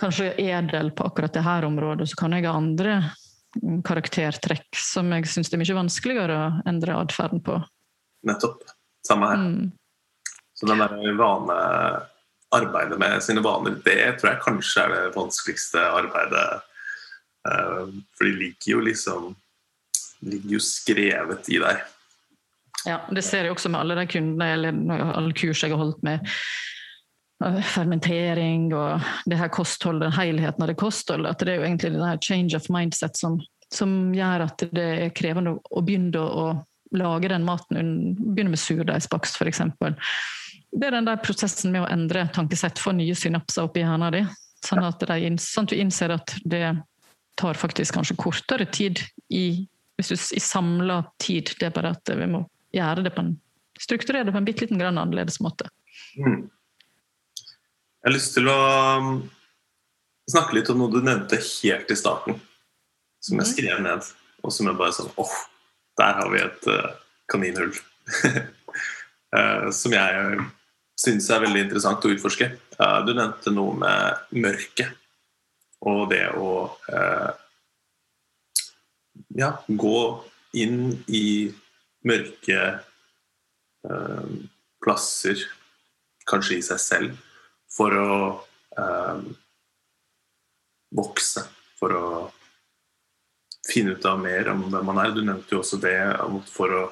kanskje 0.00 0.32
edel 0.42 0.90
på 0.96 1.06
akkurat 1.06 1.32
det 1.36 1.44
her 1.46 1.66
området, 1.68 2.08
så 2.10 2.18
kan 2.18 2.34
jeg 2.34 2.48
ha 2.48 2.56
andre 2.58 2.96
karaktertrekk 3.86 4.66
som 4.82 5.12
jeg 5.14 5.28
syns 5.30 5.50
det 5.50 5.56
er 5.56 5.62
mye 5.62 5.76
vanskeligere 5.78 6.38
å 6.38 6.48
endre 6.68 6.96
atferden 6.98 7.42
på. 7.44 7.60
Nettopp. 8.26 8.64
Samme 9.06 9.30
her. 9.30 9.44
Mm. 9.44 9.70
Så 10.54 10.66
den 10.66 10.82
der 10.82 11.16
vane 11.18 11.58
arbeidet 12.54 12.98
med 12.98 13.22
sine 13.22 13.42
vaner, 13.44 13.78
det 13.84 14.18
tror 14.18 14.32
jeg 14.32 14.42
kanskje 14.44 14.84
er 14.84 14.92
det 14.94 15.16
vanskeligste 15.16 15.80
arbeidet. 15.80 16.50
Eh, 17.48 17.80
for 18.16 18.28
de 18.28 18.36
ligger 18.42 18.70
jo 18.76 18.84
liksom 18.84 19.32
ligger 20.24 20.56
jo 20.56 20.60
skrevet 20.62 21.48
i 21.52 21.58
deg. 21.60 21.82
Ja, 22.84 23.00
det 23.12 23.24
ser 23.24 23.46
jeg 23.46 23.54
også 23.54 23.70
med 23.72 23.80
alle 23.80 23.96
de 23.98 24.06
kundene 24.12 24.50
eller 24.56 24.78
alle 25.16 25.32
kurs 25.36 25.62
jeg 25.64 25.72
har 25.72 25.80
holdt 25.80 26.02
med 26.04 26.24
eh, 27.44 27.60
fermentering 27.74 28.68
og 28.76 29.04
det 29.30 29.40
her 29.40 29.52
kostholdet, 29.52 30.14
helheten 30.16 30.64
av 30.64 30.72
det 30.72 30.78
kostholdet. 30.80 31.32
At 31.32 31.44
det 31.44 31.54
er 31.54 31.60
jo 31.62 31.66
egentlig 31.68 31.94
det 31.96 32.06
her 32.12 32.22
change 32.24 32.56
of 32.56 32.68
mindset 32.72 33.20
som, 33.20 33.40
som 33.72 34.14
gjør 34.16 34.46
at 34.48 34.66
det 34.72 34.86
er 35.08 35.16
krevende 35.16 35.58
å 35.58 35.84
begynne 35.84 36.20
å 36.22 36.46
lage 36.94 37.32
den 37.32 37.46
maten. 37.46 38.14
Begynne 38.20 38.54
med 38.54 38.62
surdeigsbakst, 38.62 39.40
f.eks. 39.40 39.64
Det 40.74 40.88
er 40.88 40.96
den 40.96 41.06
der 41.06 41.20
prosessen 41.22 41.70
med 41.74 41.84
å 41.84 41.90
endre 41.92 42.26
tankesett, 42.34 42.80
få 42.82 42.94
nye 42.96 43.14
synapser 43.14 43.68
oppi 43.68 43.84
hjernen 43.84 44.14
din. 44.14 44.32
Sånn 44.64 44.82
at, 44.82 45.04
sånn 45.04 45.66
at, 45.68 45.70
du 45.70 45.76
innser 45.76 46.14
at 46.14 46.34
det 46.42 46.64
tar 47.38 47.58
faktisk 47.58 47.94
kanskje 47.94 48.16
kortere 48.18 48.66
tid 48.72 49.02
i, 49.28 49.66
hvis 49.98 50.10
du, 50.10 50.16
i 50.16 50.42
samla 50.42 51.02
tid. 51.22 51.52
Det 51.60 51.68
er 51.68 51.74
bare 51.76 51.92
at 51.94 52.14
vi 52.16 52.26
må 52.30 52.42
gjøre 52.74 53.04
det 53.06 53.14
på 53.14 53.22
en 53.22 53.34
strukturere 53.80 54.24
det 54.24 54.34
på 54.34 54.40
en 54.40 54.46
bitte 54.46 54.64
liten 54.64 54.78
grann 54.78 54.98
annerledes 54.98 55.40
måte. 55.44 55.68
Mm. 56.18 56.46
Jeg 58.04 58.10
har 58.10 58.14
lyst 58.14 58.34
til 58.36 58.50
å 58.50 58.58
um, 58.98 59.14
snakke 60.30 60.58
litt 60.58 60.70
om 60.72 60.82
noe 60.82 60.92
du 60.92 61.00
nevnte 61.04 61.38
helt 61.40 61.90
i 61.90 61.98
starten, 61.98 62.40
som 63.22 63.38
jeg 63.38 63.46
mm. 63.46 63.52
skrev 63.52 63.84
ned, 63.84 64.10
og 64.44 64.54
som 64.54 64.68
er 64.70 64.78
bare 64.78 64.96
sånn 64.96 65.12
åh, 65.14 65.30
oh, 65.30 65.38
der 66.00 66.18
har 66.18 66.30
vi 66.32 66.42
et 66.42 66.68
uh, 66.70 66.92
kaninhull. 67.32 67.72
uh, 68.24 69.70
som 69.80 69.94
jeg 69.94 70.36
syns 71.00 71.30
er 71.30 71.42
veldig 71.44 71.64
interessant 71.66 72.04
å 72.04 72.12
utforske. 72.14 72.52
Uh, 72.78 73.00
du 73.06 73.14
nevnte 73.14 73.52
noe 73.54 73.74
med 73.78 74.36
mørket 74.44 74.94
og 75.84 76.06
det 76.12 76.24
å 76.40 76.70
ja, 79.36 79.50
gå 79.68 79.98
inn 80.56 80.94
i 81.12 81.52
mørke 82.08 82.60
plasser, 84.84 85.42
kanskje 86.24 86.56
i 86.56 86.64
seg 86.64 86.80
selv, 86.80 87.18
for 87.68 87.98
å 88.00 88.16
vokse, 90.94 91.44
for 91.76 91.98
å 91.98 92.08
finne 93.68 93.96
ut 93.96 94.08
av 94.08 94.20
mer 94.20 94.50
om 94.52 94.66
hvem 94.70 94.88
man 94.88 95.00
er. 95.02 95.12
Du 95.14 95.22
nevnte 95.24 95.56
jo 95.56 95.62
også 95.62 95.80
det 95.82 95.96
for 96.48 96.78
å 96.78 96.84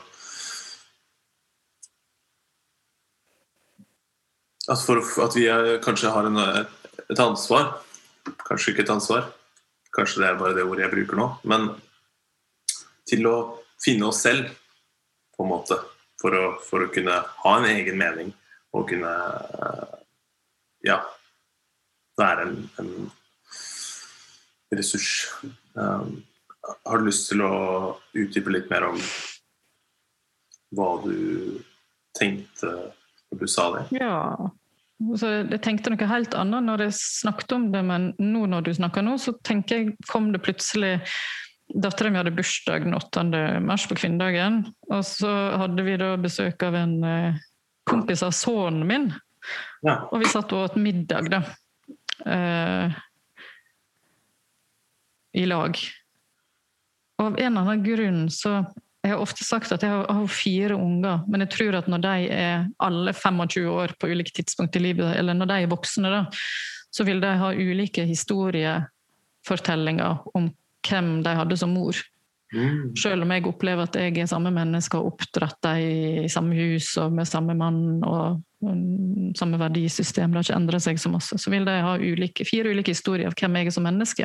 At, 4.70 4.78
for, 4.78 5.02
at 5.24 5.36
vi 5.36 5.48
er, 5.50 5.78
kanskje 5.82 6.12
har 6.14 6.28
en, 6.28 6.38
et 6.38 7.22
ansvar. 7.22 7.80
Kanskje 8.46 8.72
ikke 8.72 8.84
et 8.84 8.92
ansvar, 8.94 9.32
kanskje 9.96 10.22
det 10.22 10.28
er 10.28 10.38
bare 10.38 10.54
det 10.54 10.66
ordet 10.66 10.84
jeg 10.84 10.92
bruker 10.92 11.18
nå. 11.18 11.26
Men 11.50 11.72
til 13.10 13.26
å 13.26 13.36
finne 13.82 14.06
oss 14.10 14.22
selv, 14.22 14.52
på 15.34 15.42
en 15.42 15.50
måte. 15.50 15.80
For 16.22 16.36
å, 16.38 16.44
for 16.62 16.84
å 16.84 16.92
kunne 16.94 17.16
ha 17.42 17.52
en 17.58 17.66
egen 17.66 17.98
mening 17.98 18.30
og 18.76 18.86
kunne 18.92 19.10
ja, 20.86 21.00
være 22.20 22.46
en, 22.46 22.54
en 22.78 22.92
ressurs. 24.72 25.32
Um, 25.74 26.22
har 26.86 27.00
du 27.00 27.08
lyst 27.08 27.28
til 27.32 27.42
å 27.42 27.52
utdype 28.14 28.54
litt 28.54 28.70
mer 28.70 28.86
om 28.92 28.98
hva 30.76 30.92
du 31.02 31.58
tenkte 32.16 32.92
du 33.40 33.46
sa 33.50 33.68
det? 33.76 33.86
Ja. 33.96 34.50
Så 35.18 35.28
jeg 35.50 35.60
tenkte 35.64 35.90
noe 35.90 36.08
helt 36.10 36.34
annet 36.38 36.66
når 36.66 36.86
jeg 36.86 36.96
snakket 36.98 37.54
om 37.56 37.70
det, 37.72 37.82
men 37.86 38.10
nå 38.22 38.44
når 38.50 38.66
du 38.68 38.74
snakker 38.76 39.04
nå, 39.04 39.16
så 39.18 39.34
tenker 39.44 39.80
jeg 39.80 40.10
kom 40.10 40.30
det 40.34 40.42
plutselig 40.44 40.98
Dattera 41.72 42.10
mi 42.12 42.18
hadde 42.20 42.34
bursdag 42.36 42.84
den 42.84 42.92
8. 42.94 43.22
mars 43.64 43.86
på 43.88 43.96
kvinnedagen. 43.96 44.58
Og 44.92 45.06
så 45.08 45.30
hadde 45.56 45.84
vi 45.86 45.94
da 45.96 46.10
besøk 46.20 46.60
av 46.66 46.76
en 46.76 46.98
eh, 47.08 47.38
kompis 47.88 48.20
av 48.26 48.34
sønnen 48.36 48.84
min. 48.84 49.06
Ja. 49.80 50.02
Og 50.10 50.20
vi 50.20 50.28
satt 50.28 50.52
og 50.52 50.66
åt 50.66 50.76
middag, 50.76 51.30
da. 51.32 51.40
Eh, 52.28 52.98
I 55.40 55.46
lag 55.48 55.78
Og 57.18 57.24
av 57.24 57.38
en 57.40 57.46
eller 57.48 57.62
annen 57.62 57.84
grunn 57.86 58.20
så 58.30 58.58
Jeg 59.02 59.16
har 59.16 59.22
ofte 59.22 59.42
sagt 59.42 59.72
at 59.74 59.82
jeg 59.82 59.90
har 59.90 60.26
fire 60.30 60.76
unger, 60.78 61.24
men 61.26 61.42
jeg 61.42 61.50
tror 61.56 61.74
at 61.80 61.88
når 61.90 62.00
de 62.04 62.28
er 62.30 62.68
alle 62.78 63.12
25 63.12 63.70
år 63.72 63.88
på 63.98 64.06
ulike 64.12 64.32
tidspunkt 64.36 64.76
i 64.78 64.80
livet, 64.84 65.16
eller 65.18 65.34
når 65.34 65.46
de 65.50 65.56
er 65.64 65.72
voksne, 65.72 66.08
da, 66.12 66.20
så 66.94 67.02
vil 67.08 67.20
de 67.22 67.38
ha 67.40 67.48
ulike 67.50 68.04
historiefortellinger 68.06 70.14
om 70.38 70.44
hvem 70.86 71.22
de 71.26 71.32
hadde 71.34 71.56
som 71.58 71.70
mor. 71.74 71.96
Mm. 72.52 72.92
Selv 73.00 73.24
om 73.24 73.30
jeg 73.32 73.46
opplever 73.48 73.82
at 73.88 73.96
jeg 73.96 74.18
er 74.20 74.26
samme 74.28 74.52
menneske 74.54 74.98
og 75.00 75.06
oppdratt 75.14 75.56
dem 75.64 75.76
i 75.80 76.28
samme 76.30 76.54
hus 76.58 76.96
og 77.00 77.12
med 77.16 77.24
samme 77.26 77.54
mann 77.56 78.04
og 78.04 78.42
samme 79.38 79.58
verdisystem, 79.58 80.30
det 80.30 80.36
har 80.38 80.44
ikke 80.46 80.60
endret 80.60 80.82
seg 80.84 80.98
så 81.00 81.08
masse, 81.10 81.38
så 81.40 81.50
vil 81.50 81.64
de 81.66 81.82
ha 81.82 81.96
ulike, 81.98 82.44
fire 82.46 82.70
ulike 82.70 82.92
historier 82.94 83.26
av 83.30 83.34
hvem 83.34 83.56
jeg 83.58 83.66
er 83.66 83.70
som 83.74 83.82
menneske. 83.88 84.24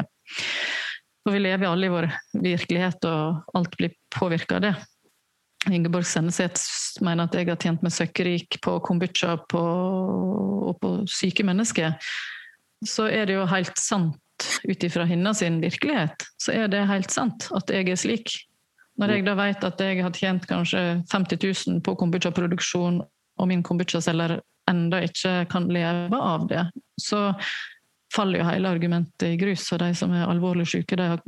For 1.27 1.35
vi 1.35 1.41
lever 1.43 1.67
alle 1.67 1.89
i 1.89 1.91
vår 1.91 2.05
virkelighet, 2.39 3.03
og 3.03 3.57
alt 3.59 3.73
blir 3.75 3.91
påvirka 4.15 4.61
av 4.61 4.61
det. 4.63 4.69
Ingeborg 5.67 6.07
Senneset 6.07 6.61
mener 7.03 7.27
at 7.27 7.35
jeg 7.35 7.49
har 7.49 7.59
tjent 7.59 7.83
meg 7.83 7.91
søkkrik 7.91 8.55
på 8.63 8.77
kombucha 8.87 9.33
på, 9.51 9.63
og 10.71 10.79
på 10.79 10.93
syke 11.11 11.43
mennesker. 11.43 11.97
Så 12.79 13.09
er 13.11 13.27
det 13.27 13.35
jo 13.35 13.43
helt 13.51 13.75
sant 13.75 14.15
ut 14.63 14.87
ifra 14.87 15.03
hennes 15.09 15.43
virkelighet, 15.43 16.23
så 16.39 16.55
er 16.55 16.71
det 16.71 16.87
helt 16.87 17.11
sant 17.11 17.49
at 17.59 17.75
jeg 17.75 17.91
er 17.91 17.99
slik. 17.99 18.37
Når 18.95 19.17
jeg 19.17 19.27
da 19.27 19.35
vet 19.35 19.67
at 19.67 19.83
jeg 19.83 20.07
har 20.07 20.15
tjent 20.15 20.47
kanskje 20.47 20.83
50 21.11 21.43
000 21.43 21.83
på 21.83 21.99
kombucha-produksjon, 21.99 23.01
og 23.03 23.51
min 23.51 23.67
kombucha-selger 23.67 24.39
enda 24.71 25.03
ikke 25.03 25.41
kan 25.51 25.67
leve 25.75 26.23
av 26.23 26.47
det, 26.47 26.69
så 27.03 27.33
faller 28.13 28.41
jo 28.41 28.47
hele 28.47 28.69
argumentet 28.69 29.27
i 29.29 29.37
grus. 29.39 29.65
Og 29.73 29.81
de 29.81 29.91
som 29.97 30.13
er 30.15 30.27
alvorlig 30.27 30.67
syke, 30.69 30.97
de 30.97 31.11
har 31.13 31.21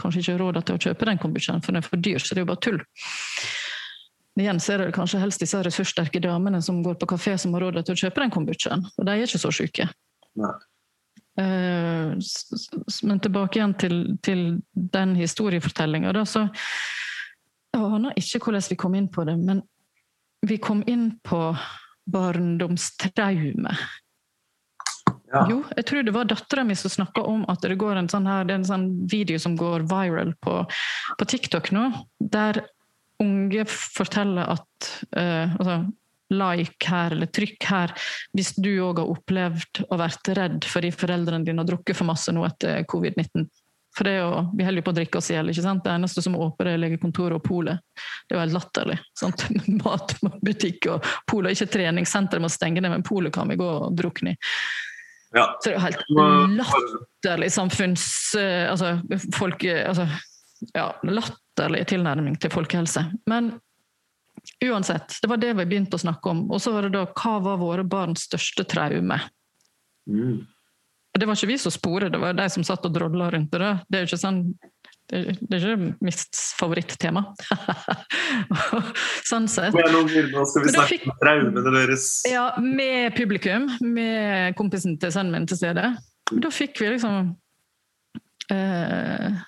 kanskje 0.00 0.22
ikke 0.22 0.38
råd 0.40 0.60
til 0.62 0.76
å 0.78 0.82
kjøpe 0.88 1.08
den 1.08 1.20
kombuchaen, 1.22 1.62
for 1.62 1.74
den 1.74 1.82
er 1.82 1.86
for 1.86 2.02
dyr, 2.02 2.22
så 2.22 2.34
det 2.34 2.42
er 2.42 2.46
jo 2.46 2.50
bare 2.52 2.64
tull. 2.66 2.80
Igjen 4.40 4.58
så 4.58 4.74
er 4.74 4.82
det 4.82 4.94
kanskje 4.96 5.20
helst 5.22 5.42
disse 5.44 5.60
ressurssterke 5.62 6.22
damene 6.22 6.58
som 6.64 6.80
går 6.82 6.96
på 6.98 7.08
kafé 7.12 7.36
som 7.38 7.54
har 7.54 7.62
råd 7.62 7.84
til 7.84 7.94
å 7.94 8.00
kjøpe 8.02 8.24
den 8.24 8.32
kombuchaen, 8.34 8.82
og 8.82 9.06
de 9.06 9.12
er 9.12 9.28
ikke 9.28 9.42
så 9.42 9.52
syke. 9.54 9.86
Nei. 10.34 10.54
men 13.06 13.20
tilbake 13.22 13.58
igjen 13.58 13.76
til, 13.78 13.94
til 14.22 14.42
den 14.74 15.14
historiefortellinga, 15.18 16.24
så 16.26 16.48
Jeg 17.74 17.82
aner 17.82 18.14
ikke 18.18 18.38
hvordan 18.38 18.62
vi 18.70 18.76
kom 18.78 18.94
inn 18.94 19.08
på 19.10 19.24
det, 19.26 19.34
men 19.38 19.62
vi 20.46 20.58
kom 20.62 20.82
inn 20.86 21.18
på 21.26 21.56
barndomstraume 22.06 23.72
ja. 25.34 25.42
Jo, 25.50 25.58
jeg 25.74 25.86
tror 25.88 26.06
det 26.06 26.14
var 26.14 26.28
dattera 26.30 26.64
mi 26.66 26.76
som 26.78 26.92
snakka 26.92 27.24
om 27.26 27.42
at 27.50 27.64
det 27.64 27.78
går 27.80 27.98
en 27.98 28.10
sånn, 28.10 28.28
her, 28.30 28.46
det 28.46 28.54
er 28.54 28.62
en 28.62 28.68
sånn 28.68 28.86
video 29.10 29.40
som 29.42 29.56
går 29.58 29.86
viral 29.90 30.30
på, 30.44 30.60
på 31.18 31.28
TikTok 31.32 31.72
nå, 31.74 31.88
der 32.20 32.62
unge 33.22 33.66
forteller 33.70 34.54
at 34.54 34.90
uh, 35.16 35.54
altså, 35.58 35.80
like 36.34 36.88
her, 36.90 37.14
eller 37.14 37.30
trykk 37.34 37.66
her, 37.68 37.92
hvis 38.34 38.54
du 38.56 38.72
òg 38.84 39.02
har 39.02 39.10
opplevd 39.12 39.84
å 39.88 39.98
vært 40.00 40.32
redd 40.38 40.64
fordi 40.68 40.92
foreldrene 40.94 41.46
dine 41.46 41.62
har 41.62 41.68
drukket 41.68 41.98
for 41.98 42.08
masse 42.08 42.32
nå 42.34 42.46
etter 42.46 42.86
covid-19. 42.90 43.46
For 43.94 44.06
det 44.06 44.16
er 44.16 44.24
jo, 44.24 44.38
Vi 44.58 44.64
holder 44.66 44.82
jo 44.82 44.86
på 44.88 44.90
å 44.90 44.96
drikke 44.96 45.20
oss 45.20 45.28
i 45.30 45.36
hjel. 45.36 45.52
Det 45.54 45.92
eneste 45.92 46.22
som 46.24 46.34
åpner, 46.34 46.72
er 46.72 46.80
legekontoret 46.82 47.38
og 47.38 47.44
polet. 47.46 47.78
Det 48.26 48.34
er 48.34 48.40
jo 48.40 48.42
helt 48.42 48.56
latterlig. 48.56 48.96
sant? 49.14 49.44
Matbutikk 49.84 50.90
og 50.90 51.06
polet, 51.30 51.54
ikke 51.54 51.76
treningssenter 51.76 52.42
må 52.42 52.50
stenge 52.50 52.82
ned, 52.82 52.90
men 52.90 53.06
polet 53.06 53.34
kan 53.34 53.46
vi 53.50 53.60
gå 53.60 53.68
og 53.68 53.94
drukne 53.94 54.34
i. 54.34 54.40
Ja. 55.34 55.48
Så 55.58 55.68
det 55.68 55.74
er 55.74 55.78
jo 55.78 55.84
helt 55.88 56.56
latterlig 56.60 57.50
samfunns... 57.52 58.06
Eh, 58.38 58.70
altså, 58.70 58.96
folk, 59.34 59.64
altså, 59.64 60.06
ja, 60.76 60.88
latterlig 61.02 61.84
tilnærming 61.90 62.38
til 62.40 62.52
folkehelse. 62.54 63.06
Men 63.30 63.52
uansett, 64.64 65.18
det 65.22 65.30
var 65.30 65.40
det 65.42 65.54
vi 65.58 65.66
begynte 65.66 65.98
å 65.98 66.04
snakke 66.04 66.30
om. 66.30 66.44
Og 66.52 66.62
så 66.62 66.74
var 66.74 66.86
det 66.86 66.94
da 66.96 67.06
hva 67.08 67.38
var 67.42 67.60
våre 67.62 67.86
barns 67.86 68.28
største 68.28 68.66
traume? 68.68 69.18
Mm. 70.10 70.44
Det 71.14 71.26
var 71.26 71.38
ikke 71.38 71.52
vi 71.52 71.58
som 71.62 71.74
sporet, 71.74 72.12
det 72.12 72.20
var 72.22 72.34
de 72.34 72.46
som 72.50 72.64
satt 72.66 72.86
og 72.86 72.94
drodla 72.94 73.30
rundt 73.30 73.52
det. 73.54 73.74
Det 73.88 73.98
er 73.98 74.04
jo 74.04 74.10
ikke 74.10 74.22
sånn 74.24 74.40
det, 75.12 75.36
det, 75.40 75.58
er 75.58 75.64
ikke 75.74 76.06
mitt 76.06 76.40
favorittema. 76.58 77.22
sånn 79.30 79.48
sett. 79.52 79.76
Men 79.76 79.92
nå, 79.92 80.44
skal 80.48 80.64
vi 80.64 80.74
snakke 80.74 80.98
om 81.12 81.16
traumene 81.20 81.74
deres. 81.76 82.08
Ja, 82.30 82.46
med 82.60 83.16
publikum. 83.18 83.68
Med 83.84 84.56
kompisen 84.58 84.96
til 85.00 85.12
sønnen 85.14 85.36
min 85.36 85.48
til 85.50 85.60
stede. 85.60 85.90
Da 86.32 86.52
fikk 86.54 86.80
vi 86.80 86.94
liksom 86.94 87.34
eh, 88.54 89.42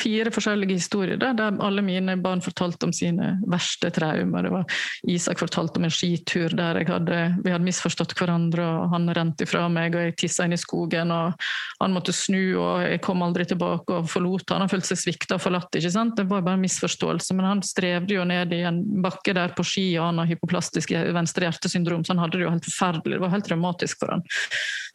fire 0.00 0.28
forskjellige 0.34 0.76
historier 0.76 1.16
der, 1.16 1.32
der 1.38 1.56
alle 1.64 1.82
mine 1.84 2.16
barn 2.20 2.42
fortalte 2.44 2.84
om 2.84 2.92
sine 2.92 3.30
verste 3.48 3.88
traumer. 3.94 4.44
Det 4.44 4.52
var 4.52 4.74
Isak 5.08 5.40
fortalte 5.40 5.80
om 5.80 5.86
en 5.88 5.94
skitur 5.94 6.52
der 6.52 6.80
hadde, 6.84 7.20
vi 7.40 7.54
hadde 7.54 7.64
misforstått 7.64 8.12
hverandre, 8.18 8.66
og 8.82 8.92
han 8.92 9.08
rente 9.16 9.46
ifra 9.46 9.64
meg, 9.72 9.96
og 9.96 10.04
jeg 10.04 10.16
tissa 10.20 10.44
inn 10.44 10.56
i 10.56 10.60
skogen, 10.60 11.12
og 11.14 11.40
han 11.80 11.96
måtte 11.96 12.12
snu, 12.16 12.42
og 12.60 12.84
jeg 12.84 13.00
kom 13.04 13.24
aldri 13.24 13.48
tilbake 13.48 13.96
og 13.96 14.10
forlot 14.12 14.52
han. 14.52 14.66
Han 14.66 14.72
følte 14.72 14.92
seg 14.92 15.02
svikta 15.06 15.38
og 15.38 15.44
forlatt. 15.46 15.72
ikke 15.80 15.94
sant? 15.94 16.16
Det 16.20 16.28
var 16.28 16.44
bare 16.44 16.60
en 16.60 16.66
misforståelse, 16.66 17.36
men 17.38 17.48
han 17.48 17.64
strevde 17.64 18.18
jo 18.18 18.28
ned 18.28 18.52
i 18.52 18.62
en 18.68 18.82
bakke 19.04 19.36
der 19.36 19.56
på 19.56 19.64
ski, 19.66 19.86
og 19.98 20.10
han 20.10 20.20
har 20.20 20.32
hypoplastisk 20.34 20.92
venstre 21.16 21.48
hjertesyndrom, 21.48 22.04
så 22.04 22.12
han 22.12 22.26
hadde 22.26 22.38
det 22.38 22.46
jo 22.46 22.52
helt 22.52 22.68
forferdelig. 22.68 23.16
Det 23.16 23.24
var 23.24 23.36
helt 23.38 23.48
traumatisk 23.48 24.04
for 24.04 24.18
han. 24.18 24.28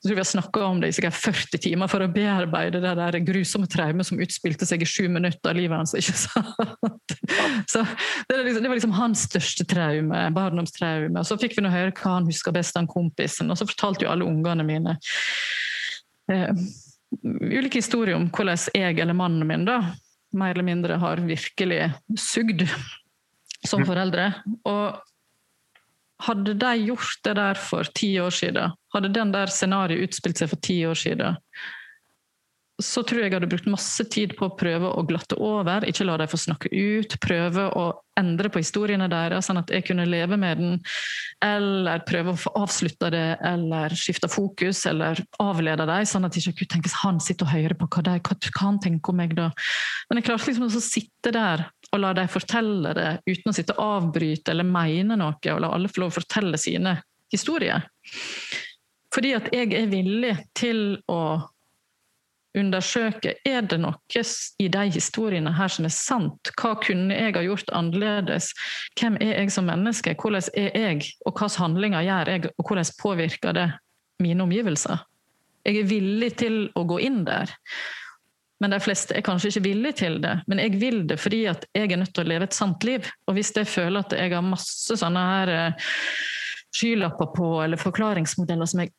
Tror 0.04 0.16
vi 0.16 0.20
har 0.20 0.24
snakka 0.24 0.62
om 0.64 0.78
det 0.80 0.88
i 0.88 0.94
sikkert 0.96 1.18
40 1.20 1.60
timer 1.60 1.90
for 1.92 2.00
å 2.00 2.08
bearbeide 2.12 2.80
det 2.80 2.92
der 2.96 3.18
grusomme 3.28 3.68
traumet 3.68 4.08
som 4.08 4.22
utspilte 4.24 4.64
seg 4.68 4.86
i 4.86 4.88
sju 4.88 5.10
minutter 5.12 5.52
av 5.52 5.58
livet 5.60 5.76
hans. 5.76 5.92
ikke 5.98 6.16
sant? 6.16 7.16
Så 7.72 7.84
det, 8.30 8.38
liksom, 8.46 8.62
det, 8.64 8.70
var 8.70 8.80
liksom 8.80 8.96
hans 8.96 9.26
største 9.28 9.68
traume, 9.68 10.22
barndomstraume. 10.36 11.24
Så 11.28 11.36
fikk 11.42 11.58
vi 11.58 11.66
nå 11.66 11.74
høre 11.74 11.92
hva 11.92 12.16
han 12.16 12.30
husker 12.32 12.56
best 12.56 12.80
av 12.80 12.88
kompisen, 12.92 13.52
og 13.52 13.60
så 13.60 13.68
fortalte 13.68 14.08
jo 14.08 14.14
alle 14.14 14.28
ungene 14.30 14.64
mine 14.64 14.96
eh, 16.32 16.64
ulike 17.26 17.82
historier 17.82 18.16
om 18.16 18.30
hvordan 18.32 18.70
jeg 18.78 19.02
eller 19.04 19.18
mannen 19.18 19.48
min 19.52 19.68
da, 19.68 19.82
mer 20.32 20.56
eller 20.56 20.68
mindre 20.68 21.02
har 21.02 21.20
virkelig 21.28 21.90
sugd 22.16 22.64
som 23.68 23.84
mm. 23.84 23.88
foreldre. 23.90 24.32
Og 24.70 25.09
hadde 26.26 26.56
de 26.60 26.72
gjort 26.90 27.20
det 27.24 27.36
der 27.40 27.60
for 27.60 27.90
ti 27.96 28.14
år 28.20 28.34
siden, 28.36 28.78
hadde 28.94 29.14
den 29.16 29.34
der 29.36 29.52
scenarioet 29.54 30.10
utspilt 30.10 30.42
seg 30.42 30.52
for 30.52 30.64
ti 30.66 30.82
år 30.88 31.00
siden, 31.00 31.38
så 32.80 33.02
tror 33.04 33.20
jeg 33.20 33.28
jeg 33.28 33.36
hadde 33.36 33.50
brukt 33.52 33.68
masse 33.68 34.04
tid 34.12 34.34
på 34.40 34.48
å 34.48 34.54
prøve 34.56 34.88
å 34.96 35.04
glatte 35.08 35.36
over, 35.44 35.84
ikke 35.88 36.06
la 36.08 36.16
dem 36.20 36.30
få 36.32 36.40
snakke 36.40 36.70
ut, 36.72 37.18
prøve 37.20 37.66
å 37.76 37.90
endre 38.20 38.52
på 38.52 38.62
historiene 38.62 39.10
deres, 39.12 39.48
sånn 39.48 39.60
at 39.62 39.72
jeg 39.74 39.84
kunne 39.90 40.08
leve 40.08 40.38
med 40.40 40.62
den, 40.62 40.78
eller 41.44 42.04
prøve 42.08 42.34
å 42.34 42.40
få 42.40 42.54
avslutta 42.60 43.12
det, 43.12 43.26
eller 43.46 43.96
skifte 44.00 44.32
fokus, 44.32 44.86
eller 44.90 45.20
avlede 45.44 45.88
dem, 45.90 46.08
sånn 46.08 46.28
at 46.28 46.36
jeg 46.36 46.48
ikke 46.48 46.62
kunne 46.62 46.76
tenkes 46.78 46.98
han 47.04 47.20
sitter 47.24 47.48
og 47.48 47.56
hører 47.58 47.76
på 47.80 47.90
hva, 47.92 48.06
de, 48.08 48.16
hva, 48.24 48.40
hva 48.48 48.64
han 48.64 48.80
tenker 48.84 49.14
om 49.14 49.22
meg 49.24 49.36
da. 49.40 49.50
Men 50.08 50.22
jeg 50.22 50.30
klarte 50.30 50.52
liksom 50.52 50.70
å 50.70 50.84
sitte 50.84 51.36
der 51.36 51.68
og 51.90 52.02
la 52.04 52.14
dem 52.18 52.30
fortelle 52.30 52.94
det 52.98 53.10
uten 53.26 53.52
å 53.52 53.56
sitte 53.56 53.76
og 53.78 53.96
avbryte 54.00 54.54
eller 54.54 54.68
mene 54.68 55.18
noe, 55.20 55.38
og 55.54 55.62
la 55.64 55.72
alle 55.74 55.92
få 55.92 56.04
lov 56.04 56.14
å 56.14 56.20
fortelle 56.20 56.60
sine 56.62 57.00
historier. 57.34 57.88
Fordi 59.14 59.34
at 59.38 59.50
jeg 59.54 59.74
er 59.74 59.90
villig 59.90 60.36
til 60.58 61.00
å 61.10 61.22
undersøke 62.58 63.36
er 63.46 63.62
det 63.70 63.78
noe 63.82 64.22
i 64.60 64.68
de 64.74 64.86
historiene 64.94 65.52
her 65.54 65.72
som 65.74 65.86
er 65.86 65.94
sant. 65.94 66.52
Hva 66.58 66.76
kunne 66.82 67.16
jeg 67.16 67.36
ha 67.38 67.44
gjort 67.46 67.70
annerledes? 67.78 68.52
Hvem 69.00 69.20
er 69.22 69.36
jeg 69.44 69.54
som 69.54 69.70
menneske? 69.70 70.16
Hvordan 70.18 70.50
er 70.58 70.74
jeg, 70.74 71.12
og 71.26 71.38
hvilke 71.38 71.62
handlinger 71.62 72.06
gjør 72.08 72.34
jeg, 72.34 72.52
og 72.58 72.66
hvordan 72.66 72.92
påvirker 73.02 73.58
det 73.58 73.68
mine 74.24 74.46
omgivelser? 74.46 75.06
Jeg 75.66 75.82
er 75.82 75.90
villig 75.90 76.34
til 76.40 76.62
å 76.78 76.86
gå 76.90 77.02
inn 77.06 77.24
der. 77.28 77.52
Men 78.60 78.74
de 78.74 78.80
fleste 78.84 79.16
er 79.16 79.24
kanskje 79.24 79.54
ikke 79.54 79.66
villige 79.70 79.98
til 80.02 80.18
det. 80.24 80.34
Men 80.52 80.60
jeg 80.60 80.76
vil 80.82 81.04
det 81.08 81.20
fordi 81.22 81.46
at 81.52 81.64
jeg 81.76 81.92
er 81.92 82.02
nødt 82.02 82.14
til 82.16 82.26
å 82.26 82.30
leve 82.30 82.48
et 82.50 82.58
sant 82.58 82.84
liv. 82.88 83.08
Og 83.28 83.38
hvis 83.38 83.54
jeg 83.56 83.70
føler 83.70 84.04
at 84.04 84.16
jeg 84.18 84.34
har 84.34 84.46
masse 84.46 84.98
sånne 85.00 85.26
her 85.30 85.52
eh, 85.54 85.94
skylapper 86.76 87.32
på, 87.36 87.52
eller 87.64 87.82
forklaringsmodeller 87.82 88.70
som 88.70 88.86
jeg 88.86 88.96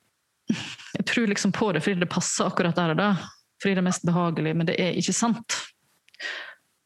Jeg 0.50 1.04
tror 1.06 1.28
liksom 1.30 1.52
på 1.54 1.68
det 1.72 1.80
fordi 1.84 2.00
det 2.00 2.08
passer 2.10 2.48
akkurat 2.48 2.74
der 2.74 2.90
og 2.90 2.96
da. 2.98 3.10
Fordi 3.62 3.76
det 3.76 3.82
er 3.82 3.86
mest 3.86 4.06
behagelig, 4.08 4.54
men 4.56 4.66
det 4.66 4.74
er 4.82 4.96
ikke 4.98 5.14
sant. 5.14 5.54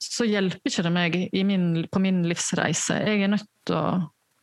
Så 0.02 0.26
hjelper 0.28 0.68
ikke 0.68 0.84
det 0.84 0.92
meg 0.92 1.16
min, 1.48 1.86
på 1.88 2.02
min 2.02 2.18
livsreise. 2.28 2.98
Jeg 3.06 3.22
er 3.24 3.32
nødt 3.32 3.48
til 3.64 3.78
å 3.78 3.86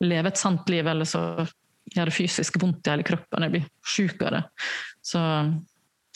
leve 0.02 0.32
et 0.32 0.42
sant 0.42 0.70
liv, 0.74 0.88
eller 0.88 1.06
så 1.06 1.46
gjør 1.92 2.10
det 2.10 2.16
fysisk 2.16 2.58
vondt 2.62 2.88
i 2.88 2.94
hele 2.96 3.06
kroppen. 3.06 3.46
Jeg 3.46 3.54
blir 3.54 3.68
sjuk 3.86 4.24
av 4.26 4.34
det. 4.38 4.42
Så 5.06 5.22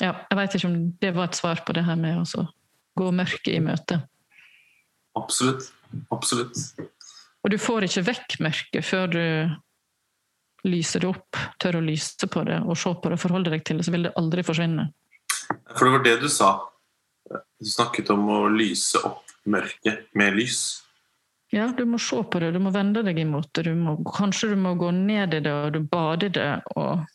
ja, 0.01 0.11
jeg 0.29 0.37
veit 0.39 0.57
ikke 0.57 0.69
om 0.69 0.77
det 1.01 1.11
var 1.15 1.29
et 1.29 1.39
svar 1.39 1.61
på 1.65 1.75
det 1.75 1.85
her 1.87 1.99
med 1.99 2.23
å 2.23 2.45
gå 2.99 3.11
mørket 3.15 3.53
i 3.53 3.61
møte. 3.63 4.01
Absolutt. 5.15 5.69
Absolutt. 6.11 6.57
Og 7.45 7.53
du 7.53 7.59
får 7.61 7.87
ikke 7.87 8.03
vekk 8.09 8.37
mørket 8.43 8.85
før 8.85 9.11
du 9.13 9.25
lyser 10.65 11.03
det 11.03 11.11
opp, 11.11 11.37
tør 11.61 11.79
å 11.79 11.85
lyse 11.85 12.27
på 12.31 12.43
det 12.47 12.57
og 12.65 12.77
se 12.79 12.91
på 12.91 13.11
det 13.11 13.19
og 13.19 13.21
forholde 13.21 13.53
deg 13.53 13.65
til 13.67 13.79
det, 13.79 13.85
så 13.85 13.93
vil 13.93 14.07
det 14.07 14.15
aldri 14.19 14.43
forsvinne. 14.45 14.87
For 15.75 15.85
det 15.85 15.93
var 15.93 16.05
det 16.07 16.15
du 16.23 16.29
sa. 16.31 16.55
Du 17.29 17.69
snakket 17.69 18.09
om 18.13 18.25
å 18.33 18.39
lyse 18.49 18.99
opp 19.05 19.29
mørket 19.45 20.09
med 20.17 20.39
lys. 20.39 20.63
Ja, 21.53 21.67
du 21.69 21.85
må 21.87 21.99
se 22.01 22.17
på 22.25 22.41
det, 22.41 22.49
du 22.55 22.59
må 22.59 22.73
vende 22.73 23.03
deg 23.05 23.19
imot 23.21 23.51
det. 23.53 23.67
Du 23.69 23.77
må, 23.77 23.99
kanskje 24.09 24.51
du 24.55 24.57
må 24.59 24.73
gå 24.79 24.89
ned 24.95 25.37
i 25.37 25.43
det, 25.45 25.53
og 25.53 25.77
du 25.77 25.85
bader 25.85 26.27
i 26.27 26.35
det 26.35 26.49
og 26.75 27.05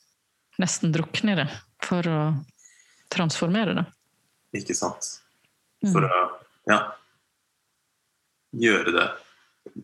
nesten 0.62 0.94
drukne 0.94 1.34
i 1.34 1.40
det 1.42 1.48
for 1.84 2.06
å 2.06 2.20
transformere 3.12 3.74
det. 3.78 3.86
Ikke 4.60 4.76
sant. 4.76 5.16
For 5.86 6.04
mm. 6.04 6.12
å 6.12 6.70
ja, 6.70 6.78
gjøre 8.60 8.94
det 8.94 9.08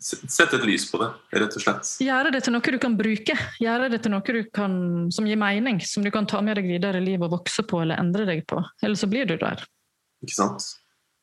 Sette 0.01 0.57
et 0.57 0.65
lys 0.66 0.86
på 0.90 0.98
det, 0.98 1.07
rett 1.36 1.55
og 1.59 1.62
slett. 1.62 1.89
Gjøre 2.03 2.31
det 2.35 2.40
til 2.47 2.55
noe 2.55 2.73
du 2.74 2.78
kan 2.81 2.94
bruke, 2.98 3.35
gjøre 3.61 3.90
det 3.93 4.01
til 4.03 4.12
noe 4.15 4.24
du 4.24 4.40
kan, 4.57 4.73
som 5.15 5.28
gir 5.28 5.39
mening, 5.39 5.78
som 5.85 6.05
du 6.05 6.11
kan 6.11 6.27
ta 6.28 6.40
med 6.43 6.57
deg 6.59 6.69
videre 6.70 6.98
i 6.98 7.05
livet 7.05 7.28
og 7.28 7.36
vokse 7.36 7.62
på 7.69 7.82
eller 7.85 8.01
endre 8.01 8.24
deg 8.28 8.43
på. 8.48 8.62
Eller 8.82 8.98
så 8.98 9.09
blir 9.11 9.28
du 9.28 9.36
der. 9.40 9.62
Ikke 10.24 10.35
sant? 10.35 10.65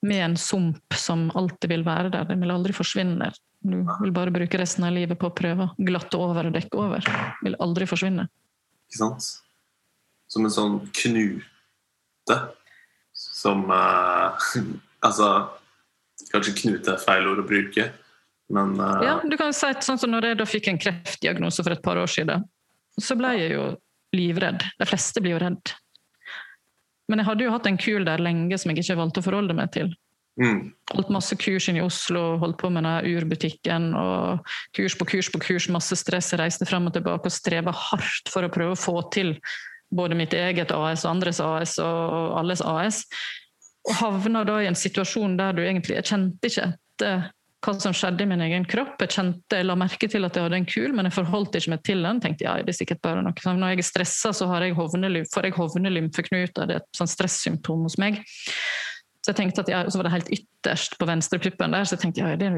Med 0.05 0.21
en 0.27 0.38
sump 0.39 0.95
som 0.99 1.25
alltid 1.35 1.73
vil 1.73 1.85
være 1.88 2.13
der. 2.13 2.27
Den 2.30 2.45
vil 2.45 2.53
aldri 2.53 2.75
forsvinne. 2.77 3.31
Du 3.63 3.81
vil 3.81 4.15
bare 4.15 4.34
bruke 4.35 4.59
resten 4.61 4.85
av 4.88 4.95
livet 4.95 5.19
på 5.19 5.31
å 5.31 5.35
prøve 5.35 5.69
å 5.71 5.88
glatte 5.89 6.19
over 6.21 6.49
og 6.49 6.55
dekke 6.55 6.80
over. 6.80 7.09
Vil 7.43 7.57
aldri 7.63 7.89
forsvinne. 7.89 8.27
Ikke 8.88 9.01
sant? 9.01 9.30
Som 10.30 10.47
en 10.47 10.53
sånn 10.53 10.80
knute 10.93 11.52
knute 12.23 12.39
som 13.13 13.65
uh, 13.69 14.37
Altså 15.05 15.49
Kanskje 16.31 16.55
knute 16.61 16.93
er 16.95 17.01
feil 17.01 17.27
ord 17.27 17.41
å 17.43 17.45
bruke, 17.45 17.89
men 18.53 18.77
uh, 18.79 19.01
Ja, 19.03 19.15
du 19.21 19.35
kan 19.37 19.53
si 19.53 19.69
sånn 19.85 19.99
som 19.99 20.11
når 20.13 20.31
jeg 20.31 20.39
da 20.39 20.45
fikk 20.49 20.69
en 20.71 20.79
kreftdiagnose 20.81 21.65
for 21.65 21.75
et 21.75 21.83
par 21.83 21.99
år 21.99 22.09
siden, 22.09 22.45
så 22.97 23.17
ble 23.19 23.33
jeg 23.37 23.51
jo 23.53 23.65
livredd. 24.15 24.63
De 24.79 24.87
fleste 24.87 25.21
blir 25.21 25.35
jo 25.35 25.41
redd. 25.43 25.73
Men 27.11 27.21
jeg 27.21 27.27
hadde 27.27 27.45
jo 27.45 27.51
hatt 27.53 27.67
en 27.69 27.77
kul 27.81 28.07
der 28.07 28.23
lenge 28.23 28.57
som 28.57 28.71
jeg 28.71 28.81
ikke 28.81 28.97
valgte 29.01 29.21
å 29.21 29.27
forholde 29.27 29.57
meg 29.57 29.73
til. 29.75 29.91
Mm. 30.41 30.71
Holdt 30.93 31.11
masse 31.13 31.37
kurs 31.37 31.67
inn 31.69 31.77
i 31.77 31.83
Oslo, 31.85 32.39
holdt 32.41 32.57
på 32.61 32.71
med 32.73 32.87
den 32.87 33.19
urbutikken 33.19 33.91
og 33.99 34.47
kurs 34.77 34.95
på 34.97 35.09
kurs 35.11 35.29
på 35.33 35.41
kurs, 35.43 35.67
masse 35.73 35.97
stress. 35.99 36.31
Jeg 36.33 36.41
reiste 36.41 36.69
frem 36.69 36.87
og 36.89 36.95
tilbake 36.95 37.29
og 37.29 37.35
streva 37.35 37.75
hardt 37.75 38.31
for 38.33 38.47
å 38.47 38.53
prøve 38.53 38.77
å 38.77 38.79
få 38.79 38.95
til 39.13 39.35
både 39.95 40.17
mitt 40.17 40.33
eget 40.37 40.73
AS, 40.75 41.05
andres 41.09 41.39
AS 41.43 41.77
og 41.83 42.37
alles 42.39 42.63
AS. 42.65 43.03
Og 43.87 43.95
havna 43.99 44.43
da 44.47 44.59
i 44.63 44.67
en 44.69 44.79
situasjon 44.79 45.35
der 45.35 45.55
du 45.55 45.63
egentlig 45.63 45.97
Jeg 45.97 46.07
kjente 46.13 46.47
ikke 46.49 46.69
etter 46.69 47.25
hva 47.63 47.73
som 47.79 47.95
skjedde 47.95 48.25
i 48.25 48.27
min 48.27 48.43
egen 48.43 48.65
kropp. 48.67 48.97
Jeg 48.99 49.13
kjente, 49.15 49.59
jeg 49.59 49.67
la 49.67 49.75
merke 49.79 50.09
til 50.11 50.27
at 50.27 50.35
jeg 50.35 50.47
hadde 50.47 50.59
en 50.59 50.67
kul, 50.67 50.95
men 50.95 51.07
jeg 51.07 51.15
forholdt 51.15 51.55
ikke 51.59 51.71
meg 51.75 51.83
til 51.87 52.03
den. 52.03 52.19
tenkte 52.23 52.47
ja, 52.47 52.57
det 52.59 52.73
er 52.73 52.79
sikkert 52.79 53.03
bare 53.05 53.23
noe. 53.23 53.33
Når 53.33 53.75
jeg 53.75 53.83
er 53.83 53.87
stressa, 53.87 54.33
så 54.35 54.49
jeg 54.63 54.75
hovne, 54.75 55.23
får 55.31 55.47
jeg 55.47 55.55
hovnelymfeknuter. 55.59 56.67
Det 56.67 56.75
er 56.75 56.83
et 56.83 56.99
sånn 56.99 57.11
stressymptom 57.11 57.85
hos 57.87 57.95
meg. 58.01 58.19
Så 59.23 59.31
jeg 59.31 59.37
tenkte 59.37 59.63
at 59.63 59.69
ja, 59.71 59.77
så 59.87 59.99
var 59.99 60.09
det 60.09 60.17
helt 60.17 60.31
ytterst 60.35 60.97
på 60.99 61.07
venstrepuppen 61.07 61.71
der, 61.71 61.85
så 61.87 61.95
jeg 61.95 62.01
tenkte 62.01 62.25
ja, 62.25 62.33
det 62.35 62.49
er 62.49 62.57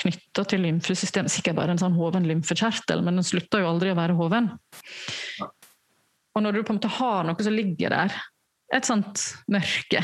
knytta 0.00 0.46
til 0.48 0.62
lymfesystemet. 0.64 1.32
Sikkert 1.32 1.58
bare 1.58 1.74
en 1.74 1.82
sånn 1.82 1.98
hoven 1.98 2.24
lymfekjertel, 2.24 3.04
men 3.04 3.20
den 3.20 3.26
slutta 3.26 3.60
jo 3.60 3.68
aldri 3.68 3.92
å 3.92 3.98
være 3.98 4.16
hoven. 4.16 4.48
Og 6.36 6.44
når 6.44 6.52
du 6.52 6.62
på 6.62 6.74
en 6.74 6.78
måte 6.78 6.92
har 6.98 7.24
noe 7.24 7.44
som 7.44 7.54
ligger 7.54 7.94
der, 7.94 8.16
et 8.74 8.88
sånt 8.88 9.22
mørke 9.48 10.02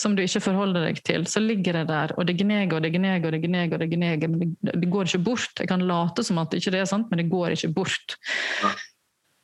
som 0.00 0.14
du 0.16 0.22
ikke 0.24 0.40
forholder 0.42 0.86
deg 0.88 1.02
til, 1.04 1.26
så 1.28 1.42
ligger 1.44 1.76
det 1.76 1.84
der, 1.90 2.14
og 2.16 2.26
det 2.26 2.38
gneger 2.40 2.78
og 2.78 2.84
det 2.86 2.92
gneger 2.94 3.28
og 3.28 3.34
det 3.34 3.42
gneger, 3.44 3.74
og 3.76 3.82
det 3.82 3.90
gneger, 3.92 4.32
men 4.32 4.40
det, 4.40 4.72
det, 4.72 4.88
går 4.90 5.10
ikke 5.10 5.24
bort. 5.26 5.52
Jeg 5.60 5.68
kan 5.68 5.84
late 5.84 6.24
som 6.24 6.40
at 6.40 6.50
det 6.50 6.62
ikke 6.62 6.80
er 6.80 6.88
sant, 6.88 7.10
men 7.10 7.20
det 7.20 7.28
går 7.30 7.56
ikke 7.56 7.72
bort. 7.76 8.16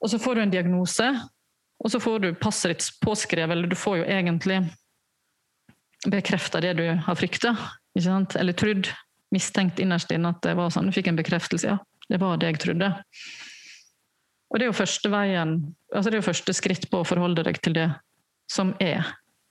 Og 0.00 0.10
så 0.12 0.20
får 0.22 0.38
du 0.38 0.44
en 0.46 0.54
diagnose, 0.54 1.10
og 1.84 1.92
så 1.92 2.00
får 2.00 2.24
du 2.24 2.28
passet 2.40 2.72
ditt 2.72 2.88
påskrevet, 3.04 3.52
eller 3.52 3.68
du 3.68 3.76
får 3.76 4.00
jo 4.00 4.06
egentlig 4.16 4.62
bekrefta 6.08 6.62
det 6.64 6.76
du 6.80 6.86
har 7.04 7.18
frykta, 7.18 7.52
eller 7.96 8.56
trodd, 8.56 8.88
mistenkt 9.34 9.80
innerst 9.82 10.12
inne 10.14 10.30
at 10.32 10.40
det 10.46 10.54
var 10.56 10.72
sånn. 10.72 10.88
Du 10.88 10.96
fikk 10.96 11.10
en 11.10 11.20
bekreftelse, 11.20 11.74
ja. 11.74 11.78
Det 12.06 12.20
var 12.22 12.38
det 12.38 12.52
jeg 12.52 12.60
trodde. 12.62 12.88
Og 14.50 14.58
det 14.58 14.66
er 14.66 14.70
jo 14.70 14.78
første 14.78 15.10
veien, 15.10 15.58
altså 15.92 16.10
det 16.10 16.18
er 16.18 16.22
jo 16.22 16.30
første 16.30 16.54
skritt 16.54 16.86
på 16.90 17.02
å 17.02 17.06
forholde 17.08 17.44
deg 17.46 17.58
til 17.64 17.74
det 17.76 17.90
som 18.52 18.72
er. 18.82 19.02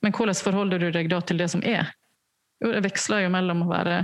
Men 0.04 0.14
hvordan 0.16 0.38
forholder 0.38 0.80
du 0.80 0.90
deg 0.94 1.10
da 1.12 1.20
til 1.24 1.40
det 1.40 1.50
som 1.52 1.62
er? 1.66 1.90
Jo, 2.62 2.70
det 2.72 2.86
veksler 2.86 3.26
jo 3.26 3.32
mellom 3.34 3.66
å 3.66 3.68
være 3.68 3.98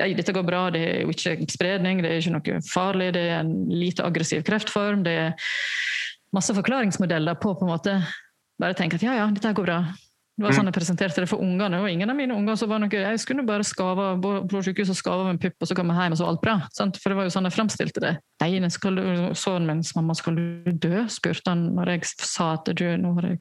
ja, 0.00 0.08
dette 0.08 0.34
går 0.34 0.46
bra, 0.46 0.64
det 0.74 0.82
er 0.82 0.96
jo 1.04 1.12
ikke 1.14 1.46
spredning, 1.52 2.02
det 2.02 2.10
er 2.10 2.22
ikke 2.22 2.34
noe 2.34 2.62
farlig, 2.66 3.12
det 3.14 3.22
er 3.28 3.44
en 3.44 3.52
lite 3.70 4.02
aggressiv 4.02 4.42
kreftform, 4.46 5.04
det 5.06 5.14
er 5.28 5.52
masse 6.34 6.54
forklaringsmodeller 6.56 7.38
på 7.38 7.54
på 7.54 7.68
en 7.68 7.70
måte 7.70 7.94
bare 8.58 8.74
tenke 8.78 8.98
at 8.98 9.06
ja, 9.06 9.14
ja, 9.20 9.28
dette 9.30 9.54
går 9.54 9.68
bra. 9.68 9.78
Det 10.34 10.42
var 10.42 10.54
sånn 10.56 10.66
jeg 10.66 10.74
presenterte 10.74 11.22
det 11.22 11.28
for 11.30 11.42
ungene. 11.44 11.78
og 11.78 11.86
ingen 11.86 12.10
av 12.10 12.16
mine 12.18 12.34
unger 12.34 12.56
så 12.58 12.66
var 12.66 12.80
noe, 12.82 12.90
Jeg 12.90 13.20
skulle 13.22 13.44
bare 13.46 13.62
skave 13.62 14.06
på 14.20 14.62
sykehuset 14.66 14.90
og 14.90 14.98
skave 14.98 15.26
av 15.26 15.28
en 15.30 15.38
pupp, 15.38 15.54
og 15.60 15.68
så 15.70 15.76
komme 15.78 15.94
hjem, 15.94 16.16
og 16.16 16.18
så 16.18 16.24
var 16.26 16.32
alt 16.32 16.42
bra. 16.42 16.56
Sant? 16.74 16.98
For 16.98 17.10
det 17.10 17.18
var 17.18 17.28
jo 17.28 17.34
sånn 17.36 17.46
jeg 17.46 17.54
fremstilte 17.54 18.02
det. 18.02 18.16
Nei, 18.42 18.68
skal 18.74 18.98
sønnen 19.38 19.70
min 19.70 19.84
mamma, 19.94 20.16
skal 20.18 20.34
du 20.34 20.72
dø? 20.72 21.04
spurte 21.06 21.52
han 21.52 21.68
når 21.76 21.94
jeg 21.94 22.10
sa 22.18 22.54
at 22.56 22.66
du, 22.74 22.84
nå 22.98 23.14
har 23.20 23.30
jeg 23.30 23.38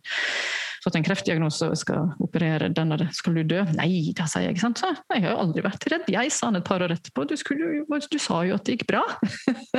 fått 0.83 0.97
en 0.99 1.05
kreftdiagnose 1.05 1.69
og 1.71 1.79
skal 1.79 2.11
operere 2.23 2.69
den 2.75 2.93
og 2.93 3.01
det. 3.01 3.09
Skal 3.15 3.39
du 3.39 3.43
dø? 3.47 3.63
Nei, 3.77 4.11
da 4.13 4.27
sier 4.29 4.49
jeg. 4.49 4.59
sant? 4.61 4.81
Så, 4.83 4.91
jeg 5.15 5.25
har 5.25 5.33
jo 5.33 5.41
aldri 5.45 5.63
vært 5.65 5.87
redd. 5.91 6.09
Jeg 6.11 6.33
sa 6.35 6.51
han 6.51 6.59
et 6.59 6.67
par 6.67 6.83
år 6.83 6.93
etterpå. 6.95 7.25
Du, 7.29 7.35
skulle, 7.39 7.83
du 7.87 8.19
sa 8.21 8.43
jo 8.47 8.57
at 8.57 8.67
det 8.67 8.77
gikk 8.77 8.87
bra. 8.91 9.03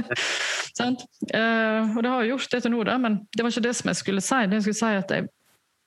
sant? 0.81 1.05
Uh, 1.31 1.95
og 1.95 2.03
det 2.03 2.11
har 2.11 2.25
jo 2.25 2.35
gjort 2.35 2.57
det 2.57 2.63
til 2.65 2.75
nå, 2.75 2.83
da, 2.89 2.99
men 3.01 3.23
det 3.37 3.45
var 3.45 3.53
ikke 3.53 3.67
det 3.69 3.77
som 3.79 3.93
jeg 3.93 4.01
skulle 4.01 4.25
si. 4.25 4.41
Det 4.49 4.61
jeg 4.61 4.69
skulle 4.69 4.81
si 4.81 4.93
at 5.05 5.17
jeg, 5.19 5.29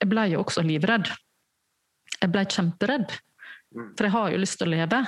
jeg 0.02 0.11
ble 0.11 0.28
jo 0.32 0.44
også 0.44 0.64
livredd. 0.65 1.10
Jeg 2.18 2.32
ble 2.34 2.45
kjemperedd. 2.49 3.14
Mm. 3.76 3.91
For 3.98 4.07
jeg 4.07 4.15
har 4.15 4.32
jo 4.34 4.41
lyst 4.41 4.60
til 4.60 4.69
å 4.69 4.74
leve. 4.76 5.03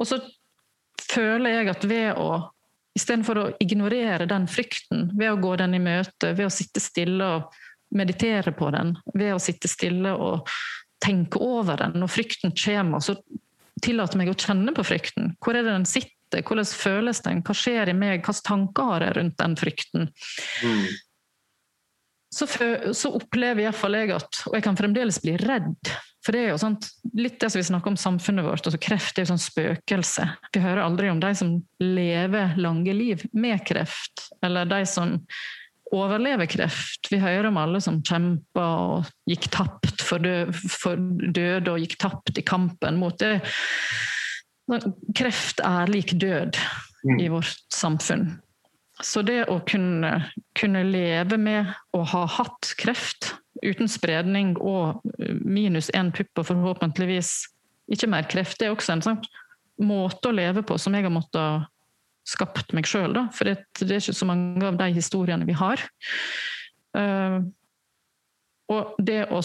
Og 0.00 0.08
så 0.08 0.20
føler 1.04 1.58
jeg 1.58 1.72
at 1.74 1.88
ved 1.88 2.10
å 2.18 2.28
Istedenfor 2.94 3.38
å 3.40 3.44
ignorere 3.58 4.22
den 4.30 4.44
frykten, 4.46 5.08
ved 5.18 5.32
å 5.32 5.38
gå 5.42 5.56
den 5.58 5.72
i 5.74 5.80
møte, 5.82 6.28
ved 6.38 6.46
å 6.46 6.52
sitte 6.54 6.78
stille 6.78 7.26
og 7.26 7.56
meditere 7.90 8.52
på 8.54 8.68
den, 8.70 8.92
ved 9.18 9.32
å 9.34 9.40
sitte 9.42 9.66
stille 9.66 10.12
og 10.14 10.52
tenke 11.02 11.40
over 11.42 11.80
den 11.82 11.96
når 11.98 12.12
frykten 12.14 12.54
kommer, 12.54 13.02
så 13.02 13.16
tillater 13.82 14.20
meg 14.20 14.30
å 14.30 14.36
kjenne 14.38 14.76
på 14.76 14.84
frykten. 14.86 15.32
Hvor 15.42 15.58
er 15.58 15.66
det 15.66 15.74
den 15.74 15.88
sitter? 15.90 16.44
Hvordan 16.46 16.70
føles 16.70 17.22
den? 17.26 17.42
Hva 17.42 17.58
skjer 17.58 17.90
i 17.90 17.96
meg? 17.98 18.22
Hvilke 18.22 18.46
tanker 18.46 18.92
har 18.92 19.08
jeg 19.08 19.16
rundt 19.18 19.36
den 19.42 19.58
frykten? 19.58 20.08
Mm. 20.62 20.86
Så, 22.34 22.48
så, 22.50 23.12
opplever 23.14 23.62
iallfall 23.62 23.94
jeg 23.94 24.10
at 24.16 24.40
Og 24.48 24.56
jeg 24.56 24.64
kan 24.64 24.78
fremdeles 24.78 25.20
bli 25.22 25.36
redd 25.38 25.92
for 26.24 26.32
det 26.32 26.40
er 26.40 26.54
jo 26.54 26.60
sånt, 26.60 26.86
litt 27.20 27.36
det 27.40 27.50
som 27.52 27.60
vi 27.60 27.66
snakker 27.68 27.92
om 27.92 27.98
samfunnet 28.00 28.46
vårt. 28.46 28.64
altså 28.64 28.80
Kreft 28.80 29.18
er 29.18 29.26
jo 29.26 29.34
sånn 29.34 29.42
spøkelse. 29.44 30.24
Vi 30.54 30.62
hører 30.64 30.80
aldri 30.86 31.10
om 31.12 31.20
de 31.20 31.34
som 31.36 31.50
lever 31.84 32.54
lange 32.56 32.94
liv 32.96 33.26
med 33.36 33.60
kreft, 33.68 34.30
eller 34.44 34.64
de 34.70 34.80
som 34.88 35.18
overlever 35.92 36.48
kreft. 36.48 37.10
Vi 37.12 37.20
hører 37.20 37.50
om 37.50 37.60
alle 37.60 37.82
som 37.84 38.00
kjempa 38.00 38.64
og 38.86 39.10
gikk 39.28 39.50
tapt 39.52 40.00
for, 40.00 40.24
død, 40.24 40.56
for 40.72 40.96
døde 41.36 41.74
og 41.74 41.84
gikk 41.84 41.98
tapt 42.00 42.40
i 42.40 42.46
kampen 42.46 42.96
mot 43.02 43.20
det. 43.20 43.36
Kreft 45.12 45.60
er 45.60 45.92
lik 45.92 46.16
død 46.16 46.56
mm. 46.56 47.20
i 47.20 47.28
vårt 47.36 47.60
samfunn. 47.68 48.30
Så 49.02 49.24
det 49.26 49.40
å 49.50 49.58
kunne, 49.66 50.12
kunne 50.54 50.84
leve 50.86 51.38
med 51.40 51.72
å 51.96 52.04
ha 52.06 52.26
hatt 52.30 52.74
kreft 52.78 53.32
uten 53.64 53.88
spredning 53.90 54.54
og 54.60 55.02
minus 55.42 55.90
én 55.96 56.12
pupp 56.14 56.42
og 56.42 56.48
forhåpentligvis 56.52 57.32
ikke 57.94 58.10
mer 58.12 58.28
kreft. 58.30 58.58
Det 58.60 58.68
er 58.68 58.74
også 58.74 58.94
en 58.94 59.04
sånn 59.04 59.20
måte 59.82 60.30
å 60.30 60.36
leve 60.36 60.62
på 60.66 60.78
som 60.78 60.94
jeg 60.94 61.06
har 61.06 61.14
måttet 61.14 61.66
skapt 62.24 62.72
meg 62.72 62.86
sjøl, 62.88 63.18
for 63.36 63.50
det, 63.50 63.58
det, 63.82 63.90
er 63.90 64.00
ikke 64.00 64.16
så 64.16 64.28
mange 64.28 64.64
av 64.64 64.78
de 64.80 64.86
historiene 64.96 65.44
vi 65.44 65.56
har. 65.58 65.82
Uh, 66.96 67.42
og 68.72 68.94
det 69.04 69.26
å 69.28 69.42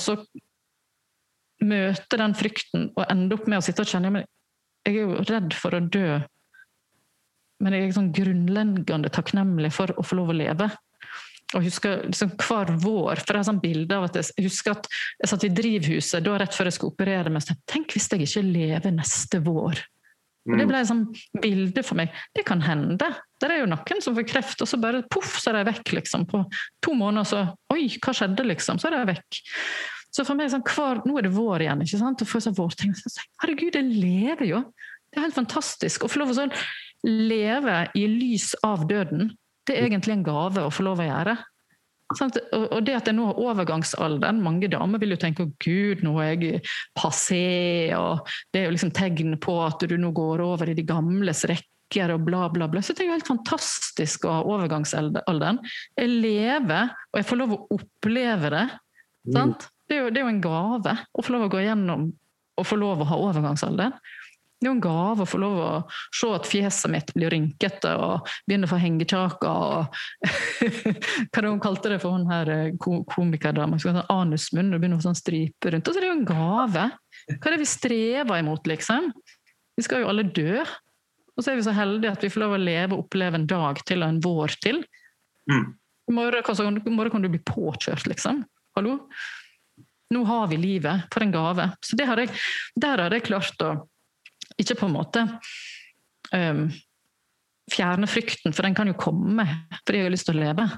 møte 1.60 2.20
den 2.22 2.36
frykten 2.40 2.92
og 2.94 3.04
ende 3.10 3.36
opp 3.36 3.50
med 3.52 3.60
å 3.60 3.66
sitte 3.66 3.84
og 3.84 3.92
kjenne 3.92 4.22
Jeg 4.88 4.94
er 4.94 5.02
jo 5.02 5.24
redd 5.28 5.56
for 5.58 5.76
å 5.76 5.82
dø, 5.84 6.22
men 7.60 7.76
jeg 7.76 7.88
er 7.88 7.96
sånn 7.98 8.14
grunnleggende 8.16 9.12
takknemlig 9.14 9.74
for 9.76 9.92
å 9.96 10.06
få 10.06 10.20
lov 10.20 10.32
å 10.34 10.38
leve 10.38 10.70
og 11.58 11.66
husker 11.66 12.04
liksom 12.06 12.36
hver 12.38 12.76
vår 12.78 13.22
for 13.24 13.34
jeg 13.34 13.42
har 13.42 13.48
sånn 13.48 13.62
bilde 13.62 13.96
av 13.98 14.06
at 14.06 14.20
Jeg 14.20 14.46
husker 14.46 14.76
at 14.76 14.90
jeg 15.18 15.32
satt 15.32 15.46
i 15.48 15.54
drivhuset 15.60 16.26
da 16.26 16.36
rett 16.38 16.54
før 16.54 16.70
jeg 16.70 16.78
skulle 16.78 16.94
operere 16.94 17.32
meg. 17.34 17.48
Tenk 17.70 17.96
hvis 17.96 18.10
jeg 18.12 18.28
ikke 18.28 18.44
lever 18.46 18.94
neste 18.94 19.40
vår. 19.46 19.82
Og 20.50 20.54
Det 20.56 20.66
mm. 20.66 20.70
ble 20.70 20.82
et 20.82 20.90
sånn 20.90 21.06
bilde 21.42 21.84
for 21.86 22.00
meg. 22.00 22.14
Det 22.38 22.46
kan 22.48 22.62
hende. 22.64 23.10
Det 23.42 23.50
er 23.50 23.64
jo 23.64 23.70
noen 23.70 24.04
som 24.04 24.16
får 24.18 24.28
kreft, 24.30 24.62
og 24.64 24.70
så 24.70 24.80
bare 24.82 25.02
poff, 25.12 25.36
så 25.42 25.52
er 25.52 25.60
de 25.60 25.72
vekk. 25.72 25.94
liksom. 26.00 26.28
På 26.30 26.44
to 26.86 26.94
måneder 26.98 27.28
så 27.28 27.42
Oi, 27.74 27.88
hva 27.98 28.14
skjedde, 28.16 28.46
liksom? 28.48 28.80
Så 28.82 28.90
er 28.90 29.00
de 29.00 29.16
vekk. 29.16 29.42
Så 30.14 30.26
for 30.26 30.38
meg 30.38 30.52
sånn, 30.54 30.66
hver, 30.66 31.02
Nå 31.06 31.18
er 31.18 31.28
det 31.28 31.34
vår 31.34 31.66
igjen. 31.66 31.82
ikke 31.86 32.02
sant? 32.02 32.22
Og 32.22 32.30
får 32.30 32.46
sånn 32.46 32.58
vårting. 32.58 32.94
Herregud, 33.42 33.78
jeg 33.78 33.90
lever 33.90 34.52
jo! 34.54 34.62
Det 35.10 35.18
er 35.18 35.26
helt 35.26 35.34
fantastisk 35.34 36.04
Og 36.06 36.12
for 36.12 36.22
lov 36.22 36.36
å 36.36 36.38
sånn 36.38 36.52
leve 37.08 37.84
i 37.96 38.08
lys 38.10 38.54
av 38.66 38.88
døden. 38.90 39.32
Det 39.68 39.78
er 39.78 39.88
egentlig 39.88 40.18
en 40.18 40.26
gave 40.26 40.66
å 40.66 40.74
få 40.74 40.86
lov 40.88 41.02
å 41.04 41.08
gjøre. 41.08 41.38
Og 42.18 42.80
det 42.82 42.96
at 42.98 43.10
jeg 43.10 43.14
nå 43.14 43.28
har 43.28 43.38
overgangsalderen 43.38 44.40
Mange 44.42 44.66
damer 44.72 44.98
vil 44.98 45.14
jo 45.14 45.20
tenke 45.22 45.46
å 45.46 45.52
gud, 45.62 46.02
nå 46.02 46.16
er 46.24 46.32
jeg 46.32 46.62
passé, 46.98 47.94
og 47.94 48.26
det 48.50 48.64
er 48.64 48.66
jo 48.66 48.74
liksom 48.74 48.94
tegn 48.98 49.36
på 49.42 49.60
at 49.62 49.86
du 49.86 49.94
nå 50.00 50.10
går 50.18 50.42
over 50.42 50.72
i 50.72 50.78
de 50.78 50.86
gamles 50.90 51.44
rekker 51.46 52.16
og 52.16 52.26
bla, 52.26 52.48
bla, 52.54 52.66
bla. 52.70 52.82
Så 52.82 52.96
det 52.96 53.06
er 53.06 53.12
jo 53.12 53.18
helt 53.18 53.30
fantastisk 53.30 54.26
å 54.26 54.40
ha 54.40 54.42
overgangsalderen. 54.56 55.62
Jeg 55.98 56.16
lever, 56.26 56.96
og 57.12 57.22
jeg 57.22 57.30
får 57.30 57.42
lov 57.44 57.54
å 57.54 57.62
oppleve 57.78 58.54
det. 58.56 58.66
Mm. 59.30 59.54
Det, 59.86 59.94
er 59.94 60.02
jo, 60.02 60.10
det 60.10 60.22
er 60.22 60.26
jo 60.26 60.34
en 60.34 60.44
gave 60.44 60.98
å 61.14 61.26
få 61.26 61.36
lov 61.36 61.46
å 61.46 61.54
gå 61.54 61.62
gjennom 61.66 62.10
og 62.60 62.68
få 62.68 62.76
lov 62.80 63.04
å 63.04 63.08
ha 63.08 63.22
overgangsalderen. 63.30 63.96
Det 64.60 64.68
er 64.68 64.74
jo 64.74 64.76
en 64.76 64.84
gave 64.84 65.24
å 65.24 65.30
få 65.30 65.40
lov 65.40 65.58
å 65.64 65.68
se 66.12 66.30
at 66.36 66.48
fjeset 66.50 66.92
mitt 66.92 67.14
blir 67.16 67.32
rynkete 67.32 67.94
og 67.96 68.28
begynner 68.44 68.68
å 68.68 68.72
få 68.74 68.80
hengekjaker 68.82 69.48
og 69.48 70.00
Hva 71.32 71.44
hun 71.46 71.62
kalte 71.64 71.94
det 71.94 72.02
for 72.04 72.18
hun 72.18 72.28
her 72.28 72.52
eh, 72.52 72.74
komikerdama? 72.76 73.80
Anusmunn 74.12 74.74
og 74.76 74.82
begynner 74.82 74.98
å 74.98 75.00
få 75.00 75.08
sånn 75.08 75.20
stripe 75.20 75.72
rundt. 75.72 75.88
Og 75.88 75.96
så 75.96 76.02
er 76.02 76.06
det 76.06 76.10
jo 76.12 76.18
en 76.18 76.28
gave! 76.28 76.86
Hva 77.30 77.40
er 77.40 77.56
det 77.56 77.62
vi 77.62 77.70
strever 77.72 78.42
imot, 78.44 78.68
liksom? 78.68 79.08
Vi 79.80 79.86
skal 79.86 80.04
jo 80.04 80.10
alle 80.12 80.28
dø. 80.28 80.60
Og 81.40 81.46
så 81.46 81.54
er 81.54 81.60
vi 81.62 81.64
så 81.64 81.76
heldige 81.76 82.12
at 82.18 82.24
vi 82.26 82.32
får 82.34 82.44
lov 82.44 82.58
å 82.58 82.60
leve 82.60 82.98
og 82.98 83.06
oppleve 83.06 83.40
en 83.40 83.48
dag 83.48 83.80
til 83.88 84.04
og 84.04 84.12
en 84.12 84.24
vår 84.26 84.56
til. 84.60 84.82
Mm. 85.48 85.70
I 86.10 86.16
morgen, 86.18 86.82
morgen 86.90 87.14
kan 87.14 87.24
du 87.24 87.30
bli 87.32 87.40
påkjørt, 87.48 88.10
liksom. 88.12 88.44
Hallo? 88.76 88.98
Nå 90.12 90.26
har 90.28 90.52
vi 90.52 90.60
livet. 90.60 91.08
For 91.14 91.24
en 91.24 91.32
gave. 91.32 91.70
Så 91.86 91.96
har 92.04 92.20
jeg, 92.26 92.34
der 92.76 93.06
har 93.06 93.16
jeg 93.16 93.24
klart 93.30 93.64
å 93.64 93.72
ikke 94.60 94.78
på 94.80 94.90
en 94.90 94.96
måte 94.96 95.26
um, 96.34 96.68
fjerne 97.72 98.10
frykten, 98.10 98.54
for 98.56 98.66
den 98.66 98.78
kan 98.78 98.90
jo 98.90 98.98
komme 99.00 99.46
fordi 99.84 100.02
jeg 100.02 100.10
har 100.10 100.16
lyst 100.16 100.30
til 100.30 100.40
å 100.40 100.44
leve. 100.44 100.70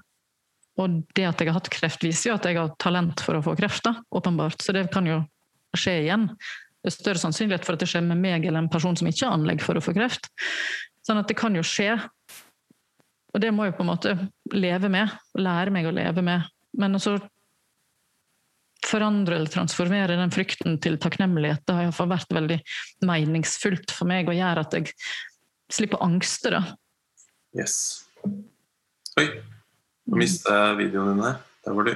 Og 0.80 1.02
det 1.18 1.28
at 1.28 1.42
jeg 1.42 1.52
har 1.52 1.60
hatt 1.60 1.72
kreft, 1.74 2.04
viser 2.06 2.32
jo 2.32 2.38
at 2.38 2.48
jeg 2.48 2.58
har 2.58 2.74
talent 2.82 3.22
for 3.24 3.38
å 3.38 3.44
få 3.44 3.56
kreft. 3.60 3.88
åpenbart. 4.10 4.62
Så 4.62 4.74
det 4.76 4.88
kan 4.94 5.08
jo 5.08 5.22
skje 5.78 5.98
igjen. 6.06 6.30
Det 6.82 6.90
er 6.90 6.96
større 6.96 7.22
sannsynlighet 7.22 7.66
for 7.68 7.76
at 7.76 7.84
det 7.84 7.90
skjer 7.92 8.06
med 8.06 8.22
meg 8.22 8.46
eller 8.46 8.64
en 8.64 8.72
person 8.72 8.96
som 8.98 9.10
ikke 9.10 9.28
har 9.28 9.36
anlegg 9.38 9.62
for 9.62 9.78
å 9.78 9.84
få 9.84 9.94
kreft. 9.94 10.32
Sånn 11.06 11.20
at 11.22 11.30
det 11.30 11.38
kan 11.38 11.56
jo 11.58 11.64
skje. 11.66 11.98
Og 13.32 13.44
det 13.44 13.52
må 13.54 13.68
jeg 13.68 13.76
på 13.78 13.86
en 13.86 13.92
måte 13.92 14.16
leve 14.56 14.90
med. 14.92 15.12
Lære 15.38 15.74
meg 15.74 15.88
å 15.88 15.94
leve 15.96 16.24
med. 16.26 16.48
Men 16.78 16.98
også 16.98 17.20
forandre 18.86 19.38
eller 19.38 19.52
transformere 19.52 20.18
den 20.20 20.34
frykten 20.34 20.78
til 20.82 20.98
takknemlighet, 21.02 21.64
det 21.68 21.76
har 21.78 21.88
iallfall 21.88 22.12
vært 22.12 22.34
veldig 22.34 22.60
meningsfullt 23.08 23.94
for 23.94 24.10
meg 24.10 24.30
og 24.32 24.38
gjør 24.38 24.64
at 24.64 24.78
jeg 24.78 24.94
slipper 25.72 26.02
angste, 26.04 26.54
da. 26.56 26.62
Yes. 27.58 27.76
Oi, 29.20 29.28
nå 30.08 30.22
mistet 30.22 30.52
jeg 30.52 30.78
videoen 30.86 31.16
din 31.16 31.26
her. 31.26 31.42
Der 31.66 31.76
var 31.78 31.88
du. 31.88 31.94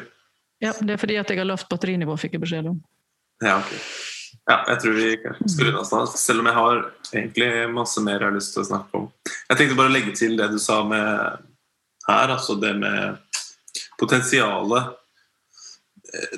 Ja, 0.64 0.74
det 0.80 0.96
er 0.96 1.00
fordi 1.02 1.18
at 1.20 1.32
jeg 1.32 1.42
har 1.42 1.48
lavt 1.48 1.70
batterinivå, 1.72 2.16
fikk 2.20 2.38
jeg 2.38 2.46
beskjed 2.46 2.70
om. 2.72 2.82
Ja, 3.44 3.58
ok. 3.60 3.74
Ja, 4.46 4.60
jeg 4.70 4.82
tror 4.84 4.94
vi 4.94 5.08
skal 5.50 5.72
runde 5.72 5.82
oss 5.82 6.20
selv 6.22 6.44
om 6.44 6.50
jeg 6.50 6.58
har 6.58 6.82
egentlig 7.16 7.48
masse 7.74 8.02
mer 8.04 8.20
jeg 8.20 8.28
har 8.28 8.36
lyst 8.36 8.54
til 8.54 8.62
å 8.62 8.68
snakke 8.68 9.00
om. 9.00 9.08
Jeg 9.50 9.58
tenkte 9.58 9.78
bare 9.80 9.90
å 9.90 9.96
legge 9.96 10.14
til 10.18 10.36
det 10.38 10.52
du 10.54 10.60
sa 10.62 10.82
med 10.86 11.42
her, 12.06 12.34
altså 12.36 12.58
det 12.62 12.76
med 12.78 13.18
potensialet 13.98 14.94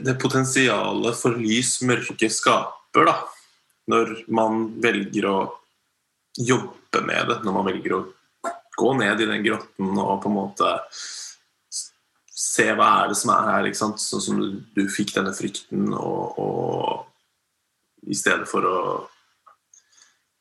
det 0.01 0.17
potensialet 0.21 1.19
for 1.19 1.37
lys 1.39 1.77
mørke 1.87 2.29
skaper, 2.31 3.09
da, 3.09 3.15
når 3.91 4.13
man 4.33 4.67
velger 4.83 5.29
å 5.29 5.37
jobbe 6.37 7.01
med 7.05 7.31
det, 7.31 7.41
når 7.45 7.55
man 7.55 7.67
velger 7.69 7.97
å 7.97 8.03
gå 8.77 8.93
ned 8.99 9.21
i 9.21 9.29
den 9.29 9.45
grotten 9.45 9.95
og 9.97 10.19
på 10.21 10.29
en 10.29 10.37
måte 10.37 10.73
se 12.37 12.67
hva 12.77 12.89
er 13.01 13.11
det 13.11 13.17
som 13.17 13.33
er 13.33 13.51
her, 13.51 13.67
ikke 13.67 13.79
sant? 13.79 14.01
sånn 14.01 14.23
som 14.23 14.41
du, 14.41 14.59
du 14.77 14.83
fikk 14.93 15.15
denne 15.15 15.33
frykten, 15.33 15.89
og, 15.97 16.37
og 16.37 18.07
i 18.07 18.17
stedet 18.17 18.45
for 18.49 18.67
å 18.69 18.79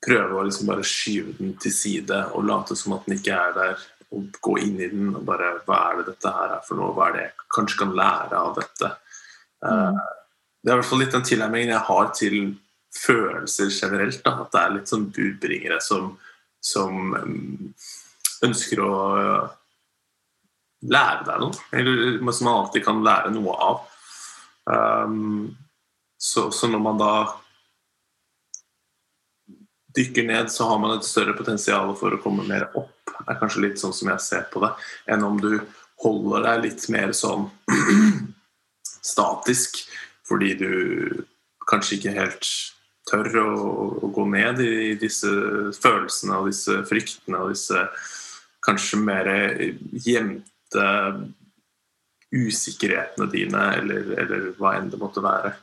prøve 0.06 0.36
å 0.36 0.44
liksom 0.46 0.68
bare 0.68 0.84
skyve 0.86 1.34
den 1.38 1.54
til 1.60 1.72
side 1.74 2.18
og 2.36 2.44
late 2.46 2.76
som 2.78 2.94
at 2.96 3.08
den 3.08 3.16
ikke 3.16 3.36
er 3.36 3.56
der, 3.56 3.86
og 4.14 4.36
gå 4.44 4.58
inn 4.62 4.76
i 4.78 4.90
den 4.92 5.08
og 5.18 5.24
bare 5.26 5.56
Hva 5.66 5.80
er 5.88 5.96
det 5.98 6.12
dette 6.12 6.30
her 6.30 6.52
er 6.54 6.60
for 6.62 6.78
noe? 6.78 6.92
Hva 6.94 7.08
er 7.08 7.16
det 7.16 7.24
jeg 7.24 7.46
kanskje 7.56 7.80
kan 7.80 7.96
lære 7.96 8.38
av 8.38 8.52
dette? 8.54 8.92
Mm. 9.64 9.98
Det 10.66 10.72
er 10.72 10.74
i 10.74 10.80
hvert 10.80 10.88
fall 10.88 11.02
litt 11.04 11.14
den 11.14 11.26
tilnærmingen 11.26 11.72
jeg 11.72 11.86
har 11.88 12.08
til 12.18 12.38
følelser 12.96 13.70
generelt. 13.70 14.22
Da. 14.24 14.32
At 14.42 14.52
det 14.54 14.62
er 14.62 14.74
litt 14.74 14.90
sånn 14.90 15.06
budbringere 15.14 15.78
som, 15.84 16.10
som 16.58 17.14
mm, 17.14 17.70
ønsker 18.48 18.82
å 18.82 18.96
lære 20.90 21.26
deg 21.28 21.42
noe. 21.44 21.64
Eller 21.70 22.18
som 22.32 22.48
man 22.48 22.60
alltid 22.64 22.84
kan 22.86 23.04
lære 23.06 23.32
noe 23.34 23.56
av. 23.68 23.80
Um, 24.66 25.54
så, 26.18 26.50
så, 26.50 26.68
når 26.68 26.82
man 26.82 26.98
da 26.98 27.12
dykker 29.96 30.26
ned, 30.26 30.50
så 30.52 30.66
har 30.68 30.80
man 30.82 30.96
et 30.96 31.06
større 31.06 31.36
potensial 31.36 31.94
for 31.96 32.16
å 32.16 32.22
komme 32.22 32.44
mer 32.48 32.68
opp. 32.74 32.92
Det 33.06 33.28
er 33.32 33.38
kanskje 33.40 33.68
litt 33.68 33.80
sånn 33.80 33.94
som 33.96 34.10
jeg 34.12 34.24
ser 34.24 34.48
på 34.50 34.60
det, 34.64 34.74
enn 35.12 35.24
om 35.24 35.38
du 35.40 35.52
holder 36.02 36.42
deg 36.44 36.66
litt 36.66 36.82
mer 36.92 37.14
sånn 37.16 37.46
statisk. 39.06 39.84
fordi 40.26 40.54
du 40.58 40.70
kanskje 41.70 41.96
ikke 41.96 42.14
helt 42.16 42.48
tør 43.06 43.28
å, 43.38 43.50
å 44.02 44.08
gå 44.10 44.24
ned 44.32 44.60
i 44.64 44.94
disse 44.98 45.30
følelsene 45.78 46.40
og 46.40 46.48
disse 46.50 46.80
fryktene 46.88 47.44
og 47.44 47.52
disse 47.54 47.84
kanskje 48.66 48.98
mer 48.98 49.30
gjemte 50.02 50.86
usikkerhetene 52.34 53.28
dine, 53.30 53.62
eller, 53.78 54.10
eller 54.18 54.50
hva 54.58 54.74
enn 54.80 54.90
det 54.90 54.98
måtte 54.98 55.22
være. 55.22 55.54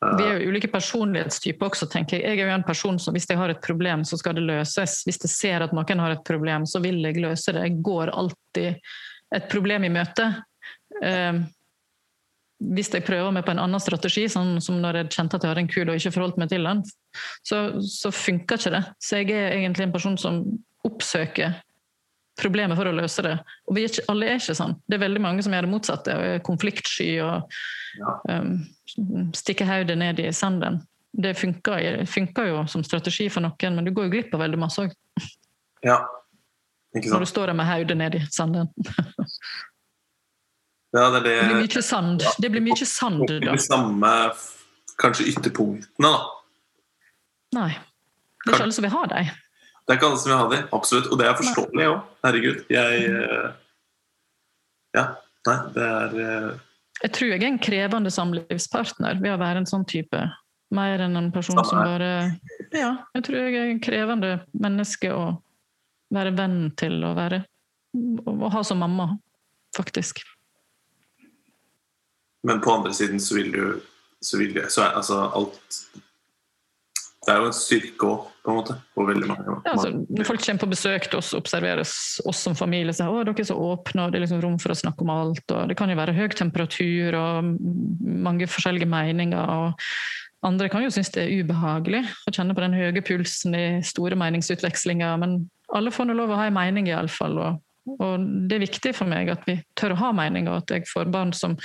Vi 0.00 0.24
er 0.24 0.38
jo 0.40 0.48
ulike 0.48 0.70
personlighetstyper 0.72 1.68
også, 1.68 1.84
tenker 1.92 2.16
jeg. 2.16 2.24
Jeg 2.24 2.40
er 2.40 2.48
jo 2.48 2.56
en 2.56 2.64
person 2.64 2.96
som 3.02 3.12
hvis 3.12 3.28
jeg 3.28 3.36
har 3.36 3.52
et 3.52 3.60
problem, 3.60 4.00
så 4.08 4.16
skal 4.16 4.38
det 4.38 4.46
løses. 4.48 5.02
Hvis 5.04 5.20
jeg 5.26 5.32
ser 5.34 5.64
at 5.66 5.74
noen 5.76 6.00
har 6.00 6.14
et 6.14 6.24
problem, 6.24 6.64
så 6.64 6.80
vil 6.80 7.02
jeg 7.04 7.20
løse 7.20 7.52
det. 7.52 7.66
Jeg 7.68 7.82
går 7.84 8.14
alltid 8.16 8.94
et 9.36 9.50
problem 9.52 9.84
i 9.84 9.92
møte. 9.92 10.30
Hvis 12.60 12.90
jeg 12.92 13.06
prøver 13.06 13.32
meg 13.32 13.46
på 13.46 13.54
en 13.54 13.62
annen 13.62 13.80
strategi, 13.80 14.26
sånn 14.28 14.58
som 14.60 14.82
når 14.82 15.00
jeg 15.00 15.12
kjente 15.14 15.38
at 15.38 15.44
jeg 15.44 15.52
hadde 15.54 15.62
en 15.64 15.70
kul 15.70 15.88
og 15.88 15.96
ikke 15.96 16.12
forholdt 16.12 16.40
meg 16.42 16.50
til 16.52 16.66
den, 16.68 16.82
så, 17.46 17.60
så 17.80 18.12
funker 18.12 18.60
ikke 18.60 18.74
det. 18.74 18.82
Så 19.00 19.22
jeg 19.22 19.32
er 19.32 19.56
egentlig 19.56 19.86
en 19.86 19.94
person 19.94 20.18
som 20.20 20.42
oppsøker 20.84 21.56
problemet 22.40 22.78
for 22.78 22.88
å 22.88 22.94
løse 22.94 23.24
det. 23.24 23.34
Og 23.68 23.76
vi 23.76 23.84
er 23.84 23.92
ikke, 23.92 24.06
alle 24.12 24.28
er 24.28 24.40
ikke 24.40 24.56
sånn. 24.56 24.76
Det 24.88 24.96
er 24.96 25.04
veldig 25.04 25.22
mange 25.24 25.44
som 25.44 25.54
gjør 25.54 25.66
det 25.66 25.72
motsatte. 25.72 26.16
og 26.16 26.28
er 26.28 26.44
Konfliktsky 26.46 27.10
og 27.24 27.58
ja. 28.00 28.14
um, 28.30 28.54
stikker 29.36 29.68
hodet 29.68 29.98
ned 30.00 30.22
i 30.22 30.30
sanden. 30.36 30.80
Det 31.10 31.34
funker, 31.38 32.04
funker, 32.06 32.52
jo 32.52 32.62
som 32.70 32.84
strategi 32.86 33.26
for 33.32 33.44
noen, 33.44 33.76
men 33.76 33.88
du 33.88 33.92
går 33.94 34.06
jo 34.06 34.14
glipp 34.14 34.36
av 34.36 34.44
veldig 34.44 34.60
masse 34.62 34.84
òg. 34.84 34.94
Ja. 35.86 36.02
Når 36.94 37.24
du 37.24 37.28
står 37.30 37.50
der 37.50 37.58
med 37.58 37.68
hodet 37.70 37.96
ned 37.98 38.16
i 38.18 38.24
sanden. 38.30 38.70
ja, 40.90 41.10
det, 41.10 41.20
det, 41.20 41.34
det, 41.36 41.46
blir 41.46 41.60
mye 41.62 41.82
sand. 41.82 42.24
Det 42.38 42.50
blir 42.50 42.64
mye 42.64 42.86
sand, 42.86 43.26
da. 43.28 43.52
De 43.52 43.62
samme 43.62 44.14
kanskje 45.00 45.30
ytterpunktene, 45.30 46.10
da. 46.10 46.18
Nei. 47.56 47.70
Det 48.44 48.52
er 48.52 48.56
ikke 48.56 48.66
alle 48.66 48.76
som 48.76 48.86
vil 48.86 48.94
ha 48.94 49.04
dem. 49.10 49.30
Det 49.84 49.94
er 49.94 49.98
ikke 49.98 50.08
alle 50.08 50.20
som 50.22 50.30
vil 50.30 50.38
ha 50.40 50.48
dem, 50.52 50.66
absolutt. 50.76 51.10
Og 51.10 51.20
det 51.20 51.26
er 51.28 51.36
forståelig 51.38 51.86
òg. 51.90 52.00
Herregud. 52.26 52.64
Jeg 52.72 53.04
eh, 53.10 53.50
Ja. 54.96 55.04
Nei, 55.48 55.56
det 55.72 55.84
er 55.86 56.16
eh, 56.20 56.48
Jeg 57.00 57.12
tror 57.16 57.30
jeg 57.30 57.40
er 57.40 57.48
en 57.48 57.62
krevende 57.62 58.12
samlivspartner 58.12 59.20
ved 59.22 59.34
å 59.34 59.40
være 59.40 59.62
en 59.62 59.68
sånn 59.68 59.86
type. 59.88 60.20
Mer 60.74 61.02
enn 61.02 61.18
en 61.18 61.30
person 61.34 61.58
som 61.66 61.80
bare 61.82 62.10
Ja, 62.70 62.92
jeg 63.16 63.24
tror 63.26 63.40
jeg 63.40 63.56
er 63.58 63.70
en 63.72 63.80
krevende 63.82 64.34
menneske 64.54 65.10
å 65.10 65.24
være 66.14 66.34
venn 66.38 66.60
til 66.78 67.00
å 67.02 67.10
være 67.16 67.40
Å 68.30 68.50
ha 68.54 68.62
som 68.62 68.78
mamma, 68.78 69.08
faktisk. 69.74 70.22
Men 72.46 72.62
på 72.64 72.72
andre 72.72 72.94
siden 72.96 73.20
så 73.20 73.36
vil 73.36 73.52
du 73.52 73.64
så 74.20 74.36
vil 74.36 74.52
du, 74.52 74.60
så 74.68 74.84
er, 74.84 74.96
altså 75.00 75.22
alt 75.32 75.80
det 77.20 77.32
er 77.34 77.42
jo 77.42 77.48
en 77.50 77.56
styrke 77.56 78.06
òg, 78.08 78.28
på 78.40 78.52
en 78.52 78.56
måte. 78.56 78.74
På 78.96 79.04
veldig 79.04 79.26
mange. 79.28 79.56
Ja, 79.66 79.74
altså, 79.74 79.90
når 79.92 80.24
folk 80.24 80.40
kommer 80.40 80.62
på 80.62 80.68
besøk 80.70 81.08
til 81.10 81.18
oss, 81.18 81.34
observerer 81.36 81.82
oss 81.84 82.40
som 82.40 82.56
familie, 82.56 82.94
så 82.96 83.10
er 83.10 83.28
dere 83.28 83.44
er 83.44 83.48
så 83.50 83.58
åpne, 83.60 84.06
og 84.06 84.14
det 84.14 84.18
er 84.18 84.24
liksom 84.24 84.40
rom 84.40 84.56
for 84.62 84.72
å 84.72 84.78
snakke 84.80 85.04
om 85.04 85.12
alt. 85.12 85.44
og 85.52 85.68
Det 85.68 85.76
kan 85.76 85.92
jo 85.92 85.98
være 86.00 86.16
høy 86.16 86.32
temperatur 86.32 87.18
og 87.20 87.52
mange 88.00 88.48
forskjellige 88.48 88.88
meninger. 88.88 89.52
og 89.52 90.48
Andre 90.48 90.70
kan 90.72 90.86
jo 90.86 90.92
synes 90.94 91.12
det 91.12 91.26
er 91.26 91.44
ubehagelig 91.44 92.06
å 92.24 92.32
kjenne 92.32 92.56
på 92.56 92.64
den 92.64 92.78
høye 92.78 93.04
pulsen 93.04 93.54
i 93.58 93.66
store 93.84 94.16
meningsutvekslinger, 94.16 95.20
men 95.20 95.42
alle 95.76 95.92
får 95.92 96.08
nå 96.08 96.16
lov 96.16 96.32
å 96.32 96.40
ha 96.40 96.48
en 96.48 96.56
mening, 96.56 96.88
iallfall. 96.88 97.36
Og, 97.36 97.60
og 98.00 98.28
det 98.48 98.56
er 98.56 98.64
viktig 98.64 98.96
for 98.96 99.12
meg 99.12 99.28
at 99.36 99.44
vi 99.44 99.60
tør 99.76 99.92
å 99.92 100.02
ha 100.06 100.14
meninger, 100.16 100.48
og 100.48 100.64
at 100.64 100.72
jeg 100.78 100.88
får 100.88 101.12
barn 101.12 101.36
som 101.36 101.60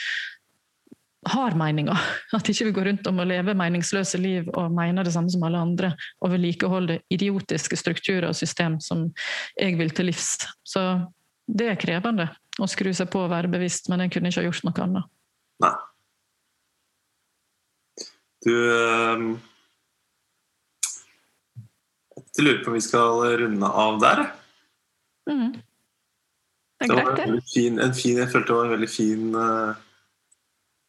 har 1.26 1.57
meninger. 1.57 2.06
At 2.38 2.49
ikke 2.49 2.69
vi 2.69 2.76
går 2.76 2.89
rundt 2.89 3.07
om 3.10 3.22
og 3.22 3.30
lever 3.30 3.57
meningsløse 3.57 4.19
liv 4.22 4.49
og 4.53 4.73
mener 4.76 5.06
det 5.06 5.15
samme 5.15 5.31
som 5.34 5.43
alle 5.47 5.61
andre, 5.61 5.93
og 6.22 6.34
vedlikeholder 6.35 7.02
idiotiske 7.14 7.80
strukturer 7.80 8.30
og 8.30 8.38
system 8.38 8.80
som 8.84 9.10
jeg 9.60 9.77
vil 9.80 9.93
til 9.95 10.11
livs. 10.11 10.38
Så 10.65 10.85
det 11.45 11.72
er 11.72 11.81
krevende 11.81 12.30
å 12.61 12.69
skru 12.69 12.91
seg 12.95 13.10
på 13.11 13.26
og 13.26 13.34
være 13.34 13.52
bevisst, 13.52 13.89
men 13.91 14.06
jeg 14.06 14.15
kunne 14.15 14.31
ikke 14.31 14.41
ha 14.41 14.47
gjort 14.47 14.65
noe 14.68 14.85
annet. 14.85 15.11
Nei. 15.65 15.76
Du 18.45 18.53
ehm, 18.53 19.30
Jeg 22.35 22.43
lurer 22.43 22.60
på 22.64 22.73
om 22.73 22.76
vi 22.76 22.84
skal 22.84 23.23
runde 23.41 23.69
av 23.85 24.02
der. 24.02 24.22
Mm. 25.30 25.56
Det 25.56 26.85
er 26.85 26.91
greit, 26.91 27.15
det. 27.18 27.26
En 27.31 27.41
fin, 27.47 27.80
en 27.80 27.95
fin, 27.95 28.19
jeg 28.19 28.30
følte 28.30 28.52
det 28.52 28.57
var 28.57 28.68
en 28.68 28.73
veldig 28.76 28.89
fin 28.91 29.38
uh, 29.39 29.84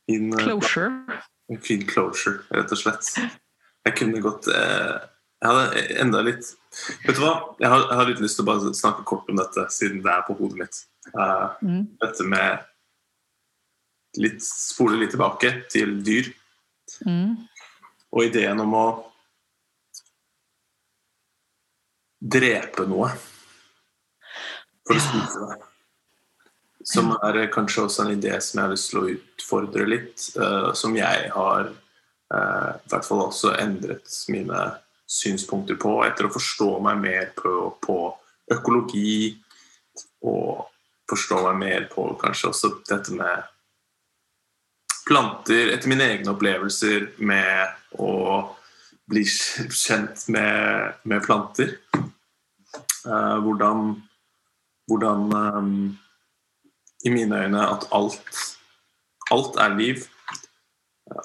fin 0.06 0.32
eh, 0.32 0.44
Closure. 0.44 1.20
En 1.48 1.60
fin 1.62 1.82
closure, 1.86 2.40
rett 2.50 2.72
og 2.74 2.80
slett. 2.80 3.10
Jeg 3.86 3.94
kunne 4.00 4.22
gått 4.24 4.48
eh, 4.50 4.94
Jeg 5.42 5.52
hadde 5.52 5.82
enda 6.02 6.22
litt 6.26 6.48
Vet 7.04 7.14
du 7.14 7.20
hva? 7.22 7.34
Jeg 7.60 7.70
har, 7.70 7.84
jeg 7.86 7.98
har, 8.00 8.08
litt 8.10 8.22
lyst 8.24 8.40
til 8.40 8.44
å 8.44 8.48
bare 8.48 8.72
snakke 8.74 9.04
kort 9.06 9.30
om 9.30 9.38
dette, 9.38 9.66
siden 9.72 10.02
det 10.04 10.10
er 10.12 10.24
på 10.26 10.34
hodet 10.36 10.58
mitt. 10.60 10.80
Uh, 11.14 11.54
mm. 11.64 11.84
Dette 12.02 12.26
med 12.28 12.66
litt, 14.20 14.42
Spole 14.44 14.98
litt 15.00 15.14
tilbake 15.14 15.52
til 15.72 15.94
dyr. 16.04 16.28
Mm. 17.08 17.46
Og 18.12 18.26
ideen 18.26 18.60
om 18.60 18.76
å 18.76 18.84
drepe 22.20 22.84
noe 22.90 23.08
for 24.84 24.98
å 24.98 25.06
spise 25.06 25.46
det. 25.46 25.58
Som 26.86 27.10
er 27.18 27.48
kanskje 27.50 27.86
også 27.86 28.04
en 28.04 28.14
idé 28.14 28.36
som 28.38 28.60
jeg 28.60 28.68
har 28.68 28.72
lyst 28.72 28.92
til 28.92 29.00
å 29.00 29.08
utfordre 29.10 29.88
litt. 29.90 30.28
Uh, 30.38 30.70
som 30.78 30.94
jeg 30.94 31.30
har 31.34 31.72
uh, 31.72 32.70
i 32.78 32.92
hvert 32.92 33.08
fall 33.08 33.24
også 33.24 33.56
endret 33.58 34.20
mine 34.30 34.68
synspunkter 35.10 35.78
på 35.82 35.98
etter 36.06 36.28
å 36.28 36.34
forstå 36.34 36.70
meg 36.86 37.02
mer 37.02 37.28
på, 37.38 37.56
på 37.82 37.98
økologi. 38.54 39.34
Og 40.26 40.62
forstå 41.10 41.42
meg 41.48 41.60
mer 41.64 41.90
på 41.90 42.06
kanskje 42.22 42.52
også 42.52 42.72
dette 42.86 43.14
med 43.18 43.50
planter, 45.06 45.72
etter 45.74 45.90
mine 45.90 46.06
egne 46.14 46.32
opplevelser 46.34 47.12
med 47.18 47.98
å 48.02 48.14
bli 49.10 49.26
kjent 49.84 50.28
med, 50.30 50.98
med 51.02 51.26
planter. 51.26 51.78
Uh, 53.06 53.38
hvordan, 53.42 53.94
hvordan 54.90 55.30
um, 55.34 55.78
i 57.06 57.12
mine 57.12 57.42
øyne 57.46 57.62
at 57.70 57.86
alt, 57.94 58.40
alt 59.30 59.58
er 59.62 59.76
liv. 59.78 60.06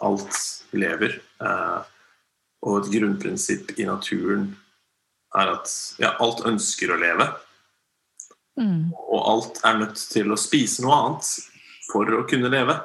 Alt 0.01 0.37
lever. 0.77 1.17
Eh, 1.41 1.79
og 2.61 2.77
et 2.77 2.91
grunnprinsipp 2.93 3.73
i 3.79 3.87
naturen 3.89 4.51
er 5.33 5.55
at 5.55 5.71
ja, 6.01 6.13
alt 6.21 6.43
ønsker 6.45 6.93
å 6.93 6.99
leve. 7.01 7.27
Mm. 8.59 8.91
Og 8.93 9.19
alt 9.31 9.61
er 9.65 9.79
nødt 9.79 10.03
til 10.11 10.31
å 10.31 10.39
spise 10.39 10.83
noe 10.85 10.97
annet 10.99 11.31
for 11.89 12.17
å 12.19 12.25
kunne 12.29 12.51
leve. 12.51 12.77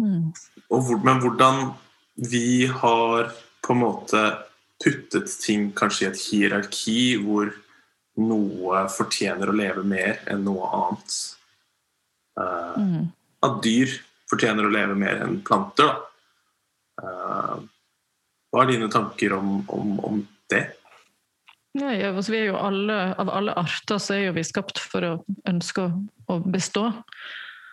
Mm. 0.00 0.30
Og, 0.72 0.92
men 1.04 1.20
hvordan 1.22 1.74
vi 2.30 2.66
har 2.66 3.30
på 3.60 3.74
en 3.76 3.82
måte 3.84 4.22
puttet 4.80 5.30
ting 5.44 5.68
kanskje 5.76 6.06
i 6.06 6.10
et 6.10 6.22
hierarki 6.24 7.00
hvor 7.20 7.52
noe 8.18 8.84
fortjener 8.92 9.50
å 9.50 9.56
leve 9.56 9.84
mer 9.86 10.18
enn 10.30 10.42
noe 10.46 10.70
annet. 10.76 11.18
Uh, 12.40 12.74
mm. 12.80 13.04
At 13.46 13.60
dyr 13.64 13.94
fortjener 14.30 14.66
å 14.66 14.72
leve 14.72 14.96
mer 14.98 15.22
enn 15.24 15.38
planter. 15.46 15.94
Uh, 17.00 17.62
hva 18.50 18.64
er 18.64 18.72
dine 18.72 18.90
tanker 18.92 19.34
om, 19.36 19.60
om, 19.70 19.96
om 20.06 20.22
det? 20.50 20.64
Ja, 21.78 21.92
altså 22.10 22.34
vi 22.34 22.40
er 22.40 22.48
jo 22.48 22.58
alle, 22.58 22.96
Av 23.22 23.28
alle 23.30 23.54
arter 23.54 24.00
så 24.02 24.16
er 24.16 24.24
jo 24.24 24.34
vi 24.34 24.42
skapt 24.42 24.80
for 24.82 25.06
å 25.06 25.12
ønske 25.48 25.86
å, 25.86 25.92
å 26.34 26.40
bestå. 26.42 26.88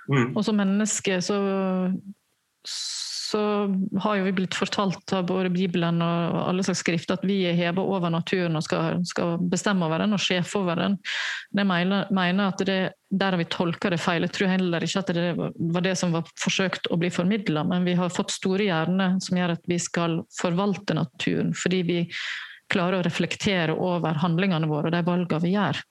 Mm. 0.07 0.35
Og 0.37 0.43
som 0.45 0.59
mennesker 0.59 1.23
så 1.25 1.39
så 2.67 3.16
har 3.35 4.15
jo 4.15 4.25
vi 4.27 4.33
blitt 4.37 4.55
fortalt 4.55 5.11
av 5.13 5.25
både 5.27 5.49
Bibelen 5.51 5.99
og 6.03 6.37
alle 6.47 6.63
slags 6.63 6.79
skrifter 6.83 7.17
at 7.17 7.25
vi 7.27 7.41
er 7.49 7.57
hevet 7.57 7.81
over 7.81 8.11
naturen 8.13 8.55
og 8.55 8.63
skal, 8.63 9.01
skal, 9.07 9.35
bestemme 9.51 9.83
over 9.87 10.03
den 10.03 10.15
og 10.15 10.21
sjefe 10.23 10.61
over 10.61 10.79
den. 10.79 10.95
Jeg 11.57 11.67
mener, 11.67 12.07
mener 12.15 12.53
at 12.53 12.63
det, 12.67 12.77
der 13.09 13.35
har 13.35 13.41
vi 13.41 13.49
tolka 13.51 13.91
det 13.91 13.99
feil. 13.99 14.23
Jeg 14.27 14.35
tror 14.37 14.53
heller 14.53 14.87
ikke 14.87 15.03
at 15.03 15.13
det 15.17 15.27
var 15.37 15.85
det 15.85 15.95
som 15.99 16.15
var 16.15 16.29
forsøkt 16.39 16.87
å 16.93 16.99
bli 17.01 17.11
formidla, 17.13 17.65
men 17.67 17.87
vi 17.87 17.97
har 17.99 18.13
fått 18.13 18.35
store 18.35 18.69
hjerner 18.69 19.19
som 19.23 19.39
gjør 19.39 19.57
at 19.57 19.67
vi 19.67 19.79
skal 19.81 20.21
forvalte 20.39 20.95
naturen, 20.97 21.53
fordi 21.57 21.83
vi 21.87 22.01
klarer 22.71 22.99
å 22.99 23.05
reflektere 23.05 23.75
over 23.75 24.19
handlingene 24.23 24.67
våre 24.71 24.91
og 24.91 24.95
de 24.95 25.05
valgene 25.07 25.43
vi 25.43 25.55
gjør. 25.55 25.85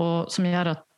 Og 0.00 0.32
som 0.32 0.46
gjør 0.48 0.74
at 0.76 0.88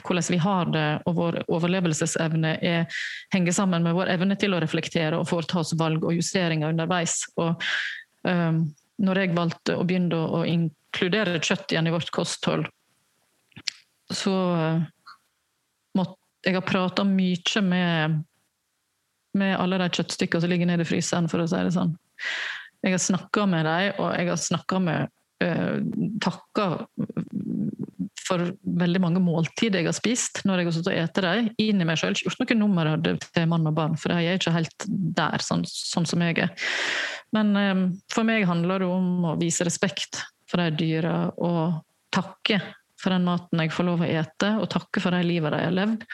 hvordan 0.00 0.24
vi 0.32 0.38
har 0.40 0.70
det 0.72 0.86
og 1.06 1.16
vår 1.16 1.38
overlevelsesevne 1.52 2.54
er, 2.64 3.02
henger 3.34 3.56
sammen 3.56 3.84
med 3.84 3.96
vår 3.96 4.14
evne 4.14 4.36
til 4.40 4.56
å 4.56 4.60
reflektere 4.62 5.18
og 5.18 5.28
foreta 5.28 5.60
oss 5.60 5.74
valg 5.78 6.04
og 6.04 6.16
justeringer 6.16 6.72
underveis. 6.72 7.20
Og, 7.36 7.60
um, 8.24 8.64
når 9.02 9.20
jeg 9.20 9.36
valgte 9.36 9.76
å 9.76 9.84
begynne 9.86 10.16
å 10.16 10.42
inkludere 10.48 11.42
kjøtt 11.42 11.74
igjen 11.74 11.90
i 11.90 11.94
vårt 11.94 12.10
kosthold, 12.14 12.66
så 14.12 14.34
uh, 14.56 14.82
måtte 15.98 16.18
jeg 16.48 16.58
ha 16.58 16.66
prata 16.66 17.06
mye 17.06 17.64
med 17.66 18.20
med 19.38 19.56
alle 19.56 19.78
de 19.80 19.88
kjøttstykkene 19.96 20.44
som 20.44 20.50
ligger 20.52 20.68
nede 20.68 20.84
i 20.84 20.88
fryseren, 20.88 21.28
for 21.30 21.40
å 21.40 21.46
si 21.48 21.56
det 21.56 21.72
sånn. 21.72 21.94
Jeg 22.84 22.92
har 22.92 23.00
snakka 23.00 23.46
med 23.48 23.64
dem, 23.64 24.00
og 24.02 24.10
jeg 24.18 24.28
har 24.28 24.40
snakka 24.40 24.80
med 24.82 25.12
uh, 25.44 25.78
Takka 26.20 26.66
for 28.26 28.52
veldig 28.62 29.00
mange 29.02 29.22
måltider 29.22 29.80
jeg 29.80 29.88
har 29.88 29.96
spist 29.96 30.42
når 30.46 30.62
jeg 30.62 30.68
har 30.68 30.76
sittet 30.76 30.92
og 30.92 31.08
spist 31.08 31.22
dem, 31.26 31.48
i 31.58 31.68
meg 31.88 32.00
sjøl. 32.00 32.14
Ikke 32.16 32.28
gjort 32.30 32.42
noe 32.44 32.58
nummer 32.60 32.92
av 32.92 33.02
det 33.04 33.16
til 33.24 33.48
mann 33.50 33.68
og 33.68 33.76
barn, 33.76 33.96
for 34.00 34.14
jeg 34.14 34.30
er 34.30 34.40
ikke 34.40 34.54
helt 34.54 34.86
der, 34.88 35.44
sånn, 35.44 35.64
sånn 35.68 36.08
som 36.08 36.22
jeg 36.24 36.38
er. 36.46 36.70
Men 37.34 37.56
um, 37.56 37.82
for 38.12 38.28
meg 38.28 38.46
handler 38.48 38.84
det 38.84 38.92
om 38.92 39.26
å 39.32 39.36
vise 39.40 39.66
respekt 39.66 40.20
for 40.50 40.62
de 40.62 40.76
dyra, 40.76 41.16
og 41.40 41.82
takke 42.12 42.60
for 43.02 43.14
den 43.14 43.26
maten 43.26 43.62
jeg 43.62 43.72
får 43.74 43.88
lov 43.88 44.04
å 44.04 44.08
ete, 44.08 44.54
og 44.60 44.70
takke 44.70 45.02
for 45.02 45.14
de 45.16 45.22
livet 45.26 45.54
de 45.54 45.62
har 45.64 45.74
levd. 45.74 46.04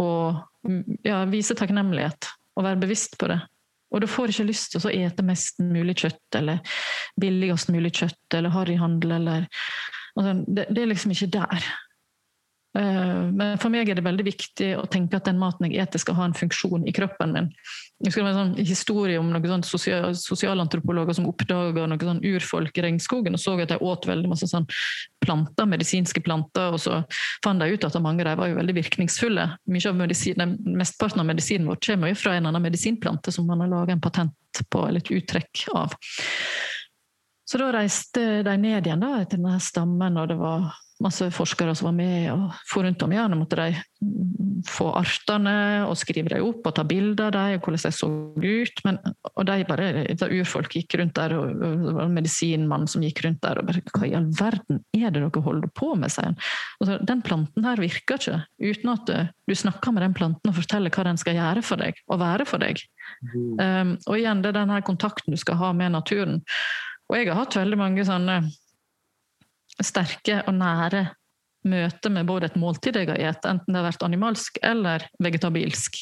Og 0.00 0.68
ja, 1.04 1.24
vise 1.28 1.56
takknemlighet, 1.58 2.30
og 2.56 2.64
være 2.64 2.80
bevisst 2.80 3.18
på 3.20 3.28
det. 3.32 3.40
Og 3.90 4.04
du 4.04 4.06
får 4.06 4.30
ikke 4.30 4.46
lyst 4.48 4.72
til 4.72 4.86
å 4.86 4.92
ete 4.94 5.24
mest 5.26 5.58
mulig 5.60 5.96
kjøtt, 6.04 6.38
eller 6.38 6.60
billigst 7.20 7.72
mulig 7.74 7.92
kjøtt, 7.98 8.36
eller 8.38 8.54
harryhandel, 8.54 9.16
eller 9.18 9.48
altså, 10.16 10.34
det, 10.46 10.66
det, 10.70 10.82
er 10.82 10.90
liksom 10.90 11.14
ikke 11.14 11.30
der. 11.38 11.70
Uh, 12.78 13.26
men 13.34 13.56
for 13.58 13.72
meg 13.72 13.88
er 13.90 13.98
det 13.98 14.04
veldig 14.06 14.24
viktig 14.28 14.68
å 14.78 14.84
tenke 14.86 15.18
at 15.18 15.26
den 15.26 15.40
maten 15.40 15.66
jeg 15.66 15.82
eter, 15.82 15.98
skal 15.98 16.14
ha 16.20 16.28
en 16.28 16.36
funksjon 16.38 16.86
i 16.86 16.94
kroppen 16.94 17.32
min. 17.34 17.48
Jeg 17.98 18.12
husker 18.12 18.22
Det 18.22 18.26
var 18.28 18.30
en 18.30 18.38
sånn 18.38 18.68
historie 18.68 19.18
om 19.18 19.32
noen 19.32 19.48
sånn 19.50 19.64
sosial, 19.66 20.14
sosialantropologer 20.14 21.18
som 21.18 21.26
oppdaga 21.26 21.88
noen 21.90 22.06
sånn 22.06 22.22
urfolk 22.30 22.78
i 22.78 22.84
regnskogen 22.86 23.34
og 23.34 23.42
så 23.42 23.56
at 23.58 23.74
de 23.74 23.80
åt 23.82 24.06
veldig 24.06 24.30
masse 24.30 24.46
sånn 24.48 24.68
planter, 25.20 25.66
medisinske 25.68 26.22
planter, 26.24 26.76
og 26.76 26.80
så 26.80 27.02
fant 27.44 27.60
de 27.60 27.74
ut 27.74 27.84
at 27.84 27.98
mange 28.00 28.22
av 28.22 28.30
dem 28.30 28.40
var 28.40 28.52
jo 28.52 28.60
veldig 28.62 28.76
virkningsfulle. 28.78 29.50
Mye 29.66 29.90
av 29.90 29.98
medisin, 29.98 30.56
Mesteparten 30.70 31.24
av 31.24 31.28
medisinen 31.28 31.68
vår 31.68 31.82
kommer 31.90 32.14
jo 32.14 32.22
fra 32.22 32.38
en 32.38 32.48
annen 32.48 32.70
medisinplante 32.70 33.34
som 33.34 33.50
man 33.50 33.66
har 33.66 33.74
laga 33.74 33.98
en 33.98 34.04
patent 34.04 34.62
på, 34.70 34.86
eller 34.86 35.02
et 35.02 35.12
uttrekk 35.18 35.66
av. 35.74 35.98
Så 37.50 37.58
da 37.58 37.72
reiste 37.74 38.44
de 38.46 38.54
ned 38.62 38.86
igjen 38.86 39.02
da, 39.02 39.16
til 39.24 39.40
denne 39.40 39.58
stammen, 39.62 40.18
og 40.20 40.30
det 40.30 40.38
var 40.38 40.70
masse 41.00 41.30
forskere 41.32 41.72
som 41.76 41.88
var 41.88 41.94
med 41.96 42.26
og 42.34 42.58
for 42.68 42.84
rundt 42.84 43.02
om. 43.02 43.12
hjørnet. 43.14 43.38
måtte 43.40 43.56
de 43.56 43.80
få 44.68 44.90
artene 44.98 45.86
og 45.86 45.96
skrive 45.96 46.28
dem 46.28 46.44
opp 46.44 46.66
og 46.68 46.74
ta 46.76 46.84
bilder 46.84 47.30
av 47.30 47.32
dem 47.32 47.56
og 47.56 47.64
hvordan 47.64 47.80
de 47.86 47.92
så 47.96 48.10
ut. 48.36 48.82
Men, 48.84 48.98
og 49.32 49.46
de 49.48 49.56
bare, 49.68 50.04
da 50.20 50.28
urfolk 50.28 50.76
gikk 50.76 50.98
rundt 51.00 51.16
der, 51.16 51.34
og, 51.38 51.54
og 51.56 51.86
det 51.86 51.94
var 51.96 52.04
en 52.04 52.18
medisinmann 52.18 52.86
som 52.90 53.04
gikk 53.06 53.24
rundt 53.24 53.40
der 53.44 53.62
og 53.62 53.70
bare 53.70 53.84
Hva 53.90 54.06
i 54.06 54.14
all 54.18 54.28
verden 54.36 54.82
er 54.96 55.08
det 55.08 55.24
dere 55.24 55.44
holder 55.46 55.72
på 55.74 55.94
med, 55.96 56.12
sier 56.12 56.30
han. 56.30 56.38
Altså, 56.82 57.00
den 57.08 57.24
planten 57.24 57.66
her 57.66 57.80
virker 57.80 58.20
ikke 58.20 58.42
uten 58.60 58.92
at 58.92 59.10
du 59.48 59.56
snakker 59.56 59.96
med 59.96 60.04
den 60.04 60.14
planten 60.14 60.52
og 60.52 60.58
forteller 60.60 60.92
hva 60.92 61.08
den 61.08 61.18
skal 61.20 61.38
gjøre 61.38 61.64
for 61.66 61.80
deg 61.80 61.98
og 62.10 62.20
være 62.20 62.46
for 62.48 62.62
deg. 62.62 62.84
Mm. 63.24 63.56
Um, 63.58 63.96
og 64.06 64.20
igjen, 64.20 64.44
det 64.44 64.52
er 64.52 64.60
den 64.60 64.76
her 64.76 64.84
kontakten 64.86 65.34
du 65.34 65.40
skal 65.40 65.58
ha 65.58 65.72
med 65.76 65.96
naturen. 65.96 66.42
Og 67.10 67.16
jeg 67.18 67.30
har 67.30 67.40
hatt 67.40 67.56
veldig 67.58 67.78
mange 67.80 68.04
sånne 68.06 68.36
sterke 69.82 70.44
og 70.46 70.54
nære 70.54 71.08
møter 71.70 72.12
med 72.14 72.28
både 72.28 72.48
et 72.48 72.58
måltid 72.60 72.96
jeg 72.96 73.08
har 73.10 73.18
spist, 73.18 73.48
enten 73.48 73.74
det 73.74 73.80
har 73.80 73.88
vært 73.88 74.04
animalsk 74.06 74.60
eller 74.64 75.04
vegetabilsk, 75.22 75.98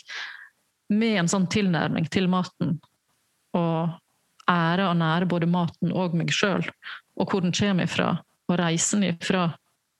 med 0.94 1.22
en 1.22 1.30
sånn 1.30 1.48
tilnærming 1.51 2.06
til 2.12 2.28
maten. 2.30 2.76
Og 3.56 3.97
ære 4.48 4.89
og 4.89 4.98
nære 5.01 5.28
både 5.28 5.48
maten 5.51 5.93
og 5.93 6.14
meg 6.16 6.30
sjøl, 6.35 6.64
og 7.18 7.32
hvor 7.32 7.44
den 7.44 7.56
kommer 7.56 7.89
ifra, 7.89 8.12
og 8.48 8.60
reisen 8.60 9.05
ifra 9.09 9.48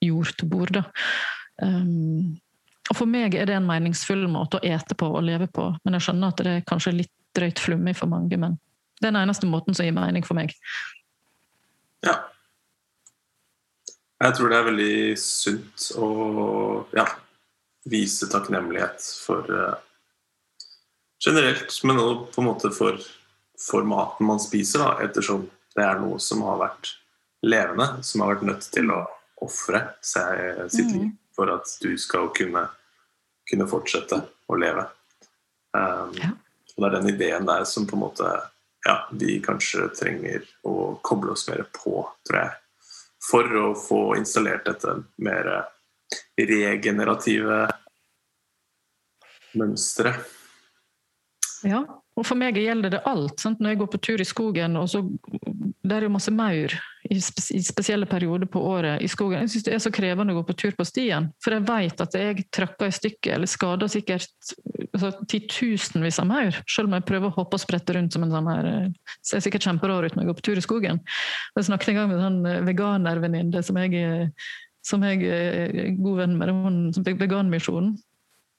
jord 0.05 0.36
til 0.39 0.48
bord. 0.48 0.78
Um, 1.60 2.39
og 2.89 2.97
for 2.97 3.10
meg 3.10 3.35
er 3.36 3.48
det 3.48 3.56
en 3.59 3.68
meningsfull 3.68 4.28
måte 4.30 4.60
å 4.60 4.64
ete 4.64 4.97
på 4.97 5.10
og 5.10 5.26
leve 5.26 5.48
på, 5.52 5.70
men 5.85 5.97
jeg 5.97 6.06
skjønner 6.06 6.32
at 6.32 6.44
det 6.44 6.55
er 6.55 6.68
kanskje 6.68 6.97
litt 7.01 7.14
drøyt 7.36 7.60
flummig 7.60 7.97
for 7.98 8.10
mange, 8.10 8.39
men 8.40 8.56
det 8.98 9.10
er 9.10 9.12
den 9.12 9.20
eneste 9.20 9.48
måten 9.51 9.76
som 9.76 9.86
gir 9.86 9.94
mening 9.94 10.24
for 10.26 10.39
meg. 10.39 10.55
Ja, 12.07 12.16
jeg 14.19 14.35
tror 14.35 14.51
det 14.51 14.57
er 14.59 14.66
veldig 14.66 14.95
sunt 15.23 15.85
å 15.99 16.09
ja, 16.97 17.05
vise 17.87 18.27
takknemlighet 18.31 19.05
for 19.23 19.47
uh, 19.47 19.77
generelt, 21.23 21.70
men 21.87 22.01
også 22.03 22.25
på 22.35 22.43
en 22.43 22.49
måte 22.49 22.70
for, 22.75 22.99
for 23.62 23.87
maten 23.87 24.27
man 24.27 24.43
spiser, 24.43 24.83
da, 24.83 25.07
ettersom 25.07 25.47
det 25.77 25.87
er 25.87 26.03
noe 26.03 26.19
som 26.23 26.43
har 26.49 26.59
vært 26.65 26.97
levende, 27.47 27.87
som 28.03 28.25
har 28.25 28.35
vært 28.35 28.49
nødt 28.49 28.69
til 28.75 28.91
å 28.91 29.05
ofre 29.47 29.85
sitt 30.03 30.91
liv 30.91 31.05
mm. 31.05 31.15
for 31.39 31.55
at 31.55 31.70
du 31.79 31.93
skal 32.01 32.33
kunne, 32.35 32.65
kunne 33.47 33.70
fortsette 33.70 34.19
å 34.51 34.59
leve. 34.59 34.83
Um, 35.79 36.11
ja. 36.19 36.33
Og 36.75 36.83
det 36.83 36.89
er 36.89 36.97
den 36.97 37.12
ideen 37.12 37.47
der 37.47 37.62
som 37.70 37.87
på 37.87 37.95
en 37.95 38.03
måte 38.03 38.33
ja, 38.87 38.97
vi 39.13 39.41
kanskje 39.43 39.89
trenger 39.97 40.47
å 40.69 40.95
koble 41.03 41.35
oss 41.35 41.49
mer 41.51 41.65
på, 41.75 42.03
tror 42.29 42.43
jeg 42.43 42.57
for 43.29 43.57
å 43.61 43.67
få 43.77 44.03
installert 44.19 44.67
dette 44.69 44.95
mer 45.25 45.51
regenerative 46.39 47.65
mønsteret. 49.59 50.37
Ja, 51.67 51.83
og 52.15 52.27
for 52.27 52.39
meg 52.39 52.59
gjelder 52.61 52.95
det 52.95 53.03
alt. 53.09 53.41
Sant? 53.43 53.59
Når 53.59 53.75
jeg 53.75 53.81
går 53.81 53.91
på 53.93 54.01
tur 54.07 54.23
i 54.23 54.27
skogen, 54.27 54.79
og 54.79 54.87
så 54.93 55.03
det 55.83 55.97
er 55.97 56.07
jo 56.07 56.15
masse 56.15 56.33
maur 56.35 56.75
i, 57.10 57.20
spesielle 57.64 58.06
perioder 58.06 58.48
på 58.51 58.60
året 58.70 59.02
i 59.02 59.09
skogen. 59.10 59.44
Jeg 59.44 59.52
syns 59.52 59.66
det 59.66 59.74
er 59.74 59.82
så 59.82 59.93
krevende 59.94 60.35
å 60.35 60.39
gå 60.40 60.44
på 60.48 60.56
tur 60.60 60.76
på 60.76 60.86
stien. 60.86 61.30
For 61.44 61.56
jeg 61.56 61.66
vet 61.68 62.05
at 62.05 62.16
jeg 62.18 62.47
tråkker 62.55 62.90
i 62.90 62.94
stykket 62.94 63.32
eller 63.36 63.51
skader 63.51 63.90
sikkert 63.93 64.28
altså, 64.93 65.12
titusenvis 65.30 66.20
av 66.22 66.30
maur. 66.30 66.60
Selv 66.68 66.90
om 66.90 66.97
jeg 66.98 67.09
prøver 67.09 67.30
å 67.30 67.36
hoppe 67.39 67.59
og 67.59 67.64
sprette 67.64 67.97
rundt 67.97 68.16
som 68.16 68.26
en 68.26 68.35
sånn 68.35 68.52
her 68.52 68.70
Så 69.22 69.36
jeg 69.36 69.39
Ser 69.39 69.44
sikkert 69.48 69.68
kjemperar 69.68 70.06
ut 70.06 70.16
når 70.16 70.24
jeg 70.24 70.30
går 70.30 70.39
på 70.39 70.47
tur 70.48 70.60
i 70.60 70.64
skogen. 70.64 71.02
Jeg 71.56 71.68
snakket 71.68 71.93
en 71.93 72.01
gang 72.01 72.09
med 72.10 72.18
en 72.18 72.26
sånn 72.26 72.48
eh, 72.48 72.64
veganervenninne 72.68 73.62
som 73.64 73.78
jeg 73.82 74.32
som 74.89 75.02
jeg 75.05 75.24
er 75.28 75.97
god 75.98 76.22
venn 76.22 76.36
med, 76.39 76.52
hun 76.55 77.18
Veganmisjonen. 77.20 77.97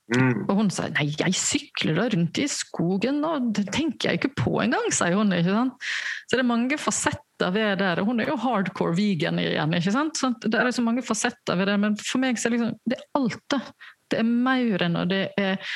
Mm. 0.09 0.45
Og 0.47 0.55
hun 0.57 0.71
sier 0.73 0.89
nei, 0.95 1.05
jeg 1.13 1.37
sykler 1.37 1.99
da 1.99 2.07
rundt 2.13 2.39
i 2.41 2.47
skogen, 2.49 3.19
og 3.27 3.51
det 3.57 3.67
tenker 3.75 4.09
jeg 4.09 4.19
ikke 4.19 4.33
på 4.39 4.55
engang, 4.63 4.89
sier 4.95 5.17
hun. 5.19 5.35
ikke 5.35 5.53
sant? 5.53 5.91
Så 6.25 6.37
det 6.37 6.43
er 6.43 6.49
mange 6.49 6.79
fasetter 6.81 7.53
ved 7.53 7.83
det. 7.83 7.91
og 8.01 8.09
Hun 8.09 8.23
er 8.23 8.31
jo 8.31 8.39
hardcore 8.41 8.97
vegan 8.97 9.41
igjen. 9.41 9.77
ikke 9.77 9.93
sant? 9.93 10.17
Så 10.17 10.33
det 10.45 10.57
er 10.57 10.71
så 10.73 10.85
mange 10.85 11.05
fasetter 11.05 11.59
ved 11.59 11.69
det, 11.69 11.77
men 11.85 11.95
for 12.01 12.23
meg 12.23 12.41
så 12.41 12.49
er 12.49 12.55
det 12.55 12.59
liksom, 12.59 12.75
det 12.89 12.97
er 12.97 13.07
alt 13.21 13.39
det. 13.53 13.61
Det 14.09 14.19
er 14.23 14.29
mauren, 14.49 14.97
og 14.97 15.09
det 15.13 15.23
er 15.37 15.71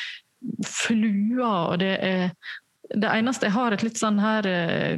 flua, 0.68 1.54
og 1.72 1.80
det 1.84 1.94
er 2.02 2.30
det 2.94 3.10
eneste 3.10 3.48
jeg 3.48 3.56
har 3.56 3.74
et 3.74 3.84
litt 3.86 3.98
sånn 3.98 4.20
her 4.22 4.48
eh, 4.50 4.98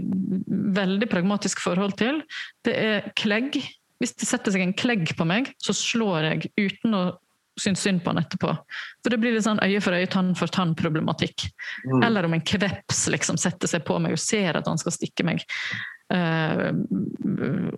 veldig 0.75 1.07
pragmatisk 1.11 1.61
forhold 1.63 1.95
til, 1.99 2.23
det 2.65 2.73
er 2.75 3.11
klegg. 3.19 3.59
Hvis 4.01 4.15
det 4.19 4.27
setter 4.27 4.51
seg 4.51 4.65
en 4.65 4.75
klegg 4.75 5.13
på 5.15 5.27
meg, 5.27 5.53
så 5.63 5.75
slår 5.75 6.27
jeg 6.27 6.49
uten 6.57 6.97
å 6.97 7.03
synes 7.61 7.81
synd 7.85 8.03
på 8.03 8.11
han 8.11 8.21
etterpå. 8.21 8.51
For 9.03 9.13
det 9.13 9.19
blir 9.21 9.35
litt 9.35 9.45
sånn 9.45 9.61
øye 9.63 9.81
for 9.83 9.95
øye, 9.95 10.07
tann 10.11 10.33
for 10.37 10.51
tann-problematikk. 10.51 11.47
Mm. 11.87 12.03
Eller 12.03 12.27
om 12.27 12.35
en 12.35 12.43
kveps 12.45 13.05
liksom 13.13 13.39
setter 13.41 13.71
seg 13.71 13.85
på 13.87 13.97
meg 14.03 14.15
og 14.15 14.21
ser 14.21 14.59
at 14.59 14.67
han 14.69 14.81
skal 14.81 14.95
stikke 14.95 15.27
meg. 15.27 15.45
Uh, 16.13 16.69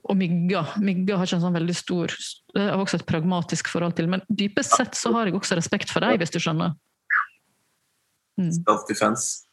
og 0.04 0.18
mygga. 0.20 0.66
Mygga 0.84 1.20
har 1.20 1.30
ikke 1.30 1.38
en 1.38 1.46
sånn 1.46 1.56
veldig 1.56 1.76
stor 1.80 2.12
Det 2.52 2.66
har 2.66 2.82
også 2.82 3.00
et 3.00 3.06
pragmatisk 3.08 3.70
forhold 3.72 3.96
til. 4.00 4.10
Men 4.12 4.26
dypest 4.28 4.76
sett 4.76 4.98
så 5.00 5.14
har 5.16 5.30
jeg 5.30 5.38
også 5.38 5.60
respekt 5.60 5.94
for 5.94 6.04
deg, 6.04 6.20
hvis 6.22 6.34
du 6.34 6.42
skjønner. 6.44 6.76
Mm. 8.38 8.52
Self-defense. 8.60 9.48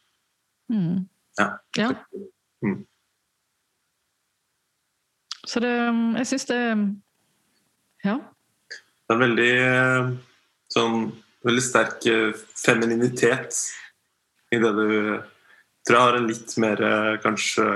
Mm. 0.73 1.05
Ja. 1.39 1.47
ja. 1.77 1.89
Mm. 2.65 2.83
Så 5.45 5.61
det 5.61 5.73
Jeg 6.17 6.27
syns 6.27 6.45
det 6.49 6.61
Ja. 8.05 8.19
Det 9.05 9.13
er 9.13 9.21
veldig 9.21 9.51
eh, 9.61 10.07
sånn 10.73 11.03
veldig 11.45 11.61
sterk 11.61 12.05
eh, 12.09 12.31
femininitet 12.57 13.59
i 14.49 14.57
det 14.61 14.71
du 14.73 14.87
tror 15.85 15.97
jeg 15.99 16.05
har 16.07 16.17
en 16.17 16.25
litt 16.25 16.55
mer 16.63 16.81
eh, 16.81 17.11
kanskje 17.21 17.67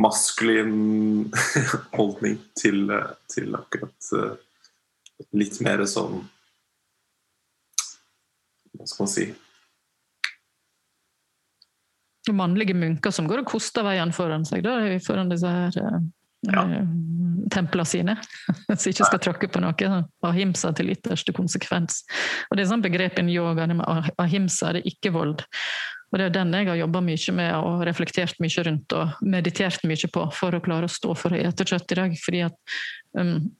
maskulin 0.00 1.26
holdning 1.98 2.38
til, 2.56 2.86
til 3.34 3.58
akkurat 3.58 4.12
litt 5.36 5.58
mer 5.66 5.82
sånn 5.90 6.22
Hva 8.78 8.86
skal 8.86 9.02
man 9.02 9.10
si? 9.12 9.26
Mannlige 12.30 12.78
munker 12.78 13.10
som 13.12 13.26
går 13.26 13.42
og 13.42 13.50
koster 13.50 13.82
veien 13.82 14.14
foran 14.14 14.46
seg 14.46 14.62
da, 14.62 14.78
foran 15.02 15.34
disse 15.34 15.50
her 15.50 16.00
ja. 16.48 16.64
Eh, 16.64 16.90
templene 17.50 17.84
sine, 17.88 18.16
så 18.78 18.90
ikke 18.92 19.08
skal 19.08 19.22
tråkke 19.22 19.50
på 19.52 19.62
noe. 19.62 19.76
Sånn. 19.76 20.08
Ahimsa 20.26 20.72
til 20.76 20.92
ytterste 20.94 21.34
konsekvens. 21.36 22.02
Og 22.48 22.56
Det 22.56 22.64
er 22.64 22.72
sånn 22.72 22.84
begrep 22.84 23.18
i 23.20 23.26
yoga. 23.34 23.68
Ahimsa 24.20 24.74
det 24.74 24.84
er 24.84 24.92
ikke 24.92 25.14
vold. 25.16 25.44
Og 26.10 26.18
Det 26.18 26.26
er 26.26 26.34
den 26.34 26.54
jeg 26.54 26.66
har 26.66 26.80
jobba 26.80 27.02
mye 27.06 27.36
med 27.36 27.54
og 27.54 27.84
reflektert 27.86 28.40
mye 28.42 28.66
rundt 28.66 28.96
og 28.98 29.22
meditert 29.22 29.84
mye 29.86 30.10
på 30.10 30.26
for 30.34 30.56
å 30.56 30.62
klare 30.64 30.88
å 30.88 30.92
stå 30.92 31.14
for 31.14 31.34
å 31.34 31.38
ete 31.38 31.66
kjøtt 31.66 31.92
i 31.92 32.00
dag. 32.00 32.16
fordi 32.24 32.42
at 32.48 32.56
um, 33.14 33.50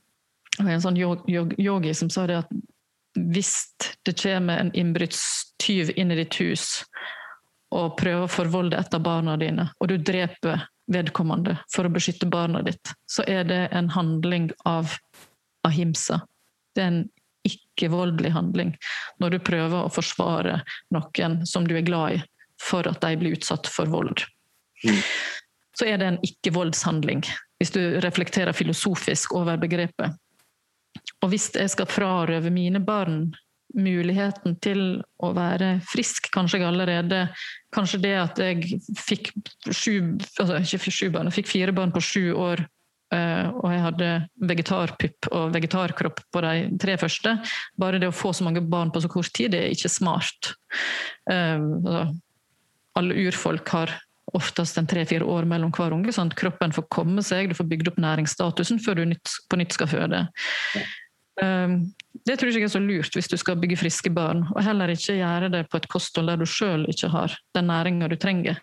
det 0.57 0.67
var 0.67 0.75
en 0.75 0.83
sånn 0.83 0.99
yogi 0.99 1.95
som 1.95 2.11
sa 2.11 2.27
det 2.27 2.43
at 2.43 2.51
hvis 3.15 3.55
det 4.07 4.17
kommer 4.19 4.59
en 4.59 4.73
innbruddstyv 4.77 5.95
inn 5.97 6.13
i 6.13 6.19
ditt 6.19 6.37
hus 6.41 6.83
og 7.75 7.97
prøver 7.99 8.27
å 8.27 8.31
forvolde 8.31 8.79
et 8.79 8.95
av 8.95 9.03
barna 9.03 9.37
dine, 9.39 9.69
og 9.79 9.89
du 9.93 9.97
dreper 9.97 10.67
vedkommende 10.91 11.57
for 11.73 11.87
å 11.87 11.93
beskytte 11.93 12.29
barna 12.31 12.63
ditt, 12.67 12.93
så 13.11 13.25
er 13.29 13.47
det 13.49 13.63
en 13.77 13.91
handling 13.95 14.51
av 14.69 14.97
ahimsa. 15.67 16.21
Det 16.75 16.83
er 16.83 16.93
en 16.93 17.03
ikke-voldelig 17.47 18.33
handling 18.35 18.75
når 19.23 19.37
du 19.37 19.39
prøver 19.45 19.85
å 19.87 19.93
forsvare 19.93 20.61
noen 20.95 21.41
som 21.49 21.67
du 21.69 21.77
er 21.79 21.87
glad 21.87 22.19
i, 22.19 22.23
for 22.61 22.89
at 22.89 23.01
de 23.05 23.15
blir 23.21 23.39
utsatt 23.39 23.71
for 23.71 23.91
vold. 23.91 24.25
Mm. 24.85 24.99
Så 25.79 25.87
er 25.89 26.01
det 26.01 26.09
en 26.11 26.21
ikke-voldshandling, 26.27 27.23
hvis 27.61 27.73
du 27.73 27.81
reflekterer 28.05 28.57
filosofisk 28.57 29.35
over 29.39 29.61
begrepet. 29.61 30.19
Og 31.23 31.33
hvis 31.33 31.49
jeg 31.55 31.71
skal 31.73 31.89
frarøve 31.89 32.53
mine 32.53 32.83
barn 32.85 33.31
muligheten 33.77 34.57
til 34.63 34.83
å 35.23 35.33
være 35.37 35.77
frisk, 35.91 36.31
kanskje 36.35 36.61
jeg 36.61 36.69
allerede 36.71 37.25
Kanskje 37.71 38.01
det 38.03 38.17
at 38.19 38.41
jeg 38.43 38.81
fikk 38.99 39.29
sju 39.71 40.17
altså 40.43 40.57
ikke 40.59 40.91
sju 40.91 41.05
barn, 41.15 41.29
jeg 41.31 41.37
fikk 41.37 41.51
fire 41.53 41.75
barn 41.77 41.93
på 41.95 42.01
sju 42.03 42.33
år, 42.35 42.65
eh, 43.15 43.47
og 43.47 43.69
jeg 43.71 43.85
hadde 43.85 44.09
vegetarpupp 44.51 45.29
og 45.31 45.53
vegetarkropp 45.55 46.19
på 46.35 46.43
de 46.43 46.65
tre 46.83 46.97
første. 46.99 47.37
Bare 47.79 48.01
det 48.03 48.11
å 48.11 48.17
få 48.17 48.33
så 48.35 48.49
mange 48.49 48.65
barn 48.67 48.91
på 48.91 49.05
så 49.05 49.13
kort 49.13 49.31
tid, 49.39 49.55
det 49.55 49.61
er 49.63 49.77
ikke 49.77 49.93
smart. 49.93 50.51
Eh, 51.31 51.63
altså, 51.63 52.03
alle 52.99 53.23
urfolk 53.23 53.71
har 53.77 53.95
oftest 54.35 54.79
en 54.79 54.89
tre-fire 54.91 55.27
år 55.27 55.47
mellom 55.49 55.73
hver 55.75 55.95
unge, 55.95 56.13
sånn 56.15 56.31
at 56.31 56.39
kroppen 56.39 56.75
får 56.75 56.87
komme 56.93 57.23
seg, 57.27 57.51
du 57.51 57.59
får 57.59 57.69
bygd 57.71 57.93
opp 57.93 58.03
næringsstatusen 58.03 58.83
før 58.83 59.01
du 59.01 59.15
på 59.51 59.59
nytt 59.59 59.79
skal 59.79 59.91
føde. 59.91 60.25
Ehm, 61.43 61.93
det 62.27 62.37
tror 62.37 62.51
jeg 62.51 62.61
ikke 62.61 62.69
er 62.69 62.75
så 62.75 62.83
lurt 62.83 63.17
hvis 63.17 63.31
du 63.31 63.37
skal 63.41 63.59
bygge 63.61 63.79
friske 63.81 64.13
barn, 64.13 64.45
og 64.53 64.65
heller 64.65 64.93
ikke 64.93 65.19
gjøre 65.21 65.51
det 65.53 65.65
på 65.71 65.81
et 65.81 65.89
kosthold 65.93 66.29
der 66.31 66.41
du 66.41 66.49
sjøl 66.49 66.85
ikke 66.91 67.11
har 67.13 67.37
den 67.57 67.71
næringa 67.71 68.11
du 68.11 68.17
trenger. 68.21 68.61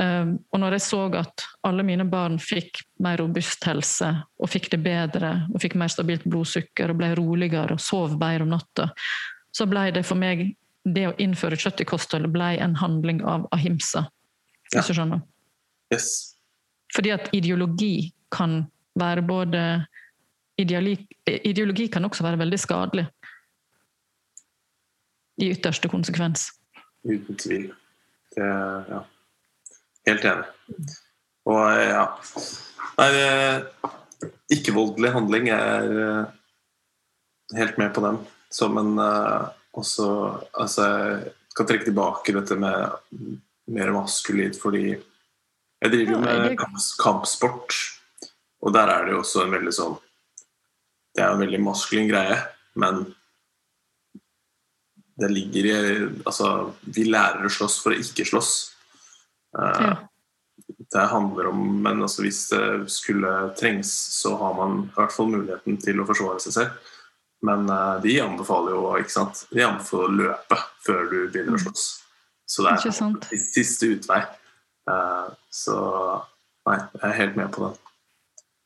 Ehm, 0.00 0.36
og 0.52 0.60
når 0.60 0.76
jeg 0.76 0.86
så 0.88 1.04
at 1.20 1.46
alle 1.64 1.86
mine 1.86 2.06
barn 2.10 2.40
fikk 2.42 2.82
mer 3.04 3.20
robust 3.22 3.64
helse, 3.68 4.10
og 4.38 4.50
fikk 4.50 4.72
det 4.74 4.82
bedre, 4.84 5.36
og 5.54 5.62
fikk 5.62 5.78
mer 5.80 5.92
stabilt 5.92 6.26
blodsukker, 6.26 6.90
og 6.90 7.00
ble 7.00 7.14
roligere 7.18 7.78
og 7.78 7.82
sov 7.82 8.18
bedre 8.20 8.46
om 8.46 8.52
natta, 8.56 8.90
så 9.54 9.68
ble 9.70 9.88
det 9.94 10.04
for 10.06 10.18
meg 10.18 10.48
det 10.84 11.06
å 11.08 11.16
innføre 11.22 11.56
kjøtt 11.56 11.80
i 11.80 11.88
kostholdet 11.88 12.32
ble 12.32 12.56
en 12.60 12.76
handling 12.76 13.22
av 13.24 13.46
ahimsa. 13.54 14.08
Hvis 14.72 14.90
du 14.90 14.96
skjønner? 14.96 15.22
Yes. 15.94 16.34
Fordi 16.92 17.12
at 17.14 17.30
ideologi 17.36 18.12
kan 18.34 18.64
være 18.98 19.22
både 19.26 19.62
ideologi, 20.60 21.06
ideologi 21.26 21.88
kan 21.92 22.04
også 22.04 22.24
være 22.26 22.40
veldig 22.42 22.58
skadelig. 22.60 23.06
I 25.42 25.50
ytterste 25.50 25.90
konsekvens. 25.90 26.48
Uten 27.04 27.36
tvil. 27.36 27.72
Det 28.36 28.44
Ja. 28.90 29.00
Helt 30.06 30.24
enig. 30.24 30.44
Og 31.46 31.60
ja 31.80 32.04
Nei, 32.98 33.10
ikke-voldelig 34.52 35.10
handling 35.14 35.48
er 35.50 35.94
eh, 36.04 36.26
helt 37.58 37.78
med 37.78 37.94
på 37.94 38.04
den. 38.04 38.18
Som 38.50 38.78
en 38.78 38.98
også 39.74 40.06
Altså, 40.54 40.84
jeg 40.86 41.32
skal 41.50 41.66
trekke 41.66 41.88
tilbake 41.88 42.34
dette 42.36 42.56
med 42.58 43.38
mer 43.66 43.92
maskulint, 43.94 44.56
fordi 44.60 44.94
jeg 44.94 45.92
driver 45.92 46.12
jo 46.12 46.20
med 46.20 46.56
kampsport, 47.00 47.74
og 48.62 48.72
der 48.74 48.90
er 48.92 49.04
det 49.04 49.14
jo 49.14 49.20
også 49.22 49.44
en 49.44 49.54
veldig 49.54 49.72
sånn 49.74 49.96
det 51.14 51.22
er 51.22 51.30
en 51.30 51.42
veldig 51.42 51.60
maskulin 51.62 52.08
greie, 52.10 52.38
men 52.80 53.04
det 55.20 55.30
ligger 55.30 55.68
i 55.68 55.76
Altså, 56.26 56.48
vi 56.82 57.06
lærer 57.06 57.46
å 57.46 57.52
slåss 57.52 57.78
for 57.82 57.94
å 57.94 58.00
ikke 58.00 58.26
slåss. 58.26 58.52
Uh, 59.54 59.84
ja. 59.84 59.92
Det 60.94 61.04
handler 61.10 61.50
om 61.52 61.60
Men 61.82 62.02
altså, 62.02 62.24
hvis 62.24 62.48
det 62.50 62.90
skulle 62.90 63.30
trengs, 63.58 63.92
så 64.18 64.34
har 64.40 64.56
man 64.58 64.84
i 64.88 64.94
hvert 64.96 65.14
fall 65.14 65.30
muligheten 65.30 65.78
til 65.82 66.02
å 66.02 66.08
forsvare 66.08 66.42
seg 66.42 66.56
selv. 66.58 66.90
Men 67.46 67.68
uh, 67.70 68.00
de 68.02 68.18
anbefaler 68.24 68.74
jo 68.74 68.94
ikke 68.98 69.14
sant? 69.14 69.44
De 69.54 69.62
anbefaler 69.66 70.10
å 70.10 70.18
løpe 70.22 70.60
før 70.86 71.06
du 71.10 71.18
begynner 71.28 71.54
å 71.54 71.60
mm. 71.60 71.64
slåss. 71.66 71.86
Så 72.44 72.64
det 72.66 72.74
er 72.74 73.40
siste 73.40 73.94
utvei. 73.94 74.20
Uh, 74.90 75.30
så 75.52 75.78
nei, 76.68 76.78
jeg 76.98 77.06
er 77.08 77.18
helt 77.22 77.38
med 77.38 77.54
på 77.54 77.68
det. 77.68 77.72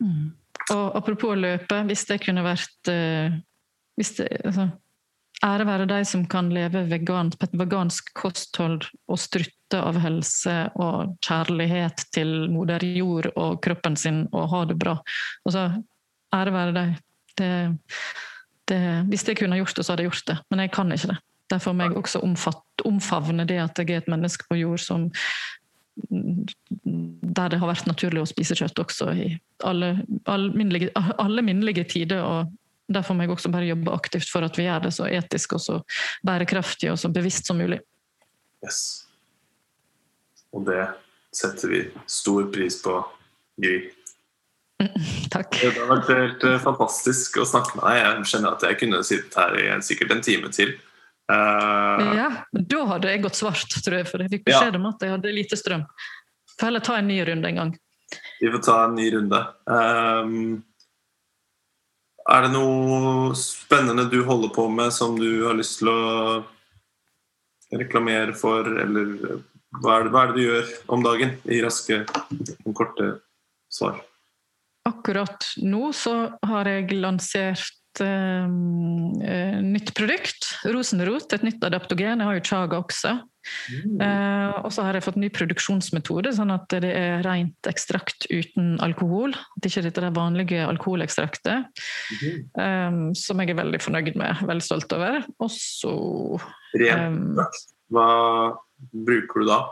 Mm. 0.02 0.28
Og 0.74 0.98
apropos 0.98 1.32
å 1.32 1.38
løpe, 1.38 1.80
hvis 1.88 2.04
det 2.08 2.20
kunne 2.24 2.44
vært 2.44 2.90
uh, 2.92 3.38
det, 3.98 4.28
altså, 4.44 4.68
Ære 5.44 5.68
være 5.68 5.86
de 5.86 5.98
som 6.08 6.24
kan 6.26 6.48
leve 6.50 6.80
vegan, 6.90 7.30
på 7.30 7.46
et 7.46 7.52
vegansk 7.60 8.08
kosthold 8.18 8.88
og 9.06 9.20
strutte 9.22 9.78
av 9.78 10.00
helse 10.02 10.54
og 10.82 11.12
kjærlighet 11.22 12.08
til 12.14 12.48
moder 12.50 12.82
jord 12.82 13.28
og 13.36 13.60
kroppen 13.62 13.94
sin 13.96 14.24
og 14.32 14.48
ha 14.50 14.64
det 14.66 14.74
bra. 14.80 14.96
Altså, 15.46 15.68
ære 16.34 16.54
være 16.56 16.74
de. 16.74 16.84
Det, 17.38 17.52
det, 18.66 18.80
hvis 19.12 19.28
jeg 19.28 19.38
kunne 19.38 19.60
gjort 19.60 19.78
det, 19.78 19.86
så 19.86 19.94
hadde 19.94 20.08
jeg 20.08 20.10
gjort 20.10 20.32
det, 20.32 20.38
men 20.50 20.64
jeg 20.64 20.74
kan 20.74 20.90
ikke 20.96 21.12
det. 21.12 21.18
Derfor 21.48 21.72
må 21.72 21.86
jeg 21.86 21.96
også 21.96 22.20
omfavne 22.84 23.46
det 23.48 23.60
at 23.62 23.78
jeg 23.78 23.94
er 23.94 24.02
et 24.02 24.10
menneske 24.10 24.44
på 24.50 24.58
jord 24.58 24.82
som 24.82 25.06
der 26.08 27.52
det 27.52 27.58
har 27.60 27.70
vært 27.70 27.88
naturlig 27.88 28.22
å 28.22 28.28
spise 28.28 28.56
kjøtt 28.58 28.80
også 28.82 29.10
i 29.14 29.28
alle, 29.66 29.92
alle, 30.30 30.52
minnelige, 30.56 30.92
alle 31.18 31.44
minnelige 31.44 31.84
tider. 31.90 32.22
og 32.22 32.54
Derfor 32.92 33.16
må 33.16 33.26
jeg 33.26 33.34
også 33.34 33.52
bare 33.52 33.68
jobbe 33.68 33.92
aktivt 33.92 34.30
for 34.32 34.46
at 34.46 34.56
vi 34.58 34.64
gjør 34.68 34.86
det 34.86 34.94
så 34.96 35.08
etisk 35.10 35.58
og 35.58 35.62
så 35.64 35.78
bærekraftig 36.26 36.92
og 36.92 36.98
så 37.00 37.10
bevisst 37.12 37.50
som 37.50 37.60
mulig. 37.60 37.80
Yes. 38.64 38.80
Og 40.56 40.64
det 40.66 40.80
setter 41.34 41.70
vi 41.70 41.84
stor 42.08 42.48
pris 42.54 42.80
på, 42.82 42.96
Gry. 43.58 43.78
takk. 45.34 45.56
Det 45.58 45.74
har 45.74 45.90
vært 45.90 46.10
helt 46.14 46.44
eh, 46.46 46.60
fantastisk 46.62 47.40
å 47.42 47.46
snakke 47.48 47.78
med 47.78 47.84
deg. 47.84 47.98
Jeg 48.00 48.28
skjønner 48.30 48.54
at 48.54 48.66
jeg 48.66 48.78
kunne 48.82 49.00
sittet 49.06 49.38
her 49.38 49.56
i 49.58 49.66
sikkert 49.84 50.14
en 50.14 50.24
time 50.24 50.52
til. 50.54 50.76
Uh, 51.28 52.16
ja, 52.16 52.28
da 52.52 52.84
hadde 52.94 53.10
jeg 53.12 53.24
gått 53.26 53.36
svart, 53.36 53.74
tror 53.84 53.98
jeg, 54.00 54.08
for 54.08 54.24
jeg 54.24 54.32
fikk 54.32 54.46
beskjed 54.48 54.72
ja. 54.72 54.80
om 54.80 54.88
at 54.88 55.04
jeg 55.04 55.12
hadde 55.12 55.34
lite 55.34 55.58
strøm. 55.60 55.84
Får 56.56 56.70
heller 56.70 56.84
ta 56.84 56.96
en 56.98 57.10
ny 57.10 57.18
runde 57.28 57.50
en 57.50 57.60
gang. 57.62 57.74
Vi 58.40 58.50
får 58.54 58.62
ta 58.64 58.78
en 58.86 58.96
ny 58.96 59.10
runde. 59.12 59.42
Um, 59.68 60.38
er 62.28 62.44
det 62.44 62.52
noe 62.52 63.36
spennende 63.36 64.08
du 64.12 64.22
holder 64.24 64.52
på 64.56 64.66
med 64.72 64.92
som 64.92 65.16
du 65.20 65.46
har 65.46 65.56
lyst 65.56 65.80
til 65.80 65.92
å 65.92 66.00
reklamere 67.76 68.34
for, 68.36 68.68
eller 68.80 69.14
hva 69.78 69.98
er 69.98 70.06
det, 70.06 70.12
hva 70.12 70.22
er 70.22 70.30
det 70.30 70.36
du 70.36 70.44
gjør 70.44 70.70
om 70.96 71.04
dagen 71.04 71.34
i 71.48 71.60
raske, 71.64 72.02
korte 72.76 73.08
svar? 73.72 74.00
Akkurat 74.88 75.44
nå 75.60 75.90
så 75.96 76.14
har 76.48 76.68
jeg 76.68 76.96
lansert 76.96 77.77
uh, 78.04 79.58
nytt 79.64 79.94
produkt. 79.96 80.52
Rosenrot, 80.68 81.32
et 81.34 81.44
nytt 81.46 81.64
adaptogen. 81.64 82.20
Jeg 82.20 82.28
har 82.28 82.38
jo 82.38 82.44
chaga 82.46 82.80
også. 82.82 83.14
Mm. 83.72 84.00
Uh, 84.00 84.58
og 84.66 84.70
så 84.74 84.84
har 84.84 84.96
jeg 84.96 85.04
fått 85.06 85.18
ny 85.20 85.30
produksjonsmetode, 85.32 86.32
sånn 86.36 86.52
at 86.52 86.68
det 86.84 86.92
er 86.92 87.22
rent 87.26 87.70
ekstrakt 87.70 88.28
uten 88.30 88.76
alkohol. 88.84 89.34
At 89.58 89.68
ikke 89.68 89.84
dette 89.86 90.02
er 90.02 90.08
det 90.08 90.18
vanlige 90.18 90.66
alkoholekstraktet. 90.68 91.82
Mm. 92.20 92.38
Um, 92.58 93.02
som 93.18 93.40
jeg 93.42 93.54
er 93.54 93.60
veldig 93.62 93.82
fornøyd 93.82 94.14
med, 94.20 94.44
veldig 94.48 94.68
stolt 94.68 94.92
over. 94.96 95.22
Og 95.38 95.52
så 95.54 95.94
um, 96.38 97.20
Hva 97.94 98.08
bruker 98.92 99.44
du 99.44 99.50
da? 99.50 99.62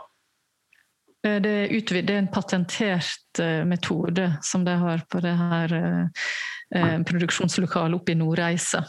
Det 1.23 1.49
er, 1.49 1.71
utvid, 1.73 2.05
det 2.07 2.13
er 2.13 2.21
en 2.21 2.29
patentert 2.31 3.41
metode 3.67 4.29
som 4.45 4.63
de 4.65 4.75
har 4.77 5.01
på 5.09 5.19
det 5.23 5.33
her 5.39 5.73
eh, 5.73 7.01
produksjonslokale 7.07 7.97
oppe 7.97 8.13
i 8.13 8.19
Nordreisa. 8.19 8.83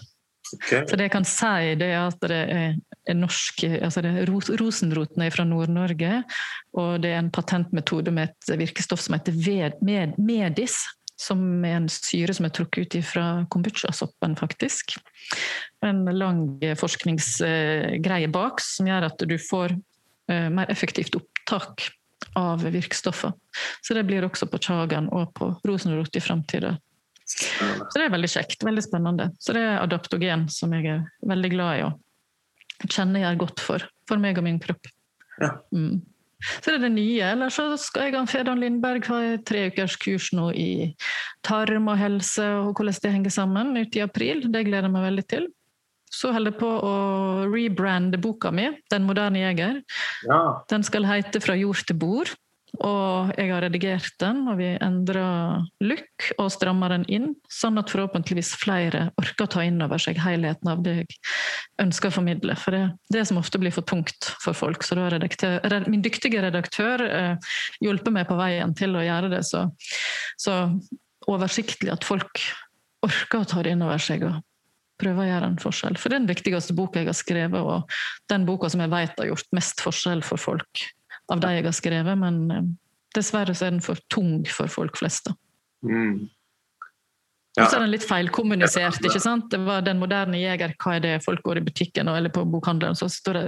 Okay. 0.49 0.85
Så 0.89 0.97
det 0.97 1.09
jeg 1.09 1.13
kan 1.13 1.27
si, 1.29 1.73
det 1.81 1.91
er 1.93 2.07
at 2.07 2.23
det 2.25 2.39
er, 2.53 2.77
norsk 3.17 3.65
altså 3.69 4.03
det 4.05 4.13
er 4.23 4.31
Rosenroten 4.31 5.25
er 5.25 5.35
fra 5.35 5.45
Nord-Norge, 5.49 6.23
og 6.77 7.03
det 7.05 7.13
er 7.13 7.21
en 7.21 7.33
patentmetode 7.33 8.13
med 8.15 8.31
et 8.31 8.55
virkestoff 8.61 9.03
som 9.05 9.19
heter 9.19 9.37
ved, 9.37 10.17
Medis. 10.21 10.81
Som 11.19 11.65
er 11.67 11.81
en 11.81 11.89
syre 11.91 12.31
som 12.37 12.47
er 12.47 12.53
trukket 12.55 12.95
ut 12.95 13.05
fra 13.09 13.25
kombucha-soppen, 13.51 14.37
faktisk. 14.39 14.95
En 15.83 16.05
lang 16.15 16.45
forskningsgreie 16.79 18.31
bak 18.31 18.63
som 18.63 18.87
gjør 18.87 19.09
at 19.09 19.25
du 19.27 19.35
får 19.43 19.75
mer 20.29 20.71
effektivt 20.71 21.19
opptak 21.19 21.89
av 22.39 22.65
virkestoffer. 22.65 23.35
Så 23.83 23.97
det 23.97 24.07
blir 24.09 24.27
også 24.27 24.49
på 24.51 24.61
Chagan 24.63 25.11
og 25.15 25.33
på 25.37 25.51
rosenrot 25.67 26.17
i 26.17 26.23
framtida. 26.23 26.77
Så 27.29 27.95
det 27.99 28.07
er 28.07 28.15
veldig 28.15 28.31
kjekt. 28.33 28.63
Veldig 28.65 28.85
spennende. 28.85 29.31
Så 29.43 29.57
det 29.57 29.65
er 29.65 29.83
adaptogen 29.83 30.47
som 30.53 30.73
jeg 30.77 30.89
er 30.95 31.03
veldig 31.29 31.51
glad 31.53 31.81
i 31.81 31.89
og 31.89 32.93
kjenner 32.93 33.27
jeg 33.27 33.41
godt 33.41 33.61
for. 33.63 33.85
For 34.09 34.23
meg 34.23 34.39
og 34.39 34.47
min 34.47 34.61
kropp. 34.63 34.89
Ja. 35.43 35.57
Mm. 35.75 36.01
Så 36.39 36.71
det 36.71 36.77
er 36.77 36.85
det 36.87 36.95
nye. 36.95 37.31
Eller 37.35 37.53
så 37.53 37.67
skal 37.81 38.09
jeg 38.09 38.19
og 38.21 38.31
Fedan 38.31 38.63
Lindberg 38.63 39.07
ha 39.11 39.21
et 39.35 39.45
tre 39.49 39.67
ukers 39.73 39.99
kurs 40.01 40.31
nå 40.37 40.53
i 40.55 40.71
tarm 41.47 41.91
og 41.91 41.99
helse 41.99 42.47
og 42.61 42.79
hvordan 42.79 43.01
det 43.03 43.15
henger 43.17 43.35
sammen 43.35 43.75
ute 43.77 44.01
i 44.01 44.05
april. 44.05 44.47
Det 44.47 44.65
gleder 44.69 44.89
jeg 44.89 44.95
meg 44.95 45.09
veldig 45.11 45.27
til. 45.35 45.49
Så 46.11 46.33
holder 46.35 46.55
jeg 46.55 46.61
på 46.61 46.69
å 46.69 46.95
rebrande 47.53 48.21
boka 48.21 48.53
mi, 48.55 48.69
'Den 48.91 49.07
moderne 49.07 49.45
jeger'. 49.45 49.83
Ja. 50.27 50.43
Den 50.71 50.83
skal 50.83 51.05
hete 51.05 51.41
'Fra 51.41 51.55
jord 51.55 51.87
til 51.87 51.97
bord'. 51.97 52.37
Og 52.85 53.33
jeg 53.39 53.49
har 53.49 53.65
redigert 53.65 54.13
den, 54.21 54.43
og 54.51 54.59
vi 54.61 54.69
endrer 54.85 55.65
look 55.81 56.27
og 56.37 56.51
strammer 56.53 56.93
den 56.93 57.07
inn, 57.09 57.31
sånn 57.51 57.81
at 57.81 57.91
forhåpentligvis 57.91 58.53
flere 58.61 59.09
orker 59.19 59.47
å 59.47 59.51
ta 59.55 59.65
inn 59.65 59.81
over 59.83 59.99
seg 60.03 60.21
helheten 60.21 60.69
av 60.71 60.83
det 60.85 60.95
jeg 60.99 61.17
ønsker 61.81 62.13
å 62.13 62.17
formidle. 62.19 62.55
For 62.61 62.77
det 62.77 62.85
det 63.15 63.25
som 63.27 63.41
ofte 63.41 63.59
blir 63.59 63.75
for 63.75 63.89
tungt 63.89 64.31
for 64.45 64.57
folk. 64.57 64.85
Så 64.85 64.99
da 64.99 65.09
har 65.09 65.89
min 65.89 66.05
dyktige 66.05 66.45
redaktør 66.45 67.03
eh, 67.09 67.51
hjulpet 67.81 68.15
meg 68.15 68.29
på 68.29 68.39
veien 68.39 68.77
til 68.77 68.95
å 68.95 69.05
gjøre 69.07 69.33
det 69.33 69.43
så, 69.49 69.65
så 70.39 70.61
oversiktlig 71.27 71.91
at 71.95 72.07
folk 72.07 72.45
orker 73.03 73.43
å 73.43 73.49
ta 73.49 73.65
det 73.65 73.75
inn 73.75 73.87
over 73.87 73.99
seg. 74.03 74.29
og 74.29 74.43
prøve 75.01 75.25
å 75.25 75.29
gjøre 75.29 75.51
en 75.53 75.61
forskjell. 75.63 75.99
For 76.01 76.11
det 76.11 76.19
er 76.19 76.25
den 76.25 76.31
viktigste 76.31 76.77
boka 76.77 77.03
jeg 77.03 77.11
har 77.11 77.19
skrevet, 77.19 77.59
og 77.61 78.33
den 78.33 78.47
boka 78.49 78.71
som 78.73 78.83
jeg 78.85 78.93
vet 78.95 79.21
har 79.21 79.31
gjort 79.31 79.53
mest 79.57 79.83
forskjell 79.85 80.25
for 80.27 80.41
folk 80.43 80.85
av 81.33 81.43
de 81.43 81.53
jeg 81.59 81.67
har 81.67 81.77
skrevet, 81.77 82.19
men 82.21 82.41
eh, 82.55 82.69
dessverre 83.17 83.55
så 83.57 83.69
er 83.69 83.77
den 83.77 83.85
for 83.85 84.01
tung 84.13 84.43
for 84.49 84.71
folk 84.73 84.99
flest. 85.01 85.31
Mm. 85.87 86.29
Og 87.59 87.71
så 87.71 87.79
er 87.79 87.85
den 87.85 87.93
litt 87.93 88.07
feilkommunisert. 88.07 89.01
ikke 89.05 89.23
sant? 89.23 89.49
Det 89.53 89.61
var 89.65 89.83
Den 89.87 90.01
moderne 90.01 90.39
jeger, 90.41 90.75
hva 90.79 90.97
er 90.97 91.05
det 91.05 91.15
folk 91.25 91.43
går 91.47 91.61
i 91.61 91.65
butikken 91.67 92.09
eller 92.09 92.33
på 92.35 92.45
bokhandelen, 92.49 92.97
så 92.99 93.09
står 93.11 93.39
det, 93.39 93.45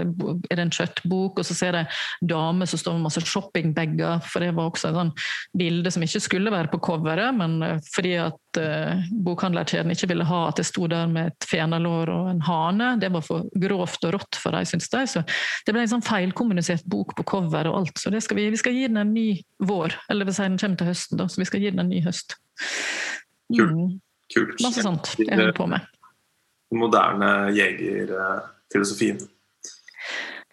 er 0.50 0.58
det 0.58 0.66
en 0.66 0.74
kjøttbok, 0.74 1.40
og 1.40 1.46
så 1.46 1.56
ser 1.56 1.78
jeg 1.80 2.30
damer 2.30 2.68
som 2.70 2.80
står 2.80 2.96
med 2.96 3.06
masse 3.08 3.22
shoppingbager, 3.26 4.20
for 4.26 4.44
det 4.44 4.52
var 4.56 4.70
også 4.70 4.90
et 4.90 4.98
sånn 4.98 5.12
bilde 5.56 5.92
som 5.92 6.04
ikke 6.06 6.22
skulle 6.24 6.52
være 6.54 6.70
på 6.72 6.80
coveret, 6.84 7.34
men 7.36 7.58
eh, 7.66 7.78
fordi 7.94 8.14
at 8.22 8.60
uh, 8.60 9.10
bokhandlerkjeden 9.24 9.92
ikke 9.94 10.10
ville 10.10 10.26
ha 10.28 10.40
at 10.48 10.60
det 10.60 10.66
sto 10.68 10.88
der 10.90 11.10
med 11.10 11.32
et 11.32 11.48
fenalår 11.48 12.12
og 12.14 12.30
en 12.32 12.42
hane, 12.46 12.92
det 13.02 13.12
var 13.14 13.24
for 13.26 13.48
grovt 13.62 14.04
og 14.08 14.16
rått 14.16 14.40
for 14.40 14.56
dem, 14.56 14.66
syns 14.68 14.90
de. 14.92 15.04
Så 15.10 15.24
det 15.66 15.74
ble 15.74 15.84
en 15.84 15.94
sånn 15.94 16.06
feilkommunisert 16.06 16.86
bok 16.90 17.14
på 17.18 17.26
cover 17.34 17.70
og 17.70 17.82
alt. 17.82 18.00
Så 18.00 18.12
skal 18.20 18.40
vi, 18.40 18.48
vi, 18.52 18.60
skal 18.60 18.76
gi 18.76 18.88
den 18.88 19.00
en 19.00 19.14
ny 19.14 19.28
vår, 19.66 19.96
eller 20.10 20.28
vil 20.28 20.36
si 20.36 20.48
den 20.48 20.60
kommer 20.60 20.80
til 20.80 20.90
høsten, 20.92 21.20
da, 21.20 21.28
så 21.30 21.42
vi 21.42 21.48
skal 21.48 21.64
gi 21.64 21.72
den 21.72 21.84
en 21.84 21.92
ny 21.92 22.02
høst. 22.06 22.38
Kult. 23.50 23.74
Mm. 23.74 23.98
Kult. 24.34 24.60
Masse 24.62 24.84
sånt 24.86 25.12
jeg 25.18 25.34
holder 25.34 25.56
på 25.56 25.66
med. 25.70 25.86
Den 26.70 26.82
Moderne 26.84 27.30
jegerfilosofien. 27.56 29.18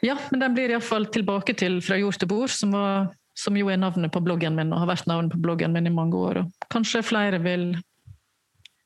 Ja, 0.02 0.18
men 0.30 0.42
den 0.42 0.54
blir 0.58 0.74
iallfall 0.74 1.08
tilbake 1.14 1.56
til 1.58 1.80
Fra 1.86 1.98
jord 1.98 2.18
til 2.22 2.30
bord, 2.30 2.54
som, 2.54 2.74
var, 2.74 3.12
som, 3.38 3.58
jo 3.58 3.70
er 3.74 3.80
navnet 3.82 4.14
på 4.14 4.22
bloggen 4.26 4.58
min 4.58 4.74
og 4.74 4.84
har 4.84 4.92
vært 4.92 5.10
navnet 5.10 5.34
på 5.34 5.42
bloggen 5.42 5.74
min 5.74 5.90
i 5.90 5.94
mange 5.94 6.18
år. 6.18 6.44
Og 6.44 6.68
kanskje 6.74 7.06
flere 7.06 7.42
vil 7.42 7.72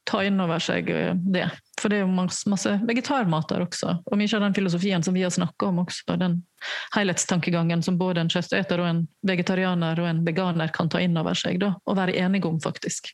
ta 0.07 0.23
inn 0.25 0.39
over 0.43 0.59
seg 0.59 0.89
eh, 0.91 1.13
det. 1.15 1.47
For 1.79 1.89
det 1.89 1.99
er 1.99 2.03
jo 2.03 2.13
masse, 2.13 2.45
masse 2.49 2.73
vegetarmat 2.87 3.49
der 3.49 3.63
også. 3.65 3.95
Og 4.05 4.19
mye 4.19 4.35
av 4.37 4.43
den 4.45 4.55
filosofien 4.55 5.03
som 5.03 5.15
vi 5.15 5.23
har 5.25 5.33
snakka 5.33 5.71
om 5.71 5.81
også, 5.85 6.17
den 6.19 6.41
helhetstankegangen 6.95 7.81
som 7.85 7.97
både 7.97 8.23
en 8.23 8.31
kjøtteter 8.31 8.83
og 8.83 8.89
en 8.89 9.01
vegetarianer 9.27 9.99
og 10.01 10.09
en 10.09 10.21
veganer 10.27 10.73
kan 10.75 10.91
ta 10.91 11.01
inn 11.01 11.17
over 11.17 11.37
seg, 11.37 11.61
da, 11.63 11.73
og 11.85 11.97
være 11.97 12.17
enige 12.21 12.49
om, 12.49 12.59
faktisk. 12.61 13.13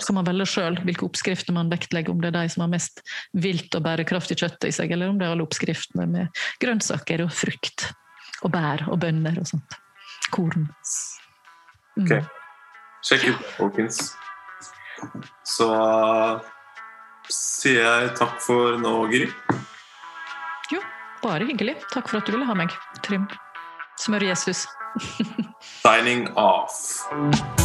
Så 0.00 0.14
man 0.16 0.24
velger 0.24 0.48
sjøl 0.48 0.78
hvilke 0.86 1.04
oppskrifter 1.04 1.52
man 1.52 1.68
vektlegger, 1.72 2.14
om 2.14 2.20
det 2.22 2.30
er 2.30 2.38
de 2.38 2.52
som 2.52 2.64
har 2.64 2.70
mest 2.72 3.02
vilt 3.36 3.74
og 3.76 3.84
bærekraftig 3.84 4.38
kjøtt 4.40 4.64
i 4.64 4.72
seg, 4.72 4.94
eller 4.94 5.12
om 5.12 5.20
det 5.20 5.26
er 5.28 5.34
alle 5.34 5.44
oppskriftene 5.44 6.06
med 6.08 6.42
grønnsaker 6.62 7.26
og 7.26 7.34
frukt 7.34 7.90
og 8.40 8.54
bær 8.54 8.86
og 8.88 9.00
bønner 9.02 9.36
og 9.40 9.50
sånt. 9.50 9.76
Korn. 10.32 10.70
Mm. 11.98 12.06
Ok. 12.06 12.14
Sjekk 13.04 13.28
ut 13.30 13.44
folkens. 13.58 14.00
Så 15.48 15.68
sier 17.32 17.84
jeg 17.84 18.10
takk 18.18 18.40
for 18.44 18.80
nå, 18.80 18.94
Gry. 19.12 19.28
Jo, 20.72 20.82
bare 21.24 21.48
hyggelig. 21.48 21.78
Takk 21.92 22.10
for 22.10 22.20
at 22.20 22.28
du 22.28 22.36
ville 22.36 22.48
ha 22.48 22.56
meg, 22.58 22.74
Trym. 23.04 23.28
Smør 24.00 24.30
Jesus. 24.30 24.66
Signing 25.82 26.28
off. 26.36 27.59